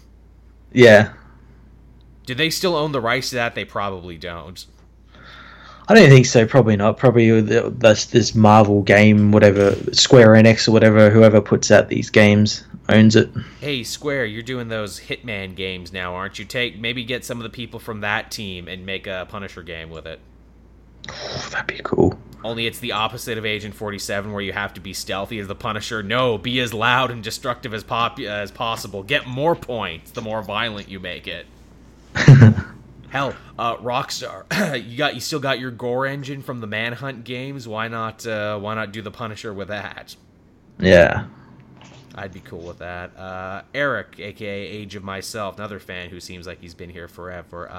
Yeah. 0.70 1.14
Do 2.32 2.36
they 2.36 2.48
still 2.48 2.76
own 2.76 2.92
the 2.92 3.00
rights 3.02 3.28
to 3.28 3.34
that? 3.34 3.54
They 3.54 3.66
probably 3.66 4.16
don't. 4.16 4.64
I 5.86 5.92
don't 5.92 6.08
think 6.08 6.24
so. 6.24 6.46
Probably 6.46 6.76
not. 6.76 6.96
Probably 6.96 7.42
this 7.42 8.06
this 8.06 8.34
Marvel 8.34 8.80
game, 8.80 9.32
whatever 9.32 9.74
Square 9.92 10.28
Enix 10.28 10.66
or 10.66 10.70
whatever, 10.72 11.10
whoever 11.10 11.42
puts 11.42 11.70
out 11.70 11.90
these 11.90 12.08
games 12.08 12.64
owns 12.88 13.16
it. 13.16 13.28
Hey, 13.60 13.82
Square, 13.82 14.24
you're 14.24 14.42
doing 14.42 14.68
those 14.68 14.98
Hitman 14.98 15.54
games 15.54 15.92
now, 15.92 16.14
aren't 16.14 16.38
you? 16.38 16.46
Take 16.46 16.78
maybe 16.78 17.04
get 17.04 17.22
some 17.22 17.36
of 17.36 17.42
the 17.42 17.50
people 17.50 17.78
from 17.78 18.00
that 18.00 18.30
team 18.30 18.66
and 18.66 18.86
make 18.86 19.06
a 19.06 19.26
Punisher 19.28 19.62
game 19.62 19.90
with 19.90 20.06
it. 20.06 20.18
Oh, 21.10 21.48
that'd 21.50 21.66
be 21.66 21.82
cool. 21.84 22.18
Only 22.42 22.66
it's 22.66 22.78
the 22.78 22.92
opposite 22.92 23.36
of 23.36 23.44
Agent 23.44 23.74
47, 23.74 24.32
where 24.32 24.40
you 24.40 24.54
have 24.54 24.72
to 24.72 24.80
be 24.80 24.94
stealthy 24.94 25.38
as 25.38 25.48
the 25.48 25.54
Punisher. 25.54 26.02
No, 26.02 26.38
be 26.38 26.60
as 26.60 26.72
loud 26.72 27.10
and 27.10 27.22
destructive 27.22 27.74
as 27.74 27.84
pop 27.84 28.18
as 28.18 28.50
possible. 28.50 29.02
Get 29.02 29.26
more 29.26 29.54
points 29.54 30.12
the 30.12 30.22
more 30.22 30.40
violent 30.40 30.88
you 30.88 30.98
make 30.98 31.28
it. 31.28 31.44
Hell, 32.14 33.34
uh, 33.58 33.76
Rockstar, 33.76 34.44
you 34.88 34.96
got 34.96 35.14
you 35.14 35.20
still 35.20 35.40
got 35.40 35.60
your 35.60 35.70
gore 35.70 36.06
engine 36.06 36.42
from 36.42 36.60
the 36.60 36.66
Manhunt 36.66 37.24
games. 37.24 37.68
Why 37.68 37.88
not? 37.88 38.26
Uh, 38.26 38.58
why 38.58 38.74
not 38.74 38.92
do 38.92 39.02
the 39.02 39.10
Punisher 39.10 39.52
with 39.52 39.68
that? 39.68 40.16
Yeah. 40.78 41.26
I'd 42.14 42.32
be 42.32 42.40
cool 42.40 42.60
with 42.60 42.78
that. 42.78 43.16
Uh, 43.16 43.62
Eric, 43.74 44.16
aka 44.18 44.66
Age 44.66 44.96
of 44.96 45.04
Myself, 45.04 45.56
another 45.58 45.78
fan 45.78 46.10
who 46.10 46.20
seems 46.20 46.46
like 46.46 46.60
he's 46.60 46.74
been 46.74 46.90
here 46.90 47.08
forever. 47.08 47.70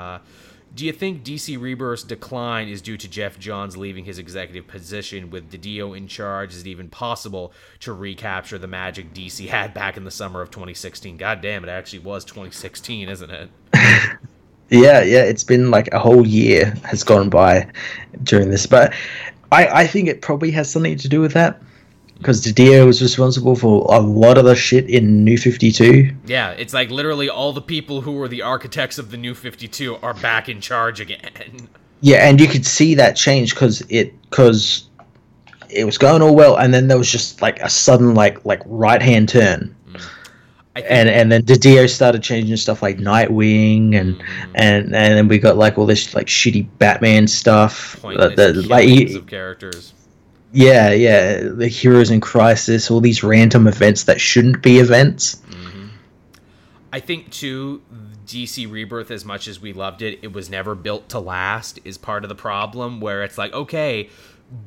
Do 0.76 0.86
you 0.86 0.91
think 0.91 1.24
DC 1.24 1.59
Rebirth's 1.59 2.03
decline 2.03 2.67
is 2.67 2.82
due 2.82 2.97
to 2.97 3.07
Geoff 3.07 3.38
Johns 3.38 3.78
leaving 3.78 4.05
his 4.05 4.17
executive 4.17 4.67
position 4.67 5.30
with 5.30 5.51
DiDio 5.51 5.95
in 5.95 6.07
charge? 6.07 6.53
Is 6.53 6.61
it 6.61 6.67
even 6.67 6.89
possible 6.89 7.53
to 7.82 7.93
recapture 7.93 8.57
the 8.57 8.67
magic 8.67 9.13
DC 9.13 9.47
had 9.49 9.76
back 9.76 9.97
in 9.97 10.03
the 10.03 10.09
summer 10.09 10.41
of 10.41 10.49
2016? 10.49 11.17
God 11.17 11.41
damn, 11.41 11.63
it 11.63 11.69
actually 11.69 11.99
was 11.99 12.26
2016, 12.26 13.09
isn't 13.09 13.30
it? 13.30 13.49
Yeah, 14.69 15.03
yeah, 15.03 15.21
it's 15.21 15.43
been 15.43 15.69
like 15.69 15.93
a 15.93 15.99
whole 15.99 16.26
year 16.26 16.74
has 16.86 17.03
gone 17.03 17.30
by 17.30 17.69
during 18.24 18.49
this, 18.49 18.65
but 18.65 18.91
I, 19.51 19.67
I 19.67 19.88
think 19.88 20.07
it 20.07 20.24
probably 20.24 20.49
has 20.51 20.71
something 20.71 20.97
to 20.97 21.07
do 21.07 21.21
with 21.21 21.34
that 21.34 21.61
because 22.24 22.41
DiDio 22.41 22.86
was 22.86 23.01
responsible 23.01 23.55
for 23.55 23.86
a 23.93 23.99
lot 23.99 24.38
of 24.38 24.45
the 24.45 24.55
shit 24.55 24.89
in 24.89 25.26
New 25.26 25.38
Fifty 25.38 25.71
Two. 25.71 26.09
Yeah, 26.26 26.51
it's 26.51 26.74
like 26.74 26.89
literally 26.89 27.30
all 27.30 27.51
the 27.51 27.61
people 27.61 28.01
who 28.01 28.13
were 28.13 28.30
the 28.30 28.41
architects 28.41 28.97
of 28.97 29.11
the 29.11 29.17
new 29.17 29.36
52 29.36 29.97
are 29.97 30.13
back 30.13 30.47
in 30.49 30.61
charge 30.61 30.99
again. 30.99 31.67
Yeah, 32.05 32.28
and 32.28 32.41
you 32.41 32.49
could 32.49 32.65
see 32.65 32.95
that 32.95 33.15
change 33.15 33.53
because 33.53 33.80
it 33.88 34.13
because 34.30 34.89
it 35.69 35.86
was 35.86 35.97
going 35.97 36.21
all 36.21 36.36
well, 36.36 36.57
and 36.57 36.74
then 36.74 36.89
there 36.89 36.97
was 36.97 37.09
just 37.09 37.41
like 37.41 37.61
a 37.61 37.69
sudden 37.69 38.13
like 38.13 38.43
like 38.43 38.61
right 38.65 39.01
hand 39.01 39.30
turn, 39.30 39.74
mm. 39.89 40.01
I 40.76 40.82
and 40.82 41.07
and 41.07 41.32
then 41.32 41.43
DiDio 41.43 41.89
started 41.89 42.21
changing 42.21 42.57
stuff 42.57 42.82
like 42.82 42.97
Nightwing 42.97 43.95
and 43.95 44.17
mm. 44.17 44.51
and 44.55 44.93
and 44.93 45.17
then 45.17 45.30
we 45.30 45.39
got 45.39 45.55
like 45.55 45.78
all 45.78 45.86
this 45.86 46.13
like 46.13 46.28
shitty 46.28 46.67
Batman 46.78 47.26
stuff. 47.26 47.97
pointless 48.01 48.36
the- 48.36 48.51
the- 48.51 48.67
like 48.67 48.86
he- 48.86 49.15
of 49.15 49.26
characters. 49.28 49.93
Yeah, 50.53 50.91
yeah, 50.91 51.39
the 51.39 51.67
heroes 51.67 52.11
in 52.11 52.21
crisis, 52.21 52.91
all 52.91 53.01
these 53.01 53.23
random 53.23 53.67
events 53.67 54.03
that 54.03 54.21
shouldn't 54.21 54.61
be 54.61 54.77
events. 54.77 55.41
I 56.93 56.99
think 56.99 57.31
too, 57.31 57.81
DC 58.27 58.71
Rebirth, 58.71 59.09
as 59.09 59.25
much 59.25 59.47
as 59.47 59.59
we 59.59 59.73
loved 59.73 60.03
it, 60.03 60.19
it 60.21 60.31
was 60.31 60.51
never 60.51 60.75
built 60.75 61.09
to 61.09 61.19
last. 61.19 61.79
Is 61.83 61.97
part 61.97 62.23
of 62.23 62.29
the 62.29 62.35
problem 62.35 63.01
where 63.01 63.23
it's 63.23 63.35
like, 63.35 63.51
okay, 63.51 64.09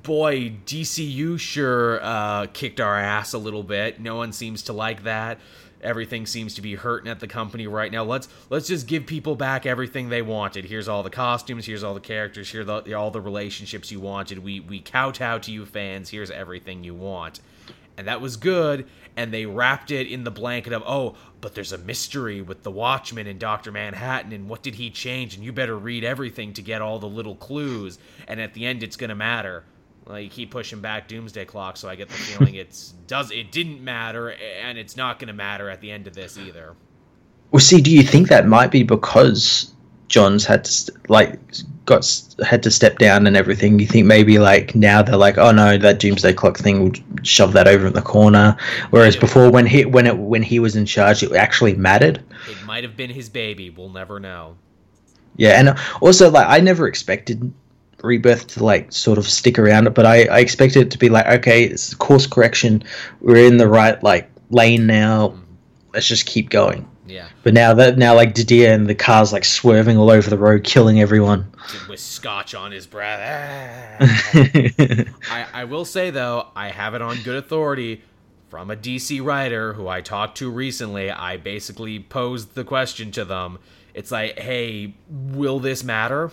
boy, 0.03 0.55
DCU 0.66 1.39
sure 1.39 2.03
uh, 2.03 2.47
kicked 2.53 2.80
our 2.80 2.99
ass 2.99 3.32
a 3.32 3.39
little 3.39 3.62
bit. 3.62 4.01
No 4.01 4.16
one 4.16 4.32
seems 4.32 4.62
to 4.62 4.72
like 4.72 5.05
that. 5.05 5.39
Everything 5.87 6.26
seems 6.26 6.55
to 6.55 6.62
be 6.62 6.74
hurting 6.74 7.11
at 7.11 7.20
the 7.20 7.28
company 7.28 7.66
right 7.66 7.91
now. 7.91 8.05
Let's 8.05 8.28
let's 8.51 8.66
just 8.68 8.87
give 8.87 9.07
people 9.07 9.37
back 9.37 9.64
everything 9.64 10.09
they 10.09 10.22
wanted. 10.22 10.66
Here's 10.66 10.89
all 10.89 11.03
the 11.03 11.11
costumes. 11.11 11.66
Here's 11.66 11.84
all 11.84 11.95
the 11.95 12.01
characters. 12.01 12.51
Here 12.51 12.64
the 12.64 12.95
all 12.95 13.11
the 13.11 13.20
relationships 13.20 13.91
you 13.91 14.01
wanted. 14.01 14.41
We 14.41 14.61
we 14.61 14.80
kowtow 14.80 15.39
to 15.39 15.53
you 15.53 15.64
fans. 15.64 16.11
Here's 16.11 16.30
everything 16.30 16.84
you 16.84 16.95
want 16.95 17.41
and 17.97 18.07
that 18.09 18.20
was 18.20 18.37
good 18.37 18.87
and 19.16 19.32
they 19.32 19.47
wrapped 19.47 19.91
it 19.91 20.07
in 20.07 20.24
the 20.24 20.30
blanket 20.30 20.72
of 20.72 20.82
oh 20.87 21.16
but 21.41 21.55
there's 21.55 21.72
a 21.72 21.78
mystery 21.78 22.41
with 22.43 22.62
the 22.62 22.70
watchman 22.70 23.26
and 23.26 23.39
dr 23.39 23.70
manhattan 23.70 24.32
and 24.32 24.49
what 24.49 24.62
did 24.62 24.74
he 24.74 24.91
change 24.91 25.34
and 25.34 25.45
you 25.45 25.53
better 25.53 25.78
read 25.78 26.05
everything 26.05 26.53
to 26.53 26.62
get 26.62 26.82
all 26.82 26.99
the 26.99 27.09
little 27.09 27.37
clues 27.37 27.99
and 28.28 28.41
at 28.41 28.55
the 28.55 28.66
end 28.66 28.82
it's 28.82 28.97
gonna 28.97 29.14
matter 29.14 29.64
well, 30.07 30.21
you 30.21 30.31
keep 30.31 30.51
pushing 30.51 30.81
back 30.81 31.09
doomsday 31.09 31.45
clock 31.45 31.77
so 31.77 31.89
i 31.89 31.95
get 31.95 32.09
the 32.09 32.15
feeling 32.15 32.55
it's 32.65 32.95
does 33.07 33.31
it 33.31 33.51
didn't 33.53 33.83
matter 33.83 34.31
and 34.63 34.79
it's 34.79 34.97
not 34.97 35.19
gonna 35.19 35.33
matter 35.33 35.69
at 35.71 35.81
the 35.81 35.91
end 35.91 36.07
of 36.07 36.15
this 36.15 36.39
either 36.39 36.75
Well, 37.51 37.61
see, 37.61 37.81
do 37.81 37.91
you 37.91 38.03
think 38.03 38.29
that 38.29 38.47
might 38.47 38.71
be 38.71 38.83
because 38.83 39.73
Johns 40.09 40.45
had 40.45 40.65
to 40.65 40.71
st- 40.71 41.11
like 41.11 41.39
got 41.85 42.05
had 42.45 42.63
to 42.65 42.71
step 42.71 42.99
down 42.99 43.27
and 43.27 43.37
everything? 43.37 43.79
You 43.81 43.87
think 43.87 44.07
maybe 44.07 44.39
like 44.39 44.75
now 44.75 45.01
they're 45.03 45.17
like, 45.17 45.39
oh 45.39 45.53
no, 45.53 45.79
that 45.79 45.99
doomsday 46.01 46.33
clock 46.33 46.59
thing 46.59 46.81
will 46.83 46.93
shove 47.23 47.53
that 47.55 47.67
over 47.69 47.87
in 47.87 47.93
the 47.93 48.03
corner. 48.03 48.57
Whereas 48.91 49.15
Yeah. 49.15 49.21
before, 49.21 49.51
when 49.51 49.67
he 49.67 49.85
when 49.85 50.07
it 50.07 50.17
when 50.19 50.43
he 50.43 50.59
was 50.61 50.75
in 50.77 50.87
charge, 50.87 51.23
it 51.23 51.33
actually 51.33 51.75
mattered. 51.75 52.21
It 52.51 52.63
might 52.65 52.83
have 52.85 52.97
been 52.97 53.11
his 53.11 53.29
baby. 53.29 53.71
We'll 53.71 53.91
never 53.91 54.19
know. 54.21 54.57
Yeah, 55.37 55.59
and 55.59 55.77
also 56.01 56.31
like 56.31 56.47
I 56.49 56.61
never 56.61 56.87
expected 56.89 57.53
Rebirth 58.03 58.47
to 58.49 58.65
like 58.65 58.93
sort 58.93 59.19
of 59.19 59.27
stick 59.27 59.59
around, 59.59 59.87
it, 59.87 59.95
but 59.95 60.07
I 60.07 60.25
I 60.27 60.39
expected 60.41 60.87
it 60.87 60.91
to 60.93 60.99
be 60.99 61.09
like, 61.09 61.27
okay, 61.27 61.65
it's 61.65 61.95
course 61.95 62.27
correction. 62.27 62.83
We're 63.21 63.47
in 63.47 63.57
the 63.57 63.69
right 63.69 64.03
like 64.03 64.31
lane 64.51 64.87
now. 64.87 65.29
Mm-hmm. 65.29 65.43
Let's 65.95 66.09
just 66.09 66.27
keep 66.27 66.51
going. 66.51 66.89
Yeah. 67.07 67.29
But 67.43 67.55
now 67.55 67.73
that 67.75 67.99
now 67.99 68.15
like 68.15 68.35
DiDio 68.35 68.73
and 68.75 68.87
the 68.87 68.95
cars 68.95 69.33
like 69.33 69.45
swerving 69.45 69.97
all 69.97 70.11
over 70.11 70.29
the 70.29 70.39
road, 70.39 70.65
killing 70.65 71.01
everyone. 71.01 71.51
With 71.89 72.01
scotch 72.01 72.55
on 72.55 72.73
his 72.73 72.87
breath. 72.87 73.21
Ah. 74.01 75.05
I, 75.31 75.47
I 75.53 75.65
will 75.65 75.85
say 75.85 76.11
though, 76.11 76.49
I 76.55 76.69
have 76.69 76.95
it 76.95 77.03
on 77.03 77.17
good 77.23 77.37
authority 77.37 78.03
from 78.49 78.71
a 78.71 78.77
DC 78.77 79.25
writer 79.25 79.73
who 79.73 79.89
I 79.89 80.01
talked 80.01 80.39
to 80.39 80.51
recently. 80.51 81.11
I 81.11 81.37
basically 81.37 82.01
posed 82.01 82.55
the 82.55 82.65
question 82.65 83.11
to 83.13 83.25
them. 83.25 83.59
It's 83.95 84.11
like, 84.11 84.39
hey, 84.39 84.95
will 85.09 85.61
this 85.61 85.83
matter 85.83 86.31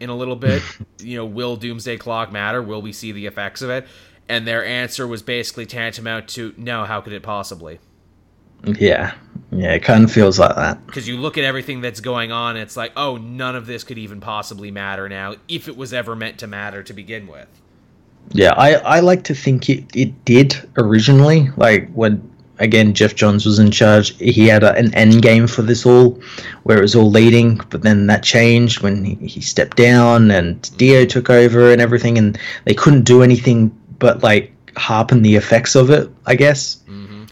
in 0.00 0.10
a 0.10 0.16
little 0.16 0.36
bit? 0.36 0.62
you 1.00 1.16
know, 1.16 1.24
will 1.24 1.56
Doomsday 1.56 1.98
Clock 1.98 2.32
matter? 2.32 2.62
Will 2.62 2.82
we 2.82 2.92
see 2.92 3.12
the 3.12 3.26
effects 3.26 3.62
of 3.62 3.70
it? 3.70 3.86
And 4.28 4.46
their 4.46 4.64
answer 4.64 5.06
was 5.06 5.22
basically 5.22 5.66
tantamount 5.66 6.28
to 6.30 6.52
no. 6.56 6.84
How 6.84 7.00
could 7.00 7.12
it 7.12 7.22
possibly? 7.22 7.78
yeah, 8.64 9.14
yeah, 9.52 9.72
it 9.72 9.82
kind 9.82 10.04
of 10.04 10.10
feels 10.10 10.38
like 10.38 10.56
that. 10.56 10.84
Because 10.86 11.06
you 11.06 11.16
look 11.16 11.38
at 11.38 11.44
everything 11.44 11.80
that's 11.80 12.00
going 12.00 12.32
on, 12.32 12.56
it's 12.56 12.76
like, 12.76 12.92
oh, 12.96 13.16
none 13.16 13.54
of 13.54 13.66
this 13.66 13.84
could 13.84 13.98
even 13.98 14.20
possibly 14.20 14.70
matter 14.70 15.08
now, 15.08 15.34
if 15.48 15.68
it 15.68 15.76
was 15.76 15.92
ever 15.92 16.16
meant 16.16 16.38
to 16.38 16.46
matter 16.46 16.82
to 16.82 16.92
begin 16.92 17.26
with. 17.26 17.48
Yeah, 18.32 18.54
I 18.56 18.74
I 18.74 19.00
like 19.00 19.24
to 19.24 19.34
think 19.34 19.68
it 19.70 19.84
it 19.94 20.24
did 20.24 20.56
originally. 20.76 21.50
Like 21.56 21.90
when 21.92 22.28
again 22.58 22.94
Geoff 22.94 23.14
Johns 23.14 23.46
was 23.46 23.58
in 23.58 23.70
charge, 23.70 24.16
he 24.18 24.48
had 24.48 24.62
a, 24.62 24.74
an 24.74 24.94
end 24.94 25.22
game 25.22 25.46
for 25.46 25.62
this 25.62 25.84
all, 25.86 26.20
where 26.64 26.78
it 26.78 26.82
was 26.82 26.94
all 26.94 27.10
leading. 27.10 27.60
But 27.70 27.82
then 27.82 28.06
that 28.06 28.22
changed 28.22 28.82
when 28.82 29.04
he, 29.04 29.14
he 29.26 29.40
stepped 29.40 29.76
down 29.76 30.30
and 30.30 30.76
Dio 30.76 31.04
took 31.04 31.30
over 31.30 31.72
and 31.72 31.80
everything, 31.80 32.18
and 32.18 32.38
they 32.64 32.74
couldn't 32.74 33.04
do 33.04 33.22
anything 33.22 33.68
but 33.98 34.22
like 34.22 34.52
harpen 34.76 35.22
the 35.22 35.36
effects 35.36 35.74
of 35.74 35.90
it. 35.90 36.10
I 36.26 36.34
guess. 36.34 36.76
Mm-hmm. 36.88 37.24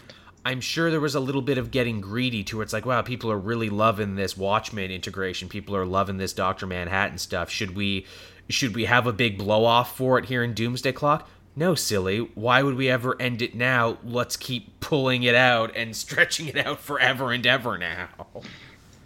I'm 0.45 0.61
sure 0.61 0.91
there 0.91 1.01
was 1.01 1.15
a 1.15 1.19
little 1.19 1.41
bit 1.41 1.57
of 1.57 1.71
getting 1.71 2.01
greedy 2.01 2.43
to 2.45 2.57
where 2.57 2.63
it's 2.63 2.71
like, 2.71 2.85
wow, 2.85 3.01
people 3.01 3.31
are 3.31 3.37
really 3.37 3.69
loving 3.69 4.13
this 4.13 4.37
Watchmen 4.37 4.91
integration. 4.91 5.49
People 5.49 5.75
are 5.75 5.87
loving 5.87 6.17
this 6.17 6.33
Doctor 6.33 6.67
Manhattan 6.67 7.17
stuff. 7.17 7.49
Should 7.49 7.75
we 7.75 8.05
should 8.47 8.75
we 8.75 8.85
have 8.85 9.07
a 9.07 9.13
big 9.13 9.39
blow 9.39 9.65
off 9.65 9.97
for 9.97 10.19
it 10.19 10.25
here 10.25 10.43
in 10.43 10.53
Doomsday 10.53 10.91
Clock? 10.91 11.27
No, 11.55 11.73
silly. 11.73 12.19
Why 12.35 12.61
would 12.61 12.75
we 12.75 12.89
ever 12.89 13.19
end 13.21 13.41
it 13.41 13.55
now? 13.55 13.97
Let's 14.03 14.35
keep 14.35 14.79
pulling 14.79 15.23
it 15.23 15.35
out 15.35 15.75
and 15.75 15.95
stretching 15.95 16.47
it 16.47 16.57
out 16.57 16.79
forever 16.79 17.31
and 17.31 17.45
ever 17.45 17.77
now. 17.77 18.09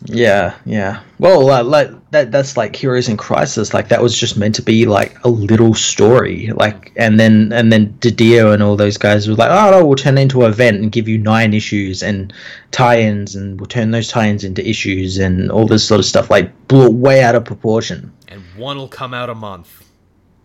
Yeah, 0.05 0.57
yeah. 0.65 1.03
Well, 1.19 1.49
uh, 1.49 1.63
like 1.63 1.91
that 2.11 2.31
that's 2.31 2.55
like 2.55 2.73
Heroes 2.73 3.09
in 3.09 3.17
Crisis. 3.17 3.73
Like 3.73 3.89
that 3.89 4.01
was 4.01 4.17
just 4.17 4.37
meant 4.37 4.55
to 4.55 4.61
be 4.61 4.85
like 4.85 5.21
a 5.25 5.29
little 5.29 5.73
story. 5.73 6.51
Like 6.55 6.93
and 6.95 7.19
then 7.19 7.51
and 7.51 7.71
then 7.71 7.93
DiDio 7.99 8.53
and 8.53 8.63
all 8.63 8.77
those 8.77 8.97
guys 8.97 9.27
were 9.27 9.35
like, 9.35 9.51
oh 9.51 9.71
no, 9.71 9.85
we'll 9.85 9.97
turn 9.97 10.17
it 10.17 10.21
into 10.21 10.43
an 10.45 10.51
event 10.51 10.81
and 10.81 10.91
give 10.91 11.09
you 11.09 11.17
nine 11.17 11.53
issues 11.53 12.01
and 12.01 12.33
tie-ins, 12.71 13.35
and 13.35 13.59
we'll 13.59 13.67
turn 13.67 13.91
those 13.91 14.07
tie-ins 14.07 14.45
into 14.45 14.67
issues 14.67 15.17
and 15.17 15.51
all 15.51 15.67
this 15.67 15.85
sort 15.85 15.99
of 15.99 16.05
stuff. 16.05 16.29
Like 16.29 16.67
blew 16.69 16.85
it 16.85 16.93
way 16.93 17.21
out 17.21 17.35
of 17.35 17.43
proportion. 17.43 18.13
And 18.29 18.41
one 18.55 18.77
will 18.77 18.87
come 18.87 19.13
out 19.13 19.29
a 19.29 19.35
month. 19.35 19.83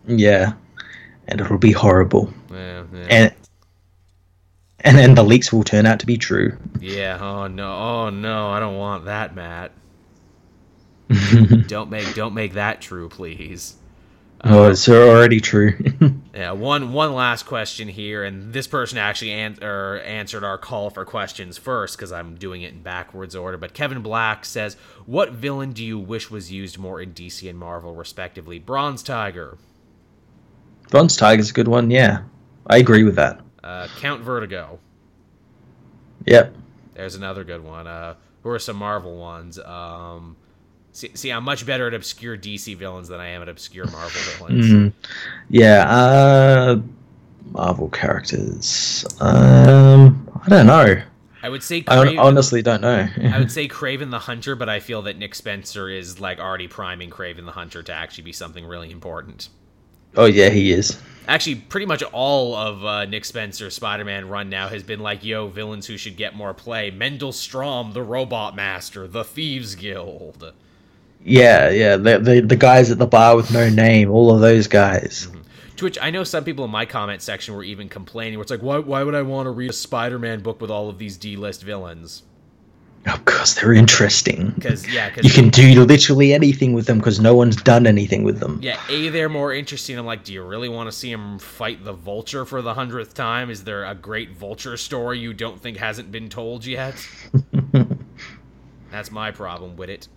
Yeah, 0.05 0.53
and 1.27 1.41
it'll 1.41 1.57
be 1.57 1.71
horrible. 1.71 2.31
Yeah, 2.51 2.83
yeah. 2.93 3.07
And 3.09 3.33
and 4.81 4.97
then 4.97 5.15
the 5.15 5.23
leaks 5.23 5.51
will 5.51 5.63
turn 5.63 5.85
out 5.85 5.99
to 6.01 6.05
be 6.05 6.17
true. 6.17 6.57
Yeah, 6.79 7.17
oh 7.21 7.47
no, 7.47 7.73
oh 7.73 8.09
no, 8.09 8.49
I 8.49 8.59
don't 8.59 8.77
want 8.77 9.05
that, 9.05 9.35
Matt. 9.35 9.71
don't 11.67 11.89
make 11.89 12.13
don't 12.15 12.33
make 12.33 12.53
that 12.53 12.81
true, 12.81 13.09
please. 13.09 13.75
oh, 14.43 14.69
it's 14.69 14.87
already 14.89 15.39
true. 15.39 15.73
Yeah, 16.35 16.51
one 16.51 16.91
one 16.91 17.13
last 17.13 17.43
question 17.43 17.87
here, 17.87 18.25
and 18.25 18.51
this 18.51 18.67
person 18.67 18.97
actually 18.97 19.31
an- 19.31 19.63
or 19.63 20.01
answered 20.01 20.43
our 20.43 20.57
call 20.57 20.89
for 20.89 21.05
questions 21.05 21.57
first 21.57 21.95
because 21.95 22.11
I'm 22.11 22.35
doing 22.35 22.61
it 22.61 22.73
in 22.73 22.81
backwards 22.81 23.37
order. 23.37 23.57
But 23.57 23.73
Kevin 23.73 24.01
Black 24.01 24.43
says, 24.43 24.75
"What 25.05 25.31
villain 25.31 25.71
do 25.71 25.81
you 25.81 25.97
wish 25.97 26.29
was 26.29 26.51
used 26.51 26.77
more 26.77 26.99
in 26.99 27.13
DC 27.13 27.49
and 27.49 27.57
Marvel, 27.57 27.95
respectively? 27.95 28.59
Bronze 28.59 29.01
Tiger, 29.01 29.57
Bronze 30.89 31.21
is 31.21 31.49
a 31.49 31.53
good 31.53 31.67
one. 31.67 31.91
Yeah, 31.91 32.21
I 32.67 32.77
agree 32.77 33.03
with 33.03 33.15
that. 33.15 33.41
uh, 33.63 33.87
Count 33.99 34.21
Vertigo. 34.21 34.79
Yep. 36.25 36.55
There's 36.95 37.15
another 37.15 37.43
good 37.43 37.63
one. 37.63 37.87
Uh, 37.87 38.15
who 38.43 38.49
are 38.49 38.59
some 38.59 38.77
Marvel 38.77 39.17
ones? 39.17 39.59
Um, 39.59 40.37
see, 40.91 41.11
see, 41.13 41.31
I'm 41.31 41.43
much 41.43 41.65
better 41.65 41.87
at 41.87 41.93
obscure 41.93 42.37
DC 42.37 42.75
villains 42.77 43.07
than 43.07 43.19
I 43.19 43.27
am 43.29 43.41
at 43.41 43.49
obscure 43.49 43.85
Marvel 43.85 44.21
villains. 44.37 44.65
Mm. 44.65 44.93
Yeah, 45.49 45.89
uh 45.89 46.79
Marvel 47.51 47.89
characters. 47.89 49.05
Um 49.19 50.29
I 50.43 50.49
don't 50.49 50.67
know. 50.67 51.01
I 51.43 51.49
would 51.49 51.61
say 51.61 51.83
I 51.87 52.15
honestly 52.17 52.61
don't 52.63 52.81
know. 52.81 53.07
I 53.23 53.37
would 53.39 53.51
say 53.59 53.67
Kraven 53.67 54.09
the 54.09 54.19
Hunter, 54.19 54.55
but 54.55 54.67
I 54.67 54.79
feel 54.79 55.03
that 55.03 55.17
Nick 55.17 55.35
Spencer 55.35 55.89
is 55.89 56.19
like 56.19 56.39
already 56.39 56.67
priming 56.67 57.09
Kraven 57.11 57.45
the 57.45 57.51
Hunter 57.51 57.83
to 57.83 57.93
actually 57.93 58.23
be 58.23 58.33
something 58.33 58.65
really 58.65 58.89
important. 58.91 59.49
Oh 60.17 60.25
yeah, 60.25 60.49
he 60.49 60.71
is. 60.71 60.97
Actually, 61.27 61.55
pretty 61.55 61.87
much 61.87 62.03
all 62.03 62.55
of 62.55 62.85
uh, 62.85 63.05
Nick 63.05 63.25
Spencer's 63.25 63.73
Spider-Man 63.73 64.29
run 64.29 64.49
now 64.49 64.67
has 64.67 64.83
been 64.83 64.99
like, 64.99 65.23
"Yo, 65.23 65.47
villains 65.47 65.87
who 65.87 65.97
should 65.97 66.17
get 66.17 66.35
more 66.35 66.53
play: 66.53 66.91
Mendel 66.91 67.31
Stromm, 67.31 67.93
the 67.93 68.03
Robot 68.03 68.55
Master, 68.55 69.07
the 69.07 69.23
Thieves 69.23 69.75
Guild." 69.75 70.53
Yeah, 71.23 71.69
yeah. 71.69 71.97
The, 71.97 72.19
the 72.19 72.41
the 72.41 72.55
guys 72.55 72.91
at 72.91 72.99
the 72.99 73.07
bar 73.07 73.35
with 73.35 73.51
no 73.51 73.69
name, 73.69 74.11
all 74.11 74.33
of 74.33 74.41
those 74.41 74.67
guys. 74.67 75.27
To 75.77 75.83
which 75.83 75.97
I 76.01 76.09
know 76.11 76.23
some 76.23 76.43
people 76.43 76.63
in 76.63 76.71
my 76.71 76.85
comment 76.85 77.21
section 77.21 77.55
were 77.55 77.63
even 77.63 77.89
complaining, 77.89 78.37
where 78.37 78.43
it's 78.43 78.51
like, 78.51 78.61
"Why, 78.61 78.77
why 78.77 79.03
would 79.03 79.15
I 79.15 79.23
want 79.23 79.47
to 79.47 79.51
read 79.51 79.71
a 79.71 79.73
Spider-Man 79.73 80.41
book 80.41 80.61
with 80.61 80.69
all 80.69 80.89
of 80.89 80.99
these 80.99 81.17
D-list 81.17 81.63
villains?" 81.63 82.23
Oh, 83.07 83.13
of 83.13 83.25
course, 83.25 83.53
they're 83.53 83.73
interesting. 83.73 84.51
Because 84.55 84.87
yeah, 84.91 85.09
because 85.09 85.25
You 85.25 85.31
can 85.31 85.49
do 85.49 85.83
literally 85.85 86.33
anything 86.33 86.73
with 86.73 86.87
them 86.87 86.97
because 86.97 87.19
no 87.19 87.35
one's 87.35 87.55
done 87.55 87.85
anything 87.85 88.23
with 88.23 88.39
them. 88.39 88.59
Yeah, 88.63 88.79
A, 88.89 89.09
they're 89.09 89.29
more 89.29 89.53
interesting. 89.53 89.97
I'm 89.99 90.05
like, 90.07 90.23
do 90.23 90.33
you 90.33 90.43
really 90.43 90.69
want 90.69 90.87
to 90.87 90.91
see 90.91 91.11
him 91.11 91.37
fight 91.37 91.83
the 91.83 91.93
vulture 91.93 92.45
for 92.45 92.61
the 92.63 92.73
hundredth 92.73 93.13
time? 93.13 93.49
Is 93.51 93.63
there 93.63 93.85
a 93.85 93.93
great 93.93 94.31
vulture 94.31 94.75
story 94.75 95.19
you 95.19 95.33
don't 95.33 95.61
think 95.61 95.77
hasn't 95.77 96.11
been 96.11 96.29
told 96.29 96.65
yet? 96.65 96.95
That's 98.91 99.11
my 99.11 99.31
problem 99.31 99.75
with 99.75 99.89
it. 99.89 100.07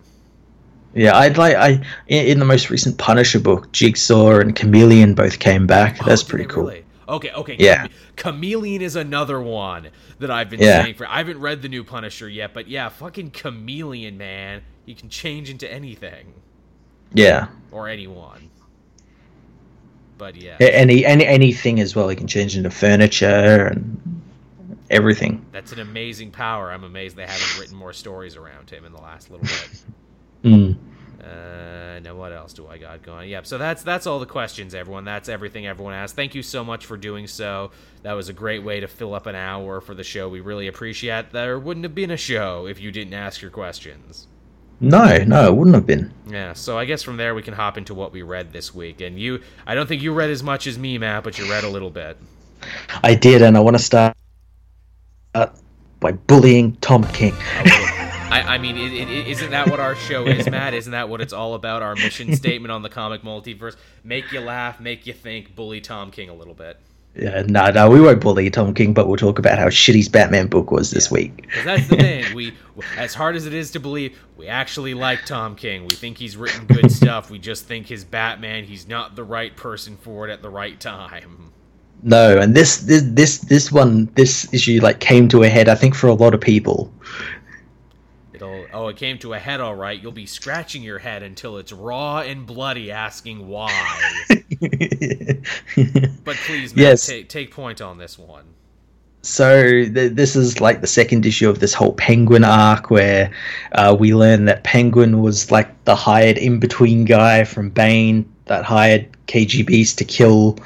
Yeah, 0.95 1.15
I'd 1.15 1.37
like 1.37 1.55
I 1.55 1.83
in, 2.07 2.39
the 2.39 2.45
most 2.45 2.71
recent 2.71 2.97
Punisher 2.97 3.39
book, 3.39 3.71
Jigsaw 3.71 4.39
and 4.39 4.55
Chameleon 4.55 5.13
both 5.13 5.37
came 5.37 5.67
back. 5.67 5.97
Oh, 6.01 6.05
That's 6.07 6.21
Oh, 6.21 6.25
did 6.25 6.29
pretty 6.31 6.45
cool. 6.45 6.63
really? 6.65 6.85
Okay, 7.09 7.31
okay. 7.31 7.55
Yeah. 7.59 7.87
Chameleon 8.15 8.81
is 8.81 8.95
another 8.95 9.41
one 9.41 9.89
that 10.19 10.29
I've 10.31 10.49
been 10.49 10.59
Yeah. 10.61 10.83
saying 10.83 10.95
for. 10.95 11.07
I 11.07 11.17
haven't 11.17 11.39
read 11.39 11.61
the 11.61 11.69
new 11.69 11.83
Punisher 11.83 12.29
yet, 12.29 12.53
but 12.53 12.67
yeah, 12.67 12.89
fucking 12.89 13.31
Chameleon, 13.31 14.17
man. 14.17 14.61
He 14.85 14.93
can 14.93 15.09
change 15.09 15.49
into 15.49 15.71
anything 15.71 16.33
Yeah. 17.13 17.47
or 17.71 17.87
anyone. 17.89 18.49
But 20.17 20.35
yeah, 20.35 20.57
Any 20.59 21.05
any 21.05 21.25
anything 21.25 21.79
as 21.79 21.95
well. 21.95 22.09
He 22.09 22.15
can 22.15 22.27
change 22.27 22.57
into 22.57 22.69
furniture 22.69 23.67
and 23.67 24.21
everything. 24.89 25.45
that's 25.51 25.71
an 25.71 25.79
amazing 25.79 26.31
power. 26.31 26.71
I'm 26.71 26.83
amazed 26.83 27.15
they 27.15 27.25
haven't 27.25 27.57
written 27.59 27.77
more 27.77 27.93
stories 27.93 28.35
around 28.35 28.69
him 28.69 28.83
in 28.85 28.91
the 28.91 29.01
last 29.01 29.29
little 29.31 29.45
bit. 29.45 29.81
Mm. 30.41 30.77
Uh, 31.21 31.99
now 31.99 32.15
what 32.15 32.31
else 32.31 32.53
do 32.53 32.67
I 32.67 32.77
got 32.77 33.01
going? 33.03 33.29
Yep. 33.29 33.45
So 33.45 33.57
that's 33.57 33.83
that's 33.83 34.07
all 34.07 34.19
the 34.19 34.25
questions, 34.25 34.73
everyone. 34.73 35.03
That's 35.03 35.27
everything 35.29 35.67
everyone 35.67 35.93
asked. 35.93 36.15
Thank 36.15 36.33
you 36.33 36.43
so 36.43 36.63
much 36.63 36.85
for 36.85 36.97
doing 36.97 37.27
so. 37.27 37.71
That 38.03 38.13
was 38.13 38.29
a 38.29 38.33
great 38.33 38.63
way 38.63 38.79
to 38.79 38.87
fill 38.87 39.13
up 39.13 39.25
an 39.25 39.35
hour 39.35 39.81
for 39.81 39.93
the 39.93 40.03
show. 40.03 40.29
We 40.29 40.39
really 40.39 40.67
appreciate. 40.67 41.31
There 41.31 41.59
wouldn't 41.59 41.83
have 41.83 41.95
been 41.95 42.11
a 42.11 42.17
show 42.17 42.67
if 42.67 42.79
you 42.79 42.91
didn't 42.91 43.13
ask 43.13 43.41
your 43.41 43.51
questions. 43.51 44.27
No, 44.81 45.17
no, 45.25 45.47
it 45.47 45.55
wouldn't 45.55 45.75
have 45.75 45.85
been. 45.85 46.13
Yeah. 46.25 46.53
So 46.53 46.77
I 46.77 46.85
guess 46.85 47.03
from 47.03 47.17
there 47.17 47.35
we 47.35 47.41
can 47.41 47.53
hop 47.53 47.77
into 47.77 47.93
what 47.93 48.13
we 48.13 48.21
read 48.21 48.53
this 48.53 48.73
week. 48.73 49.01
And 49.01 49.19
you, 49.19 49.41
I 49.67 49.75
don't 49.75 49.87
think 49.87 50.01
you 50.01 50.13
read 50.13 50.29
as 50.29 50.41
much 50.41 50.67
as 50.67 50.79
me, 50.79 50.97
Matt, 50.97 51.25
but 51.25 51.37
you 51.37 51.49
read 51.49 51.65
a 51.65 51.69
little 51.69 51.89
bit. 51.89 52.17
I 53.03 53.15
did, 53.15 53.41
and 53.41 53.57
I 53.57 53.59
want 53.59 53.77
to 53.77 53.83
start 53.83 54.15
uh 55.35 55.47
by 55.99 56.13
bullying 56.13 56.77
Tom 56.77 57.03
King. 57.07 57.33
I, 58.31 58.55
I 58.55 58.57
mean, 58.59 58.77
it, 58.77 58.93
it, 58.93 59.27
isn't 59.27 59.49
that 59.49 59.69
what 59.69 59.79
our 59.79 59.95
show 59.95 60.27
is, 60.27 60.47
Matt? 60.51 60.75
Isn't 60.75 60.91
that 60.91 61.09
what 61.09 61.19
it's 61.19 61.33
all 61.33 61.55
about? 61.55 61.81
Our 61.81 61.95
mission 61.95 62.35
statement 62.37 62.71
on 62.71 62.83
the 62.83 62.89
comic 62.89 63.23
multiverse: 63.23 63.75
make 64.03 64.31
you 64.31 64.39
laugh, 64.39 64.79
make 64.79 65.07
you 65.07 65.13
think, 65.13 65.55
bully 65.55 65.81
Tom 65.81 66.11
King 66.11 66.29
a 66.29 66.33
little 66.33 66.53
bit. 66.53 66.77
Yeah, 67.15 67.43
no, 67.47 67.71
no, 67.71 67.89
we 67.89 67.99
won't 67.99 68.21
bully 68.21 68.49
Tom 68.51 68.73
King, 68.75 68.93
but 68.93 69.07
we'll 69.07 69.17
talk 69.17 69.39
about 69.39 69.57
how 69.57 69.67
shitty 69.67 69.95
his 69.95 70.09
Batman 70.09 70.47
book 70.47 70.71
was 70.71 70.91
this 70.91 71.09
week. 71.09 71.37
Because 71.37 71.65
that's 71.65 71.87
the 71.87 71.97
thing. 71.97 72.25
We, 72.35 72.53
as 72.95 73.15
hard 73.15 73.35
as 73.35 73.47
it 73.47 73.53
is 73.53 73.71
to 73.71 73.79
believe, 73.79 74.17
we 74.37 74.47
actually 74.47 74.93
like 74.93 75.25
Tom 75.25 75.55
King. 75.55 75.81
We 75.81 75.95
think 75.95 76.17
he's 76.17 76.37
written 76.37 76.67
good 76.67 76.91
stuff. 76.91 77.31
We 77.31 77.39
just 77.39 77.65
think 77.65 77.87
his 77.87 78.05
Batman, 78.05 78.63
he's 78.63 78.87
not 78.87 79.15
the 79.15 79.23
right 79.23 79.55
person 79.55 79.97
for 79.97 80.27
it 80.27 80.31
at 80.31 80.41
the 80.43 80.49
right 80.49 80.79
time. 80.79 81.51
No, 82.03 82.39
and 82.39 82.55
this 82.55 82.77
this 82.77 83.03
this 83.05 83.39
this 83.39 83.71
one 83.71 84.05
this 84.15 84.53
issue 84.53 84.79
like 84.81 84.99
came 84.99 85.27
to 85.29 85.43
a 85.43 85.49
head. 85.49 85.67
I 85.67 85.75
think 85.75 85.95
for 85.95 86.07
a 86.07 86.13
lot 86.13 86.33
of 86.33 86.39
people. 86.39 86.93
It'll 88.41 88.65
oh, 88.73 88.87
it 88.87 88.95
came 88.95 89.17
to 89.19 89.33
a 89.33 89.39
head 89.39 89.59
all 89.59 89.75
right. 89.75 90.01
You'll 90.01 90.13
be 90.13 90.25
scratching 90.25 90.81
your 90.81 90.97
head 90.99 91.23
until 91.23 91.57
it's 91.57 91.73
raw 91.73 92.19
and 92.21 92.45
bloody, 92.45 92.89
asking 92.89 93.47
why. 93.47 93.69
but 96.23 96.35
please, 96.45 96.73
Matt, 96.73 96.77
Yes. 96.83 97.05
take 97.05 97.27
take 97.27 97.51
point 97.51 97.81
on 97.81 97.97
this 97.97 98.17
one. 98.17 98.45
So 99.21 99.83
th- 99.83 100.13
this 100.13 100.37
is 100.37 100.61
like 100.61 100.79
the 100.79 100.87
second 100.87 101.25
issue 101.25 101.49
of 101.49 101.59
this 101.59 101.73
whole 101.73 101.91
Penguin 101.93 102.45
arc, 102.45 102.89
where 102.89 103.29
uh, 103.73 103.95
we 103.99 104.13
learn 104.13 104.45
that 104.45 104.63
Penguin 104.63 105.21
was 105.21 105.51
like 105.51 105.83
the 105.83 105.95
hired 105.95 106.37
in 106.37 106.59
between 106.59 107.03
guy 107.03 107.43
from 107.43 107.69
Bane 107.69 108.31
that 108.45 108.63
hired 108.63 109.05
KGBeast 109.27 109.97
to 109.97 110.05
kill 110.05 110.57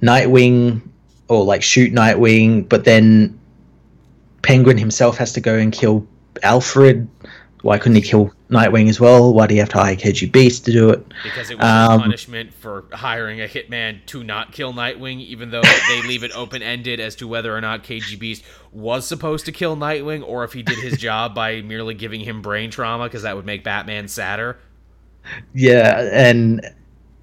Nightwing 0.00 0.80
or 1.28 1.44
like 1.44 1.62
shoot 1.64 1.92
Nightwing, 1.92 2.68
but 2.68 2.84
then 2.84 3.36
Penguin 4.42 4.78
himself 4.78 5.16
has 5.16 5.32
to 5.32 5.40
go 5.40 5.56
and 5.56 5.72
kill 5.72 6.06
Alfred. 6.42 7.08
Why 7.62 7.78
couldn't 7.78 7.96
he 7.96 8.02
kill 8.02 8.32
Nightwing 8.50 8.88
as 8.88 9.00
well? 9.00 9.32
Why 9.34 9.46
do 9.46 9.54
you 9.54 9.60
have 9.60 9.70
to 9.70 9.78
hire 9.78 9.96
KGBeast 9.96 10.64
to 10.64 10.72
do 10.72 10.90
it? 10.90 11.04
Because 11.22 11.50
it 11.50 11.58
was 11.58 11.66
Um, 11.66 11.92
a 11.92 11.92
punishment 11.92 12.54
for 12.54 12.86
hiring 12.92 13.40
a 13.40 13.48
hitman 13.48 14.04
to 14.06 14.22
not 14.22 14.52
kill 14.52 14.72
Nightwing, 14.72 15.20
even 15.20 15.50
though 15.50 15.74
they 15.88 16.02
leave 16.02 16.22
it 16.22 16.30
open 16.34 16.62
ended 16.62 17.00
as 17.00 17.16
to 17.16 17.26
whether 17.28 17.54
or 17.56 17.60
not 17.60 17.82
KGBeast 17.84 18.42
was 18.72 19.06
supposed 19.06 19.46
to 19.46 19.52
kill 19.52 19.76
Nightwing 19.76 20.22
or 20.26 20.44
if 20.44 20.52
he 20.52 20.62
did 20.62 20.78
his 20.78 20.96
job 20.96 21.34
by 21.34 21.62
merely 21.62 21.94
giving 21.94 22.20
him 22.20 22.42
brain 22.42 22.70
trauma, 22.70 23.04
because 23.04 23.22
that 23.22 23.36
would 23.36 23.46
make 23.46 23.64
Batman 23.64 24.08
sadder. 24.08 24.58
yeah 25.54 26.08
and 26.12 26.60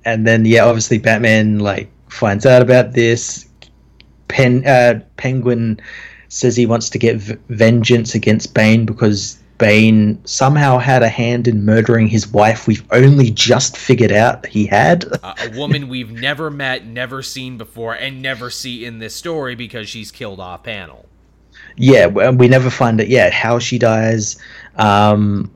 and 0.06 0.28
then 0.28 0.46
yeah 0.46 0.66
obviously 0.66 0.98
batman 0.98 1.60
like 1.60 1.90
finds 2.10 2.46
out 2.46 2.62
about 2.62 2.94
this 2.94 3.48
pen 4.28 4.66
uh, 4.68 5.00
penguin 5.18 5.80
says 6.34 6.56
he 6.56 6.66
wants 6.66 6.90
to 6.90 6.98
get 6.98 7.18
v- 7.18 7.36
vengeance 7.50 8.16
against 8.16 8.54
bane 8.54 8.86
because 8.86 9.38
bane 9.60 10.20
somehow 10.26 10.78
had 10.80 11.04
a 11.04 11.08
hand 11.10 11.48
in 11.48 11.64
murdering 11.64 12.08
his 12.08 12.28
wife 12.28 12.68
we've 12.68 12.84
only 12.92 13.30
just 13.30 13.78
figured 13.78 14.12
out 14.12 14.46
he 14.46 14.66
had 14.66 15.06
Uh, 15.24 15.34
a 15.40 15.58
woman 15.58 15.88
we've 15.90 16.12
never 16.12 16.50
met, 16.50 16.86
never 16.86 17.22
seen 17.22 17.58
before, 17.58 17.94
and 17.94 18.22
never 18.22 18.50
see 18.50 18.84
in 18.86 19.00
this 19.00 19.14
story 19.16 19.56
because 19.56 19.88
she's 19.88 20.12
killed 20.12 20.40
off 20.40 20.64
panel. 20.64 21.06
yeah 21.78 22.08
we 22.08 22.48
never 22.48 22.70
find 22.70 23.00
it 23.00 23.08
yet 23.08 23.32
how 23.32 23.60
she 23.60 23.78
dies 23.78 24.38
um 24.78 25.50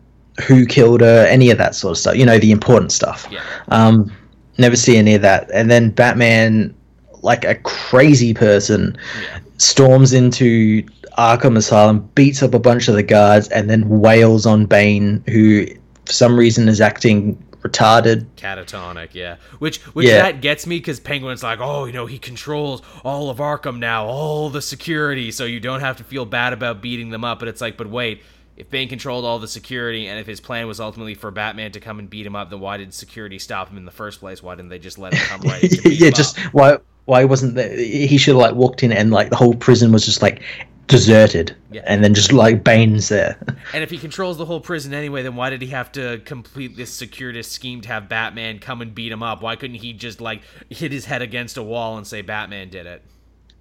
who 0.48 0.66
killed 0.68 1.02
her 1.02 1.26
any 1.28 1.50
of 1.50 1.58
that 1.58 1.74
sort 1.74 1.92
of 1.92 1.98
stuff 1.98 2.16
you 2.16 2.26
know 2.26 2.38
the 2.38 2.52
important 2.52 2.92
stuff 2.92 3.28
Yeah. 3.32 3.42
Um, 3.70 4.12
never 4.60 4.76
see 4.76 4.96
any 4.98 5.16
of 5.16 5.22
that. 5.24 5.50
And 5.54 5.70
then 5.70 5.90
Batman, 5.92 6.74
like 7.22 7.44
a 7.46 7.56
crazy 7.56 8.34
person, 8.34 8.98
Yeah. 9.22 9.40
Storms 9.58 10.14
into 10.14 10.84
Arkham 11.18 11.58
Asylum, 11.58 12.10
beats 12.16 12.44
up 12.44 12.54
a 12.54 12.60
bunch 12.60 12.88
of 12.88 12.96
the 12.96 13.04
guards, 13.04 13.48
and 13.50 13.70
then 13.70 13.88
wails 13.90 14.46
on 14.46 14.66
Bane, 14.66 15.24
who 15.28 15.66
for 16.06 16.12
some 16.14 16.38
reason 16.38 16.68
is 16.70 16.80
acting 16.80 17.36
retarded. 17.62 18.26
Catatonic, 18.38 19.10
yeah. 19.14 19.38
Which 19.60 19.80
which 19.96 20.08
Yeah. 20.08 20.22
that 20.22 20.42
gets 20.42 20.68
me 20.68 20.78
because 20.78 21.00
Penguin's 21.00 21.44
like, 21.44 21.60
oh, 21.60 21.86
you 21.86 21.92
know, 21.94 22.06
he 22.06 22.20
controls 22.20 22.82
all 23.04 23.30
of 23.30 23.38
Arkham 23.40 23.80
now, 23.80 24.06
all 24.06 24.50
the 24.50 24.62
security, 24.62 25.32
so 25.32 25.44
you 25.46 25.60
don't 25.60 25.80
have 25.82 25.98
to 25.98 26.04
feel 26.04 26.26
bad 26.26 26.54
about 26.54 26.82
beating 26.82 27.10
them 27.10 27.24
up. 27.24 27.40
But 27.40 27.48
it's 27.48 27.60
like, 27.60 27.76
but 27.76 27.90
wait, 27.90 28.22
if 28.56 28.70
Bane 28.70 28.88
controlled 28.88 29.26
all 29.26 29.40
the 29.40 29.48
security, 29.48 30.08
and 30.08 30.20
if 30.20 30.28
his 30.28 30.40
plan 30.40 30.68
was 30.68 30.80
ultimately 30.80 31.14
for 31.16 31.32
Batman 31.32 31.72
to 31.72 31.80
come 31.80 32.00
and 32.00 32.10
beat 32.10 32.26
him 32.26 32.36
up, 32.36 32.50
then 32.52 32.60
why 32.60 32.78
did 32.78 32.94
security 32.94 33.40
stop 33.40 33.70
him 33.70 33.78
in 33.78 33.86
the 33.86 33.92
first 33.92 34.20
place? 34.20 34.42
Why 34.42 34.56
didn't 34.56 34.70
they 34.70 34.80
just 34.80 34.98
let 35.00 35.14
him 35.14 35.20
come 35.28 35.42
right 35.42 35.64
yeah, 35.86 36.10
just 36.12 36.38
up? 36.40 36.54
why 36.54 36.78
why 37.08 37.26
wasn't 37.26 37.56
there, 37.56 37.76
he 37.76 38.18
should 38.18 38.36
have 38.36 38.42
like 38.42 38.56
walked 38.56 38.84
in 38.84 38.92
and 38.92 39.12
like 39.12 39.30
the 39.30 39.36
whole 39.36 39.56
prison 39.56 39.92
was 39.92 40.06
just 40.06 40.22
like 40.22 40.42
deserted, 40.88 41.54
Yeah. 41.70 41.82
and 41.86 42.02
then 42.04 42.14
just 42.14 42.32
like 42.32 42.64
Bane's 42.64 43.10
there. 43.10 43.38
And 43.74 43.84
if 43.84 43.90
he 43.90 43.98
controls 43.98 44.38
the 44.38 44.46
whole 44.46 44.62
prison 44.62 44.94
anyway, 44.94 45.22
then 45.22 45.36
why 45.36 45.50
did 45.50 45.62
he 45.62 45.68
have 45.70 45.92
to 45.94 46.22
complete 46.24 46.78
this 46.78 46.96
securitist 47.02 47.46
scheme 47.50 47.82
to 47.82 47.90
have 47.90 48.08
Batman 48.08 48.60
come 48.60 48.82
and 48.82 48.96
beat 48.96 49.12
him 49.12 49.22
up? 49.22 49.42
Why 49.42 49.58
couldn't 49.58 49.76
he 49.78 49.92
just 49.92 50.22
like 50.22 50.44
hit 50.70 50.94
his 50.94 51.04
head 51.06 51.22
against 51.22 51.58
a 51.58 51.64
wall 51.64 51.98
and 51.98 52.08
say 52.08 52.22
Batman 52.22 52.70
did 52.70 52.86
it? 52.86 53.02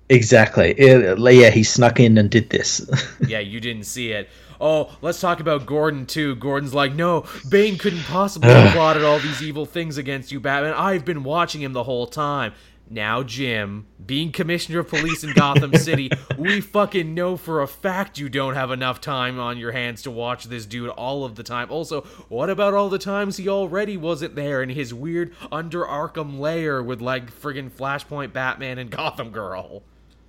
exactly. 0.08 0.74
Yeah, 0.78 1.14
uh, 1.18 1.28
yeah, 1.30 1.50
he 1.50 1.64
snuck 1.64 1.98
in 1.98 2.16
and 2.18 2.30
did 2.30 2.50
this. 2.50 2.88
yeah, 3.26 3.40
you 3.40 3.58
didn't 3.60 3.84
see 3.86 4.12
it. 4.12 4.28
Oh, 4.60 4.96
let's 5.02 5.20
talk 5.20 5.40
about 5.40 5.66
Gordon 5.66 6.06
too. 6.06 6.36
Gordon's 6.36 6.72
like, 6.74 6.94
no, 6.94 7.24
Bane 7.48 7.76
couldn't 7.76 8.04
possibly 8.04 8.50
have 8.52 8.72
plotted 8.72 9.02
all 9.02 9.18
these 9.18 9.42
evil 9.42 9.66
things 9.66 9.98
against 9.98 10.30
you, 10.30 10.38
Batman. 10.40 10.74
I've 10.74 11.04
been 11.04 11.24
watching 11.24 11.60
him 11.60 11.72
the 11.72 11.82
whole 11.84 12.06
time. 12.06 12.52
Now, 12.88 13.24
Jim, 13.24 13.86
being 14.04 14.30
commissioner 14.30 14.78
of 14.80 14.88
police 14.88 15.24
in 15.24 15.32
Gotham 15.32 15.74
City, 15.76 16.10
we 16.38 16.60
fucking 16.60 17.14
know 17.14 17.36
for 17.36 17.60
a 17.60 17.66
fact 17.66 18.18
you 18.18 18.28
don't 18.28 18.54
have 18.54 18.70
enough 18.70 19.00
time 19.00 19.40
on 19.40 19.58
your 19.58 19.72
hands 19.72 20.02
to 20.02 20.10
watch 20.10 20.44
this 20.44 20.66
dude 20.66 20.90
all 20.90 21.24
of 21.24 21.34
the 21.34 21.42
time. 21.42 21.70
Also, 21.70 22.02
what 22.28 22.48
about 22.48 22.74
all 22.74 22.88
the 22.88 22.98
times 22.98 23.38
he 23.38 23.48
already 23.48 23.96
wasn't 23.96 24.36
there 24.36 24.62
in 24.62 24.68
his 24.68 24.94
weird 24.94 25.34
under 25.50 25.84
Arkham 25.84 26.38
lair 26.38 26.80
with 26.80 27.00
like 27.00 27.32
friggin' 27.32 27.70
Flashpoint 27.70 28.32
Batman 28.32 28.78
and 28.78 28.90
Gotham 28.90 29.30
Girl? 29.30 29.82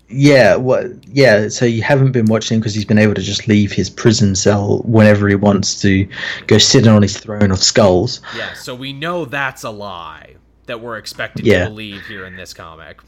Yeah, 0.10 0.56
what? 0.56 0.88
Yeah, 1.08 1.50
so 1.50 1.66
you 1.66 1.84
haven't 1.84 2.14
been 2.14 2.26
watching 2.26 2.56
him 2.56 2.62
because 2.62 2.74
he's 2.74 2.86
been 2.86 2.98
able 2.98 3.14
to 3.14 3.22
just 3.22 3.48
leave 3.48 3.72
his 3.74 3.90
prison 3.90 4.36
cell 4.36 4.80
whenever 4.86 5.28
he 5.28 5.36
wants 5.36 5.80
to 5.82 6.08
go 6.48 6.58
sit 6.58 6.88
on 6.88 7.02
his 7.02 7.18
throne 7.18 7.52
of 7.52 7.62
skulls. 7.62 8.22
Yeah, 8.36 8.54
so 8.54 8.74
we 8.74 8.94
know 8.94 9.26
that's 9.26 9.64
a 9.64 9.70
lie 9.70 10.38
that 10.68 10.80
we're 10.81 10.98
expected 10.98 11.45
Yeah. 11.45 11.64
to 11.64 11.69
believe 11.69 12.06
here 12.06 12.26
in 12.26 12.35
this 12.35 12.53
comic. 12.53 13.02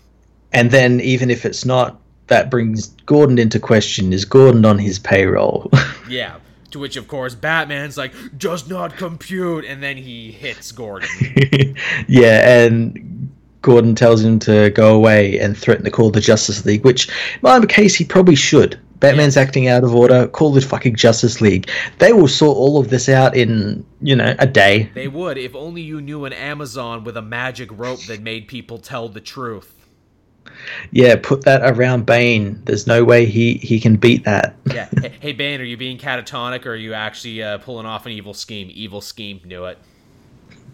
And 0.52 0.72
then 0.72 0.99
even 1.02 1.30
if 1.30 1.45
it's 1.45 1.64
not, 1.65 1.99
that 2.27 2.49
brings 2.49 2.88
Gordon 3.06 3.38
into 3.38 3.60
question. 3.60 4.11
Is 4.14 4.26
Gordon 4.26 4.65
on 4.65 4.80
his 4.80 4.99
payroll? 4.99 5.72
Yeah. 6.10 6.38
To 6.72 6.80
which, 6.80 6.98
of 6.98 7.07
course, 7.07 7.36
Batman's 7.36 7.98
like, 7.98 8.14
does 8.38 8.68
not 8.68 8.98
compute, 8.98 9.64
and 9.65 9.81
then 9.81 9.95
he 9.98 10.31
hits 10.31 10.72
Gordon. 10.72 11.07
yeah, 12.07 12.64
and 12.64 13.30
Gordon 13.61 13.94
tells 13.94 14.23
him 14.23 14.40
to 14.40 14.69
go 14.72 14.95
away 14.95 15.40
and 15.40 15.56
threaten 15.57 15.84
to 15.86 15.91
call 15.91 16.10
the 16.10 16.19
Justice 16.22 16.65
League, 16.65 16.84
which, 16.84 17.07
in 17.07 17.14
my 17.44 17.64
case, 17.65 17.94
he 17.95 18.06
probably 18.06 18.36
should. 18.36 18.80
Batman's 19.00 19.38
acting 19.38 19.68
out 19.68 19.84
of 19.84 19.96
order. 19.96 20.28
Call 20.28 20.52
the 20.52 20.62
fucking 20.62 20.96
Justice 20.96 21.42
League. 21.42 21.70
They 22.00 22.14
will 22.14 22.28
sort 22.28 22.58
all 22.58 22.80
of 22.80 22.90
this 22.90 23.08
out 23.08 23.36
in, 23.36 23.86
you 24.02 24.16
know, 24.16 24.36
a 24.40 24.48
day. 24.48 24.90
They 24.94 25.08
would, 25.08 25.38
if 25.38 25.56
only 25.56 25.82
you 25.82 26.02
knew 26.02 26.26
an 26.26 26.34
Amazon 26.34 27.04
with 27.04 27.16
a 27.18 27.22
magic 27.22 27.70
rope 27.72 28.02
that 28.08 28.22
made 28.22 28.48
people 28.48 28.78
tell 28.78 29.10
the 29.10 29.22
truth. 29.22 29.74
Yeah, 30.92 31.16
put 31.22 31.46
that 31.46 31.62
around 31.64 32.06
Bane. 32.06 32.62
There's 32.66 32.88
no 32.88 33.04
way 33.04 33.26
he, 33.26 33.56
he 33.56 33.80
can 33.80 33.96
beat 33.96 34.26
that. 34.26 34.56
Yeah. 34.66 34.90
hey, 35.02 35.14
hey, 35.20 35.34
Bane, 35.34 35.62
are 35.62 35.66
you 35.66 35.78
being 35.78 35.98
catatonic, 35.98 36.66
or 36.66 36.72
are 36.72 36.76
you 36.76 36.94
actually 36.94 37.42
uh, 37.42 37.60
pulling 37.60 37.86
off 37.86 38.06
an 38.06 38.12
evil 38.12 38.34
scheme? 38.34 38.70
Evil 38.74 39.02
scheme. 39.02 39.40
Knew 39.46 39.66
it. 39.66 39.78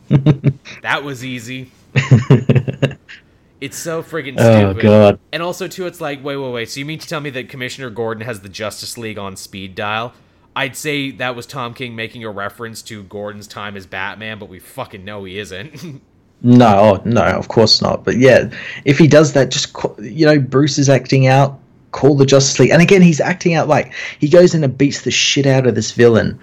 that 0.82 1.04
was 1.04 1.24
easy. 1.24 1.72
It's 3.62 3.78
so 3.78 4.04
friggin' 4.04 4.36
Oh, 4.38 4.60
stupid. 4.60 4.82
God. 4.84 5.20
And 5.32 5.42
also 5.42 5.68
too, 5.68 5.86
it's 5.88 6.02
like, 6.02 6.24
wait, 6.24 6.38
wait, 6.38 6.52
wait. 6.52 6.70
So 6.70 6.80
you 6.80 6.86
mean 6.86 7.00
to 7.00 7.08
tell 7.08 7.22
me 7.22 7.30
that 7.32 7.50
Commissioner 7.50 7.90
Gordon 7.90 8.26
has 8.26 8.42
the 8.42 8.50
Justice 8.50 8.98
League 8.98 9.18
on 9.18 9.36
speed 9.36 9.76
dial? 9.76 10.14
I'd 10.56 10.76
say 10.76 11.12
that 11.12 11.36
was 11.36 11.46
Tom 11.46 11.74
King 11.74 11.96
making 11.96 12.24
a 12.24 12.30
reference 12.32 12.82
to 12.84 13.04
Gordon's 13.04 13.48
time 13.48 13.76
as 13.76 13.86
Batman, 13.86 14.40
but 14.40 14.48
we 14.50 14.60
fucking 14.60 15.04
know 15.04 15.24
he 15.24 15.40
isn't. 15.40 16.02
No, 16.42 17.00
oh, 17.00 17.02
no, 17.06 17.24
of 17.24 17.48
course 17.48 17.82
not. 17.82 18.04
But 18.04 18.18
yeah, 18.18 18.52
if 18.84 19.00
he 19.00 19.08
does 19.08 19.34
that, 19.34 19.50
just 19.50 19.74
call, 19.74 19.96
you 20.00 20.26
know, 20.26 20.38
Bruce 20.38 20.78
is 20.78 20.90
acting 20.90 21.26
out. 21.26 21.60
Call 21.92 22.14
the 22.16 22.26
Justice 22.26 22.60
League, 22.60 22.72
and 22.72 22.82
again, 22.82 23.02
he's 23.02 23.22
acting 23.22 23.54
out 23.54 23.70
like 23.70 23.94
he 24.20 24.28
goes 24.28 24.54
in 24.54 24.64
and 24.64 24.78
beats 24.78 25.04
the 25.04 25.12
shit 25.12 25.46
out 25.46 25.66
of 25.66 25.76
this 25.76 25.92
villain. 25.92 26.38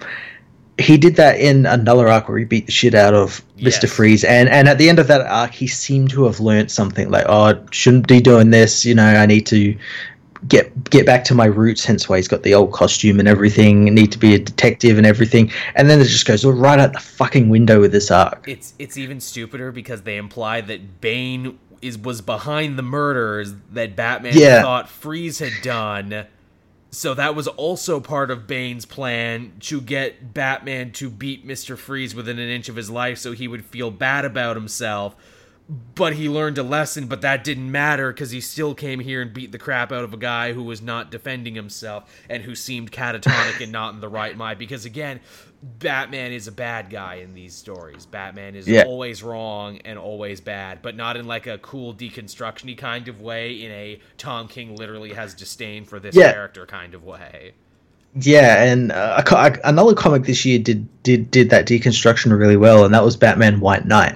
He 0.79 0.97
did 0.97 1.15
that 1.17 1.39
in 1.39 1.65
another 1.67 2.07
arc 2.07 2.27
where 2.27 2.37
he 2.39 2.45
beat 2.45 2.65
the 2.65 2.71
shit 2.71 2.95
out 2.95 3.13
of 3.13 3.43
Mister 3.61 3.87
Freeze, 3.87 4.23
and 4.23 4.49
and 4.49 4.67
at 4.67 4.77
the 4.79 4.89
end 4.89 4.97
of 4.99 5.07
that 5.07 5.21
arc, 5.21 5.51
he 5.51 5.67
seemed 5.67 6.09
to 6.11 6.23
have 6.23 6.39
learned 6.39 6.71
something. 6.71 7.11
Like, 7.11 7.25
oh, 7.29 7.63
shouldn't 7.71 8.07
be 8.07 8.19
doing 8.19 8.49
this. 8.49 8.83
You 8.83 8.95
know, 8.95 9.05
I 9.05 9.25
need 9.27 9.45
to 9.47 9.77
get 10.47 10.89
get 10.89 11.05
back 11.05 11.23
to 11.25 11.35
my 11.35 11.45
roots. 11.45 11.85
Hence 11.85 12.09
why 12.09 12.17
he's 12.17 12.27
got 12.27 12.41
the 12.41 12.55
old 12.55 12.73
costume 12.73 13.19
and 13.19 13.27
everything. 13.27 13.85
Need 13.85 14.11
to 14.13 14.17
be 14.17 14.33
a 14.33 14.39
detective 14.39 14.97
and 14.97 15.05
everything. 15.05 15.51
And 15.75 15.89
then 15.89 16.01
it 16.01 16.05
just 16.05 16.25
goes 16.25 16.43
right 16.43 16.79
out 16.79 16.93
the 16.93 16.99
fucking 16.99 17.49
window 17.49 17.79
with 17.79 17.91
this 17.91 18.09
arc. 18.09 18.43
it's 18.47 18.73
it's 18.79 18.97
even 18.97 19.19
stupider 19.19 19.71
because 19.71 20.01
they 20.01 20.17
imply 20.17 20.61
that 20.61 20.99
Bane 21.01 21.59
is 21.83 21.97
was 21.99 22.21
behind 22.21 22.79
the 22.79 22.83
murders 22.83 23.53
that 23.73 23.95
Batman 23.95 24.33
Yeah. 24.35 24.63
thought 24.63 24.89
Freeze 24.89 25.37
had 25.39 25.53
done. 25.61 26.25
So 26.93 27.15
that 27.15 27.33
was 27.33 27.47
also 27.47 27.99
part 27.99 28.29
of 28.29 28.45
Bane's 28.45 28.85
plan 28.85 29.53
to 29.61 29.81
get 29.81 30.31
Batman 30.31 30.91
to 30.91 31.09
beat 31.09 31.45
Mr. 31.45 31.75
Freeze 31.75 32.13
within 32.13 32.37
an 32.37 32.49
inch 32.49 32.69
of 32.69 32.75
his 32.75 32.87
life 32.87 33.17
so 33.17 33.31
he 33.31 33.47
would 33.47 33.65
feel 33.65 33.89
bad 33.89 34.25
about 34.25 34.55
himself. 34.55 35.15
But 35.95 36.13
he 36.13 36.27
learned 36.27 36.57
a 36.57 36.63
lesson, 36.63 37.07
but 37.07 37.21
that 37.21 37.43
didn't 37.43 37.71
matter 37.71 38.11
because 38.11 38.31
he 38.31 38.41
still 38.41 38.75
came 38.75 38.99
here 38.99 39.21
and 39.21 39.33
beat 39.33 39.51
the 39.51 39.57
crap 39.57 39.91
out 39.91 40.03
of 40.03 40.13
a 40.13 40.17
guy 40.17 40.53
who 40.53 40.63
was 40.63 40.81
not 40.81 41.09
defending 41.09 41.55
himself 41.55 42.11
and 42.29 42.43
who 42.43 42.53
seemed 42.55 42.91
catatonic 42.91 43.61
and 43.61 43.71
not 43.71 43.93
in 43.93 44.01
the 44.01 44.09
right 44.09 44.35
mind. 44.35 44.59
Because 44.59 44.83
again, 44.85 45.21
Batman 45.79 46.33
is 46.33 46.47
a 46.47 46.51
bad 46.51 46.89
guy 46.89 47.15
in 47.15 47.33
these 47.33 47.55
stories. 47.55 48.05
Batman 48.05 48.55
is 48.55 48.67
Yeah. 48.67 48.83
always 48.83 49.23
wrong 49.23 49.77
and 49.85 49.97
always 49.97 50.41
bad, 50.41 50.81
but 50.81 50.97
not 50.97 51.15
in 51.15 51.25
like 51.25 51.47
a 51.47 51.57
cool 51.59 51.93
deconstructiony 51.93 52.77
kind 52.77 53.07
of 53.07 53.21
way, 53.21 53.53
in 53.63 53.71
a 53.71 53.99
Tom 54.17 54.49
King 54.49 54.75
literally 54.75 55.13
has 55.13 55.33
disdain 55.33 55.85
for 55.85 55.99
this 55.99 56.13
Yeah. 56.15 56.33
character 56.33 56.65
kind 56.65 56.93
of 56.93 57.03
way. 57.05 57.53
Yeah, 58.15 58.61
and 58.63 58.91
uh, 58.91 59.15
a 59.19 59.23
co- 59.23 59.37
a- 59.37 59.57
another 59.63 59.95
comic 59.95 60.25
this 60.25 60.43
year 60.45 60.59
did 60.59 60.87
did 61.03 61.31
did 61.31 61.49
that 61.49 61.65
deconstruction 61.65 62.37
really 62.37 62.57
well, 62.57 62.83
and 62.85 62.93
that 62.93 63.03
was 63.03 63.15
Batman 63.15 63.59
White 63.61 63.85
Knight. 63.87 64.15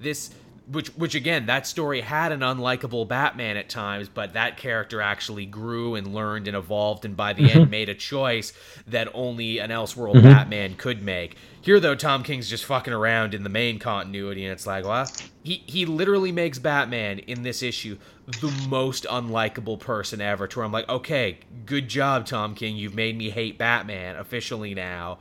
This 0.00 0.30
which 0.70 0.88
which 0.90 1.14
again 1.14 1.46
that 1.46 1.66
story 1.66 2.00
had 2.00 2.30
an 2.32 2.40
unlikable 2.40 3.06
batman 3.06 3.56
at 3.56 3.68
times 3.68 4.08
but 4.08 4.34
that 4.34 4.56
character 4.56 5.00
actually 5.00 5.46
grew 5.46 5.94
and 5.96 6.14
learned 6.14 6.46
and 6.46 6.56
evolved 6.56 7.04
and 7.04 7.16
by 7.16 7.32
the 7.32 7.40
Mm-hmm. 7.40 7.58
end 7.58 7.70
made 7.70 7.88
a 7.88 7.94
choice 7.94 8.52
that 8.86 9.08
only 9.14 9.58
an 9.58 9.70
elseworld 9.70 10.22
batman 10.22 10.74
could 10.74 11.02
make. 11.02 11.36
Here 11.62 11.80
though 11.80 11.94
tom 11.94 12.22
king's 12.22 12.48
just 12.48 12.64
fucking 12.66 12.92
around 12.92 13.34
in 13.34 13.42
the 13.42 13.48
main 13.48 13.78
continuity 13.78 14.44
and 14.44 14.52
it's 14.52 14.66
like 14.66 14.84
well 14.84 15.10
he 15.42 15.62
he 15.66 15.86
literally 15.86 16.32
makes 16.32 16.58
batman 16.58 17.18
in 17.20 17.42
this 17.42 17.62
issue 17.62 17.96
the 18.40 18.52
most 18.68 19.04
unlikable 19.04 19.80
person 19.80 20.20
ever 20.20 20.46
to 20.46 20.58
where 20.58 20.66
i'm 20.66 20.72
like 20.72 20.88
okay 20.88 21.38
good 21.66 21.88
job 21.88 22.26
tom 22.26 22.54
king. 22.54 22.76
You've 22.76 22.94
made 22.94 23.16
me 23.16 23.30
hate 23.30 23.58
batman 23.58 24.16
officially 24.16 24.74
now 24.74 25.18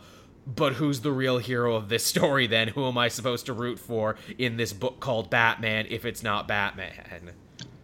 but 0.56 0.74
who's 0.74 1.02
the 1.02 1.12
real 1.12 1.38
hero 1.38 1.76
of 1.76 1.90
this 1.90 2.06
story 2.06 2.48
then? 2.48 2.70
Who 2.70 2.88
am 2.88 2.98
I 2.98 3.08
supposed 3.08 3.46
to 3.48 3.54
root 3.54 3.80
for 3.80 4.16
in 4.38 4.58
this 4.58 4.74
book 4.74 5.00
called 5.00 5.30
Batman 5.30 5.88
if 5.90 6.06
it's 6.06 6.24
not 6.24 6.48
Batman? 6.48 7.32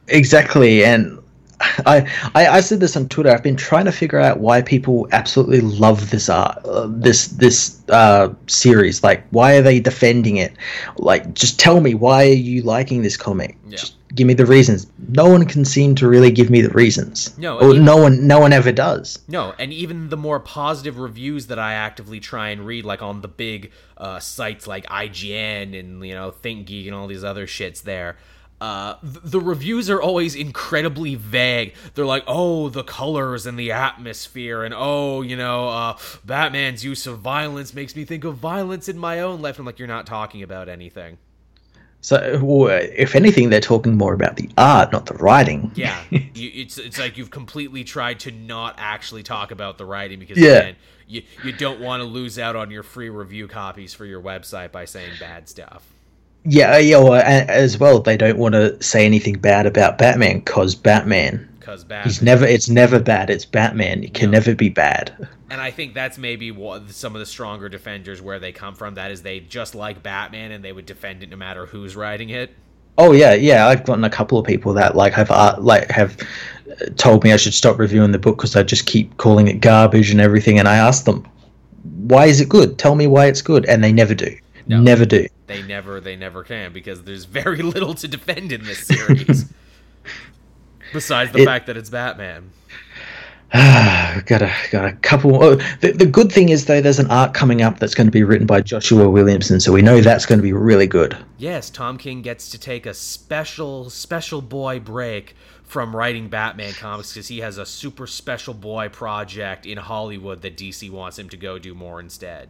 Exactly, 0.07 0.83
and 0.83 1.19
I, 1.59 2.09
I 2.35 2.47
I 2.47 2.61
said 2.61 2.79
this 2.79 2.95
on 2.95 3.07
Twitter. 3.07 3.31
I've 3.31 3.43
been 3.43 3.55
trying 3.55 3.85
to 3.85 3.91
figure 3.91 4.19
out 4.19 4.39
why 4.39 4.61
people 4.61 5.07
absolutely 5.11 5.61
love 5.61 6.09
this 6.09 6.29
art, 6.29 6.63
uh, 6.65 6.87
this 6.89 7.27
this 7.27 7.81
uh, 7.89 8.33
series. 8.47 9.03
Like, 9.03 9.25
why 9.29 9.55
are 9.55 9.61
they 9.61 9.79
defending 9.79 10.37
it? 10.37 10.53
Like, 10.97 11.33
just 11.33 11.59
tell 11.59 11.81
me 11.81 11.93
why 11.95 12.25
are 12.25 12.33
you 12.33 12.61
liking 12.61 13.01
this 13.01 13.17
comic? 13.17 13.57
Yeah. 13.67 13.77
Just 13.77 13.95
give 14.15 14.27
me 14.27 14.33
the 14.33 14.45
reasons. 14.45 14.87
No 15.09 15.29
one 15.29 15.45
can 15.45 15.65
seem 15.65 15.93
to 15.95 16.07
really 16.07 16.31
give 16.31 16.49
me 16.49 16.61
the 16.61 16.69
reasons. 16.69 17.37
No, 17.37 17.59
or 17.59 17.71
and- 17.71 17.85
no 17.85 17.97
one 17.97 18.25
no 18.27 18.39
one 18.39 18.53
ever 18.53 18.71
does. 18.71 19.19
No, 19.27 19.53
and 19.59 19.71
even 19.73 20.09
the 20.09 20.17
more 20.17 20.39
positive 20.39 20.97
reviews 20.97 21.47
that 21.47 21.59
I 21.59 21.73
actively 21.73 22.19
try 22.19 22.49
and 22.49 22.65
read, 22.65 22.85
like 22.85 23.01
on 23.01 23.21
the 23.21 23.27
big 23.27 23.71
uh, 23.97 24.19
sites 24.19 24.65
like 24.67 24.85
IGN 24.87 25.77
and 25.79 26.05
you 26.05 26.13
know 26.13 26.31
ThinkGeek 26.31 26.85
and 26.87 26.95
all 26.95 27.07
these 27.07 27.23
other 27.23 27.45
shits 27.45 27.83
there. 27.83 28.17
Uh, 28.61 28.95
th- 29.01 29.19
the 29.21 29.39
reviews 29.39 29.89
are 29.89 30.01
always 30.01 30.33
incredibly 30.33 31.15
vague. 31.15 31.73
They're 31.93 32.05
like, 32.05 32.23
"Oh, 32.25 32.69
the 32.69 32.83
colors 32.83 33.45
and 33.45 33.59
the 33.59 33.73
atmosphere, 33.73 34.63
and 34.63 34.73
oh, 34.75 35.21
you 35.21 35.35
know, 35.35 35.67
uh, 35.67 35.97
Batman's 36.23 36.83
use 36.83 37.05
of 37.05 37.19
violence 37.19 37.73
makes 37.73 37.97
me 37.97 38.05
think 38.05 38.23
of 38.23 38.37
violence 38.37 38.87
in 38.87 38.97
my 38.97 39.19
own 39.19 39.41
life." 39.41 39.59
I'm 39.59 39.65
like, 39.65 39.77
"You're 39.77 39.89
not 39.89 40.07
talking 40.07 40.41
about 40.41 40.69
anything." 40.69 41.17
So, 42.05 42.67
if 42.69 43.15
anything, 43.15 43.49
they're 43.49 43.59
talking 43.59 43.97
more 43.97 44.13
about 44.13 44.35
the 44.35 44.47
art, 44.59 44.91
not 44.91 45.07
the 45.07 45.15
writing. 45.15 45.71
Yeah, 45.73 45.99
you, 46.11 46.51
it's 46.53 46.77
it's 46.77 46.99
like 46.99 47.17
you've 47.17 47.31
completely 47.31 47.83
tried 47.83 48.19
to 48.19 48.31
not 48.31 48.75
actually 48.77 49.23
talk 49.23 49.49
about 49.49 49.79
the 49.79 49.85
writing 49.85 50.19
because 50.19 50.37
Yeah. 50.37 50.73
you 51.07 51.23
you 51.43 51.51
don't 51.51 51.79
want 51.81 52.01
to 52.01 52.03
lose 52.03 52.37
out 52.37 52.55
on 52.55 52.69
your 52.69 52.83
free 52.83 53.09
review 53.09 53.47
copies 53.47 53.95
for 53.95 54.05
your 54.05 54.21
website 54.21 54.71
by 54.71 54.85
saying 54.85 55.13
bad 55.19 55.49
stuff. 55.49 55.83
Yeah, 56.43 56.77
yeah. 56.77 56.99
Well, 56.99 57.15
as 57.15 57.79
well, 57.79 57.99
they 58.01 58.17
don't 58.17 58.37
want 58.37 58.53
to 58.53 58.79
say 58.83 59.03
anything 59.03 59.39
bad 59.39 59.65
about 59.65 59.97
Batman 59.97 60.41
because 60.41 60.75
Batman. 60.75 61.49
Because 61.65 61.83
bad, 61.83 62.05
He's 62.05 62.21
never. 62.21 62.45
It's 62.45 62.69
never 62.69 62.99
bad. 62.99 63.31
It's 63.31 63.43
Batman. 63.43 64.03
It 64.03 64.13
can 64.13 64.27
No. 64.29 64.33
never 64.37 64.53
be 64.53 64.69
bad. 64.69 65.27
and 65.49 65.59
I 65.59 65.71
think 65.71 65.95
that's 65.95 66.17
maybe 66.19 66.51
what 66.51 66.91
some 66.91 67.15
of 67.15 67.19
the 67.19 67.25
stronger 67.25 67.69
defenders 67.69 68.21
where 68.21 68.37
they 68.37 68.51
come 68.51 68.75
from. 68.75 68.93
That 68.93 69.09
is, 69.09 69.23
they 69.23 69.39
just 69.39 69.73
like 69.73 70.03
Batman 70.03 70.51
and 70.51 70.63
they 70.63 70.71
would 70.71 70.85
defend 70.85 71.23
it 71.23 71.29
no 71.31 71.37
matter 71.37 71.65
who's 71.65 71.95
writing 71.95 72.29
it. 72.29 72.51
Oh 72.99 73.13
yeah, 73.13 73.33
yeah. 73.33 73.65
I've 73.67 73.83
gotten 73.83 74.03
a 74.03 74.11
couple 74.11 74.37
of 74.37 74.45
people 74.45 74.73
that 74.73 74.95
like 74.95 75.13
have 75.13 75.31
uh, 75.31 75.55
like 75.57 75.89
have 75.89 76.15
uh, 76.69 76.85
told 76.97 77.23
me 77.23 77.33
I 77.33 77.37
should 77.37 77.55
stop 77.55 77.79
reviewing 77.79 78.11
the 78.11 78.19
book 78.19 78.37
because 78.37 78.55
I 78.55 78.61
just 78.61 78.85
keep 78.85 79.17
calling 79.17 79.47
it 79.47 79.59
garbage 79.59 80.11
and 80.11 80.21
everything. 80.21 80.59
And 80.59 80.67
I 80.67 80.75
ask 80.77 81.05
them, 81.05 81.27
why 81.81 82.27
is 82.27 82.39
it 82.41 82.47
good? 82.47 82.77
Tell 82.77 82.93
me 82.93 83.07
why 83.07 83.25
it's 83.25 83.41
good, 83.41 83.65
and 83.65 83.83
they 83.83 83.91
never 83.91 84.13
do. 84.13 84.37
No. 84.67 84.79
Never 84.81 85.05
do. 85.05 85.27
They 85.47 85.61
never, 85.63 85.99
they 85.99 86.15
never 86.15 86.43
can 86.43 86.73
because 86.73 87.03
there's 87.03 87.25
very 87.25 87.61
little 87.63 87.95
to 87.95 88.07
defend 88.07 88.51
in 88.51 88.63
this 88.63 88.85
series. 88.85 89.51
Besides 90.95 91.31
the 91.33 91.41
It- 91.41 91.45
fact 91.45 91.67
that 91.67 91.75
it's 91.77 91.89
Batman. 91.89 92.51
got 93.53 94.41
a 94.41 94.51
got 94.71 94.85
a 94.85 94.93
couple. 95.01 95.41
Oh, 95.43 95.55
the, 95.81 95.91
the 95.91 96.05
good 96.05 96.31
thing 96.31 96.49
is 96.49 96.65
though, 96.65 96.81
there's 96.81 96.99
an 96.99 97.09
arc 97.11 97.33
coming 97.33 97.61
up 97.61 97.79
that's 97.79 97.93
going 97.93 98.07
to 98.07 98.11
be 98.11 98.23
written 98.23 98.47
by 98.47 98.61
Joshua 98.61 99.09
Williamson, 99.09 99.59
so 99.59 99.71
we 99.71 99.81
know 99.81 100.01
that's 100.01 100.25
going 100.25 100.39
to 100.39 100.43
be 100.43 100.51
really 100.53 100.87
good. 100.87 101.15
Yes, 101.37 101.69
Tom 101.69 101.97
King 101.97 102.21
gets 102.21 102.49
to 102.51 102.57
take 102.57 102.85
a 102.85 102.93
special, 102.93 103.89
special 103.89 104.41
boy 104.41 104.79
break 104.79 105.35
from 105.63 105.95
writing 105.95 106.27
Batman 106.27 106.73
comics 106.73 107.13
because 107.13 107.27
he 107.27 107.39
has 107.39 107.57
a 107.57 107.65
super 107.65 108.07
special 108.07 108.53
boy 108.53 108.89
project 108.89 109.65
in 109.65 109.77
Hollywood 109.77 110.41
that 110.41 110.57
DC 110.57 110.89
wants 110.89 111.19
him 111.19 111.29
to 111.29 111.37
go 111.37 111.59
do 111.59 111.73
more 111.75 111.99
instead. 111.99 112.49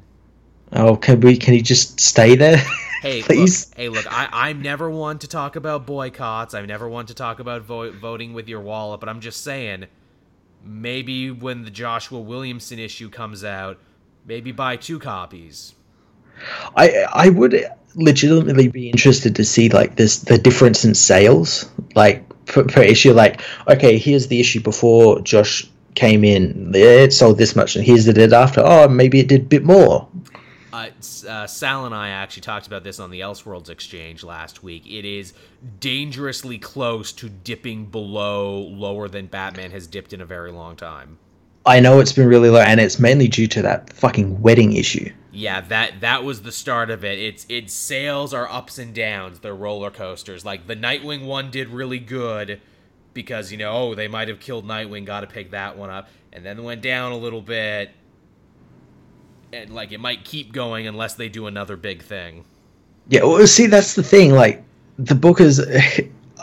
Oh, 0.74 0.96
can 0.96 1.20
we? 1.20 1.38
Can 1.38 1.54
he 1.54 1.62
just 1.62 2.00
stay 2.00 2.36
there? 2.36 2.58
Hey, 3.02 3.22
Please? 3.22 3.68
look, 3.68 3.78
hey, 3.78 3.90
look! 3.90 4.12
I, 4.12 4.28
I'm 4.32 4.64
never 4.64 4.90
one 4.90 5.20
to 5.20 5.28
talk 5.28 5.56
about 5.56 5.86
boycotts. 5.86 6.56
I'm 6.56 6.66
never 6.66 6.90
one 6.90 7.06
to 7.06 7.14
talk 7.14 7.40
about 7.40 7.62
vo- 7.62 7.92
voting 7.92 8.34
with 8.34 8.48
your 8.50 8.62
wallet. 8.62 9.00
But 9.00 9.10
I'm 9.10 9.20
just 9.22 9.44
saying, 9.44 9.86
maybe 10.64 11.30
when 11.30 11.66
the 11.66 11.70
Joshua 11.70 12.20
Williamson 12.20 12.80
issue 12.80 13.12
comes 13.12 13.44
out, 13.44 13.78
maybe 14.26 14.52
buy 14.52 14.76
two 14.76 14.98
copies. 14.98 15.76
I 16.76 17.06
I 17.14 17.30
would 17.30 17.64
legitimately 17.94 18.70
be 18.70 18.90
interested 18.90 19.36
to 19.36 19.46
see 19.46 19.70
like 19.70 19.98
this 19.98 20.20
the 20.20 20.40
difference 20.40 20.84
in 20.84 20.96
sales 20.96 21.70
like 21.94 22.28
per, 22.46 22.64
per 22.64 22.82
issue. 22.82 23.14
Like, 23.14 23.42
okay, 23.68 23.98
here's 23.98 24.28
the 24.28 24.40
issue 24.40 24.62
before 24.62 25.22
Josh 25.22 25.70
came 25.94 26.24
in. 26.24 26.72
It 26.74 27.14
sold 27.14 27.38
this 27.38 27.56
much, 27.56 27.76
and 27.76 27.86
here's 27.86 28.06
the 28.06 28.14
did 28.14 28.34
after. 28.34 28.62
Oh, 28.64 28.88
maybe 28.88 29.20
it 29.20 29.28
did 29.28 29.42
a 29.42 29.46
bit 29.46 29.64
more. 29.64 30.08
Uh, 30.76 30.90
uh, 31.30 31.48
Sal 31.48 31.86
and 31.86 31.96
I 31.96 32.10
actually 32.10 32.42
talked 32.42 32.68
about 32.68 32.84
this 32.84 33.00
on 33.00 33.10
the 33.10 33.22
Elseworlds 33.22 33.70
exchange 33.70 34.26
last 34.26 34.62
week. 34.62 34.86
It 34.86 35.06
is 35.06 35.34
dangerously 35.80 36.58
close 36.58 37.14
to 37.14 37.30
dipping 37.30 37.86
below 37.86 38.60
lower 38.60 39.08
than 39.08 39.28
Batman 39.28 39.72
has 39.72 39.88
dipped 39.88 40.12
in 40.12 40.20
a 40.20 40.26
very 40.26 40.52
long 40.52 40.76
time. 40.76 41.18
I 41.66 41.80
know 41.80 42.02
it's 42.02 42.12
been 42.12 42.28
really 42.28 42.50
low, 42.50 42.60
and 42.60 42.82
it's 42.82 43.00
mainly 43.00 43.30
due 43.30 43.48
to 43.48 43.62
that 43.62 43.94
fucking 43.94 44.42
wedding 44.42 44.74
issue. 44.74 45.10
Yeah, 45.32 45.62
that 45.62 46.02
that 46.02 46.26
was 46.26 46.42
the 46.42 46.52
start 46.52 46.90
of 46.90 47.06
it. 47.06 47.20
It's 47.20 47.46
its 47.48 47.74
sales 47.74 48.34
are 48.34 48.52
ups 48.52 48.78
and 48.78 48.94
downs. 48.94 49.40
They're 49.40 49.56
roller 49.56 49.92
coasters. 49.92 50.44
Like 50.44 50.68
the 50.68 50.76
Nightwing 50.76 51.26
one 51.26 51.52
did 51.52 51.70
really 51.70 52.00
good 52.00 52.60
because 53.14 53.50
you 53.50 53.58
know 53.58 53.72
oh 53.72 53.96
they 53.96 54.10
might 54.10 54.28
have 54.28 54.42
killed 54.42 54.68
Nightwing. 54.68 55.06
Got 55.06 55.22
to 55.22 55.28
pick 55.28 55.52
that 55.52 55.78
one 55.78 55.90
up, 55.90 56.10
and 56.34 56.46
then 56.46 56.64
went 56.64 56.82
down 56.82 57.14
a 57.14 57.18
little 57.18 57.42
bit. 57.42 57.92
And 59.56 59.74
like 59.74 59.94
it 59.94 60.02
might 60.02 60.26
keep 60.26 60.52
going 60.52 60.86
unless 60.86 61.14
they 61.14 61.30
do 61.30 61.48
another 61.48 61.78
big 61.78 62.04
thing. 62.04 62.44
Yeah, 63.08 63.24
well, 63.24 63.48
see, 63.48 63.68
that's 63.68 63.96
the 63.96 64.04
thing. 64.04 64.34
Like, 64.34 64.62
the 64.98 65.16
book 65.16 65.40
is. 65.40 65.60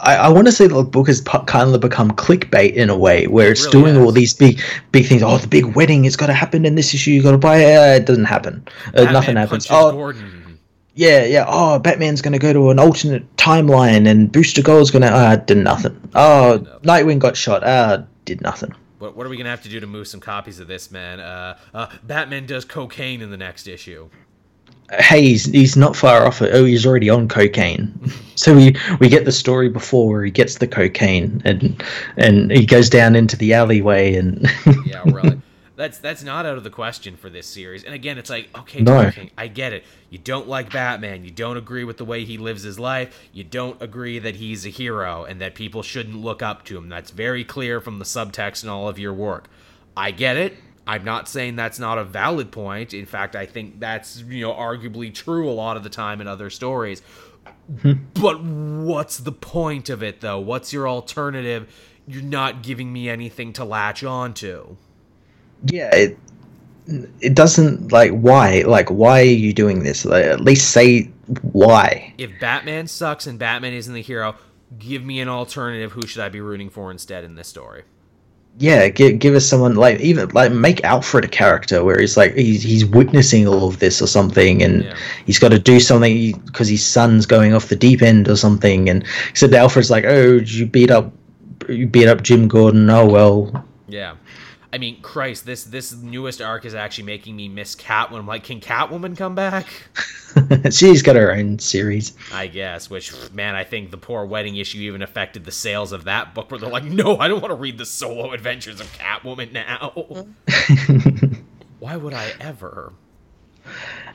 I, 0.02 0.16
I 0.16 0.28
want 0.30 0.46
to 0.46 0.52
say 0.52 0.66
the 0.66 0.82
book 0.82 1.06
has 1.08 1.20
kind 1.20 1.74
of 1.74 1.80
become 1.80 2.10
clickbait 2.12 2.72
in 2.72 2.88
a 2.88 2.96
way, 2.96 3.26
where 3.26 3.52
it's 3.52 3.66
really 3.66 3.72
doing 3.72 3.94
has. 3.94 4.04
all 4.04 4.12
these 4.12 4.32
big, 4.32 4.60
big 4.90 5.06
things. 5.06 5.22
Oh, 5.22 5.36
the 5.36 5.46
big 5.46 5.76
wedding 5.76 6.06
is 6.06 6.16
got 6.16 6.26
to 6.26 6.32
happen 6.32 6.64
in 6.64 6.74
this 6.74 6.94
issue. 6.94 7.10
You 7.10 7.22
got 7.22 7.32
to 7.32 7.38
buy 7.38 7.58
it. 7.58 7.76
Uh, 7.76 7.96
it 7.96 8.06
doesn't 8.06 8.24
happen. 8.24 8.66
Uh, 8.94 9.04
nothing 9.04 9.36
happens. 9.36 9.66
Oh, 9.68 9.92
Gordon. 9.92 10.58
yeah, 10.94 11.24
yeah. 11.24 11.44
Oh, 11.46 11.78
Batman's 11.78 12.22
going 12.22 12.32
to 12.32 12.38
go 12.38 12.52
to 12.54 12.70
an 12.70 12.78
alternate 12.78 13.36
timeline, 13.36 14.08
and 14.08 14.32
Booster 14.32 14.62
Gold's 14.62 14.90
going 14.90 15.02
to. 15.02 15.08
Uh, 15.08 15.36
did 15.36 15.58
nothing. 15.58 16.00
Oh, 16.14 16.66
Nightwing 16.82 17.18
got 17.18 17.36
shot. 17.36 17.62
Uh, 17.62 18.02
did 18.24 18.40
nothing. 18.40 18.74
What, 19.02 19.16
what 19.16 19.26
are 19.26 19.30
we 19.30 19.36
gonna 19.36 19.50
have 19.50 19.64
to 19.64 19.68
do 19.68 19.80
to 19.80 19.86
move 19.88 20.06
some 20.06 20.20
copies 20.20 20.60
of 20.60 20.68
this, 20.68 20.92
man? 20.92 21.18
Uh, 21.18 21.58
uh, 21.74 21.88
Batman 22.04 22.46
does 22.46 22.64
cocaine 22.64 23.20
in 23.20 23.32
the 23.32 23.36
next 23.36 23.66
issue. 23.66 24.08
Hey, 24.92 25.22
he's, 25.22 25.46
he's 25.46 25.76
not 25.76 25.96
far 25.96 26.24
off. 26.24 26.40
Oh, 26.40 26.64
he's 26.64 26.86
already 26.86 27.10
on 27.10 27.26
cocaine. 27.26 27.92
so 28.36 28.54
we 28.54 28.76
we 29.00 29.08
get 29.08 29.24
the 29.24 29.32
story 29.32 29.68
before 29.68 30.08
where 30.08 30.24
he 30.24 30.30
gets 30.30 30.58
the 30.58 30.68
cocaine 30.68 31.42
and 31.44 31.82
and 32.16 32.52
he 32.52 32.64
goes 32.64 32.88
down 32.88 33.16
into 33.16 33.36
the 33.36 33.52
alleyway 33.52 34.14
and 34.14 34.48
Yeah, 34.86 35.02
really. 35.06 35.42
that's 35.82 35.98
that's 35.98 36.22
not 36.22 36.46
out 36.46 36.56
of 36.56 36.62
the 36.62 36.70
question 36.70 37.16
for 37.16 37.28
this 37.28 37.46
series. 37.46 37.82
And 37.82 37.92
again, 37.92 38.16
it's 38.16 38.30
like, 38.30 38.48
okay, 38.56 38.82
No. 38.82 39.10
King, 39.10 39.32
I 39.36 39.48
get 39.48 39.72
it. 39.72 39.84
You 40.10 40.18
don't 40.18 40.46
like 40.46 40.72
Batman. 40.72 41.24
You 41.24 41.32
don't 41.32 41.56
agree 41.56 41.82
with 41.82 41.96
the 41.96 42.04
way 42.04 42.24
he 42.24 42.38
lives 42.38 42.62
his 42.62 42.78
life. 42.78 43.18
You 43.32 43.42
don't 43.42 43.82
agree 43.82 44.20
that 44.20 44.36
he's 44.36 44.64
a 44.64 44.68
hero 44.68 45.24
and 45.24 45.40
that 45.40 45.56
people 45.56 45.82
shouldn't 45.82 46.16
look 46.16 46.40
up 46.40 46.64
to 46.66 46.76
him. 46.76 46.88
That's 46.88 47.10
very 47.10 47.42
clear 47.42 47.80
from 47.80 47.98
the 47.98 48.04
subtext 48.04 48.62
in 48.62 48.68
all 48.68 48.88
of 48.88 48.96
your 48.96 49.12
work. 49.12 49.48
I 49.96 50.12
get 50.12 50.36
it. 50.36 50.54
I'm 50.86 51.04
not 51.04 51.28
saying 51.28 51.56
that's 51.56 51.80
not 51.80 51.98
a 51.98 52.04
valid 52.04 52.52
point. 52.52 52.94
In 52.94 53.06
fact, 53.06 53.34
I 53.34 53.46
think 53.46 53.80
that's, 53.80 54.20
you 54.22 54.42
know, 54.42 54.52
arguably 54.52 55.12
true 55.12 55.50
a 55.50 55.52
lot 55.52 55.76
of 55.76 55.82
the 55.82 55.90
time 55.90 56.20
in 56.20 56.28
other 56.28 56.48
stories. 56.48 57.02
Hmm. 57.80 57.92
But 58.14 58.42
what's 58.42 59.18
the 59.18 59.32
point 59.32 59.90
of 59.90 60.02
it, 60.02 60.20
though? 60.20 60.38
What's 60.38 60.72
your 60.72 60.88
alternative? 60.88 61.72
You're 62.06 62.22
not 62.22 62.62
giving 62.62 62.92
me 62.92 63.08
anything 63.08 63.52
to 63.54 63.64
latch 63.64 64.04
onto. 64.04 64.76
Yeah, 65.66 65.94
it 65.94 66.18
it 67.20 67.34
doesn't 67.34 67.92
like 67.92 68.10
why 68.10 68.62
like 68.66 68.90
why 68.90 69.20
are 69.20 69.24
you 69.24 69.52
doing 69.52 69.82
this? 69.84 70.04
Like, 70.04 70.24
at 70.24 70.40
least 70.40 70.70
say 70.70 71.04
why. 71.42 72.12
If 72.18 72.30
Batman 72.40 72.86
sucks 72.88 73.26
and 73.26 73.38
Batman 73.38 73.72
isn't 73.72 73.94
the 73.94 74.02
hero, 74.02 74.34
give 74.78 75.04
me 75.04 75.20
an 75.20 75.28
alternative. 75.28 75.92
Who 75.92 76.06
should 76.06 76.22
I 76.22 76.28
be 76.28 76.40
rooting 76.40 76.70
for 76.70 76.90
instead 76.90 77.24
in 77.24 77.34
this 77.36 77.48
story? 77.48 77.84
Yeah, 78.58 78.88
give 78.88 79.18
give 79.18 79.34
us 79.34 79.46
someone 79.46 79.76
like 79.76 79.98
even 80.00 80.28
like 80.30 80.52
make 80.52 80.84
Alfred 80.84 81.24
a 81.24 81.28
character 81.28 81.82
where 81.82 81.98
he's 81.98 82.18
like 82.18 82.34
he's 82.34 82.62
he's 82.62 82.84
witnessing 82.84 83.48
all 83.48 83.68
of 83.68 83.78
this 83.78 84.02
or 84.02 84.06
something, 84.06 84.62
and 84.62 84.84
Yeah. 84.84 84.96
he's 85.24 85.38
got 85.38 85.52
to 85.52 85.58
do 85.58 85.80
something 85.80 86.38
because 86.44 86.68
his 86.68 86.84
son's 86.84 87.24
going 87.24 87.54
off 87.54 87.68
the 87.68 87.76
deep 87.76 88.02
end 88.02 88.28
or 88.28 88.36
something, 88.36 88.90
and 88.90 89.06
except 89.30 89.54
Alfred's 89.54 89.90
like, 89.90 90.04
oh, 90.04 90.34
you 90.44 90.66
beat 90.66 90.90
up 90.90 91.12
you 91.68 91.86
beat 91.86 92.08
up 92.08 92.22
Jim 92.22 92.46
Gordon? 92.46 92.90
Oh 92.90 93.06
well, 93.08 93.64
Yeah. 93.88 94.16
I 94.74 94.78
mean, 94.78 95.02
Christ, 95.02 95.44
this 95.44 95.64
this 95.64 95.92
newest 95.92 96.40
arc 96.40 96.64
is 96.64 96.74
actually 96.74 97.04
making 97.04 97.36
me 97.36 97.46
miss 97.48 97.76
Catwoman. 97.76 98.20
I'm 98.20 98.26
like, 98.26 98.44
can 98.44 98.58
Catwoman 98.60 99.16
come 99.16 99.34
back? 99.34 99.66
she's 100.70 101.02
got 101.02 101.14
her 101.14 101.30
own 101.30 101.58
series. 101.58 102.14
I 102.32 102.46
guess, 102.46 102.88
which, 102.88 103.12
man, 103.32 103.54
I 103.54 103.64
think 103.64 103.90
the 103.90 103.98
poor 103.98 104.24
wedding 104.24 104.56
issue 104.56 104.78
even 104.78 105.02
affected 105.02 105.44
the 105.44 105.52
sales 105.52 105.92
of 105.92 106.04
that 106.04 106.34
book 106.34 106.50
where 106.50 106.58
they're 106.58 106.70
like, 106.70 106.84
no, 106.84 107.18
I 107.18 107.28
don't 107.28 107.42
want 107.42 107.50
to 107.50 107.56
read 107.56 107.76
the 107.76 107.84
solo 107.84 108.32
adventures 108.32 108.80
of 108.80 108.86
Catwoman 108.96 109.52
now. 109.52 110.26
Why 111.78 111.96
would 111.96 112.14
I 112.14 112.32
ever? 112.40 112.94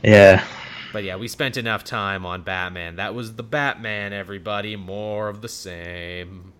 Yeah, 0.03 0.43
But 0.91 1.03
yeah, 1.03 1.17
we 1.17 1.27
spent 1.27 1.55
enough 1.57 1.83
time 1.83 2.25
on 2.25 2.41
Batman. 2.41 2.95
That 2.95 3.13
was 3.13 3.35
the 3.35 3.43
Batman, 3.43 4.11
everybody. 4.11 4.75
More 4.75 5.29
of 5.29 5.41
the 5.41 5.49
same. 5.49 6.53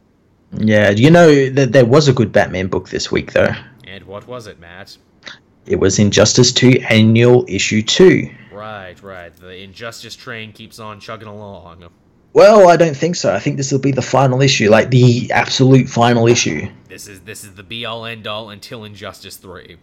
yeah. 0.52 0.91
You 0.91 1.10
know 1.10 1.49
that 1.49 1.72
there 1.72 1.86
was 1.86 2.07
a 2.07 2.14
good 2.14 2.32
Batman 2.32 2.68
book 2.68 2.90
this 2.90 3.11
week 3.11 3.34
though. 3.34 3.53
And 3.88 4.03
what 4.03 4.27
was 4.27 4.47
it, 4.47 4.59
Matt? 4.59 4.97
It 5.65 5.77
was 5.77 5.97
Injustice 5.97 6.51
Two 6.51 6.80
Annual 6.89 7.45
Issue 7.47 7.81
Two. 7.81 8.30
Right, 8.51 9.01
right. 9.01 9.35
The 9.35 9.64
Injustice 9.64 10.15
train 10.15 10.51
keeps 10.51 10.80
on 10.80 10.99
chugging 10.99 11.27
along. 11.27 11.89
Well, 12.34 12.69
I 12.69 12.76
don't 12.76 12.95
think 12.95 13.15
so. 13.15 13.34
I 13.34 13.39
think 13.39 13.57
this 13.57 13.72
will 13.72 13.80
be 13.80 13.91
the 13.91 14.01
final 14.01 14.41
issue, 14.41 14.69
like 14.69 14.89
the 14.89 15.31
absolute 15.31 15.88
final 15.88 16.27
issue. 16.27 16.69
This 16.89 17.07
is 17.07 17.22
this 17.22 17.43
is 17.43 17.55
the 17.55 17.64
be 17.64 17.85
all 17.85 18.05
end 18.05 18.27
all 18.27 18.49
until 18.49 18.84
Injustice 18.84 19.38
Three. 19.38 19.77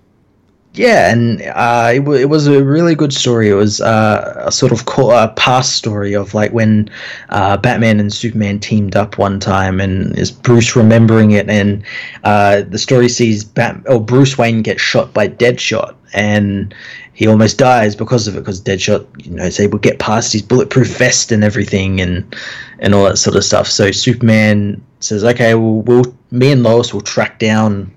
Yeah, 0.76 1.12
and 1.12 1.40
uh, 1.40 1.92
it, 1.94 1.98
w- 2.00 2.20
it 2.20 2.28
was 2.28 2.48
a 2.48 2.64
really 2.64 2.96
good 2.96 3.12
story. 3.12 3.48
It 3.48 3.54
was 3.54 3.80
uh, 3.80 4.42
a 4.44 4.50
sort 4.50 4.72
of 4.72 4.86
co- 4.86 5.10
uh, 5.10 5.28
past 5.34 5.76
story 5.76 6.14
of 6.14 6.34
like 6.34 6.50
when 6.50 6.90
uh, 7.28 7.56
Batman 7.58 8.00
and 8.00 8.12
Superman 8.12 8.58
teamed 8.58 8.96
up 8.96 9.16
one 9.16 9.38
time, 9.38 9.80
and 9.80 10.18
is 10.18 10.32
Bruce 10.32 10.74
remembering 10.74 11.30
it? 11.30 11.48
And 11.48 11.84
uh, 12.24 12.62
the 12.62 12.78
story 12.78 13.08
sees 13.08 13.44
Bat- 13.44 13.82
or 13.86 14.00
Bruce 14.00 14.36
Wayne 14.36 14.62
get 14.62 14.80
shot 14.80 15.14
by 15.14 15.28
Deadshot, 15.28 15.94
and 16.12 16.74
he 17.12 17.28
almost 17.28 17.56
dies 17.56 17.94
because 17.94 18.26
of 18.26 18.34
it. 18.36 18.40
Because 18.40 18.60
Deadshot, 18.60 19.06
you 19.24 19.30
know, 19.30 19.44
is 19.44 19.60
able 19.60 19.78
to 19.78 19.88
get 19.88 20.00
past 20.00 20.32
his 20.32 20.42
bulletproof 20.42 20.88
vest 20.98 21.30
and 21.30 21.44
everything, 21.44 22.00
and 22.00 22.34
and 22.80 22.94
all 22.94 23.04
that 23.04 23.18
sort 23.18 23.36
of 23.36 23.44
stuff. 23.44 23.68
So 23.68 23.92
Superman 23.92 24.84
says, 24.98 25.22
"Okay, 25.22 25.54
well, 25.54 25.82
we'll 25.82 26.16
me 26.32 26.50
and 26.50 26.64
Lois 26.64 26.92
will 26.92 27.00
track 27.00 27.38
down." 27.38 27.92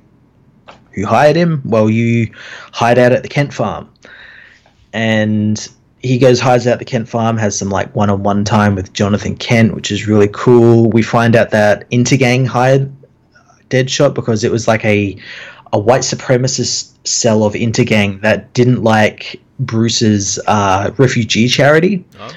Who 0.97 1.05
hired 1.05 1.35
him? 1.35 1.61
Well, 1.65 1.89
you 1.89 2.31
hide 2.73 2.97
out 2.97 3.11
at 3.11 3.23
the 3.23 3.29
Kent 3.29 3.53
farm. 3.53 3.89
And 4.93 5.67
he 5.99 6.17
goes, 6.17 6.39
hides 6.39 6.65
out 6.67 6.73
at 6.73 6.79
the 6.79 6.85
Kent 6.85 7.07
farm, 7.09 7.37
has 7.37 7.57
some 7.57 7.69
like 7.69 7.95
one 7.95 8.09
on 8.09 8.23
one 8.23 8.43
time 8.43 8.75
with 8.75 8.93
Jonathan 8.93 9.35
Kent, 9.35 9.75
which 9.75 9.91
is 9.91 10.07
really 10.07 10.29
cool. 10.31 10.89
We 10.89 11.01
find 11.01 11.35
out 11.35 11.49
that 11.51 11.89
Intergang 11.91 12.47
hired 12.47 12.91
Deadshot 13.69 14.13
because 14.13 14.43
it 14.43 14.51
was 14.51 14.67
like 14.67 14.83
a 14.85 15.17
a 15.73 15.79
white 15.79 16.01
supremacist 16.01 16.93
cell 17.05 17.43
of 17.43 17.53
Intergang 17.53 18.21
that 18.21 18.53
didn't 18.53 18.83
like 18.83 19.41
Bruce's 19.59 20.39
uh, 20.47 20.91
refugee 20.97 21.47
charity 21.49 22.05
Oh. 22.19 22.31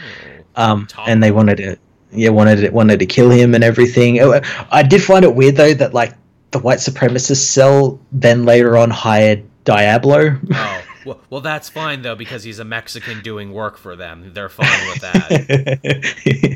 um, 0.56 0.88
and 1.06 1.22
they 1.22 1.30
wanted 1.30 1.56
to 1.58 1.76
yeah 2.12 2.30
wanted 2.30 2.56
to, 2.56 2.70
wanted 2.70 2.98
to 2.98 3.06
kill 3.06 3.30
him 3.30 3.54
and 3.54 3.62
everything. 3.62 4.18
Oh, 4.20 4.40
I 4.72 4.82
did 4.82 5.00
find 5.02 5.24
it 5.24 5.36
weird 5.36 5.54
though 5.56 5.72
that 5.74 5.94
like 5.94 6.12
the 6.50 6.58
white 6.58 6.78
supremacist 6.78 7.44
cell 7.44 8.00
then 8.12 8.44
later 8.44 8.76
on 8.76 8.90
hired 8.90 9.44
Diablo. 9.64 10.38
Oh. 10.52 10.82
Well, 11.02 11.18
well, 11.30 11.40
that's 11.40 11.70
fine 11.70 12.02
though 12.02 12.14
because 12.14 12.44
he's 12.44 12.58
a 12.58 12.64
Mexican 12.64 13.22
doing 13.22 13.54
work 13.54 13.78
for 13.78 13.96
them. 13.96 14.34
They're 14.34 14.50
fine 14.50 14.86
with 14.86 15.00
that. 15.00 15.80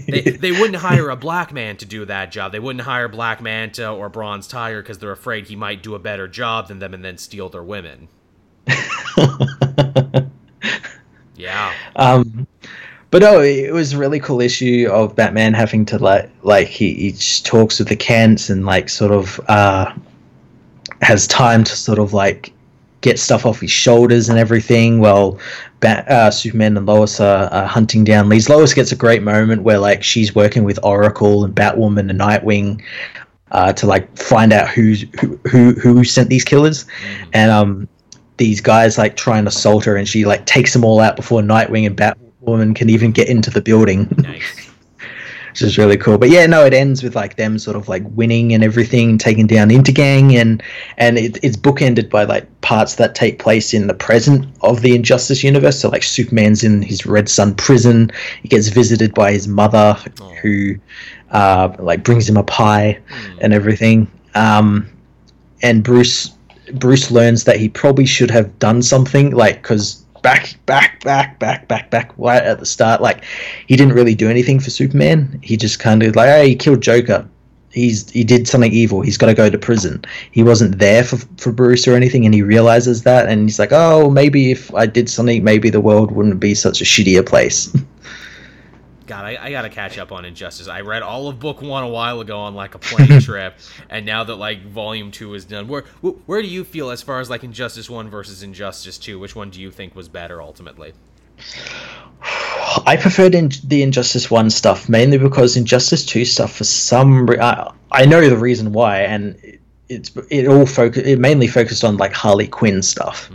they, 0.07 0.21
they 0.21 0.53
wouldn't 0.53 0.77
hire 0.77 1.09
a 1.09 1.17
black 1.17 1.51
man 1.51 1.79
to 1.79 1.87
do 1.87 2.05
that 2.05 2.31
job. 2.31 2.53
They 2.53 2.59
wouldn't 2.59 2.85
hire 2.85 3.09
Black 3.09 3.41
Manta 3.41 3.89
or 3.89 4.11
Bronze 4.11 4.47
Tiger 4.47 4.83
because 4.83 4.99
they're 4.99 5.13
afraid 5.13 5.47
he 5.47 5.57
might 5.57 5.83
do 5.83 5.95
a 5.95 5.99
better 5.99 6.29
job 6.29 6.69
than 6.69 6.79
them 6.79 6.93
and 6.93 7.03
then 7.03 7.17
steal 7.17 7.49
their 7.49 7.63
women. 7.63 8.09
Yeah. 11.37 11.73
um, 11.97 12.47
but 13.15 13.23
no, 13.23 13.41
it 13.41 13.73
was 13.73 13.93
a 13.93 13.97
really 13.97 14.19
cool 14.19 14.41
issue 14.41 14.89
of 14.91 15.15
Batman 15.15 15.55
having 15.55 15.85
to 15.85 15.99
like 16.01 16.29
like 16.43 16.67
he, 16.67 16.95
he 16.95 17.13
talks 17.45 17.79
with 17.79 17.87
the 17.87 17.95
Kents 17.95 18.51
and 18.51 18.67
like 18.67 18.89
sort 18.89 19.13
of 19.13 19.41
uh, 19.47 19.95
has 21.01 21.29
time 21.29 21.63
to 21.63 21.77
sort 21.77 22.01
of 22.01 22.13
like 22.13 22.53
get 23.03 23.21
stuff 23.21 23.47
off 23.47 23.61
his 23.61 23.71
shoulders 23.71 24.29
and 24.29 24.37
everything. 24.37 24.99
While 24.99 25.39
Bat, 25.79 26.09
uh, 26.11 26.31
Superman 26.33 26.77
and 26.77 26.87
Lois 26.87 27.21
are, 27.21 27.45
are 27.53 27.67
hunting 27.67 28.03
down 28.03 28.29
Lee's. 28.29 28.49
Lois 28.49 28.75
gets 28.75 28.91
a 28.91 28.97
great 28.97 29.23
moment 29.23 29.63
where 29.63 29.79
like 29.79 30.03
she's 30.03 30.35
working 30.35 30.65
with 30.65 30.81
Oracle 30.83 31.45
and 31.45 31.55
Batwoman 31.55 32.11
and 32.11 32.19
Nightwing. 32.19 32.83
Uh, 33.53 33.73
to 33.75 33.87
like 33.87 34.13
find 34.19 34.53
out 34.53 34.69
who's 34.69 35.03
who, 35.21 35.37
who 35.49 35.75
who 35.75 36.03
sent 36.03 36.31
these 36.31 36.43
killers, 36.43 36.85
and 37.33 37.53
um, 37.53 37.89
these 38.39 38.61
guys 38.61 38.99
like 38.99 39.17
try 39.17 39.39
and 39.39 39.47
assault 39.47 39.85
her, 39.85 39.95
and 39.95 40.09
she 40.09 40.25
like 40.25 40.47
takes 40.47 40.73
them 40.73 40.85
all 40.85 40.99
out 40.99 41.15
before 41.15 41.43
Nightwing 41.43 41.87
and 41.87 41.97
Batwoman 42.45 42.75
can 42.75 42.91
even 42.91 43.13
get 43.13 43.29
into 43.29 43.51
the 43.51 43.61
building, 43.61 44.09
Nice. 44.19 44.71
which 45.51 45.63
is 45.63 45.79
really 45.79 45.97
cool. 45.97 46.19
But 46.19 46.31
yeah, 46.31 46.47
no, 46.47 46.65
it 46.65 46.75
ends 46.75 47.03
with 47.03 47.15
like 47.15 47.37
them 47.37 47.59
sort 47.59 47.77
of 47.77 47.89
like 47.89 48.03
winning 48.11 48.53
and 48.55 48.63
everything, 48.65 49.19
taking 49.19 49.47
down 49.47 49.69
Intergang, 49.71 50.35
and 50.35 50.63
and 50.99 51.19
it, 51.19 51.39
it's 51.43 51.57
bookended 51.57 52.11
by 52.11 52.25
like 52.25 52.47
parts 52.61 52.97
that 52.97 53.15
take 53.15 53.39
place 53.39 53.73
in 53.75 53.87
the 53.87 53.95
present 53.95 54.47
of 54.63 54.83
the 54.83 54.95
Injustice 54.95 55.43
universe. 55.45 55.81
So 55.81 55.89
like 55.89 56.03
Superman's 56.03 56.65
in 56.65 56.83
his 56.83 57.07
Red 57.07 57.29
Sun 57.29 57.55
prison, 57.57 58.11
he 58.43 58.49
gets 58.49 58.69
visited 58.69 59.15
by 59.15 59.33
his 59.33 59.49
mother, 59.49 59.97
Oh. 60.21 60.35
who 60.43 60.75
uh, 61.31 61.75
like 61.79 62.05
brings 62.05 62.29
him 62.29 62.37
a 62.37 62.45
pie 62.45 62.99
Hmm. 63.09 63.39
and 63.41 63.53
everything. 63.55 64.09
Um, 64.35 64.89
and 65.63 65.83
Bruce 65.83 66.31
Bruce 66.75 67.11
learns 67.11 67.45
that 67.45 67.59
he 67.59 67.69
probably 67.69 68.07
should 68.07 68.31
have 68.31 68.59
done 68.59 68.83
something 68.83 69.31
like 69.33 69.63
because 69.63 70.04
back 70.25 70.55
back 70.65 71.05
back 71.05 71.39
back 71.39 71.69
back 71.69 71.91
back 71.91 72.11
right 72.17 72.43
at 72.43 72.59
the 72.59 72.65
start 72.65 73.03
like 73.03 73.23
he 73.67 73.77
didn't 73.77 73.93
really 73.93 74.15
do 74.15 74.29
anything 74.29 74.59
for 74.59 74.71
Superman. 74.71 75.39
He 75.43 75.57
just 75.57 75.79
kind 75.79 76.03
of 76.03 76.17
like 76.17 76.29
hey 76.29 76.49
he 76.49 76.57
killed 76.57 76.81
Joker. 76.81 77.29
He's 77.71 78.09
he 78.11 78.25
did 78.25 78.49
something 78.49 78.73
evil. 78.73 79.03
He's 79.03 79.19
got 79.19 79.27
to 79.27 79.35
go 79.35 79.51
to 79.51 79.59
prison. 79.59 80.03
He 80.31 80.43
wasn't 80.43 80.79
there 80.79 81.05
for 81.05 81.19
for 81.37 81.53
Bruce 81.53 81.87
or 81.87 81.95
anything, 81.95 82.25
and 82.25 82.33
he 82.35 82.41
realizes 82.41 83.03
that, 83.03 83.29
and 83.29 83.43
he's 83.43 83.59
like, 83.59 83.73
oh 83.73 84.11
maybe 84.11 84.51
if 84.51 84.75
I 84.75 84.87
did 84.87 85.11
something, 85.11 85.45
maybe 85.45 85.71
the 85.71 85.81
world 85.81 86.11
wouldn't 86.11 86.41
be 86.41 86.55
such 86.55 86.81
a 86.81 86.85
shittier 86.85 87.25
place. 87.25 87.77
God, 89.07 89.25
I, 89.25 89.37
I 89.41 89.51
gotta 89.51 89.69
catch 89.69 89.99
up 89.99 90.13
on 90.13 90.25
Injustice. 90.25 90.69
I 90.69 90.81
read 90.81 91.03
all 91.03 91.29
of 91.29 91.39
book 91.39 91.61
one 91.61 91.85
a 91.85 91.89
while 91.89 92.21
ago 92.21 92.39
on 92.39 92.55
like 92.55 92.75
a 92.75 92.79
plane 92.79 93.21
trip, 93.21 93.57
and 93.91 94.07
now 94.07 94.25
that 94.25 94.37
like 94.37 94.65
volume 94.67 95.11
two 95.11 95.35
is 95.35 95.45
done, 95.45 95.69
where 95.69 95.83
where 96.27 96.41
do 96.41 96.49
you 96.49 96.65
feel 96.65 96.91
as 96.91 97.03
far 97.03 97.21
as 97.21 97.29
like 97.29 97.45
Injustice 97.45 97.91
one 97.91 98.09
versus 98.09 98.43
Injustice 98.43 98.99
two? 98.99 99.19
Which 99.19 99.37
one 99.37 99.51
do 99.51 99.61
you 99.61 99.71
think 99.71 99.95
was 99.95 100.09
better 100.09 100.41
ultimately? 100.41 100.95
I 102.87 102.97
preferred 102.97 103.35
in 103.35 103.51
the 103.65 103.83
Injustice 103.83 104.31
One 104.31 104.51
stuff 104.51 104.89
mainly 104.89 105.19
because 105.19 105.57
Injustice 105.57 106.05
Two 106.05 106.25
stuff 106.25 106.57
for 106.57 106.65
some 106.65 107.27
re- 107.27 107.39
I, 107.39 107.73
I 107.91 108.07
know 108.07 108.29
the 108.29 108.37
reason 108.37 108.73
why, 108.73 109.01
and 109.01 109.37
it, 109.43 109.61
it's 109.89 110.17
it 110.31 110.49
all 110.49 110.67
focus 110.67 111.05
it 111.05 111.19
mainly 111.19 111.47
focused 111.47 111.85
on 111.85 111.97
like 111.99 112.13
Harley 112.13 112.47
Quinn 112.47 112.83
stuff, 112.83 113.31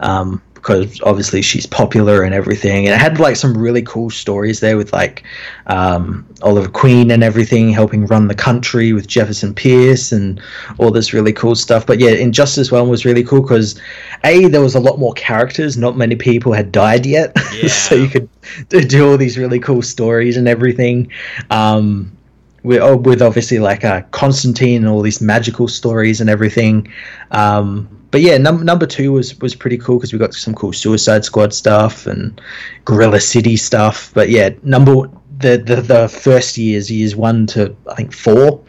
um, 0.00 0.42
because 0.62 1.00
obviously 1.02 1.42
she's 1.42 1.66
popular 1.66 2.22
and 2.22 2.32
everything, 2.32 2.86
and 2.86 2.94
it 2.94 3.00
had 3.00 3.18
like 3.18 3.34
some 3.34 3.58
really 3.58 3.82
cool 3.82 4.10
stories 4.10 4.60
there 4.60 4.76
with 4.76 4.92
like 4.92 5.24
um, 5.66 6.24
Oliver 6.40 6.68
Queen 6.68 7.10
and 7.10 7.24
everything 7.24 7.70
helping 7.70 8.06
run 8.06 8.28
the 8.28 8.34
country 8.34 8.92
with 8.92 9.08
Jefferson 9.08 9.54
Pierce 9.54 10.12
and 10.12 10.40
all 10.78 10.92
this 10.92 11.12
really 11.12 11.32
cool 11.32 11.56
stuff. 11.56 11.84
But 11.84 11.98
yeah, 11.98 12.10
Injustice 12.10 12.70
One 12.70 12.88
was 12.88 13.04
really 13.04 13.24
cool 13.24 13.42
because 13.42 13.80
a 14.22 14.46
there 14.46 14.60
was 14.60 14.76
a 14.76 14.80
lot 14.80 15.00
more 15.00 15.12
characters, 15.14 15.76
not 15.76 15.96
many 15.96 16.14
people 16.14 16.52
had 16.52 16.70
died 16.70 17.06
yet, 17.06 17.36
so 17.68 17.96
you 17.96 18.08
could 18.08 18.28
do- 18.68 18.84
do 18.84 19.10
all 19.10 19.16
these 19.16 19.36
really 19.36 19.58
cool 19.58 19.82
stories 19.82 20.36
and 20.36 20.46
everything. 20.46 21.10
Um, 21.50 22.16
with, 22.62 22.80
oh, 22.80 22.96
with 22.96 23.20
obviously 23.20 23.58
like 23.58 23.84
uh, 23.84 24.02
Constantine 24.12 24.84
and 24.84 24.86
all 24.86 25.02
these 25.02 25.20
magical 25.20 25.66
stories 25.66 26.20
and 26.20 26.30
everything. 26.30 26.86
Um, 27.32 27.88
but 28.12 28.20
yeah, 28.20 28.36
num- 28.36 28.64
number 28.64 28.86
two 28.86 29.10
was 29.10 29.40
was 29.40 29.54
pretty 29.54 29.78
cool 29.78 29.96
because 29.96 30.12
we 30.12 30.18
got 30.18 30.34
some 30.34 30.54
cool 30.54 30.72
Suicide 30.72 31.24
Squad 31.24 31.52
stuff 31.52 32.06
and 32.06 32.40
Gorilla 32.84 33.18
City 33.18 33.56
stuff. 33.56 34.12
But 34.14 34.28
yeah, 34.28 34.50
number 34.62 35.08
the, 35.38 35.56
the 35.56 35.80
the 35.80 36.08
first 36.08 36.58
years, 36.58 36.90
years 36.90 37.16
one 37.16 37.46
to 37.48 37.74
I 37.90 37.94
think 37.94 38.12
four, 38.12 38.62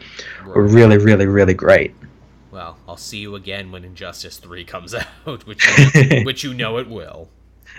were 0.46 0.66
really, 0.66 0.96
really, 0.96 1.26
really 1.26 1.54
great. 1.54 1.94
Well, 2.50 2.78
I'll 2.88 2.96
see 2.96 3.18
you 3.18 3.34
again 3.34 3.70
when 3.70 3.84
Injustice 3.84 4.38
Three 4.38 4.64
comes 4.64 4.94
out, 5.26 5.46
which 5.46 5.62
you, 5.94 6.22
which 6.24 6.42
you 6.42 6.54
know 6.54 6.78
it 6.78 6.88
will. 6.88 7.28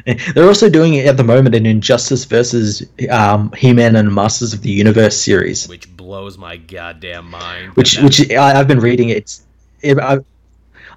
They're 0.06 0.48
also 0.48 0.70
doing 0.70 0.96
it 0.96 1.08
at 1.08 1.18
the 1.18 1.24
moment 1.24 1.56
in 1.56 1.66
Injustice 1.66 2.26
versus 2.26 2.86
um, 3.10 3.52
He-Man 3.54 3.96
and 3.96 4.14
Masters 4.14 4.54
of 4.54 4.62
the 4.62 4.70
Universe 4.70 5.16
series, 5.18 5.68
which 5.68 5.96
blows 5.96 6.38
my 6.38 6.58
goddamn 6.58 7.32
mind. 7.32 7.74
Which, 7.76 7.98
which 8.00 8.30
I, 8.32 8.54
have 8.54 8.68
been 8.68 8.82
reading. 8.82 9.10
It's, 9.10 9.46
it, 9.82 9.98
I, 9.98 10.20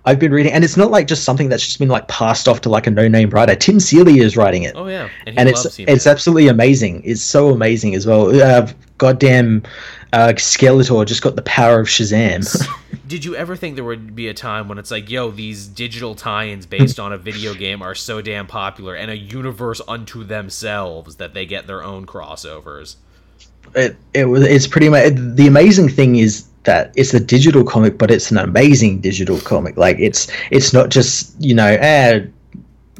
I've 0.04 0.18
been 0.18 0.32
reading, 0.32 0.52
and 0.52 0.64
it's 0.64 0.76
not 0.76 0.90
like 0.90 1.06
just 1.06 1.24
something 1.24 1.48
that's 1.48 1.64
just 1.64 1.78
been 1.78 1.88
like 1.88 2.08
passed 2.08 2.48
off 2.48 2.60
to 2.62 2.68
like 2.68 2.86
a 2.86 2.90
no-name 2.90 3.30
writer. 3.30 3.54
Tim 3.54 3.80
Seeley 3.80 4.20
is 4.20 4.36
writing 4.36 4.62
it. 4.62 4.74
Oh 4.76 4.86
yeah, 4.86 5.08
and, 5.26 5.38
and 5.38 5.48
it's 5.48 5.78
it's 5.78 6.06
absolutely 6.06 6.48
amazing. 6.48 7.02
It's 7.04 7.22
so 7.22 7.50
amazing 7.50 7.94
as 7.94 8.06
well. 8.06 8.40
Uh, 8.40 8.70
goddamn, 8.98 9.62
uh, 10.12 10.32
Skeletor 10.36 11.06
just 11.06 11.22
got 11.22 11.36
the 11.36 11.42
power 11.42 11.80
of 11.80 11.86
Shazam. 11.86 12.68
Did 13.08 13.24
you 13.24 13.34
ever 13.36 13.56
think 13.56 13.74
there 13.74 13.84
would 13.84 14.14
be 14.14 14.28
a 14.28 14.34
time 14.34 14.68
when 14.68 14.76
it's 14.76 14.90
like, 14.90 15.08
yo, 15.08 15.30
these 15.30 15.66
digital 15.66 16.14
tie-ins 16.14 16.66
based 16.66 17.00
on 17.00 17.12
a 17.12 17.16
video 17.16 17.54
game 17.54 17.80
are 17.80 17.94
so 17.94 18.20
damn 18.20 18.46
popular 18.46 18.94
and 18.94 19.10
a 19.10 19.16
universe 19.16 19.80
unto 19.88 20.24
themselves 20.24 21.16
that 21.16 21.32
they 21.32 21.46
get 21.46 21.66
their 21.66 21.82
own 21.82 22.04
crossovers? 22.06 22.96
It 23.74 23.96
it 24.14 24.24
was 24.26 24.42
it's 24.44 24.66
pretty 24.66 24.88
much 24.88 25.12
the 25.14 25.46
amazing 25.46 25.88
thing 25.90 26.16
is 26.16 26.47
that 26.68 26.92
it's 26.96 27.14
a 27.14 27.20
digital 27.20 27.64
comic, 27.64 27.96
but 27.96 28.10
it's 28.10 28.30
an 28.30 28.36
amazing 28.36 29.00
digital 29.00 29.40
comic. 29.40 29.78
Like 29.78 29.96
it's 29.98 30.28
it's 30.50 30.74
not 30.74 30.90
just 30.90 31.34
you 31.42 31.54
know, 31.54 31.64
eh, 31.66 32.26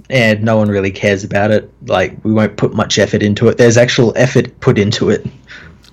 and 0.09 0.43
no 0.43 0.57
one 0.57 0.69
really 0.69 0.90
cares 0.90 1.23
about 1.23 1.51
it. 1.51 1.70
Like 1.86 2.16
we 2.24 2.32
won't 2.32 2.57
put 2.57 2.73
much 2.73 2.99
effort 2.99 3.23
into 3.23 3.47
it. 3.49 3.59
There's 3.59 3.77
actual 3.77 4.15
effort 4.16 4.59
put 4.61 4.78
into 4.78 5.11
it. 5.11 5.27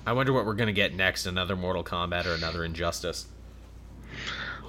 I 0.06 0.14
wonder 0.14 0.32
what 0.32 0.46
we're 0.46 0.54
gonna 0.54 0.72
get 0.72 0.94
next. 0.94 1.26
Another 1.26 1.54
Mortal 1.54 1.84
Kombat 1.84 2.24
or 2.24 2.32
another 2.32 2.64
Injustice. 2.64 3.26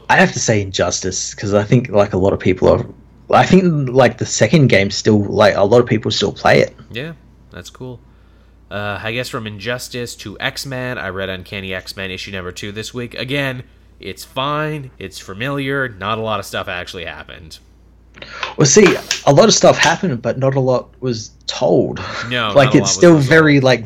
I 0.09 0.17
have 0.17 0.33
to 0.33 0.39
say 0.39 0.61
Injustice 0.61 1.33
because 1.33 1.53
I 1.53 1.63
think 1.63 1.87
like 1.87 2.11
a 2.11 2.17
lot 2.17 2.33
of 2.33 2.41
people 2.41 2.67
are. 2.67 2.85
I 3.29 3.45
think 3.45 3.87
like 3.87 4.17
the 4.17 4.25
second 4.25 4.67
game 4.67 4.91
still 4.91 5.23
like 5.23 5.55
a 5.55 5.63
lot 5.63 5.79
of 5.79 5.85
people 5.85 6.11
still 6.11 6.33
play 6.33 6.59
it. 6.59 6.75
Yeah, 6.91 7.13
that's 7.51 7.69
cool. 7.69 8.01
Uh, 8.69 8.99
I 9.01 9.13
guess 9.13 9.29
from 9.29 9.47
Injustice 9.47 10.15
to 10.17 10.39
X 10.39 10.65
Men, 10.65 10.97
I 10.97 11.09
read 11.09 11.29
Uncanny 11.29 11.73
X 11.73 11.95
Men 11.95 12.11
issue 12.11 12.31
number 12.31 12.51
two 12.51 12.71
this 12.71 12.93
week. 12.93 13.15
Again, 13.15 13.63
it's 13.99 14.23
fine, 14.23 14.91
it's 14.99 15.19
familiar, 15.19 15.87
not 15.89 16.17
a 16.17 16.21
lot 16.21 16.39
of 16.39 16.45
stuff 16.45 16.67
actually 16.67 17.05
happened. 17.05 17.59
Well, 18.57 18.65
see, 18.65 18.95
a 19.25 19.33
lot 19.33 19.47
of 19.47 19.53
stuff 19.53 19.77
happened, 19.77 20.21
but 20.21 20.37
not 20.39 20.55
a 20.55 20.59
lot 20.59 20.89
was 21.01 21.31
told. 21.45 22.01
No, 22.29 22.51
like 22.55 22.75
it's 22.75 22.91
still 22.91 23.17
very 23.17 23.59
like 23.59 23.85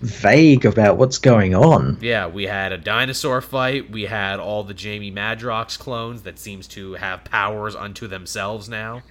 vague 0.00 0.64
about 0.64 0.96
what's 0.96 1.18
going 1.18 1.54
on. 1.54 1.98
Yeah, 2.00 2.26
we 2.26 2.44
had 2.44 2.72
a 2.72 2.78
dinosaur 2.78 3.40
fight. 3.40 3.90
We 3.90 4.04
had 4.04 4.40
all 4.40 4.64
the 4.64 4.74
Jamie 4.74 5.12
Madrox 5.12 5.78
clones 5.78 6.22
that 6.22 6.38
seems 6.38 6.66
to 6.68 6.94
have 6.94 7.24
powers 7.24 7.76
unto 7.76 8.06
themselves 8.06 8.68
now. 8.68 9.02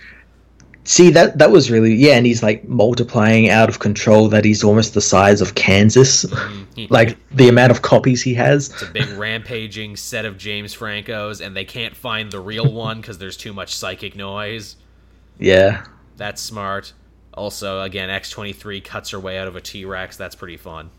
See 0.85 1.11
that 1.11 1.38
that 1.38 1.51
was 1.51 1.69
really 1.69 1.93
yeah, 1.93 2.15
and 2.15 2.26
he's 2.26 2.41
like 2.41 2.68
multiplying 2.68 3.49
out 3.49 3.69
of 3.69 3.80
control. 3.80 4.27
That 4.27 4.45
he's 4.45 4.64
almost 4.64 4.93
the 4.93 5.01
size 5.01 5.41
of 5.41 5.56
Kansas, 5.56 6.26
mm-hmm. 6.26 6.85
like 6.93 7.18
the 7.35 7.47
amount 7.47 7.72
of 7.72 7.81
copies 7.81 8.22
he 8.22 8.34
has. 8.35 8.69
It's 8.69 8.81
a 8.81 8.88
big 8.88 9.07
rampaging 9.18 9.97
set 9.97 10.26
of 10.26 10.38
James 10.38 10.73
Francos, 10.73 11.45
and 11.45 11.56
they 11.56 11.65
can't 11.65 11.95
find 11.95 12.31
the 12.31 12.39
real 12.39 12.72
one 12.73 13.01
because 13.01 13.18
there's 13.18 13.38
too 13.38 13.53
much 13.53 13.76
psychic 13.76 14.15
noise. 14.15 14.77
Yeah, 15.38 15.85
that's 16.18 16.41
smart. 16.41 16.93
Also, 17.34 17.81
again, 17.81 18.10
X 18.10 18.31
twenty 18.31 18.53
three 18.53 18.81
cuts 18.81 19.11
her 19.11 19.19
way 19.19 19.38
out 19.38 19.47
of 19.47 19.56
a 19.56 19.61
T 19.61 19.85
Rex. 19.85 20.18
That's 20.18 20.35
pretty 20.35 20.57
fun. 20.57 20.89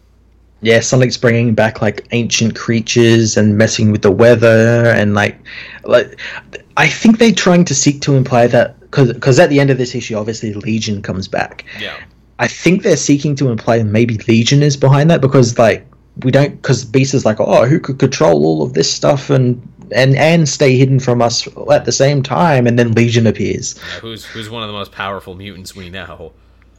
Yeah, 0.63 0.81
Sonic's 0.81 1.17
bringing 1.17 1.55
back 1.55 1.81
like 1.81 2.07
ancient 2.13 2.55
creatures 2.55 3.37
and 3.37 3.57
messing 3.57 3.91
with 3.93 4.03
the 4.03 4.11
weather 4.11 4.85
and 4.87 5.15
like, 5.15 5.39
like 5.85 6.21
I 6.77 6.87
think 6.87 7.19
they're 7.19 7.33
trying 7.33 7.65
to 7.65 7.75
seek 7.75 8.03
to 8.03 8.15
imply 8.15 8.47
that 8.49 8.77
because 8.91 9.39
at 9.39 9.51
the 9.51 9.61
end 9.61 9.71
of 9.71 9.79
this 9.79 9.95
issue, 9.95 10.17
obviously 10.17 10.53
Legion 10.53 11.03
comes 11.03 11.29
back. 11.29 11.65
Yeah. 11.79 11.97
I 12.39 12.49
think 12.49 12.83
they're 12.83 12.97
seeking 12.97 13.37
to 13.37 13.51
imply 13.51 13.83
maybe 13.83 14.17
Legion 14.27 14.63
is 14.63 14.77
behind 14.77 15.11
that 15.11 15.21
because 15.21 15.59
like 15.59 15.87
we 16.23 16.31
don't 16.31 16.57
because 16.57 16.85
Beast 16.85 17.15
is 17.15 17.25
like 17.25 17.39
oh 17.39 17.67
who 17.67 17.79
could 17.79 17.99
control 17.99 18.45
all 18.45 18.63
of 18.63 18.73
this 18.73 18.93
stuff 18.93 19.31
and 19.31 19.61
and 19.93 20.17
and 20.17 20.49
stay 20.49 20.77
hidden 20.77 21.01
from 21.01 21.21
us 21.21 21.47
at 21.71 21.85
the 21.85 21.93
same 21.93 22.23
time 22.23 22.67
and 22.67 22.79
then 22.79 22.93
Legion 22.93 23.27
appears. 23.27 23.77
Yeah, 23.77 24.01
who's 24.01 24.25
who's 24.25 24.49
one 24.49 24.63
of 24.63 24.69
the 24.69 24.73
most 24.73 24.93
powerful 24.93 25.35
mutants 25.35 25.77
we 25.77 25.91
know. 25.91 26.33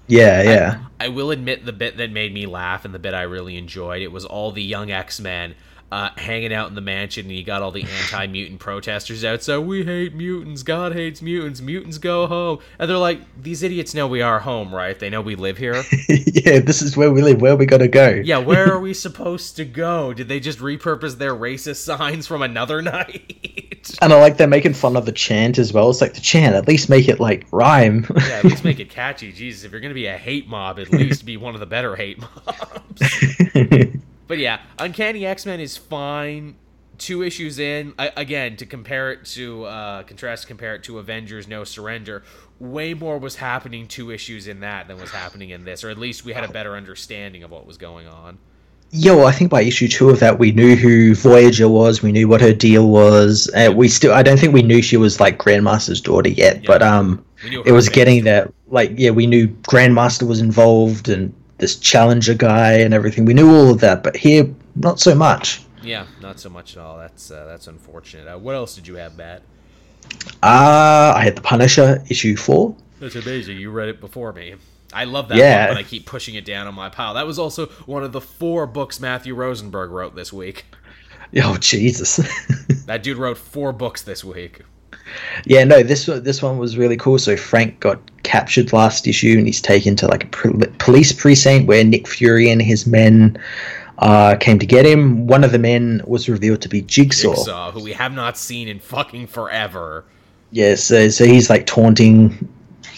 Yeah, 0.07 0.41
yeah. 0.41 0.85
I, 0.99 1.05
I 1.05 1.07
will 1.09 1.31
admit 1.31 1.65
the 1.65 1.71
bit 1.71 1.97
that 1.97 2.11
made 2.11 2.33
me 2.33 2.45
laugh 2.45 2.83
and 2.83 2.93
the 2.93 2.99
bit 2.99 3.13
I 3.13 3.21
really 3.21 3.55
enjoyed. 3.55 4.01
It 4.01 4.11
was 4.11 4.25
all 4.25 4.51
the 4.51 4.63
young 4.63 4.91
X 4.91 5.19
Men 5.19 5.55
uh, 5.91 6.09
hanging 6.15 6.53
out 6.53 6.69
in 6.69 6.75
the 6.75 6.81
mansion, 6.81 7.25
and 7.25 7.35
you 7.35 7.43
got 7.43 7.61
all 7.61 7.71
the 7.71 7.83
anti-mutant 7.83 8.59
protesters 8.59 9.25
out. 9.25 9.43
So 9.43 9.59
We 9.59 9.83
hate 9.83 10.13
mutants. 10.15 10.63
God 10.63 10.93
hates 10.93 11.21
mutants. 11.21 11.59
Mutants 11.61 11.97
go 11.97 12.27
home. 12.27 12.59
And 12.79 12.89
they're 12.89 12.97
like, 12.97 13.19
these 13.41 13.61
idiots 13.63 13.93
know 13.93 14.07
we 14.07 14.21
are 14.21 14.39
home, 14.39 14.73
right? 14.73 14.97
They 14.97 15.09
know 15.09 15.21
we 15.21 15.35
live 15.35 15.57
here. 15.57 15.75
yeah, 16.09 16.59
this 16.59 16.81
is 16.81 16.95
where 16.95 17.11
we 17.11 17.21
live. 17.21 17.41
Where 17.41 17.55
we 17.55 17.65
gonna 17.65 17.87
go? 17.87 18.21
yeah, 18.23 18.37
where 18.37 18.71
are 18.71 18.79
we 18.87 18.93
supposed 18.93 19.55
to 19.57 19.65
go? 19.65 20.13
Did 20.13 20.27
they 20.29 20.39
just 20.39 20.59
repurpose 20.59 21.17
their 21.17 21.35
racist 21.35 21.83
signs 21.83 22.25
from 22.27 22.41
another 22.41 22.81
night? 22.81 23.89
and 24.01 24.13
I 24.13 24.19
like 24.19 24.37
they're 24.37 24.47
making 24.47 24.75
fun 24.75 24.95
of 24.95 25.05
the 25.05 25.11
chant 25.11 25.57
as 25.57 25.73
well. 25.73 25.89
It's 25.89 26.01
like 26.01 26.13
the 26.13 26.21
chant. 26.21 26.55
At 26.55 26.67
least 26.67 26.87
make 26.89 27.09
it 27.09 27.19
like 27.19 27.47
rhyme. 27.51 28.05
yeah, 28.15 28.37
at 28.37 28.43
least 28.45 28.63
make 28.63 28.79
it 28.79 28.89
catchy. 28.89 29.31
Jesus, 29.31 29.63
if 29.63 29.71
you're 29.71 29.81
gonna 29.81 29.93
be 29.93 30.05
a 30.07 30.17
hate 30.17 30.47
mob, 30.47 30.79
at 30.79 30.91
least 30.91 31.25
be 31.25 31.35
one 31.37 31.53
of 31.55 31.59
the 31.59 31.65
better 31.65 31.95
hate 31.95 32.19
mobs. 32.19 33.97
But 34.31 34.39
yeah, 34.39 34.61
Uncanny 34.79 35.25
X 35.25 35.45
Men 35.45 35.59
is 35.59 35.75
fine. 35.75 36.55
Two 36.97 37.21
issues 37.21 37.59
in, 37.59 37.93
I, 37.99 38.13
again, 38.15 38.55
to 38.55 38.65
compare 38.65 39.11
it 39.11 39.25
to 39.25 39.65
uh, 39.65 40.03
contrast, 40.03 40.47
compare 40.47 40.73
it 40.73 40.83
to 40.83 40.99
Avengers: 40.99 41.49
No 41.49 41.65
Surrender. 41.65 42.23
Way 42.57 42.93
more 42.93 43.17
was 43.17 43.35
happening 43.35 43.89
two 43.89 44.09
issues 44.09 44.47
in 44.47 44.61
that 44.61 44.87
than 44.87 45.01
was 45.01 45.11
happening 45.11 45.49
in 45.49 45.65
this, 45.65 45.83
or 45.83 45.89
at 45.89 45.97
least 45.97 46.23
we 46.23 46.31
had 46.31 46.45
a 46.45 46.47
better 46.47 46.77
understanding 46.77 47.43
of 47.43 47.51
what 47.51 47.65
was 47.65 47.77
going 47.77 48.07
on. 48.07 48.37
Yeah, 48.91 49.15
well, 49.15 49.27
I 49.27 49.33
think 49.33 49.51
by 49.51 49.63
issue 49.63 49.89
two 49.89 50.09
of 50.09 50.21
that, 50.21 50.39
we 50.39 50.53
knew 50.53 50.77
who 50.77 51.13
Voyager 51.13 51.67
was. 51.67 52.01
We 52.01 52.13
knew 52.13 52.29
what 52.29 52.39
her 52.39 52.53
deal 52.53 52.87
was. 52.87 53.51
Uh, 53.53 53.73
we 53.75 53.89
still, 53.89 54.13
I 54.13 54.23
don't 54.23 54.39
think 54.39 54.53
we 54.53 54.61
knew 54.61 54.81
she 54.81 54.95
was 54.95 55.19
like 55.19 55.39
Grandmaster's 55.39 55.99
daughter 55.99 56.29
yet, 56.29 56.61
yeah. 56.61 56.67
but 56.67 56.81
um, 56.81 57.21
it 57.65 57.73
was 57.73 57.89
getting 57.89 58.23
that. 58.23 58.53
Like, 58.69 58.93
yeah, 58.95 59.09
we 59.09 59.27
knew 59.27 59.49
Grandmaster 59.49 60.25
was 60.25 60.39
involved, 60.39 61.09
and 61.09 61.33
this 61.61 61.77
challenger 61.77 62.33
guy 62.33 62.73
and 62.73 62.93
everything. 62.93 63.23
We 63.23 63.33
knew 63.33 63.55
all 63.55 63.69
of 63.69 63.79
that, 63.79 64.03
but 64.03 64.17
here, 64.17 64.53
not 64.75 64.99
so 64.99 65.15
much. 65.15 65.63
Yeah, 65.81 66.07
not 66.19 66.39
so 66.39 66.49
much 66.49 66.75
at 66.75 66.83
all. 66.83 66.97
That's 66.97 67.31
uh, 67.31 67.45
that's 67.45 67.67
unfortunate. 67.67 68.27
Uh, 68.27 68.37
what 68.37 68.55
else 68.55 68.75
did 68.75 68.87
you 68.87 68.95
have, 68.95 69.15
Matt? 69.15 69.43
Uh, 70.43 71.13
I 71.15 71.21
had 71.23 71.37
The 71.37 71.41
Punisher 71.41 72.03
issue 72.09 72.35
four. 72.35 72.75
That's 72.99 73.15
amazing. 73.15 73.57
You 73.57 73.71
read 73.71 73.89
it 73.89 74.01
before 74.01 74.33
me. 74.33 74.55
I 74.93 75.05
love 75.05 75.29
that 75.29 75.37
yeah. 75.37 75.67
book, 75.67 75.75
but 75.75 75.79
I 75.79 75.87
keep 75.87 76.05
pushing 76.05 76.35
it 76.35 76.43
down 76.43 76.67
on 76.67 76.75
my 76.75 76.89
pile. 76.89 77.13
That 77.13 77.25
was 77.25 77.39
also 77.39 77.67
one 77.85 78.03
of 78.03 78.11
the 78.11 78.19
four 78.19 78.67
books 78.67 78.99
Matthew 78.99 79.33
Rosenberg 79.33 79.91
wrote 79.91 80.15
this 80.15 80.33
week. 80.33 80.65
Oh 81.33 81.55
Jesus! 81.55 82.17
that 82.87 83.03
dude 83.03 83.15
wrote 83.15 83.37
four 83.37 83.71
books 83.71 84.01
this 84.01 84.21
week. 84.21 84.63
Yeah, 85.45 85.63
no, 85.63 85.83
this 85.83 86.05
this 86.05 86.41
one 86.41 86.57
was 86.57 86.77
really 86.77 86.97
cool. 86.97 87.19
So 87.19 87.35
Frank 87.37 87.79
got 87.79 87.99
captured 88.23 88.73
last 88.73 89.07
issue, 89.07 89.35
and 89.37 89.45
he's 89.47 89.61
taken 89.61 89.95
to 89.97 90.07
like 90.07 90.23
a 90.23 90.67
police 90.79 91.11
precinct 91.11 91.67
where 91.67 91.83
Nick 91.83 92.07
Fury 92.07 92.49
and 92.49 92.61
his 92.61 92.85
men 92.85 93.37
uh, 93.99 94.35
came 94.35 94.59
to 94.59 94.65
get 94.65 94.85
him. 94.85 95.27
One 95.27 95.43
of 95.43 95.51
the 95.51 95.59
men 95.59 96.01
was 96.05 96.27
revealed 96.27 96.61
to 96.61 96.69
be 96.69 96.81
Jigsaw, 96.81 97.35
Jigsaw, 97.35 97.71
who 97.71 97.83
we 97.83 97.93
have 97.93 98.13
not 98.13 98.37
seen 98.37 98.67
in 98.67 98.79
fucking 98.79 99.27
forever. 99.27 100.05
Yeah, 100.51 100.75
so 100.75 101.09
so 101.09 101.25
he's 101.25 101.49
like 101.49 101.65
taunting 101.65 102.49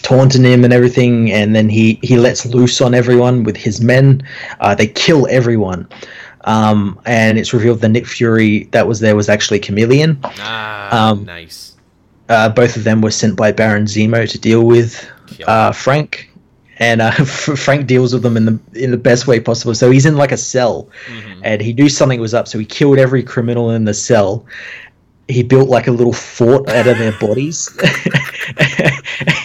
taunting 0.02 0.44
him 0.44 0.64
and 0.64 0.72
everything, 0.72 1.32
and 1.32 1.54
then 1.54 1.68
he 1.68 1.98
he 2.02 2.16
lets 2.16 2.46
loose 2.46 2.80
on 2.80 2.94
everyone 2.94 3.44
with 3.44 3.56
his 3.56 3.80
men. 3.80 4.22
Uh, 4.60 4.74
they 4.74 4.86
kill 4.86 5.26
everyone. 5.30 5.88
Um, 6.46 7.00
and 7.06 7.38
it's 7.38 7.54
revealed 7.54 7.80
the 7.80 7.88
Nick 7.88 8.06
Fury 8.06 8.64
that 8.72 8.86
was 8.86 9.00
there 9.00 9.16
was 9.16 9.28
actually 9.28 9.60
Chameleon. 9.60 10.18
Ah, 10.24 11.10
um, 11.10 11.24
nice. 11.24 11.73
Uh, 12.28 12.48
both 12.48 12.76
of 12.76 12.84
them 12.84 13.02
were 13.02 13.10
sent 13.10 13.36
by 13.36 13.52
Baron 13.52 13.84
Zemo 13.84 14.28
to 14.28 14.38
deal 14.38 14.64
with 14.64 15.10
uh, 15.46 15.72
Frank, 15.72 16.30
and 16.78 17.02
uh, 17.02 17.10
Frank 17.24 17.86
deals 17.86 18.12
with 18.12 18.22
them 18.22 18.36
in 18.36 18.46
the 18.46 18.58
in 18.74 18.90
the 18.90 18.96
best 18.96 19.26
way 19.26 19.40
possible. 19.40 19.74
So 19.74 19.90
he's 19.90 20.06
in 20.06 20.16
like 20.16 20.32
a 20.32 20.36
cell, 20.36 20.88
mm-hmm. 21.06 21.40
and 21.44 21.60
he 21.60 21.72
knew 21.72 21.88
something 21.88 22.20
was 22.20 22.34
up. 22.34 22.48
So 22.48 22.58
he 22.58 22.64
killed 22.64 22.98
every 22.98 23.22
criminal 23.22 23.70
in 23.70 23.84
the 23.84 23.94
cell. 23.94 24.46
He 25.28 25.42
built 25.42 25.68
like 25.68 25.86
a 25.86 25.90
little 25.90 26.12
fort 26.12 26.68
out 26.68 26.86
of 26.86 26.98
their 26.98 27.12
bodies, 27.20 27.68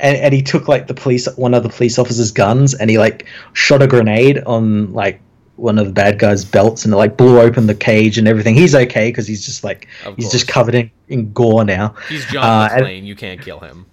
and, 0.00 0.16
and 0.16 0.34
he 0.34 0.42
took 0.42 0.68
like 0.68 0.86
the 0.86 0.94
police 0.94 1.28
one 1.36 1.54
of 1.54 1.62
the 1.62 1.68
police 1.68 1.98
officers' 1.98 2.32
guns, 2.32 2.74
and 2.74 2.90
he 2.90 2.98
like 2.98 3.26
shot 3.52 3.82
a 3.82 3.86
grenade 3.86 4.42
on 4.44 4.92
like 4.92 5.20
one 5.58 5.78
of 5.78 5.86
the 5.86 5.92
bad 5.92 6.18
guys' 6.18 6.44
belts 6.44 6.84
and 6.84 6.94
it, 6.94 6.96
like 6.96 7.16
blew 7.16 7.40
open 7.40 7.66
the 7.66 7.74
cage 7.74 8.18
and 8.18 8.28
everything. 8.28 8.54
He's 8.54 8.74
okay 8.74 9.08
because 9.08 9.26
he's 9.26 9.44
just 9.44 9.64
like 9.64 9.88
he's 10.16 10.30
just 10.30 10.48
covered 10.48 10.74
in, 10.74 10.90
in 11.08 11.32
gore 11.32 11.64
now. 11.64 11.94
He's 12.08 12.24
John 12.26 12.44
uh, 12.44 12.74
McClane. 12.74 13.04
You 13.04 13.16
can't 13.16 13.40
kill 13.40 13.60
him. 13.60 13.86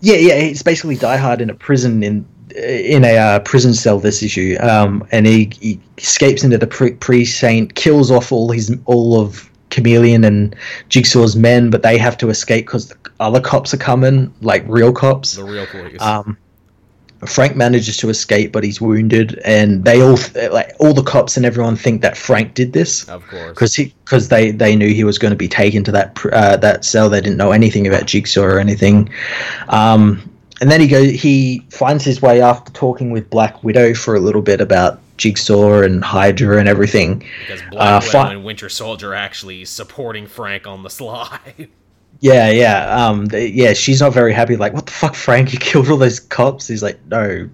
Yeah, 0.00 0.16
yeah. 0.16 0.40
He's 0.40 0.62
basically 0.62 0.96
Die 0.96 1.16
Hard 1.16 1.40
in 1.40 1.50
a 1.50 1.54
prison 1.54 2.02
in 2.02 2.26
in 2.56 3.04
a 3.04 3.16
uh, 3.16 3.38
prison 3.40 3.74
cell 3.74 3.98
this 3.98 4.22
issue, 4.22 4.56
um, 4.60 5.06
and 5.12 5.26
he, 5.26 5.50
he 5.60 5.80
escapes 5.98 6.44
into 6.44 6.58
the 6.58 6.66
pre- 6.66 6.94
precinct, 6.94 7.74
kills 7.74 8.10
off 8.10 8.32
all 8.32 8.50
his 8.50 8.76
all 8.86 9.20
of 9.20 9.48
Chameleon 9.70 10.24
and 10.24 10.56
Jigsaw's 10.88 11.36
men, 11.36 11.70
but 11.70 11.82
they 11.82 11.98
have 11.98 12.16
to 12.18 12.30
escape 12.30 12.66
because 12.66 12.88
the 12.88 12.96
other 13.20 13.40
cops 13.40 13.74
are 13.74 13.78
coming, 13.78 14.32
like 14.40 14.64
real 14.66 14.92
cops. 14.92 15.34
The 15.34 15.44
real 15.44 15.66
police. 15.66 16.00
Um, 16.00 16.38
Frank 17.26 17.56
manages 17.56 17.96
to 17.96 18.10
escape, 18.10 18.52
but 18.52 18.62
he's 18.62 18.80
wounded, 18.80 19.40
and 19.44 19.84
they 19.84 20.00
all 20.00 20.18
like 20.52 20.72
all 20.78 20.94
the 20.94 21.02
cops 21.02 21.36
and 21.36 21.44
everyone 21.44 21.74
think 21.74 22.00
that 22.02 22.16
Frank 22.16 22.54
did 22.54 22.72
this 22.72 23.08
of 23.08 23.26
course. 23.26 23.50
because 23.50 23.74
he 23.74 23.92
because 24.04 24.28
they 24.28 24.52
they 24.52 24.76
knew 24.76 24.94
he 24.94 25.02
was 25.04 25.18
going 25.18 25.32
to 25.32 25.36
be 25.36 25.48
taken 25.48 25.82
to 25.84 25.92
that 25.92 26.14
pr- 26.14 26.32
uh, 26.32 26.56
that 26.58 26.84
cell. 26.84 27.08
They 27.08 27.20
didn't 27.20 27.36
know 27.36 27.50
anything 27.50 27.86
about 27.86 28.06
Jigsaw 28.06 28.42
or 28.42 28.58
anything. 28.60 29.10
Um, 29.68 30.30
and 30.60 30.70
then 30.70 30.80
he 30.80 30.86
goes 30.86 31.10
he 31.10 31.66
finds 31.70 32.04
his 32.04 32.22
way 32.22 32.40
after 32.40 32.72
talking 32.72 33.10
with 33.10 33.28
Black 33.30 33.64
Widow 33.64 33.94
for 33.94 34.14
a 34.14 34.20
little 34.20 34.42
bit 34.42 34.60
about 34.60 35.00
Jigsaw 35.16 35.82
and 35.82 36.04
Hydra 36.04 36.58
and 36.58 36.68
everything. 36.68 37.24
Because 37.40 37.62
uh, 37.62 37.70
Black 37.70 38.02
Widow 38.02 38.12
fi- 38.12 38.32
and 38.32 38.44
Winter 38.44 38.68
Soldier 38.68 39.12
actually 39.12 39.64
supporting 39.64 40.28
Frank 40.28 40.68
on 40.68 40.84
the 40.84 40.90
sly. 40.90 41.40
Yeah, 42.20 42.50
yeah, 42.50 43.06
um, 43.06 43.28
yeah. 43.32 43.72
She's 43.74 44.00
not 44.00 44.12
very 44.12 44.32
happy. 44.32 44.56
Like, 44.56 44.72
what 44.72 44.86
the 44.86 44.92
fuck, 44.92 45.14
Frank? 45.14 45.52
You 45.52 45.58
killed 45.58 45.88
all 45.88 45.96
those 45.96 46.20
cops. 46.20 46.66
He's 46.66 46.82
like, 46.82 46.98
no, 47.06 47.48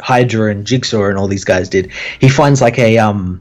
Hydra 0.00 0.50
and 0.50 0.66
Jigsaw 0.66 1.04
and 1.04 1.18
all 1.18 1.28
these 1.28 1.44
guys 1.44 1.68
did. 1.68 1.90
He 2.20 2.28
finds 2.28 2.60
like 2.60 2.78
a 2.78 2.98
um, 2.98 3.40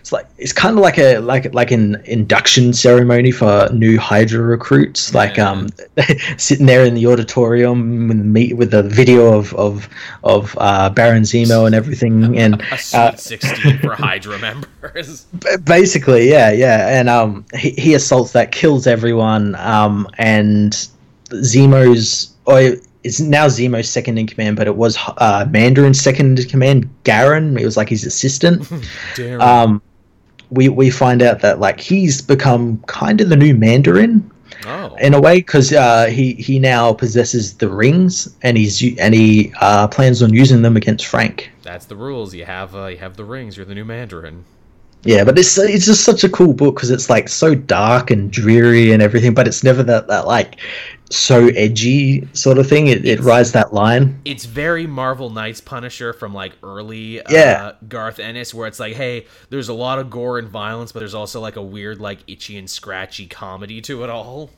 it's 0.00 0.12
like 0.12 0.26
it's 0.38 0.52
kind 0.52 0.76
of 0.76 0.82
like 0.82 0.98
a 0.98 1.18
like 1.18 1.52
like 1.54 1.70
an 1.70 2.02
induction 2.06 2.72
ceremony 2.72 3.30
for 3.30 3.68
new 3.72 3.98
Hydra 3.98 4.42
recruits. 4.42 5.14
Like 5.14 5.38
um, 5.38 5.68
sitting 6.38 6.66
there 6.66 6.84
in 6.84 6.94
the 6.94 7.06
auditorium 7.06 8.08
with 8.08 8.18
the 8.18 8.24
meet 8.24 8.56
with 8.56 8.70
the 8.70 8.82
video 8.82 9.32
of 9.32 9.54
of 9.54 9.88
of 10.24 10.56
uh, 10.58 10.88
Baron 10.90 11.22
Zemo 11.24 11.66
and 11.66 11.74
everything, 11.74 12.36
and 12.38 12.60
a 12.94 12.96
uh, 12.96 13.14
16 13.14 13.78
for 13.78 13.94
Hydra 13.94 14.38
members. 14.38 15.26
Basically 15.64 16.28
yeah 16.30 16.50
yeah. 16.50 16.98
And 16.98 17.08
um 17.08 17.44
he, 17.54 17.70
he 17.70 17.94
assaults 17.94 18.32
that 18.32 18.52
kills 18.52 18.86
everyone 18.86 19.54
um 19.56 20.08
and 20.18 20.72
zemo's 21.28 22.34
or 22.46 22.76
it's 23.02 23.20
now 23.20 23.46
zemo's 23.46 23.88
second 23.88 24.18
in 24.18 24.26
command 24.26 24.56
but 24.56 24.66
it 24.66 24.76
was 24.76 24.98
uh 25.18 25.46
mandarin's 25.50 26.00
second 26.00 26.38
in 26.38 26.48
command 26.48 26.88
garen. 27.04 27.58
It 27.58 27.64
was 27.64 27.76
like 27.76 27.88
his 27.88 28.04
assistant. 28.04 28.66
Um 29.40 29.82
we 30.50 30.68
we 30.68 30.90
find 30.90 31.22
out 31.22 31.40
that 31.40 31.60
like 31.60 31.80
he's 31.80 32.20
become 32.20 32.78
kind 32.86 33.20
of 33.20 33.28
the 33.28 33.36
new 33.36 33.54
mandarin 33.54 34.30
oh. 34.66 34.94
in 34.96 35.14
a 35.14 35.20
way 35.20 35.38
because 35.38 35.72
uh, 35.72 36.06
he 36.06 36.34
he 36.34 36.58
now 36.58 36.92
possesses 36.92 37.56
the 37.56 37.68
rings 37.68 38.34
and 38.42 38.56
he's 38.56 38.82
and 38.98 39.14
he 39.14 39.52
uh, 39.60 39.88
plans 39.88 40.22
on 40.22 40.32
using 40.32 40.62
them 40.62 40.76
against 40.76 41.06
Frank. 41.06 41.50
That's 41.62 41.86
the 41.86 41.96
rules. 41.96 42.34
You 42.34 42.44
have 42.44 42.74
uh, 42.74 42.86
you 42.86 42.98
have 42.98 43.16
the 43.16 43.24
rings. 43.24 43.56
You're 43.56 43.66
the 43.66 43.74
new 43.74 43.84
Mandarin. 43.84 44.44
Yeah, 45.02 45.24
but 45.24 45.38
it's 45.38 45.56
it's 45.56 45.86
just 45.86 46.04
such 46.04 46.24
a 46.24 46.28
cool 46.28 46.52
book 46.52 46.74
because 46.74 46.90
it's 46.90 47.08
like 47.08 47.28
so 47.28 47.54
dark 47.54 48.10
and 48.10 48.30
dreary 48.30 48.92
and 48.92 49.02
everything, 49.02 49.32
but 49.32 49.48
it's 49.48 49.64
never 49.64 49.82
that 49.84 50.08
that 50.08 50.26
like 50.26 50.60
so 51.10 51.48
edgy 51.48 52.28
sort 52.32 52.58
of 52.58 52.68
thing. 52.68 52.86
It, 52.86 53.04
it 53.04 53.20
rides 53.20 53.52
that 53.52 53.72
line. 53.74 54.20
It's 54.24 54.44
very 54.44 54.86
Marvel 54.86 55.30
Knights 55.30 55.60
Punisher 55.60 56.12
from 56.12 56.32
like 56.34 56.52
early 56.62 57.22
uh, 57.22 57.32
Yeah. 57.32 57.72
Garth 57.88 58.18
Ennis, 58.18 58.54
where 58.54 58.66
it's 58.68 58.80
like, 58.80 58.94
hey, 58.94 59.26
there's 59.50 59.68
a 59.68 59.74
lot 59.74 59.98
of 59.98 60.10
gore 60.10 60.38
and 60.38 60.48
violence, 60.48 60.92
but 60.92 61.00
there's 61.00 61.14
also 61.14 61.40
like 61.40 61.56
a 61.56 61.62
weird, 61.62 62.00
like 62.00 62.20
itchy 62.26 62.56
and 62.58 62.70
scratchy 62.70 63.26
comedy 63.26 63.80
to 63.82 64.04
it 64.04 64.10
all. 64.10 64.50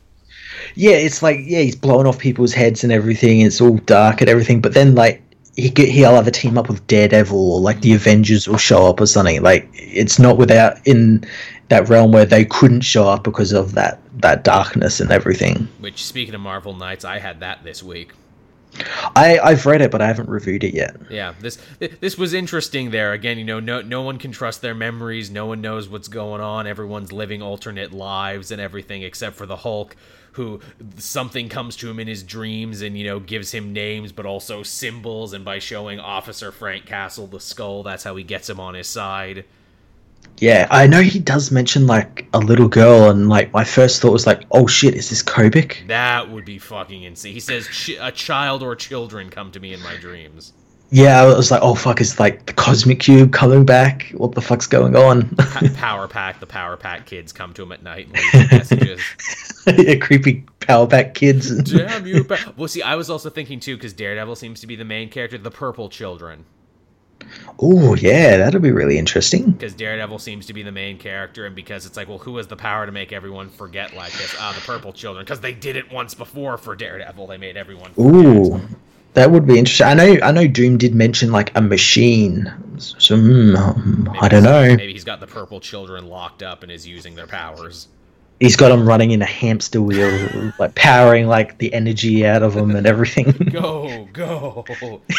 Yeah, 0.74 0.92
it's 0.92 1.22
like 1.22 1.40
yeah, 1.42 1.60
he's 1.60 1.76
blowing 1.76 2.06
off 2.06 2.18
people's 2.18 2.52
heads 2.52 2.84
and 2.84 2.92
everything. 2.92 3.40
It's 3.40 3.60
all 3.60 3.76
dark 3.78 4.20
and 4.20 4.30
everything, 4.30 4.60
but 4.60 4.74
then 4.74 4.94
like 4.94 5.22
he 5.56 5.68
get 5.70 5.88
he'll 5.88 6.14
have 6.14 6.26
a 6.26 6.30
team 6.30 6.56
up 6.56 6.68
with 6.68 6.86
Daredevil 6.86 7.52
or 7.52 7.60
like 7.60 7.80
the 7.80 7.92
Avengers 7.92 8.48
will 8.48 8.58
show 8.58 8.86
up 8.86 9.00
or 9.00 9.06
something. 9.06 9.42
Like 9.42 9.68
it's 9.72 10.18
not 10.18 10.38
without 10.38 10.78
in 10.86 11.24
that 11.68 11.88
realm 11.88 12.12
where 12.12 12.24
they 12.24 12.44
couldn't 12.44 12.82
show 12.82 13.08
up 13.08 13.24
because 13.24 13.52
of 13.52 13.74
that 13.74 14.00
that 14.20 14.44
darkness 14.44 15.00
and 15.00 15.10
everything. 15.10 15.68
Which, 15.80 16.04
speaking 16.04 16.34
of 16.34 16.40
Marvel 16.40 16.74
Knights, 16.74 17.04
I 17.04 17.18
had 17.18 17.40
that 17.40 17.64
this 17.64 17.82
week. 17.82 18.12
I 19.16 19.38
I've 19.38 19.66
read 19.66 19.82
it, 19.82 19.90
but 19.90 20.00
I 20.00 20.06
haven't 20.06 20.28
reviewed 20.28 20.64
it 20.64 20.74
yet. 20.74 20.96
Yeah, 21.10 21.34
this 21.40 21.58
this 21.78 22.16
was 22.16 22.32
interesting. 22.32 22.90
There 22.90 23.12
again, 23.12 23.38
you 23.38 23.44
know, 23.44 23.60
no 23.60 23.82
no 23.82 24.02
one 24.02 24.18
can 24.18 24.32
trust 24.32 24.62
their 24.62 24.74
memories. 24.74 25.30
No 25.30 25.46
one 25.46 25.60
knows 25.60 25.88
what's 25.88 26.08
going 26.08 26.40
on. 26.40 26.66
Everyone's 26.66 27.12
living 27.12 27.42
alternate 27.42 27.92
lives 27.92 28.50
and 28.50 28.60
everything, 28.60 29.02
except 29.02 29.36
for 29.36 29.44
the 29.44 29.56
Hulk, 29.56 29.94
who 30.32 30.60
something 30.96 31.48
comes 31.48 31.76
to 31.76 31.90
him 31.90 32.00
in 32.00 32.08
his 32.08 32.22
dreams 32.22 32.80
and 32.80 32.96
you 32.96 33.04
know 33.04 33.20
gives 33.20 33.52
him 33.52 33.72
names, 33.72 34.10
but 34.10 34.24
also 34.24 34.62
symbols. 34.62 35.34
And 35.34 35.44
by 35.44 35.58
showing 35.58 36.00
Officer 36.00 36.50
Frank 36.50 36.86
Castle 36.86 37.26
the 37.26 37.40
skull, 37.40 37.82
that's 37.82 38.04
how 38.04 38.16
he 38.16 38.24
gets 38.24 38.48
him 38.48 38.58
on 38.58 38.74
his 38.74 38.86
side. 38.86 39.44
Yeah, 40.38 40.66
I 40.70 40.86
know 40.86 41.00
he 41.02 41.18
does 41.18 41.50
mention 41.50 41.86
like 41.86 42.26
a 42.32 42.38
little 42.38 42.68
girl, 42.68 43.08
and 43.10 43.28
like 43.28 43.52
my 43.52 43.64
first 43.64 44.02
thought 44.02 44.12
was 44.12 44.26
like, 44.26 44.42
oh 44.50 44.66
shit, 44.66 44.94
is 44.94 45.10
this 45.10 45.22
Kobik? 45.22 45.86
That 45.86 46.30
would 46.30 46.44
be 46.44 46.58
fucking 46.58 47.02
insane. 47.04 47.32
He 47.34 47.40
says 47.40 47.68
Ch- 47.68 47.96
a 48.00 48.10
child 48.10 48.62
or 48.62 48.74
children 48.74 49.30
come 49.30 49.52
to 49.52 49.60
me 49.60 49.72
in 49.72 49.80
my 49.82 49.96
dreams. 49.96 50.52
Yeah, 50.94 51.22
I 51.22 51.24
was 51.24 51.50
like, 51.50 51.62
oh 51.62 51.74
fuck, 51.74 52.00
is 52.02 52.20
like 52.20 52.44
the 52.46 52.52
Cosmic 52.52 53.00
Cube 53.00 53.32
coming 53.32 53.64
back? 53.64 54.10
What 54.14 54.32
the 54.34 54.42
fuck's 54.42 54.66
going 54.66 54.94
on? 54.94 55.28
Pa- 55.36 55.68
Power 55.74 56.06
Pack, 56.06 56.38
the 56.40 56.46
Power 56.46 56.76
Pack 56.76 57.06
kids 57.06 57.32
come 57.32 57.54
to 57.54 57.62
him 57.62 57.72
at 57.72 57.82
night 57.82 58.08
and 58.08 58.16
leave 58.34 58.52
messages. 58.52 59.00
yeah, 59.78 59.94
creepy 59.94 60.44
Power 60.60 60.86
Pack 60.86 61.14
kids. 61.14 61.62
Damn 61.62 62.04
you! 62.06 62.24
Pa- 62.24 62.52
well, 62.58 62.68
see, 62.68 62.82
I 62.82 62.96
was 62.96 63.08
also 63.08 63.30
thinking 63.30 63.58
too 63.58 63.76
because 63.76 63.94
Daredevil 63.94 64.36
seems 64.36 64.60
to 64.60 64.66
be 64.66 64.76
the 64.76 64.84
main 64.84 65.08
character, 65.08 65.38
the 65.38 65.50
Purple 65.50 65.88
Children. 65.88 66.44
Oh 67.58 67.94
yeah, 67.94 68.36
that'll 68.36 68.60
be 68.60 68.72
really 68.72 68.98
interesting. 68.98 69.52
Because 69.52 69.74
Daredevil 69.74 70.18
seems 70.18 70.46
to 70.46 70.52
be 70.52 70.62
the 70.62 70.72
main 70.72 70.98
character, 70.98 71.46
and 71.46 71.54
because 71.54 71.86
it's 71.86 71.96
like, 71.96 72.08
well, 72.08 72.18
who 72.18 72.36
has 72.36 72.46
the 72.46 72.56
power 72.56 72.86
to 72.86 72.92
make 72.92 73.12
everyone 73.12 73.48
forget 73.48 73.94
like 73.94 74.12
this? 74.12 74.34
Ah, 74.38 74.52
the 74.54 74.60
Purple 74.60 74.92
Children. 74.92 75.24
Because 75.24 75.40
they 75.40 75.52
did 75.52 75.76
it 75.76 75.92
once 75.92 76.14
before 76.14 76.58
for 76.58 76.74
Daredevil. 76.74 77.26
They 77.26 77.38
made 77.38 77.56
everyone. 77.56 77.92
Forget. 77.92 78.14
Ooh, 78.14 78.60
that 79.14 79.30
would 79.30 79.46
be 79.46 79.58
interesting. 79.58 79.86
I 79.86 79.94
know, 79.94 80.16
I 80.22 80.32
know. 80.32 80.46
Doom 80.46 80.78
did 80.78 80.94
mention 80.94 81.32
like 81.32 81.54
a 81.56 81.60
machine, 81.60 82.52
so 82.78 83.16
hmm, 83.16 83.56
um, 83.56 84.16
I 84.20 84.28
don't 84.28 84.42
know. 84.42 84.74
Maybe 84.76 84.92
he's 84.92 85.04
got 85.04 85.20
the 85.20 85.26
Purple 85.26 85.60
Children 85.60 86.08
locked 86.08 86.42
up 86.42 86.62
and 86.62 86.72
is 86.72 86.86
using 86.86 87.14
their 87.14 87.26
powers. 87.26 87.88
He's 88.40 88.56
got 88.56 88.72
him 88.72 88.86
running 88.88 89.12
in 89.12 89.22
a 89.22 89.26
hamster 89.26 89.80
wheel, 89.80 90.52
like 90.58 90.74
powering 90.74 91.28
like 91.28 91.58
the 91.58 91.72
energy 91.72 92.26
out 92.26 92.42
of 92.42 92.56
him 92.56 92.74
and 92.74 92.86
everything. 92.86 93.30
Go, 93.52 94.08
go. 94.12 94.64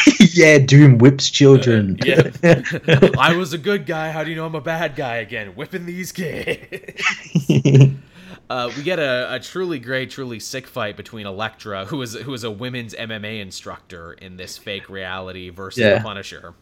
yeah, 0.20 0.58
Doom 0.58 0.98
whips 0.98 1.30
children. 1.30 1.98
yeah. 2.04 2.30
I 3.18 3.34
was 3.36 3.54
a 3.54 3.58
good 3.58 3.86
guy. 3.86 4.10
How 4.10 4.24
do 4.24 4.30
you 4.30 4.36
know 4.36 4.44
I'm 4.44 4.54
a 4.54 4.60
bad 4.60 4.94
guy 4.94 5.16
again? 5.16 5.54
Whipping 5.54 5.86
these 5.86 6.12
kids. 6.12 6.58
Uh, 8.50 8.70
we 8.76 8.82
get 8.82 8.98
a, 8.98 9.34
a 9.34 9.40
truly 9.40 9.78
great, 9.78 10.10
truly 10.10 10.38
sick 10.38 10.66
fight 10.66 10.96
between 10.98 11.26
Elektra, 11.26 11.86
who 11.86 12.02
is 12.02 12.12
who 12.14 12.34
is 12.34 12.44
a 12.44 12.50
women's 12.50 12.92
MMA 12.94 13.40
instructor 13.40 14.12
in 14.12 14.36
this 14.36 14.58
fake 14.58 14.90
reality, 14.90 15.48
versus 15.48 15.80
Yeah. 15.80 15.94
the 15.96 16.00
Punisher. 16.04 16.54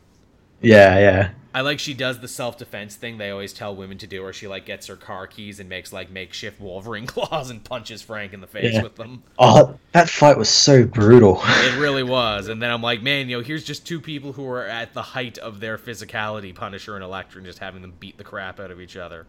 Yeah, 0.62 0.98
yeah. 0.98 1.30
I 1.54 1.60
like 1.60 1.78
she 1.78 1.92
does 1.92 2.18
the 2.20 2.28
self 2.28 2.56
defense 2.56 2.96
thing 2.96 3.18
they 3.18 3.30
always 3.30 3.52
tell 3.52 3.76
women 3.76 3.98
to 3.98 4.06
do, 4.06 4.22
where 4.22 4.32
she 4.32 4.48
like 4.48 4.64
gets 4.64 4.86
her 4.86 4.96
car 4.96 5.26
keys 5.26 5.60
and 5.60 5.68
makes 5.68 5.92
like 5.92 6.10
makeshift 6.10 6.60
Wolverine 6.60 7.06
claws 7.08 7.50
and 7.50 7.62
punches 7.62 8.00
Frank 8.00 8.32
in 8.32 8.40
the 8.40 8.46
face 8.46 8.72
Yeah. 8.74 8.82
with 8.82 8.96
them. 8.96 9.22
Oh, 9.38 9.78
that 9.92 10.08
fight 10.08 10.38
was 10.38 10.48
so 10.48 10.84
brutal. 10.84 11.42
It 11.46 11.78
really 11.78 12.02
was. 12.02 12.48
And 12.48 12.62
then 12.62 12.70
I'm 12.70 12.82
like, 12.82 13.02
man, 13.02 13.28
you 13.28 13.36
know, 13.38 13.42
here's 13.42 13.64
just 13.64 13.86
two 13.86 14.00
people 14.00 14.32
who 14.32 14.46
are 14.48 14.64
at 14.66 14.94
the 14.94 15.02
height 15.02 15.36
of 15.38 15.60
their 15.60 15.76
physicality, 15.76 16.54
Punisher 16.54 16.94
and 16.94 17.04
Elektra, 17.04 17.38
and 17.38 17.46
just 17.46 17.58
having 17.58 17.82
them 17.82 17.94
beat 18.00 18.16
the 18.18 18.24
crap 18.24 18.58
out 18.58 18.70
of 18.70 18.80
each 18.80 18.96
other. 18.96 19.26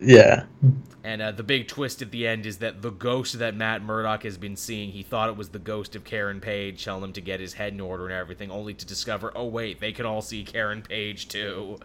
Yeah. 0.00 0.44
And 1.02 1.20
uh, 1.20 1.32
the 1.32 1.42
big 1.42 1.68
twist 1.68 2.00
at 2.00 2.10
the 2.10 2.26
end 2.26 2.46
is 2.46 2.58
that 2.58 2.80
the 2.80 2.90
ghost 2.90 3.38
that 3.38 3.54
Matt 3.54 3.82
Murdock 3.82 4.22
has 4.22 4.38
been 4.38 4.56
seeing, 4.56 4.90
he 4.90 5.02
thought 5.02 5.28
it 5.28 5.36
was 5.36 5.50
the 5.50 5.58
ghost 5.58 5.94
of 5.94 6.04
Karen 6.04 6.40
Page 6.40 6.82
telling 6.82 7.04
him 7.04 7.12
to 7.12 7.20
get 7.20 7.40
his 7.40 7.54
head 7.54 7.74
in 7.74 7.80
order 7.80 8.04
and 8.04 8.14
everything, 8.14 8.50
only 8.50 8.72
to 8.72 8.86
discover, 8.86 9.30
oh, 9.34 9.46
wait, 9.46 9.80
they 9.80 9.92
can 9.92 10.06
all 10.06 10.22
see 10.22 10.44
Karen 10.44 10.80
Page 10.80 11.28
too. 11.28 11.78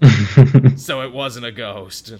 so 0.76 1.02
it 1.02 1.12
wasn't 1.12 1.46
a 1.46 1.52
ghost. 1.52 2.14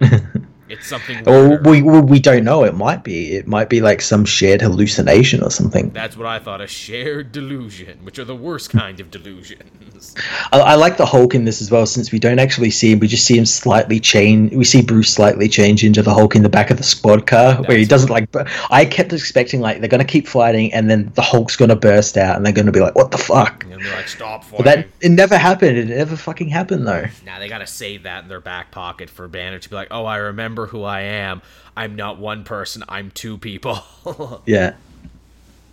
It's 0.68 0.86
something 0.86 1.22
weirder. 1.24 1.62
we 1.68 1.82
we 1.82 2.00
we 2.00 2.18
don't 2.20 2.44
know. 2.44 2.64
It 2.64 2.74
might 2.74 3.04
be. 3.04 3.32
It 3.36 3.46
might 3.46 3.68
be 3.68 3.80
like 3.80 4.00
some 4.02 4.24
shared 4.24 4.60
hallucination 4.60 5.42
or 5.42 5.50
something. 5.50 5.90
That's 5.90 6.16
what 6.16 6.26
I 6.26 6.38
thought, 6.38 6.60
a 6.60 6.66
shared 6.66 7.32
delusion, 7.32 7.98
which 8.02 8.18
are 8.18 8.24
the 8.24 8.34
worst 8.34 8.70
kind 8.70 8.98
of 9.00 9.10
delusions. 9.10 10.14
I, 10.52 10.58
I 10.60 10.74
like 10.74 10.96
the 10.96 11.06
Hulk 11.06 11.34
in 11.34 11.44
this 11.44 11.60
as 11.62 11.70
well, 11.70 11.86
since 11.86 12.12
we 12.12 12.18
don't 12.18 12.38
actually 12.38 12.70
see 12.70 12.92
him. 12.92 12.98
We 12.98 13.08
just 13.08 13.24
see 13.26 13.38
him 13.38 13.46
slightly 13.46 14.00
change. 14.00 14.52
We 14.54 14.64
see 14.64 14.82
Bruce 14.82 15.12
slightly 15.12 15.48
change 15.48 15.84
into 15.84 16.02
the 16.02 16.12
Hulk 16.12 16.34
in 16.36 16.42
the 16.42 16.48
back 16.48 16.70
of 16.70 16.76
the 16.78 16.82
squad 16.82 17.26
car, 17.26 17.62
where 17.62 17.78
he 17.78 17.84
doesn't 17.84 18.10
like. 18.10 18.30
bu- 18.32 18.44
I 18.70 18.84
kept 18.84 19.12
expecting 19.12 19.60
like 19.60 19.80
they're 19.80 19.88
gonna 19.88 20.04
keep 20.04 20.26
fighting, 20.26 20.72
and 20.72 20.90
then 20.90 21.10
the 21.14 21.22
Hulk's 21.22 21.56
gonna 21.56 21.76
burst 21.76 22.16
out, 22.16 22.36
and 22.36 22.44
they're 22.44 22.52
gonna 22.52 22.72
be 22.72 22.80
like, 22.80 22.94
"What 22.94 23.10
the 23.10 23.18
fuck?" 23.18 23.64
And 23.64 23.84
they're 23.84 23.96
like, 23.96 24.08
stop 24.08 24.42
But 24.50 24.64
fighting. 24.64 24.82
that 25.00 25.06
it 25.06 25.10
never 25.10 25.36
happened. 25.38 25.78
It 25.78 25.88
never 25.88 26.16
fucking 26.16 26.48
happened 26.48 26.86
though. 26.86 27.06
Now 27.24 27.38
they 27.38 27.48
gotta 27.48 27.66
save 27.66 28.02
that 28.04 28.22
in 28.24 28.28
their 28.28 28.40
back 28.40 28.70
pocket 28.70 29.10
for 29.10 29.28
Banner 29.28 29.58
to 29.58 29.68
be 29.70 29.76
like, 29.76 29.88
oh, 29.90 30.04
I 30.06 30.16
remember 30.16 30.55
who 30.64 30.82
I 30.82 31.02
am. 31.02 31.42
I'm 31.76 31.94
not 31.94 32.18
one 32.18 32.44
person, 32.44 32.82
I'm 32.88 33.10
two 33.10 33.36
people. 33.36 33.82
Yeah. 34.46 34.76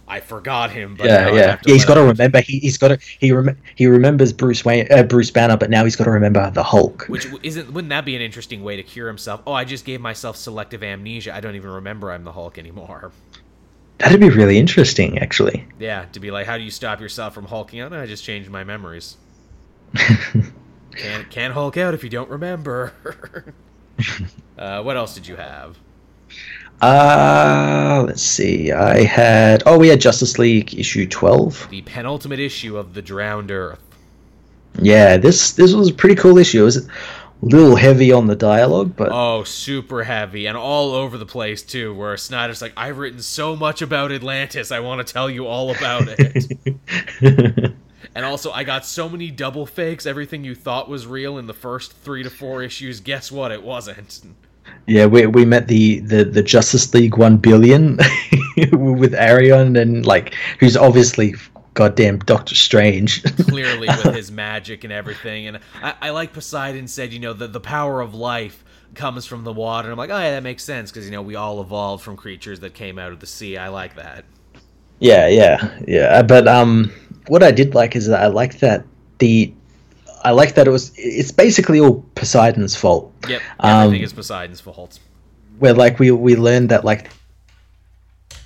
I 0.08 0.20
forgot 0.20 0.70
him. 0.72 0.96
But 0.96 1.08
yeah, 1.08 1.30
yeah, 1.30 1.36
yeah. 1.36 1.58
He's 1.66 1.86
got 1.86 1.94
to 1.94 2.04
remember. 2.04 2.42
He, 2.42 2.60
he's 2.60 2.78
got 2.78 2.90
to. 2.90 3.00
He 3.20 3.32
rem- 3.32 3.58
he 3.76 3.88
remembers 3.88 4.34
Bruce 4.34 4.66
Wayne, 4.66 4.86
uh, 4.92 5.04
Bruce 5.04 5.32
Banner, 5.32 5.56
but 5.56 5.70
now 5.70 5.86
he's 5.86 5.96
got 5.96 6.04
to 6.04 6.12
remember 6.12 6.52
the 6.52 6.64
Hulk. 6.64 7.06
Which 7.08 7.26
isn't 7.42 7.72
wouldn't 7.72 7.90
that 7.90 8.04
be 8.04 8.16
an 8.16 8.22
interesting 8.22 8.64
way 8.64 8.76
to 8.76 8.84
cure 8.84 9.08
himself? 9.08 9.42
Oh, 9.48 9.54
I 9.54 9.64
just 9.64 9.86
gave 9.86 10.02
myself 10.02 10.36
selective 10.36 10.84
amnesia. 10.84 11.34
I 11.34 11.40
don't 11.40 11.56
even 11.56 11.72
remember 11.72 12.12
I'm 12.12 12.26
the 12.26 12.34
Hulk 12.34 12.58
anymore. 12.58 13.12
That'd 14.00 14.20
be 14.20 14.30
really 14.30 14.58
interesting, 14.58 15.20
actually. 15.20 15.66
Yeah, 15.80 16.06
to 16.12 16.20
be 16.20 16.32
like, 16.32 16.46
how 16.46 16.58
do 16.58 16.64
you 16.64 16.72
stop 16.72 17.00
yourself 17.00 17.34
from 17.34 17.46
hulking 17.46 17.80
out? 17.80 17.94
I 17.94 18.06
just 18.06 18.24
changed 18.24 18.50
my 18.50 18.64
memories. 18.66 19.16
can't 19.96 21.30
can't 21.30 21.54
hulk 21.54 21.78
out 21.78 21.94
if 21.94 22.04
you 22.04 22.10
don't 22.10 22.30
remember. 22.30 22.94
uh, 24.58 24.82
what 24.82 24.98
else 24.98 25.14
did 25.14 25.28
you 25.28 25.36
have? 25.36 25.78
Uh 26.82 28.04
let's 28.06 28.22
see. 28.22 28.72
I 28.72 29.04
had. 29.04 29.64
Oh, 29.66 29.78
we 29.80 29.88
had 29.88 30.02
Justice 30.02 30.38
League 30.38 30.74
issue 30.78 31.08
twelve. 31.08 31.68
The 31.70 31.82
penultimate 31.84 32.40
issue 32.40 32.78
of 32.78 32.94
the 32.94 33.02
Drowned 33.02 33.52
Earth. 33.52 33.80
Yeah, 34.82 35.16
this 35.18 35.52
this 35.52 35.74
was 35.74 35.90
a 35.90 35.94
pretty 35.94 36.16
cool 36.16 36.38
issue. 36.38 36.62
It 36.62 36.66
was 36.66 36.78
a 36.78 36.90
little 37.42 37.76
heavy 37.78 38.12
on 38.12 38.28
the 38.28 38.36
dialogue, 38.36 38.96
but 38.98 39.10
Oh, 39.12 39.44
super 39.44 40.04
heavy 40.04 40.46
and 40.48 40.58
all 40.58 40.92
over 40.94 41.18
the 41.18 41.26
place 41.26 41.62
too. 41.62 41.94
Where 41.94 42.18
Snyder's 42.18 42.62
like, 42.62 42.74
I've 42.76 42.98
written 42.98 43.22
so 43.22 43.56
much 43.56 43.82
about 43.82 44.12
Atlantis. 44.12 44.72
I 44.72 44.80
want 44.82 45.06
to 45.06 45.14
tell 45.14 45.30
you 45.30 45.46
all 45.48 45.72
about 45.74 46.04
it. 46.08 47.74
and 48.16 48.26
also, 48.26 48.52
I 48.52 48.64
got 48.64 48.86
so 48.86 49.10
many 49.10 49.32
double 49.32 49.66
fakes. 49.66 50.06
Everything 50.06 50.44
you 50.44 50.56
thought 50.56 50.90
was 50.90 51.08
real 51.08 51.38
in 51.38 51.48
the 51.48 51.54
first 51.54 51.94
three 51.94 52.24
to 52.24 52.30
four 52.30 52.62
issues. 52.62 53.00
Guess 53.00 53.32
what? 53.32 53.52
It 53.52 53.64
wasn't. 53.64 54.22
yeah, 54.88 55.06
we 55.06 55.26
we 55.26 55.46
met 55.46 55.68
the 55.68 56.00
the 56.00 56.24
the 56.24 56.44
Justice 56.44 56.94
League 56.94 57.18
one 57.18 57.38
billion 57.38 57.98
with 58.72 59.14
Arion 59.16 59.76
and 59.76 60.06
like 60.06 60.36
who's 60.60 60.78
obviously 60.78 61.34
goddamn 61.74 62.20
Doctor 62.20 62.56
Strange. 62.56 63.24
clearly 63.48 63.88
with 63.88 64.16
his 64.16 64.32
magic 64.32 64.84
and 64.84 64.94
everything. 64.94 65.48
And 65.48 65.60
I, 65.82 65.96
I 66.02 66.10
like 66.12 66.34
Poseidon 66.34 66.88
said, 66.88 67.14
you 67.14 67.20
know, 67.20 67.34
the, 67.34 67.48
the 67.48 67.60
power 67.60 68.02
of 68.02 68.14
life 68.14 68.64
comes 68.96 69.26
from 69.26 69.44
the 69.44 69.54
water. 69.54 69.88
And 69.88 69.94
I'm 69.94 69.98
like, 69.98 70.10
oh, 70.10 70.22
yeah, 70.22 70.32
that 70.32 70.44
makes 70.44 70.64
sense 70.64 70.92
because, 70.92 71.06
you 71.06 71.12
know, 71.12 71.22
we 71.22 71.36
all 71.36 71.62
evolved 71.62 72.04
from 72.04 72.16
creatures 72.16 72.60
that 72.62 72.74
came 72.74 73.00
out 73.00 73.12
of 73.12 73.20
the 73.20 73.28
sea. 73.28 73.58
I 73.58 73.70
like 73.70 73.96
that. 73.96 74.26
Yeah, 75.00 75.28
yeah, 75.28 75.80
yeah. 75.88 76.22
But 76.22 76.48
um, 76.48 76.92
what 77.28 77.44
I 77.44 77.52
did 77.52 77.76
like 77.76 77.96
is 77.96 78.08
that 78.08 78.22
I 78.22 78.28
like 78.28 78.60
that 78.60 78.86
the, 79.20 79.54
I 80.24 80.32
like 80.32 80.56
that 80.56 80.68
it 80.68 80.72
was. 80.72 80.92
It's 80.96 81.32
basically 81.32 81.80
all 81.80 82.04
Poseidon's 82.16 82.76
fault. 82.76 83.12
Yep. 83.28 83.42
Um, 83.60 83.86
Everything 83.86 84.04
is 84.04 84.14
Poseidon's 84.14 84.62
fault. 84.62 85.00
Where 85.60 85.74
like 85.74 86.00
we 86.00 86.12
we 86.12 86.36
learned 86.36 86.70
that 86.70 86.84
like 86.84 87.10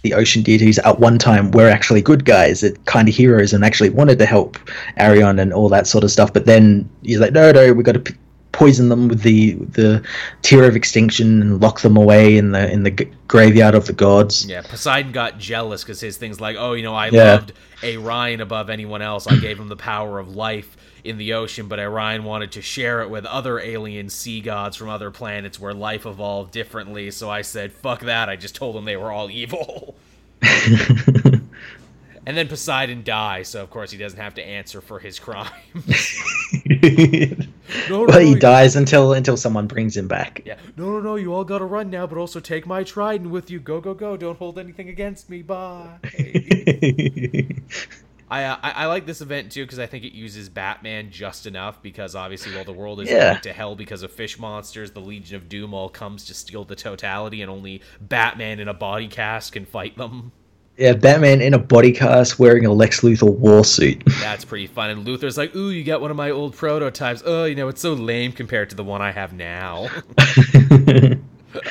the 0.03 0.13
ocean 0.13 0.43
deities 0.43 0.79
at 0.79 0.99
one 0.99 1.17
time 1.17 1.51
were 1.51 1.69
actually 1.69 2.01
good 2.01 2.25
guys, 2.25 2.61
that 2.61 2.85
kind 2.85 3.07
of 3.07 3.15
heroes, 3.15 3.53
and 3.53 3.63
actually 3.63 3.89
wanted 3.89 4.19
to 4.19 4.25
help 4.25 4.57
Arion 4.97 5.39
and 5.39 5.53
all 5.53 5.69
that 5.69 5.87
sort 5.87 6.03
of 6.03 6.11
stuff. 6.11 6.33
But 6.33 6.45
then 6.45 6.89
he's 7.03 7.19
like, 7.19 7.33
no, 7.33 7.51
no, 7.51 7.73
we 7.73 7.83
got 7.83 7.93
to. 7.93 7.99
P- 7.99 8.15
poison 8.57 8.89
them 8.89 9.07
with 9.07 9.21
the 9.21 9.53
the 9.53 10.03
tear 10.41 10.63
of 10.63 10.75
extinction 10.75 11.41
and 11.43 11.61
lock 11.61 11.81
them 11.81 11.95
away 11.95 12.37
in 12.37 12.51
the 12.51 12.71
in 12.71 12.81
the 12.81 12.89
g- 12.89 13.07
graveyard 13.27 13.75
of 13.75 13.85
the 13.85 13.93
gods 13.93 14.47
Yeah, 14.47 14.61
Poseidon 14.63 15.11
got 15.11 15.37
jealous 15.37 15.83
because 15.83 16.01
his 16.01 16.17
thing's 16.17 16.41
like, 16.41 16.55
oh, 16.57 16.73
you 16.73 16.81
know, 16.81 16.95
I 16.95 17.09
Yeah. 17.09 17.33
loved 17.33 17.53
Arion 17.83 18.41
above 18.41 18.71
anyone 18.71 19.03
else. 19.03 19.27
I 19.27 19.35
gave 19.37 19.59
him 19.59 19.67
the 19.67 19.75
power 19.75 20.17
of 20.17 20.35
life 20.35 20.75
in 21.03 21.17
the 21.19 21.33
ocean, 21.33 21.67
but 21.67 21.79
Arion 21.79 22.23
wanted 22.23 22.51
to 22.53 22.61
share 22.63 23.03
it 23.03 23.09
with 23.11 23.25
other 23.27 23.59
alien 23.59 24.09
sea 24.09 24.41
gods 24.41 24.75
from 24.75 24.89
other 24.89 25.11
planets 25.11 25.59
where 25.59 25.73
life 25.75 26.07
evolved 26.07 26.51
differently. 26.51 27.11
So 27.11 27.29
I 27.29 27.43
said, 27.43 27.71
fuck 27.71 28.01
that. 28.01 28.27
I 28.27 28.35
just 28.37 28.55
told 28.55 28.75
them 28.75 28.85
they 28.85 28.97
were 28.97 29.11
all 29.11 29.29
evil. 29.29 29.95
and 32.27 32.35
then 32.35 32.49
Poseidon 32.49 33.03
dies, 33.05 33.47
so 33.47 33.63
of 33.63 33.69
course 33.69 33.89
he 33.89 33.97
doesn't 33.97 34.19
have 34.19 34.33
to 34.33 34.45
answer 34.45 34.81
for 34.81 34.99
his 34.99 35.17
crime. 35.17 35.49
no, 37.89 38.05
but 38.05 38.21
he 38.21 38.33
no, 38.33 38.39
dies 38.39 38.75
until 38.75 39.13
until 39.13 39.37
someone 39.37 39.65
brings 39.65 39.95
him 39.95 40.09
back. 40.09 40.41
Yeah. 40.45 40.57
No, 40.75 40.91
no, 40.91 40.99
no. 40.99 41.15
You 41.15 41.33
all 41.33 41.45
gotta 41.45 41.63
run 41.63 41.89
now, 41.89 42.05
but 42.05 42.17
also 42.17 42.41
take 42.41 42.67
my 42.67 42.83
trident 42.83 43.29
with 43.29 43.49
you. 43.49 43.61
Go, 43.61 43.79
go, 43.79 43.93
go. 43.93 44.17
Don't 44.17 44.37
hold 44.37 44.59
anything 44.59 44.89
against 44.89 45.29
me. 45.29 45.41
Bye. 45.41 45.99
I, 48.29 48.43
uh, 48.43 48.57
I 48.61 48.71
I 48.71 48.85
like 48.87 49.05
this 49.05 49.21
event 49.21 49.53
too 49.53 49.63
because 49.63 49.79
I 49.79 49.85
think 49.85 50.03
it 50.03 50.11
uses 50.11 50.49
Batman 50.49 51.11
just 51.11 51.45
enough 51.45 51.81
because 51.81 52.13
obviously 52.13 52.53
while 52.53 52.65
the 52.65 52.73
world 52.73 52.99
is 52.99 53.09
Yeah. 53.09 53.31
going 53.31 53.41
to 53.43 53.53
hell 53.53 53.73
because 53.77 54.03
of 54.03 54.11
fish 54.11 54.37
monsters, 54.37 54.91
the 54.91 54.99
Legion 54.99 55.37
of 55.37 55.47
Doom 55.47 55.73
all 55.73 55.87
comes 55.87 56.25
to 56.25 56.33
steal 56.33 56.65
the 56.65 56.75
totality, 56.75 57.41
and 57.41 57.49
only 57.49 57.81
Batman 58.01 58.59
in 58.59 58.67
a 58.67 58.73
body 58.73 59.07
cast 59.07 59.53
can 59.53 59.65
fight 59.65 59.97
them. 59.97 60.33
Yeah, 60.77 60.93
Batman 60.93 61.41
in 61.41 61.55
a 61.55 61.59
body 61.59 61.91
cast 61.91 62.37
wearing 62.37 62.65
a 62.67 62.71
Lex 62.71 63.01
Luthor 63.01 63.35
war 63.35 63.63
suit. 63.63 64.03
That's 64.21 64.45
pretty 64.45 64.67
fun. 64.67 64.91
And 64.91 65.07
Luthor's 65.07 65.37
like, 65.37 65.55
"Ooh, 65.55 65.71
you 65.71 65.83
got 65.83 66.01
one 66.01 66.11
of 66.11 66.17
my 66.17 66.29
old 66.29 66.55
prototypes. 66.55 67.23
Oh, 67.25 67.45
you 67.45 67.55
know, 67.55 67.67
it's 67.67 67.81
so 67.81 67.93
lame 67.93 68.31
compared 68.31 68.69
to 68.69 68.75
the 68.75 68.83
one 68.83 69.01
I 69.01 69.11
have 69.11 69.33
now." 69.33 69.89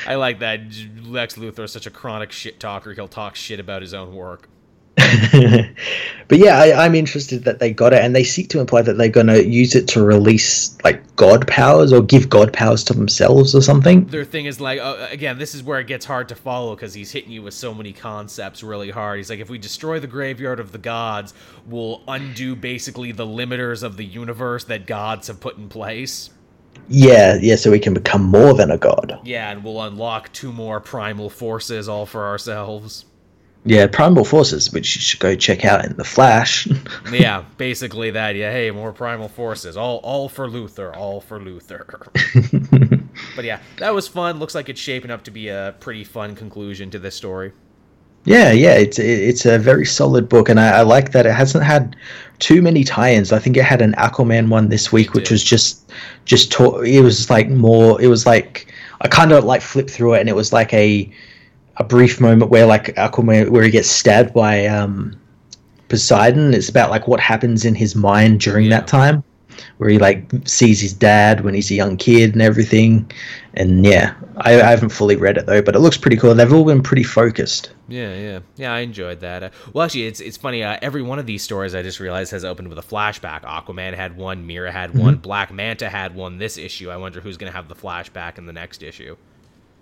I 0.05 0.15
like 0.15 0.39
that. 0.39 0.59
Lex 1.03 1.35
Luthor 1.35 1.63
is 1.63 1.71
such 1.71 1.85
a 1.85 1.89
chronic 1.89 2.33
shit 2.33 2.59
talker. 2.59 2.93
He'll 2.93 3.07
talk 3.07 3.35
shit 3.37 3.61
about 3.61 3.81
his 3.81 3.93
own 3.93 4.13
work. 4.13 4.49
but 6.27 6.39
yeah, 6.39 6.57
I, 6.57 6.85
I'm 6.85 6.95
interested 6.95 7.43
that 7.43 7.59
they 7.59 7.71
got 7.71 7.93
it, 7.93 8.01
and 8.03 8.15
they 8.15 8.23
seek 8.23 8.49
to 8.49 8.59
imply 8.59 8.81
that 8.81 8.97
they're 8.97 9.09
going 9.09 9.27
to 9.27 9.47
use 9.47 9.75
it 9.75 9.87
to 9.89 10.03
release 10.03 10.75
like 10.83 11.15
god 11.15 11.47
powers 11.47 11.93
or 11.93 12.01
give 12.01 12.29
god 12.29 12.51
powers 12.51 12.83
to 12.85 12.93
themselves 12.93 13.53
or 13.55 13.61
something. 13.61 14.05
their 14.05 14.25
thing 14.25 14.45
is 14.45 14.59
like 14.59 14.79
uh, 14.79 15.07
again 15.11 15.37
this 15.37 15.53
is 15.55 15.63
where 15.63 15.79
it 15.79 15.87
gets 15.87 16.05
hard 16.05 16.29
to 16.29 16.35
follow 16.35 16.75
because 16.75 16.93
he's 16.93 17.11
hitting 17.11 17.31
you 17.31 17.41
with 17.43 17.53
so 17.53 17.73
many 17.73 17.93
concepts 17.93 18.63
really 18.63 18.89
hard 18.91 19.17
he's 19.17 19.29
like 19.29 19.39
if 19.39 19.49
we 19.49 19.57
destroy 19.57 19.99
the 19.99 20.07
graveyard 20.07 20.59
of 20.59 20.71
the 20.71 20.77
gods 20.77 21.33
we'll 21.65 22.03
undo 22.07 22.55
basically 22.55 23.11
the 23.11 23.25
limiters 23.25 23.83
of 23.83 23.97
the 23.97 24.05
universe 24.05 24.63
that 24.65 24.85
gods 24.87 25.27
have 25.27 25.39
put 25.39 25.57
in 25.57 25.69
place 25.69 26.29
Yeah, 26.87 27.37
yeah, 27.41 27.55
so 27.55 27.71
we 27.71 27.79
can 27.79 27.93
become 27.93 28.23
more 28.23 28.53
than 28.53 28.71
a 28.71 28.77
god. 28.77 29.19
yeah 29.23 29.51
and 29.51 29.63
we'll 29.63 29.81
unlock 29.81 30.31
two 30.33 30.51
more 30.53 30.79
primal 30.79 31.29
forces 31.29 31.89
all 31.89 32.05
for 32.05 32.25
ourselves 32.25 33.05
Yeah, 33.67 33.87
Primal 33.87 34.23
Forces, 34.25 34.71
which 34.71 34.95
you 34.95 35.01
should 35.01 35.19
go 35.19 35.35
check 35.35 35.65
out 35.65 35.85
in 35.85 35.95
the 35.97 36.03
Flash. 36.03 36.67
yeah 37.11 37.43
basically 37.57 38.11
that 38.11 38.35
yeah 38.35 38.51
hey 38.51 38.69
more 38.71 38.91
primal 38.93 39.27
forces 39.29 39.77
all 39.77 39.97
all 40.03 40.27
for 40.29 40.47
luthor 40.47 40.95
all 40.95 41.19
for 41.21 41.39
luthor 41.39 42.07
but 43.35 43.45
yeah 43.45 43.59
that 43.77 43.93
was 43.93 44.07
fun 44.07 44.39
looks 44.39 44.53
like 44.55 44.69
it's 44.69 44.79
shaping 44.79 45.09
up 45.11 45.23
to 45.23 45.31
be 45.31 45.47
a 45.47 45.73
pretty 45.79 46.03
fun 46.03 46.35
conclusion 46.35 46.89
to 46.91 46.99
this 46.99 47.15
story 47.15 47.51
Yeah, 48.25 48.51
yeah, 48.51 48.75
it's 48.75 48.99
it- 48.99 49.21
it's 49.29 49.45
a 49.45 49.57
very 49.57 49.85
solid 49.85 50.27
book, 50.27 50.49
and 50.49 50.59
I, 50.59 50.79
I 50.79 50.81
like 50.81 51.11
that 51.13 51.25
it 51.25 51.33
hasn't 51.33 51.63
had 51.63 51.95
too 52.39 52.61
many 52.61 52.83
tie-ins. 52.83 53.31
I 53.31 53.39
think 53.39 53.55
it 53.55 53.63
had 53.63 53.81
an 53.81 53.93
Aquaman 53.93 54.49
one 54.49 54.67
this 54.69 54.91
week, 54.91 55.13
which 55.13 55.31
was 55.31 55.41
just 55.43 55.89
just 56.25 56.51
ta- 56.51 56.81
it 56.83 56.99
was 57.01 57.29
like 57.29 57.47
more. 57.49 58.01
It 58.01 58.07
was 58.07 58.25
like 58.25 58.67
I 59.01 59.07
kind 59.07 59.31
of 59.31 59.45
like 59.45 59.61
flipped 59.61 59.91
through 59.91 60.15
it, 60.15 60.19
and 60.19 60.29
it 60.29 60.35
was 60.35 60.51
like 60.51 60.73
a 60.73 61.09
a 61.79 61.83
brief 61.83 62.19
moment 62.19 62.49
where 62.51 62.65
like 62.65 62.95
Aquaman 62.95 63.49
where 63.49 63.63
he 63.63 63.71
gets 63.71 63.89
stabbed 63.89 64.33
by 64.33 64.65
um, 64.65 65.15
Poseidon. 65.89 66.53
It's 66.53 66.69
about 66.69 66.89
like 66.89 67.07
what 67.07 67.19
happens 67.19 67.65
in 67.65 67.75
his 67.75 67.95
mind 67.95 68.39
during 68.41 68.65
Yeah. 68.65 68.79
that 68.79 68.87
time, 68.87 69.23
where 69.77 69.89
he 69.89 69.97
like 69.99 70.25
sees 70.45 70.81
his 70.81 70.93
dad 70.93 71.41
when 71.43 71.53
he's 71.53 71.71
a 71.71 71.75
young 71.75 71.95
kid 71.97 72.33
and 72.33 72.41
everything. 72.41 73.09
And 73.53 73.85
yeah, 73.85 74.13
I, 74.37 74.61
I 74.61 74.69
haven't 74.69 74.89
fully 74.89 75.15
read 75.15 75.37
it 75.37 75.45
though, 75.45 75.61
but 75.61 75.75
it 75.75 75.79
looks 75.79 75.97
pretty 75.97 76.17
cool. 76.17 76.35
They've 76.35 76.51
all 76.51 76.65
been 76.65 76.83
pretty 76.83 77.03
focused. 77.03 77.71
Yeah, 77.87 78.13
yeah, 78.15 78.39
yeah. 78.57 78.73
I 78.73 78.79
enjoyed 78.79 79.21
that. 79.21 79.43
Uh, 79.43 79.49
well, 79.73 79.85
actually, 79.85 80.07
it's 80.07 80.19
it's 80.19 80.35
funny. 80.37 80.63
Uh, 80.63 80.77
every 80.81 81.01
one 81.01 81.19
of 81.19 81.25
these 81.25 81.41
stories 81.41 81.73
I 81.73 81.83
just 81.83 81.99
realized 81.99 82.31
has 82.31 82.43
opened 82.43 82.67
with 82.67 82.77
a 82.79 82.83
flashback. 82.83 83.43
Aquaman 83.43 83.93
had 83.95 84.17
one, 84.17 84.45
Mera 84.45 84.71
had 84.71 84.93
one, 84.97 85.15
Black 85.15 85.53
Manta 85.53 85.89
had 85.89 86.13
one. 86.15 86.37
This 86.37 86.57
issue, 86.57 86.89
I 86.89 86.97
wonder 86.97 87.21
who's 87.21 87.37
going 87.37 87.51
to 87.51 87.55
have 87.55 87.69
the 87.69 87.75
flashback 87.75 88.37
in 88.37 88.45
the 88.45 88.53
next 88.53 88.83
issue. 88.83 89.15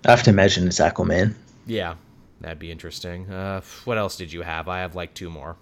I 0.05 0.11
have 0.11 0.21
to 0.23 0.29
imagine 0.29 0.67
it's 0.67 0.79
Aquaman. 0.79 1.33
Yeah, 1.65 1.95
that'd 2.41 2.59
be 2.59 2.71
interesting. 2.71 3.29
Uh, 3.29 3.61
what 3.85 3.97
else 3.97 4.15
did 4.15 4.31
you 4.31 4.41
have? 4.41 4.67
I 4.67 4.79
have 4.79 4.95
like 4.95 5.13
two 5.13 5.29
more. 5.29 5.57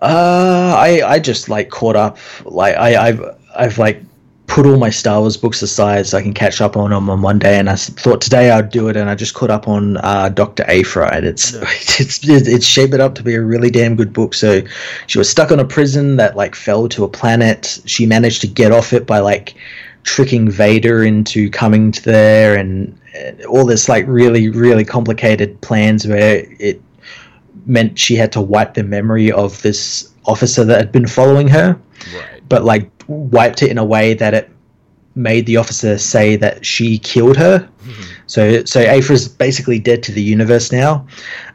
Uh, 0.00 0.74
I 0.76 1.02
I 1.04 1.18
just 1.18 1.48
like 1.48 1.70
caught 1.70 1.96
up. 1.96 2.18
Like 2.44 2.76
I 2.76 3.08
I've 3.08 3.22
I've 3.54 3.78
like 3.78 4.02
put 4.50 4.66
all 4.66 4.76
my 4.76 4.90
Star 4.90 5.20
Wars 5.20 5.36
books 5.36 5.62
aside 5.62 6.08
so 6.08 6.18
I 6.18 6.22
can 6.22 6.34
catch 6.34 6.60
up 6.60 6.76
on 6.76 6.90
them 6.90 7.08
on 7.08 7.22
one 7.22 7.38
day. 7.38 7.56
And 7.56 7.70
I 7.70 7.76
thought 7.76 8.20
today 8.20 8.50
I'd 8.50 8.70
do 8.70 8.88
it, 8.88 8.96
and 8.96 9.08
I 9.08 9.14
just 9.14 9.34
caught 9.34 9.50
up 9.50 9.68
on 9.68 9.98
uh, 9.98 10.28
Doctor 10.30 10.64
Aphra, 10.68 11.14
and 11.14 11.26
it's 11.26 11.54
it's 12.00 12.26
it's 12.26 12.66
shaped 12.66 12.94
it 12.94 13.00
up 13.00 13.14
to 13.16 13.22
be 13.22 13.34
a 13.34 13.42
really 13.42 13.70
damn 13.70 13.94
good 13.94 14.12
book. 14.12 14.34
So 14.34 14.62
she 15.06 15.18
was 15.18 15.30
stuck 15.30 15.52
on 15.52 15.60
a 15.60 15.64
prison 15.64 16.16
that 16.16 16.36
like 16.36 16.54
fell 16.54 16.88
to 16.88 17.04
a 17.04 17.08
planet. 17.08 17.80
She 17.84 18.06
managed 18.06 18.40
to 18.40 18.48
get 18.48 18.72
off 18.72 18.92
it 18.92 19.06
by 19.06 19.18
like 19.18 19.54
tricking 20.04 20.50
Vader 20.50 21.04
into 21.04 21.50
coming 21.50 21.92
to 21.92 22.02
there, 22.02 22.56
and, 22.56 22.98
and 23.16 23.44
all 23.46 23.64
this 23.64 23.88
like 23.88 24.06
really 24.06 24.48
really 24.48 24.84
complicated 24.84 25.60
plans 25.60 26.06
where 26.06 26.44
it 26.58 26.80
meant 27.66 27.98
she 27.98 28.16
had 28.16 28.32
to 28.32 28.40
wipe 28.40 28.74
the 28.74 28.82
memory 28.82 29.30
of 29.30 29.60
this 29.62 30.12
officer 30.26 30.64
that 30.64 30.78
had 30.78 30.92
been 30.92 31.06
following 31.06 31.48
her, 31.48 31.78
Right. 32.14 32.40
but 32.48 32.64
like 32.64 32.90
wiped 33.06 33.62
it 33.62 33.70
in 33.70 33.78
a 33.78 33.84
way 33.84 34.14
that 34.14 34.34
it 34.34 34.50
made 35.16 35.44
the 35.46 35.56
officer 35.56 35.98
say 35.98 36.36
that 36.36 36.64
she 36.64 36.98
killed 36.98 37.36
her. 37.36 37.68
So 38.26 38.64
so 38.64 38.80
Aphra's 38.80 39.28
basically 39.28 39.78
dead 39.80 40.02
to 40.04 40.12
the 40.12 40.22
universe 40.22 40.70
now. 40.70 41.06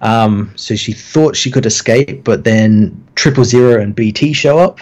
Um, 0.02 0.52
so 0.56 0.76
she 0.76 0.92
thought 0.92 1.36
she 1.36 1.50
could 1.50 1.66
escape, 1.66 2.24
but 2.26 2.44
then 2.44 2.92
Triple 3.16 3.46
Zero 3.46 3.82
and 3.82 3.96
BT 3.96 4.34
show 4.34 4.60
up. 4.60 4.80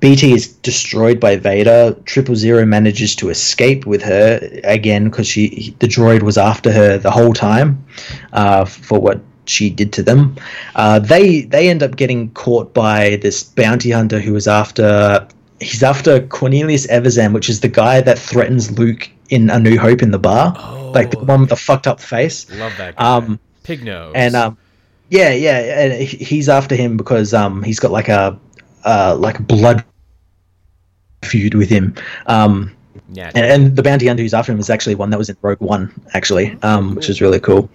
BT 0.00 0.32
is 0.32 0.48
destroyed 0.48 1.18
by 1.18 1.36
Vader. 1.36 1.96
Triple 2.04 2.36
Zero 2.36 2.64
manages 2.64 3.16
to 3.16 3.30
escape 3.30 3.84
with 3.86 4.02
her 4.02 4.38
again 4.64 5.04
because 5.10 5.26
she 5.26 5.74
the 5.80 5.88
droid 5.88 6.22
was 6.22 6.38
after 6.38 6.70
her 6.72 6.98
the 6.98 7.10
whole 7.10 7.32
time 7.34 7.84
uh, 8.32 8.64
for 8.64 9.00
what 9.00 9.20
she 9.46 9.70
did 9.70 9.92
to 9.94 10.02
them. 10.02 10.36
Uh, 10.76 10.98
they 11.00 11.42
they 11.42 11.68
end 11.68 11.82
up 11.82 11.96
getting 11.96 12.30
caught 12.32 12.72
by 12.74 13.16
this 13.22 13.42
bounty 13.42 13.90
hunter 13.90 14.20
who 14.20 14.36
is 14.36 14.46
after 14.46 15.26
he's 15.60 15.82
after 15.82 16.20
Cornelius 16.28 16.86
Evazan, 16.86 17.32
which 17.32 17.48
is 17.48 17.60
the 17.60 17.68
guy 17.68 18.00
that 18.00 18.18
threatens 18.18 18.78
Luke 18.78 19.10
in 19.30 19.50
A 19.50 19.58
New 19.58 19.78
Hope 19.78 20.02
in 20.02 20.12
the 20.12 20.18
bar, 20.18 20.52
like 20.94 21.10
the 21.10 21.18
Oh. 21.18 21.24
one 21.24 21.40
with 21.40 21.48
the 21.50 21.56
fucked 21.56 21.86
up 21.88 22.00
face. 22.00 22.46
Love 22.56 22.72
that 22.78 22.94
guy. 22.96 23.16
Um, 23.16 23.40
Pig 23.64 23.82
nose. 23.84 24.12
and 24.14 24.36
um, 24.36 24.56
yeah, 25.10 25.30
yeah, 25.32 25.58
and 25.58 26.02
he's 26.02 26.48
after 26.48 26.74
him 26.76 26.96
because 26.96 27.34
um, 27.34 27.62
he's 27.62 27.80
got 27.80 27.90
like 27.90 28.08
a 28.08 28.38
uh, 28.88 29.14
like 29.14 29.46
blood 29.46 29.84
feud 31.22 31.54
with 31.54 31.68
him. 31.68 31.94
Um, 32.26 32.74
yeah, 33.12 33.30
and, 33.34 33.44
and 33.44 33.76
the 33.76 33.82
bounty 33.82 34.06
hunter 34.06 34.22
who's 34.22 34.34
after 34.34 34.50
him 34.50 34.58
is 34.58 34.70
actually 34.70 34.94
one 34.94 35.10
that 35.10 35.18
was 35.18 35.28
in 35.28 35.36
Rogue 35.42 35.60
One, 35.60 35.92
actually, 36.14 36.56
um, 36.62 36.94
which 36.94 37.10
is 37.10 37.20
really 37.20 37.38
cool. 37.38 37.70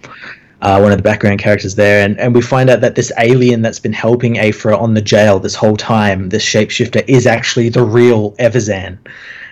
Uh, 0.60 0.80
one 0.80 0.90
of 0.90 0.98
the 0.98 1.02
background 1.02 1.38
characters 1.38 1.76
there, 1.76 2.04
and, 2.04 2.18
and 2.18 2.34
we 2.34 2.40
find 2.40 2.68
out 2.68 2.80
that 2.80 2.96
this 2.96 3.12
alien 3.18 3.62
that's 3.62 3.78
been 3.78 3.92
helping 3.92 4.38
Aphra 4.38 4.76
on 4.76 4.94
the 4.94 5.02
jail 5.02 5.38
this 5.38 5.54
whole 5.54 5.76
time, 5.76 6.30
this 6.30 6.44
shapeshifter, 6.44 7.04
is 7.06 7.26
actually 7.26 7.68
the 7.68 7.84
real 7.84 8.32
Evazan. 8.32 8.98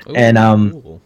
Ooh, 0.08 0.14
and, 0.14 0.36
um. 0.36 1.00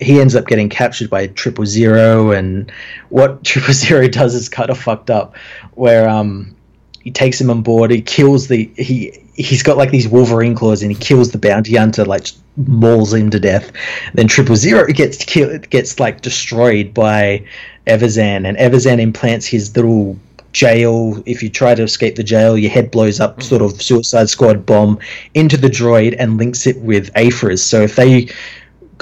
He 0.00 0.20
ends 0.20 0.34
up 0.34 0.48
getting 0.48 0.68
captured 0.68 1.08
by 1.08 1.28
Triple 1.28 1.64
Zero, 1.64 2.32
and 2.32 2.72
what 3.10 3.44
Triple 3.44 3.72
Zero 3.72 4.08
does 4.08 4.34
is 4.34 4.48
kind 4.48 4.68
of 4.68 4.76
fucked 4.76 5.10
up, 5.10 5.36
where 5.74 6.08
um, 6.08 6.56
he 7.02 7.10
takes 7.10 7.40
him 7.40 7.50
on 7.50 7.62
board, 7.62 7.90
he 7.90 8.02
kills 8.02 8.48
the 8.48 8.70
he 8.76 9.21
he's 9.34 9.62
got 9.62 9.76
like 9.76 9.90
these 9.90 10.08
Wolverine 10.08 10.54
claws, 10.54 10.82
and 10.82 10.92
he 10.92 10.98
kills 10.98 11.32
the 11.32 11.38
bounty 11.38 11.76
hunter, 11.76 12.04
like 12.04 12.28
mauls 12.56 13.14
him 13.14 13.30
to 13.30 13.40
death. 13.40 13.72
Then 14.14 14.28
Triple 14.28 14.56
Zero 14.56 14.86
gets 14.86 15.24
killed, 15.24 15.68
gets 15.70 15.98
like 15.98 16.20
destroyed 16.20 16.92
by 16.94 17.44
Evazan, 17.86 18.46
and 18.46 18.56
Evazan 18.58 19.00
implants 19.00 19.46
his 19.46 19.74
little 19.74 20.18
jail. 20.52 21.22
If 21.26 21.42
you 21.42 21.48
try 21.48 21.74
to 21.74 21.82
escape 21.82 22.16
the 22.16 22.24
jail, 22.24 22.58
your 22.58 22.70
head 22.70 22.90
blows 22.90 23.20
up, 23.20 23.42
sort 23.42 23.62
of 23.62 23.80
Suicide 23.80 24.28
Squad 24.28 24.66
bomb 24.66 24.98
into 25.34 25.56
the 25.56 25.68
droid 25.68 26.14
and 26.18 26.36
links 26.36 26.66
it 26.66 26.78
with 26.80 27.10
Aphra's. 27.16 27.62
So 27.62 27.82
if 27.82 27.96
they 27.96 28.28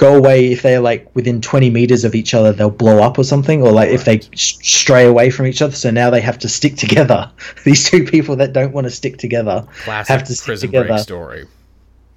go 0.01 0.17
away, 0.17 0.51
if 0.51 0.63
they're 0.63 0.79
like 0.81 1.07
within 1.15 1.39
20 1.41 1.69
meters 1.69 2.03
of 2.03 2.15
each 2.15 2.33
other, 2.33 2.51
they'll 2.51 2.71
blow 2.71 3.03
up 3.03 3.19
or 3.19 3.23
something, 3.23 3.61
or 3.61 3.71
like 3.71 3.89
if 3.91 4.03
they 4.03 4.19
stray 4.35 5.05
away 5.05 5.29
from 5.29 5.45
each 5.45 5.61
other. 5.61 5.75
So 5.75 5.91
now 5.91 6.09
they 6.09 6.19
have 6.21 6.39
to 6.39 6.49
stick 6.49 6.75
together. 6.75 7.31
These 7.65 7.87
two 7.89 8.03
people 8.03 8.35
that 8.37 8.51
don't 8.51 8.73
want 8.73 8.85
to 8.85 8.91
stick 8.91 9.17
together 9.17 9.65
Classic 9.83 10.11
have 10.11 10.23
to 10.27 10.33
stick 10.33 10.45
prison 10.45 10.69
together. 10.69 10.87
break 10.87 10.99
story. 11.01 11.43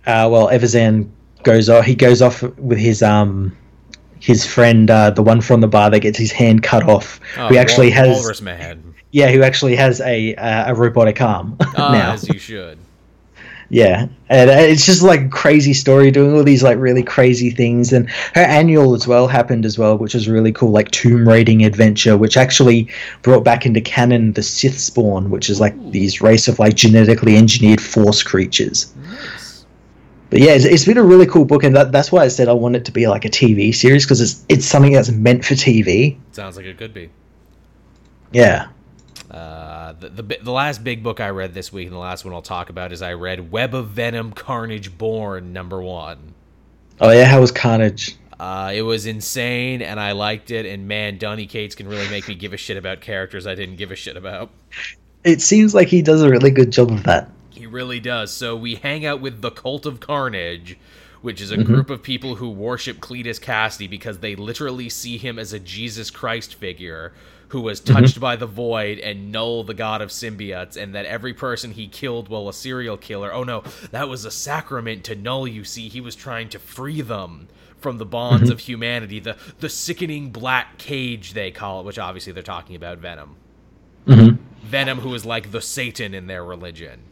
uh, 0.07 0.29
well, 0.33 0.49
Evazan 0.49 1.11
goes 1.43 1.69
off. 1.69 1.85
He 1.85 1.95
goes 1.95 2.23
off 2.23 2.43
with 2.59 2.79
his 2.79 3.03
um 3.03 3.55
his 4.19 4.47
friend, 4.47 4.91
uh, 4.91 5.11
the 5.11 5.23
one 5.23 5.43
from 5.43 5.61
the 5.61 5.69
bar 5.69 5.91
that 5.91 6.01
gets 6.01 6.17
his 6.17 6.33
hand 6.33 6.63
cut 6.63 6.83
off. 6.89 7.21
Oh, 7.37 7.49
who 7.49 7.57
actually 7.59 7.91
Wal- 7.91 8.15
has 8.15 8.41
yeah, 9.13 9.31
who 9.31 9.43
actually 9.43 9.77
has 9.77 10.01
a 10.01 10.35
uh, 10.37 10.73
a 10.73 10.75
robotic 10.75 11.21
arm 11.21 11.57
Ah, 11.77 11.93
now. 11.93 12.13
as 12.15 12.27
you 12.29 12.39
should. 12.39 12.79
Yeah, 13.71 14.09
and 14.29 14.51
uh, 14.51 14.55
it's 14.55 14.85
just 14.85 15.03
like 15.03 15.31
crazy 15.31 15.73
story 15.73 16.11
doing 16.11 16.37
all 16.37 16.45
these 16.45 16.63
like 16.63 16.79
really 16.79 17.03
crazy 17.03 17.51
things, 17.51 17.93
and 17.93 18.09
her 18.35 18.43
annual 18.43 18.95
as 18.95 19.07
well 19.07 19.27
happened 19.27 19.65
as 19.65 19.79
well, 19.79 19.97
which 19.97 20.15
was 20.15 20.29
really 20.29 20.53
cool, 20.53 20.71
like 20.71 20.91
tomb 20.91 21.27
raiding 21.29 21.65
adventure, 21.65 22.17
which 22.17 22.37
actually 22.37 22.89
brought 23.23 23.45
back 23.45 23.65
into 23.65 23.81
canon 23.81 24.33
the 24.33 24.43
Sith 24.43 24.79
spawn, 24.79 25.31
which 25.31 25.49
is 25.49 25.61
like 25.61 25.75
these 25.91 26.21
race 26.21 26.47
of 26.47 26.59
like 26.59 26.75
genetically 26.75 27.37
engineered 27.37 27.81
Force 27.81 28.23
creatures. 28.23 28.95
Nice. 28.97 29.67
But 30.31 30.41
yeah, 30.41 30.53
it's, 30.53 30.65
it's 30.65 30.85
been 30.85 30.99
a 30.99 31.03
really 31.03 31.27
cool 31.27 31.45
book, 31.45 31.65
and 31.65 31.75
that, 31.77 31.93
that's 31.93 32.11
why 32.11 32.25
I 32.25 32.29
said 32.29 32.49
I 32.49 32.53
want 32.53 32.77
it 32.77 32.85
to 32.87 32.93
be 32.93 33.07
like 33.07 33.25
a 33.25 33.31
TV 33.31 33.75
series 33.75 34.05
because 34.05 34.21
it's 34.21 34.45
it's 34.49 34.67
something 34.67 34.93
that's 34.93 35.11
meant 35.11 35.45
for 35.45 35.55
TV. 35.55 36.19
Sounds 36.33 36.57
like 36.57 36.67
it 36.67 36.77
could 36.77 36.93
be. 36.93 37.11
Yeah. 38.33 38.69
The, 40.05 40.23
the 40.23 40.39
the 40.43 40.53
last 40.53 40.85
big 40.85 41.03
book 41.03 41.21
I 41.21 41.31
read 41.31 41.55
this 41.55 41.73
week, 41.73 41.87
and 41.87 41.95
the 41.95 42.01
last 42.01 42.25
one 42.25 42.35
I'll 42.35 42.43
talk 42.43 42.69
about 42.69 42.93
is 42.93 43.01
I 43.01 43.15
read 43.15 43.51
Web 43.51 43.75
of 43.75 43.89
Venom, 43.89 44.33
Carnage 44.33 44.97
Born, 44.99 45.53
number 45.53 45.83
one. 45.83 46.35
Oh 47.01 47.11
yeah, 47.11 47.25
how 47.25 47.41
was 47.41 47.51
Carnage? 47.51 48.17
Uh, 48.39 48.73
it 48.75 48.83
was 48.83 49.07
insane, 49.07 49.81
and 49.81 49.99
I 49.99 50.13
liked 50.13 50.51
it. 50.51 50.67
And 50.67 50.87
man, 50.89 51.19
Donny 51.19 51.47
Cates 51.47 51.75
can 51.75 51.89
really 51.89 52.09
make 52.11 52.29
me 52.29 52.35
give 52.35 52.53
a 52.53 52.57
shit 52.57 52.77
about 52.77 53.01
characters 53.01 53.47
I 53.47 53.55
didn't 53.55 53.77
give 53.77 53.91
a 53.91 53.97
shit 53.97 54.17
about. 54.17 54.51
It 55.23 55.41
seems 55.41 55.75
like 55.75 55.89
he 55.89 56.03
does 56.03 56.21
a 56.21 56.29
really 56.29 56.51
good 56.51 56.71
job 56.71 56.91
of 56.91 57.05
that. 57.05 57.31
He 57.51 57.67
really 57.67 58.01
does. 58.01 58.31
So 58.33 58.55
we 58.57 58.75
hang 58.75 59.07
out 59.07 59.21
with 59.21 59.41
the 59.41 59.51
Cult 59.51 59.87
of 59.87 60.01
Carnage, 60.01 60.77
which 61.23 61.41
is 61.41 61.51
a 61.51 61.57
group 61.57 61.89
of 61.89 62.03
people 62.03 62.35
who 62.35 62.51
worship 62.51 62.99
Cletus 62.99 63.41
Kasady 63.41 63.89
because 63.89 64.19
they 64.19 64.37
literally 64.37 64.91
see 64.91 65.17
him 65.17 65.39
as 65.39 65.55
a 65.55 65.59
Jesus 65.59 66.11
Christ 66.11 66.57
figure 66.57 67.15
who 67.55 67.61
was 67.61 67.79
touched 67.79 68.19
by 68.19 68.35
the 68.35 68.47
void 68.49 68.99
and 68.99 69.31
Null, 69.31 69.63
the 69.63 69.75
god 69.75 70.03
of 70.03 70.11
symbiotes, 70.11 70.77
and 70.77 70.93
that 70.93 71.07
every 71.07 71.33
person 71.33 71.71
he 71.71 71.87
killed 71.87 72.29
while 72.29 72.49
a 72.49 72.53
serial 72.53 72.97
killer. 72.97 73.33
Oh 73.33 73.45
no, 73.45 73.63
that 73.93 74.09
was 74.09 74.25
a 74.25 74.31
sacrament 74.33 75.05
to 75.05 75.15
Null, 75.15 75.47
you 75.47 75.63
see. 75.63 75.89
He 75.89 76.01
was 76.01 76.17
trying 76.17 76.49
to 76.49 76.59
free 76.59 77.01
them 77.01 77.47
from 77.79 77.99
the 77.99 78.05
bonds 78.05 78.51
of 78.51 78.59
humanity, 78.59 79.21
the 79.21 79.37
the 79.61 79.69
sickening 79.69 80.31
black 80.31 80.79
cage 80.79 81.33
they 81.33 81.53
call 81.53 81.79
it, 81.79 81.87
which 81.87 81.97
obviously 81.97 82.33
they're 82.33 82.43
talking 82.43 82.75
about 82.75 82.99
Venom. 82.99 83.37
Mhm. 84.05 84.39
Venom, 84.65 84.99
who 84.99 85.15
is 85.15 85.25
like 85.25 85.53
the 85.53 85.61
Satan 85.61 86.13
in 86.13 86.27
their 86.27 86.45
religion. 86.45 87.03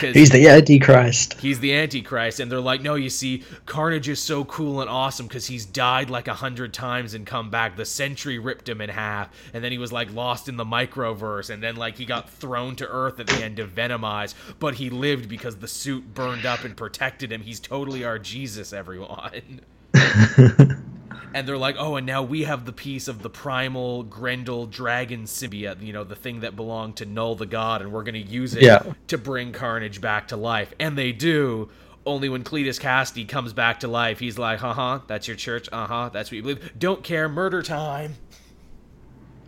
He's 0.00 0.30
the 0.30 0.48
Antichrist. 0.48 1.34
He's 1.34 1.60
the 1.60 1.74
Antichrist, 1.74 2.40
and 2.40 2.50
they're 2.50 2.60
like, 2.60 2.82
no, 2.82 2.94
you 2.94 3.10
see, 3.10 3.42
Carnage 3.66 4.08
is 4.08 4.20
so 4.20 4.44
cool 4.44 4.80
and 4.80 4.90
awesome 4.90 5.26
because 5.26 5.46
he's 5.46 5.64
died 5.66 6.10
like 6.10 6.28
a 6.28 6.34
hundred 6.34 6.74
times 6.74 7.14
and 7.14 7.26
come 7.26 7.50
back. 7.50 7.76
The 7.76 7.84
Sentry 7.84 8.38
ripped 8.38 8.68
him 8.68 8.80
in 8.80 8.90
half, 8.90 9.30
and 9.52 9.64
then 9.64 9.72
he 9.72 9.78
was 9.78 9.92
like 9.92 10.12
lost 10.12 10.48
in 10.48 10.56
the 10.56 10.64
microverse, 10.64 11.50
and 11.50 11.62
then 11.62 11.76
like 11.76 11.96
he 11.96 12.04
got 12.04 12.28
thrown 12.30 12.76
to 12.76 12.88
Earth 12.88 13.20
at 13.20 13.26
the 13.26 13.42
end 13.42 13.58
of 13.58 13.74
Venomize, 13.74 14.34
but 14.58 14.74
he 14.74 14.90
lived 14.90 15.28
because 15.28 15.56
the 15.56 15.68
suit 15.68 16.14
burned 16.14 16.46
up 16.46 16.64
and 16.64 16.76
protected 16.76 17.32
him. 17.32 17.42
He's 17.42 17.60
totally 17.60 18.04
our 18.04 18.18
Jesus, 18.18 18.72
everyone. 18.72 19.60
And 21.34 21.46
they're 21.48 21.58
like, 21.58 21.74
oh, 21.78 21.96
and 21.96 22.06
now 22.06 22.22
we 22.22 22.44
have 22.44 22.64
the 22.64 22.72
piece 22.72 23.08
of 23.08 23.20
the 23.20 23.28
primal 23.28 24.04
Grendel 24.04 24.66
dragon 24.66 25.24
symbiote, 25.24 25.82
you 25.82 25.92
know, 25.92 26.04
the 26.04 26.14
thing 26.14 26.40
that 26.40 26.54
belonged 26.54 26.96
to 26.98 27.04
Null 27.06 27.34
the 27.34 27.44
God, 27.44 27.82
and 27.82 27.92
we're 27.92 28.04
going 28.04 28.14
to 28.14 28.20
use 28.20 28.54
it 28.54 28.62
Yeah. 28.62 28.94
to 29.08 29.18
bring 29.18 29.50
Carnage 29.52 30.00
back 30.00 30.28
to 30.28 30.36
life. 30.36 30.72
And 30.78 30.96
they 30.96 31.10
do. 31.12 31.70
Only 32.06 32.28
when 32.28 32.44
Cletus 32.44 32.78
Kasady 32.80 33.26
comes 33.28 33.52
back 33.52 33.80
to 33.80 33.88
life, 33.88 34.20
he's 34.20 34.38
like, 34.38 34.62
uh 34.62 34.74
huh, 34.74 35.00
that's 35.08 35.26
your 35.26 35.36
church, 35.36 35.68
uh 35.72 35.86
huh, 35.86 36.10
that's 36.12 36.30
what 36.30 36.36
you 36.36 36.42
believe. 36.42 36.78
Don't 36.78 37.02
care, 37.02 37.28
murder 37.28 37.62
time. 37.62 38.14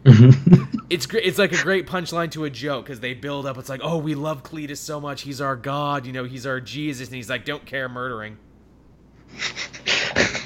it's 0.91 1.07
great. 1.07 1.25
It's 1.25 1.39
like 1.39 1.53
a 1.53 1.63
great 1.63 1.87
punchline 1.87 2.31
to 2.33 2.45
a 2.45 2.51
joke 2.51 2.87
because 2.87 3.01
they 3.01 3.13
build 3.15 3.45
up. 3.47 3.59
It's 3.59 3.69
like, 3.69 3.81
oh, 3.85 3.99
we 3.99 4.15
love 4.15 4.43
Cletus 4.43 4.79
so 4.79 5.01
much. 5.01 5.23
He's 5.23 5.41
our 5.41 5.55
God. 5.57 6.07
You 6.07 6.13
know, 6.13 6.25
he's 6.25 6.47
our 6.47 6.61
Jesus. 6.61 7.09
And 7.09 7.17
he's 7.17 7.29
like, 7.29 7.45
don't 7.45 7.67
care, 7.67 7.89
murdering. 7.89 8.39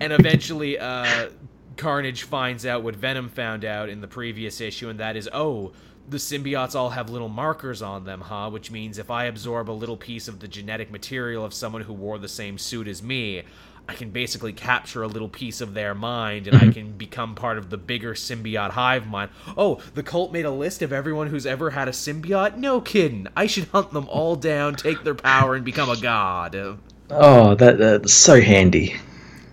and 0.00 0.12
eventually, 0.12 0.78
uh, 0.78 1.28
Carnage 1.76 2.24
finds 2.24 2.66
out 2.66 2.82
what 2.82 2.96
Venom 2.96 3.28
found 3.28 3.64
out 3.64 3.88
in 3.88 4.00
the 4.00 4.08
previous 4.08 4.60
issue, 4.60 4.88
and 4.88 5.00
that 5.00 5.16
is, 5.16 5.28
oh, 5.32 5.72
the 6.08 6.16
symbiotes 6.16 6.74
all 6.74 6.90
have 6.90 7.08
little 7.08 7.28
markers 7.28 7.82
on 7.82 8.04
them, 8.04 8.20
huh? 8.20 8.50
Which 8.50 8.70
means 8.70 8.98
if 8.98 9.10
I 9.10 9.24
absorb 9.24 9.70
a 9.70 9.72
little 9.72 9.96
piece 9.96 10.28
of 10.28 10.40
the 10.40 10.48
genetic 10.48 10.90
material 10.90 11.44
of 11.44 11.54
someone 11.54 11.82
who 11.82 11.92
wore 11.92 12.18
the 12.18 12.28
same 12.28 12.58
suit 12.58 12.88
as 12.88 13.02
me, 13.02 13.44
I 13.88 13.94
can 13.94 14.10
basically 14.10 14.52
capture 14.52 15.02
a 15.02 15.08
little 15.08 15.28
piece 15.28 15.60
of 15.60 15.74
their 15.74 15.94
mind 15.94 16.46
and 16.46 16.56
I 16.56 16.72
can 16.72 16.92
become 16.92 17.34
part 17.34 17.58
of 17.58 17.70
the 17.70 17.76
bigger 17.76 18.14
symbiote 18.14 18.70
hive 18.70 19.06
mind. 19.06 19.30
Oh, 19.56 19.80
the 19.94 20.02
cult 20.02 20.32
made 20.32 20.44
a 20.44 20.50
list 20.50 20.82
of 20.82 20.92
everyone 20.92 21.28
who's 21.28 21.46
ever 21.46 21.70
had 21.70 21.88
a 21.88 21.92
symbiote? 21.92 22.56
No 22.56 22.80
kidding. 22.80 23.26
I 23.36 23.46
should 23.46 23.68
hunt 23.68 23.92
them 23.92 24.08
all 24.08 24.36
down, 24.36 24.74
take 24.74 25.02
their 25.02 25.14
power, 25.14 25.54
and 25.54 25.64
become 25.64 25.90
a 25.90 25.96
god. 25.96 26.78
Oh, 27.10 27.54
that 27.56 27.78
that's 27.78 28.12
so 28.12 28.40
handy. 28.40 28.96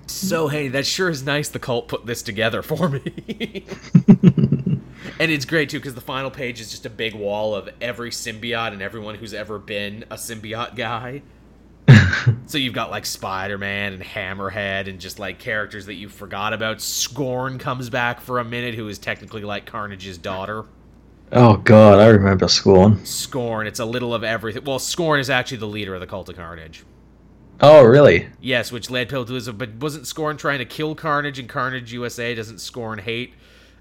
So 0.08 0.48
hey, 0.48 0.68
that 0.70 0.86
sure 0.86 1.10
is 1.10 1.24
nice 1.24 1.50
the 1.50 1.60
cult 1.60 1.88
put 1.88 2.06
this 2.06 2.22
together 2.22 2.62
for 2.62 2.90
me. 2.90 3.66
and 4.08 5.32
it's 5.32 5.46
great 5.46 5.70
too 5.70 5.80
because 5.80 5.96
the 5.96 6.02
final 6.02 6.32
page 6.32 6.62
is 6.62 6.70
just 6.70 6.86
a 6.86 6.90
big 6.90 7.14
wall 7.14 7.56
of 7.56 7.70
every 7.82 8.10
symbiote 8.10 8.74
and 8.74 8.82
everyone 8.82 9.16
who's 9.16 9.34
ever 9.34 9.60
been 9.60 10.06
a 10.10 10.16
symbiote 10.16 10.76
guy. 10.76 11.22
so 12.46 12.58
you've 12.58 12.74
got 12.74 12.92
like 12.92 13.06
Spider-Man 13.06 13.94
and 13.94 14.04
Hammerhead 14.04 14.90
and 14.90 15.00
just 15.00 15.20
like 15.20 15.40
characters 15.40 15.86
that 15.86 15.96
you 15.96 16.10
forgot 16.10 16.54
about. 16.54 16.82
Scorn 16.82 17.58
comes 17.60 17.90
back 17.90 18.20
for 18.22 18.40
a 18.40 18.46
minute 18.46 18.76
who 18.76 18.88
is 18.88 19.00
technically 19.00 19.44
like 19.44 19.66
Carnage's 19.66 20.18
daughter. 20.18 20.66
Oh 21.32 21.58
god, 21.58 22.00
I 22.00 22.08
remember 22.08 22.48
Scorn. 22.48 23.06
Scorn, 23.06 23.68
it's 23.68 23.80
a 23.80 23.86
little 23.86 24.14
of 24.14 24.24
everything. 24.24 24.64
Well, 24.64 24.80
Scorn 24.80 25.20
is 25.20 25.30
actually 25.30 25.58
the 25.58 25.68
leader 25.68 25.94
of 25.94 26.00
the 26.00 26.08
cult 26.08 26.30
of 26.30 26.38
Carnage. 26.38 26.84
Oh, 27.60 27.84
really? 27.84 28.28
Yes, 28.40 28.72
which 28.72 28.90
led 28.90 29.10
people 29.10 29.26
to 29.26 29.34
this, 29.34 29.50
but 29.50 29.76
wasn't 29.76 30.06
Scorn 30.06 30.38
trying 30.38 30.60
to 30.60 30.66
kill 30.66 30.94
Carnage, 30.96 31.40
and 31.40 31.50
Carnage 31.50 31.92
USA 31.92 32.36
doesn't 32.36 32.60
Scorn 32.60 33.00
hate 33.00 33.34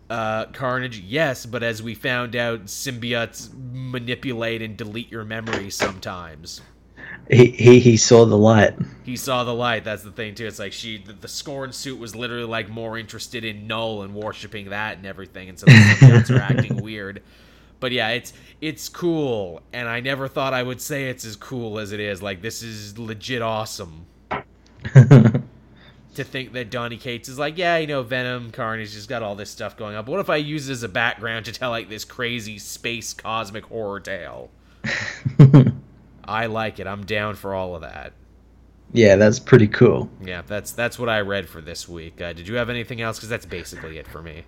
uh, 0.09 0.47
Carnage? 0.47 0.99
Yes, 1.01 1.45
but 1.45 1.63
as 1.63 1.83
we 1.83 1.95
found 1.95 2.35
out, 2.35 2.67
symbiotes 2.67 3.51
manipulate 3.55 4.63
and 4.63 4.77
delete 4.77 5.11
your 5.11 5.25
memories 5.25 5.75
sometimes. 5.75 6.63
He, 7.31 7.47
he 7.51 7.81
he 7.81 7.97
saw 7.97 8.25
the 8.25 8.39
light. 8.39 8.75
He 9.05 9.17
saw 9.17 9.45
the 9.45 9.55
light. 9.55 9.85
That's 9.85 10.03
the 10.03 10.13
thing 10.13 10.35
too. 10.35 10.47
It's 10.47 10.59
like 10.59 10.73
she, 10.73 10.99
the, 10.99 11.13
the 11.13 11.29
Scorn 11.29 11.73
suit 11.73 11.99
was 11.99 12.15
literally 12.15 12.45
like 12.45 12.69
more 12.69 12.97
interested 12.97 13.45
in 13.45 13.67
Null 13.67 14.03
and 14.03 14.15
worshiping 14.15 14.71
that 14.71 14.97
and 14.97 15.07
everything, 15.07 15.49
and 15.49 15.59
so 15.59 15.67
the 15.67 15.73
symbiotes 15.73 16.31
are 16.31 16.41
acting 16.41 16.77
weird. 16.83 17.23
But 17.81 17.93
yeah, 17.93 18.11
it's 18.11 18.33
it's 18.61 18.89
cool, 18.89 19.61
and 19.73 19.89
I 19.89 20.01
never 20.01 20.29
thought 20.29 20.55
I 20.55 20.63
would 20.63 20.81
say 20.81 21.09
it's 21.09 21.25
as 21.25 21.37
cool 21.37 21.79
as 21.79 21.93
it 21.93 22.01
is. 22.01 22.23
Like 22.23 22.43
this 22.43 22.63
is 22.63 22.99
legit 22.99 23.43
awesome. 23.43 24.07
to 26.17 26.25
think 26.25 26.53
that 26.53 26.71
Donny 26.71 26.97
Cates 26.97 27.29
is 27.29 27.39
like, 27.39 27.57
yeah, 27.57 27.77
you 27.77 27.87
know, 27.87 28.03
Venom, 28.03 28.51
Carnage 28.51 28.93
just 28.93 29.09
got 29.09 29.23
all 29.23 29.35
this 29.35 29.51
stuff 29.51 29.77
going 29.77 29.97
on. 29.97 30.05
But 30.05 30.13
what 30.13 30.21
if 30.21 30.31
I 30.31 30.37
use 30.37 30.69
it 30.69 30.73
as 30.73 30.83
a 30.83 30.89
background 30.89 31.45
to 31.45 31.53
tell 31.53 31.71
like 31.71 31.89
this 31.89 32.05
crazy 32.05 32.59
space 32.59 33.15
cosmic 33.15 33.67
horror 33.67 34.01
tale? 34.01 34.51
I 36.25 36.47
like 36.47 36.81
it. 36.81 36.87
I'm 36.87 37.05
down 37.05 37.37
for 37.37 37.55
all 37.55 37.75
of 37.75 37.83
that. 37.83 38.13
Yeah, 38.93 39.17
that's 39.17 39.39
pretty 39.39 39.69
cool. 39.69 40.09
Yeah, 40.23 40.43
that's 40.47 40.73
that's 40.73 40.99
what 40.99 41.09
I 41.09 41.21
read 41.21 41.49
for 41.49 41.61
this 41.61 41.89
week. 41.89 42.21
Uh, 42.21 42.33
did 42.33 42.49
you 42.49 42.55
have 42.55 42.71
anything 42.71 43.01
else? 43.01 43.19
Because 43.19 43.29
that's 43.29 43.47
basically 43.47 43.99
it 43.99 44.07
for 44.07 44.23
me. 44.23 44.45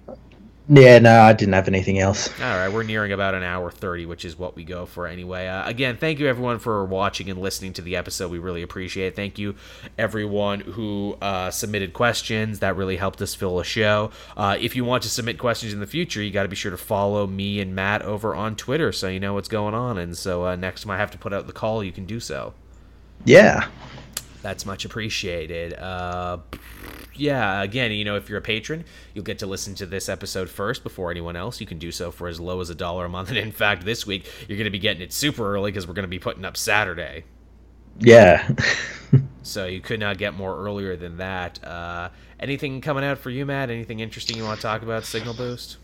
Yeah, 0.71 0.99
no, 0.99 1.23
I 1.23 1.33
didn't 1.33 1.55
have 1.55 1.67
anything 1.67 1.99
else. 1.99 2.29
All 2.41 2.47
right, 2.47 2.69
we're 2.69 2.83
nearing 2.83 3.13
about 3.13 3.35
an 3.35 3.43
hour 3.43 3.71
30, 3.71 4.05
which 4.05 4.27
is 4.27 4.39
what 4.39 4.55
we 4.55 4.65
go 4.65 4.85
for 4.85 5.07
anyway. 5.07 5.47
Uh, 5.47 5.67
again, 5.67 5.97
thank 5.97 6.19
you 6.19 6.27
everyone 6.27 6.59
for 6.59 6.85
watching 6.85 7.31
and 7.31 7.41
listening 7.41 7.73
to 7.75 7.83
the 7.83 7.97
episode. 7.97 8.31
We 8.31 8.39
really 8.39 8.61
appreciate 8.61 9.07
it. 9.07 9.17
Thank 9.17 9.39
you 9.39 9.55
everyone 9.97 10.61
who 10.61 11.17
uh, 11.23 11.51
submitted 11.51 11.95
questions. 11.95 12.59
That 12.59 12.77
really 12.77 12.97
helped 12.97 13.23
us 13.23 13.35
fill 13.35 13.61
a 13.61 13.65
show. 13.65 14.11
Uh, 14.37 14.59
if 14.61 14.77
you 14.77 14.85
want 14.85 15.05
to 15.05 15.09
submit 15.09 15.39
questions 15.39 15.73
in 15.73 15.81
the 15.81 15.87
future, 15.87 16.23
you 16.23 16.31
got 16.31 16.43
to 16.43 16.51
be 16.51 16.57
sure 16.57 16.71
to 16.71 16.77
follow 16.77 17.27
me 17.27 17.61
and 17.61 17.75
Matt 17.75 18.03
over 18.03 18.35
on 18.35 18.55
Twitter 18.55 18.93
so 18.93 19.09
you 19.09 19.21
know 19.21 19.33
what's 19.33 19.49
going 19.49 19.75
on. 19.75 19.97
And 19.97 20.19
so 20.19 20.45
uh, 20.45 20.57
next 20.57 20.83
time 20.83 20.91
I 20.91 20.99
have 20.99 21.11
to 21.13 21.19
put 21.19 21.33
out 21.33 21.47
the 21.47 21.55
call, 21.55 21.83
you 21.83 21.93
can 21.93 22.05
do 22.05 22.21
so. 22.21 22.53
Yeah. 23.25 23.69
That's 24.49 24.65
much 24.65 24.87
appreciated. 24.87 25.75
Uh, 25.75 26.39
yeah, 27.15 27.61
again, 27.61 27.93
you 27.93 28.03
know, 28.03 28.17
if 28.17 28.31
you're 28.31 28.39
a 28.39 28.43
patron, 28.43 28.83
you'll 29.13 29.27
get 29.27 29.41
to 29.41 29.47
listen 29.47 29.75
to 29.75 29.85
this 29.85 30.09
episode 30.09 30.49
first 30.49 30.83
before 30.83 31.11
anyone 31.11 31.37
else. 31.37 31.61
You 31.61 31.67
can 31.67 31.79
do 31.79 31.93
so 31.93 32.11
for 32.11 32.29
as 32.29 32.41
low 32.41 32.63
as 32.63 32.71
a 32.71 32.75
dollar 32.75 33.05
a 33.05 33.09
month. 33.11 33.29
And 33.29 33.37
in 33.37 33.53
fact, 33.53 33.85
this 33.85 34.07
week, 34.07 34.27
you're 34.49 34.57
going 34.57 34.65
to 34.65 34.71
be 34.71 34.79
getting 34.79 35.03
it 35.03 35.13
super 35.13 35.55
early 35.55 35.71
because 35.71 35.87
we're 35.87 35.93
going 35.93 36.05
to 36.05 36.09
be 36.09 36.19
putting 36.19 36.47
up 36.47 36.57
Saturday. 36.57 37.25
Yeah. 37.99 38.49
so 39.43 39.67
you 39.67 39.83
could 39.83 40.01
not 40.01 40.17
get 40.17 40.33
more 40.33 40.57
earlier 40.57 40.97
than 40.97 41.19
that. 41.19 41.63
Uh, 41.63 42.09
anything 42.41 42.81
coming 42.81 43.05
out 43.05 43.19
for 43.19 43.29
you, 43.29 43.45
Matt? 43.45 43.69
Anything 43.69 44.01
interesting 44.01 44.39
you 44.39 44.45
want 44.45 44.57
to 44.57 44.63
talk 44.63 44.81
about? 44.81 45.05
Signal 45.05 45.35
Boost? 45.35 45.77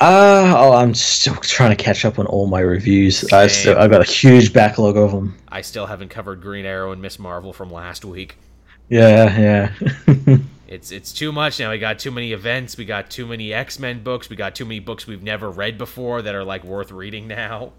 Uh, 0.00 0.54
oh, 0.56 0.72
I'm 0.72 0.94
still 0.94 1.34
trying 1.42 1.76
to 1.76 1.82
catch 1.82 2.04
up 2.04 2.18
on 2.18 2.26
all 2.26 2.46
my 2.46 2.60
reviews. 2.60 3.30
I 3.32 3.46
still, 3.46 3.78
I've 3.78 3.90
got 3.90 4.00
a 4.00 4.10
huge 4.10 4.52
backlog 4.52 4.96
of 4.96 5.12
them. 5.12 5.36
I 5.48 5.60
still 5.60 5.86
haven't 5.86 6.08
covered 6.08 6.40
Green 6.40 6.64
Arrow 6.64 6.92
and 6.92 7.02
Miss 7.02 7.18
Marvel 7.18 7.52
from 7.52 7.70
last 7.70 8.04
week. 8.04 8.36
Yeah, 8.88 9.38
yeah. 9.38 10.38
it's 10.68 10.90
it's 10.90 11.12
too 11.12 11.32
much 11.32 11.60
now. 11.60 11.70
We 11.70 11.78
got 11.78 11.98
too 11.98 12.10
many 12.10 12.32
events. 12.32 12.76
We 12.76 12.84
got 12.84 13.10
too 13.10 13.26
many 13.26 13.52
X 13.52 13.78
Men 13.78 14.02
books. 14.02 14.30
We 14.30 14.36
got 14.36 14.54
too 14.54 14.64
many 14.64 14.80
books 14.80 15.06
we've 15.06 15.22
never 15.22 15.50
read 15.50 15.76
before 15.78 16.22
that 16.22 16.34
are 16.34 16.44
like 16.44 16.64
worth 16.64 16.90
reading 16.90 17.28
now. 17.28 17.72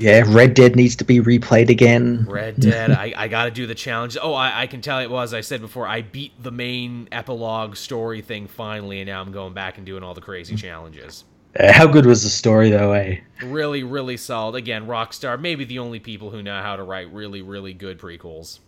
Yeah, 0.00 0.24
Red 0.26 0.54
Dead 0.54 0.76
needs 0.76 0.96
to 0.96 1.04
be 1.04 1.20
replayed 1.20 1.68
again. 1.68 2.24
Red 2.26 2.56
Dead. 2.60 2.90
I, 2.90 3.12
I 3.14 3.28
got 3.28 3.44
to 3.44 3.50
do 3.50 3.66
the 3.66 3.74
challenge. 3.74 4.16
Oh, 4.20 4.32
I, 4.32 4.62
I 4.62 4.66
can 4.66 4.80
tell 4.80 4.98
it. 5.00 5.10
Well, 5.10 5.34
I 5.34 5.42
said 5.42 5.60
before, 5.60 5.86
I 5.86 6.00
beat 6.00 6.42
the 6.42 6.50
main 6.50 7.06
epilogue 7.12 7.76
story 7.76 8.22
thing 8.22 8.46
finally, 8.46 9.00
and 9.00 9.08
now 9.08 9.20
I'm 9.20 9.30
going 9.30 9.52
back 9.52 9.76
and 9.76 9.84
doing 9.84 10.02
all 10.02 10.14
the 10.14 10.22
crazy 10.22 10.56
challenges. 10.56 11.24
Uh, 11.58 11.72
how 11.72 11.86
good 11.86 12.06
was 12.06 12.22
the 12.22 12.28
story, 12.28 12.70
though? 12.70 12.92
Eh? 12.92 13.18
Really, 13.42 13.82
really 13.82 14.16
solid. 14.16 14.54
Again, 14.54 14.86
Rockstar, 14.86 15.40
maybe 15.40 15.64
the 15.64 15.78
only 15.78 15.98
people 15.98 16.30
who 16.30 16.42
know 16.42 16.62
how 16.62 16.76
to 16.76 16.82
write 16.82 17.12
really, 17.12 17.42
really 17.42 17.72
good 17.72 17.98
prequels. 17.98 18.60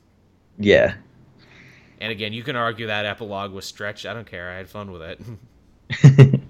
Yeah. 0.59 0.95
And 2.01 2.11
again, 2.11 2.33
you 2.33 2.43
can 2.43 2.57
argue 2.57 2.89
that 2.89 3.07
epilogue 3.07 3.53
was 3.53 3.65
stretched. 3.65 4.07
I 4.07 4.15
don't 4.15 4.27
care. 4.27 4.51
I 4.51 4.57
had 4.57 4.69
fun 4.69 4.91
with 4.91 5.03
it. 5.03 5.21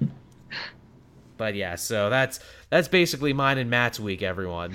but 1.36 1.54
yeah, 1.54 1.74
so 1.74 2.08
that's 2.08 2.40
that's 2.70 2.88
basically 2.88 3.34
mine 3.34 3.58
and 3.58 3.68
Matt's 3.68 4.00
week, 4.00 4.22
everyone. 4.22 4.72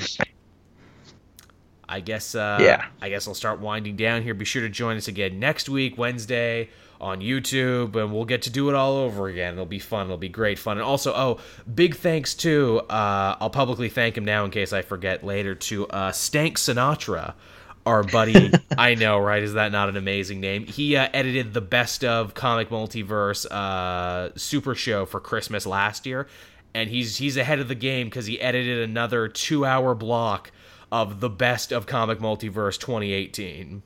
I 1.89 2.01
guess 2.01 2.35
uh 2.35 2.59
yeah. 2.61 2.85
I 3.01 3.09
guess 3.09 3.27
I'll 3.27 3.33
start 3.33 3.59
winding 3.59 3.95
down 3.95 4.21
here. 4.21 4.33
Be 4.33 4.45
sure 4.45 4.61
to 4.61 4.69
join 4.69 4.97
us 4.97 5.07
again 5.07 5.39
next 5.39 5.67
week, 5.67 5.97
Wednesday, 5.97 6.69
on 6.99 7.21
YouTube, 7.21 7.95
and 7.95 8.13
we'll 8.13 8.25
get 8.25 8.43
to 8.43 8.49
do 8.49 8.69
it 8.69 8.75
all 8.75 8.93
over 8.97 9.27
again. 9.27 9.53
It'll 9.53 9.65
be 9.65 9.79
fun. 9.79 10.07
It'll 10.07 10.17
be 10.17 10.29
great 10.29 10.59
fun. 10.59 10.77
And 10.77 10.85
also, 10.85 11.13
oh, 11.13 11.39
big 11.73 11.95
thanks 11.95 12.33
to 12.35 12.79
uh 12.89 13.37
I'll 13.39 13.49
publicly 13.49 13.89
thank 13.89 14.17
him 14.17 14.25
now 14.25 14.45
in 14.45 14.51
case 14.51 14.73
I 14.73 14.81
forget 14.81 15.23
later 15.23 15.55
to 15.55 15.87
uh 15.87 16.11
Stank 16.11 16.57
Sinatra 16.57 17.33
our 17.87 18.03
buddy 18.03 18.51
i 18.77 18.93
know 18.93 19.17
right 19.17 19.41
is 19.41 19.53
that 19.53 19.71
not 19.71 19.87
an 19.87 19.95
amazing 19.95 20.41
name 20.41 20.65
he 20.65 20.97
uh, 20.97 21.07
edited 21.13 21.53
the 21.53 21.61
best 21.61 22.03
of 22.03 22.33
comic 22.33 22.69
multiverse 22.69 23.45
uh, 23.49 24.29
super 24.37 24.75
show 24.75 25.05
for 25.05 25.21
christmas 25.21 25.65
last 25.65 26.05
year 26.05 26.27
and 26.73 26.89
he's 26.89 27.17
he's 27.17 27.37
ahead 27.37 27.59
of 27.59 27.69
the 27.69 27.75
game 27.75 28.07
because 28.07 28.25
he 28.25 28.39
edited 28.41 28.87
another 28.87 29.27
two 29.27 29.65
hour 29.65 29.95
block 29.95 30.51
of 30.91 31.21
the 31.21 31.29
best 31.29 31.71
of 31.71 31.85
comic 31.85 32.19
multiverse 32.19 32.77
2018 32.77 33.81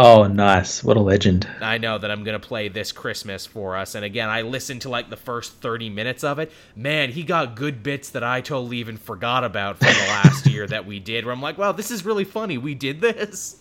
Oh, 0.00 0.28
nice. 0.28 0.84
What 0.84 0.96
a 0.96 1.00
legend. 1.00 1.48
I 1.60 1.78
know 1.78 1.98
that 1.98 2.08
I'm 2.08 2.22
going 2.22 2.40
to 2.40 2.46
play 2.46 2.68
this 2.68 2.92
Christmas 2.92 3.46
for 3.46 3.76
us. 3.76 3.96
And 3.96 4.04
again, 4.04 4.28
I 4.28 4.42
listened 4.42 4.82
to 4.82 4.88
like 4.88 5.10
the 5.10 5.16
first 5.16 5.54
30 5.54 5.90
minutes 5.90 6.22
of 6.22 6.38
it. 6.38 6.52
Man, 6.76 7.10
he 7.10 7.24
got 7.24 7.56
good 7.56 7.82
bits 7.82 8.10
that 8.10 8.22
I 8.22 8.40
totally 8.40 8.76
even 8.76 8.96
forgot 8.96 9.42
about 9.42 9.78
from 9.78 9.88
the 9.88 10.06
last 10.08 10.46
year 10.46 10.68
that 10.68 10.86
we 10.86 11.00
did, 11.00 11.24
where 11.24 11.34
I'm 11.34 11.42
like, 11.42 11.58
wow, 11.58 11.72
this 11.72 11.90
is 11.90 12.04
really 12.04 12.22
funny. 12.22 12.58
We 12.58 12.76
did 12.76 13.00
this. 13.00 13.60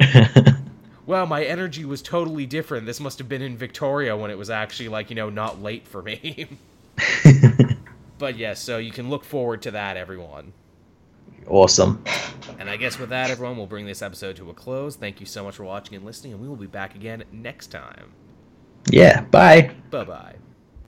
wow, 1.06 1.24
my 1.24 1.44
energy 1.44 1.84
was 1.84 2.02
totally 2.02 2.46
different. 2.46 2.84
This 2.84 2.98
must 2.98 3.18
have 3.18 3.28
been 3.28 3.42
in 3.42 3.56
Victoria 3.56 4.16
when 4.16 4.32
it 4.32 4.38
was 4.38 4.50
actually 4.50 4.88
like, 4.88 5.08
you 5.08 5.14
know, 5.14 5.30
not 5.30 5.62
late 5.62 5.86
for 5.86 6.02
me. 6.02 6.48
but 8.18 8.36
yes, 8.36 8.38
yeah, 8.38 8.54
so 8.54 8.78
you 8.78 8.90
can 8.90 9.08
look 9.08 9.22
forward 9.22 9.62
to 9.62 9.70
that, 9.70 9.96
everyone. 9.96 10.52
Awesome. 11.48 12.02
And 12.58 12.68
I 12.68 12.76
guess 12.76 12.98
with 12.98 13.10
that, 13.10 13.30
everyone, 13.30 13.56
we'll 13.56 13.66
bring 13.66 13.86
this 13.86 14.02
episode 14.02 14.36
to 14.36 14.50
a 14.50 14.54
close. 14.54 14.96
Thank 14.96 15.20
you 15.20 15.26
so 15.26 15.44
much 15.44 15.56
for 15.56 15.64
watching 15.64 15.94
and 15.96 16.04
listening, 16.04 16.32
and 16.32 16.42
we 16.42 16.48
will 16.48 16.56
be 16.56 16.66
back 16.66 16.94
again 16.94 17.24
next 17.32 17.68
time. 17.68 18.12
Yeah, 18.90 19.22
bye. 19.22 19.74
Bye 19.90 20.04
bye. 20.04 20.36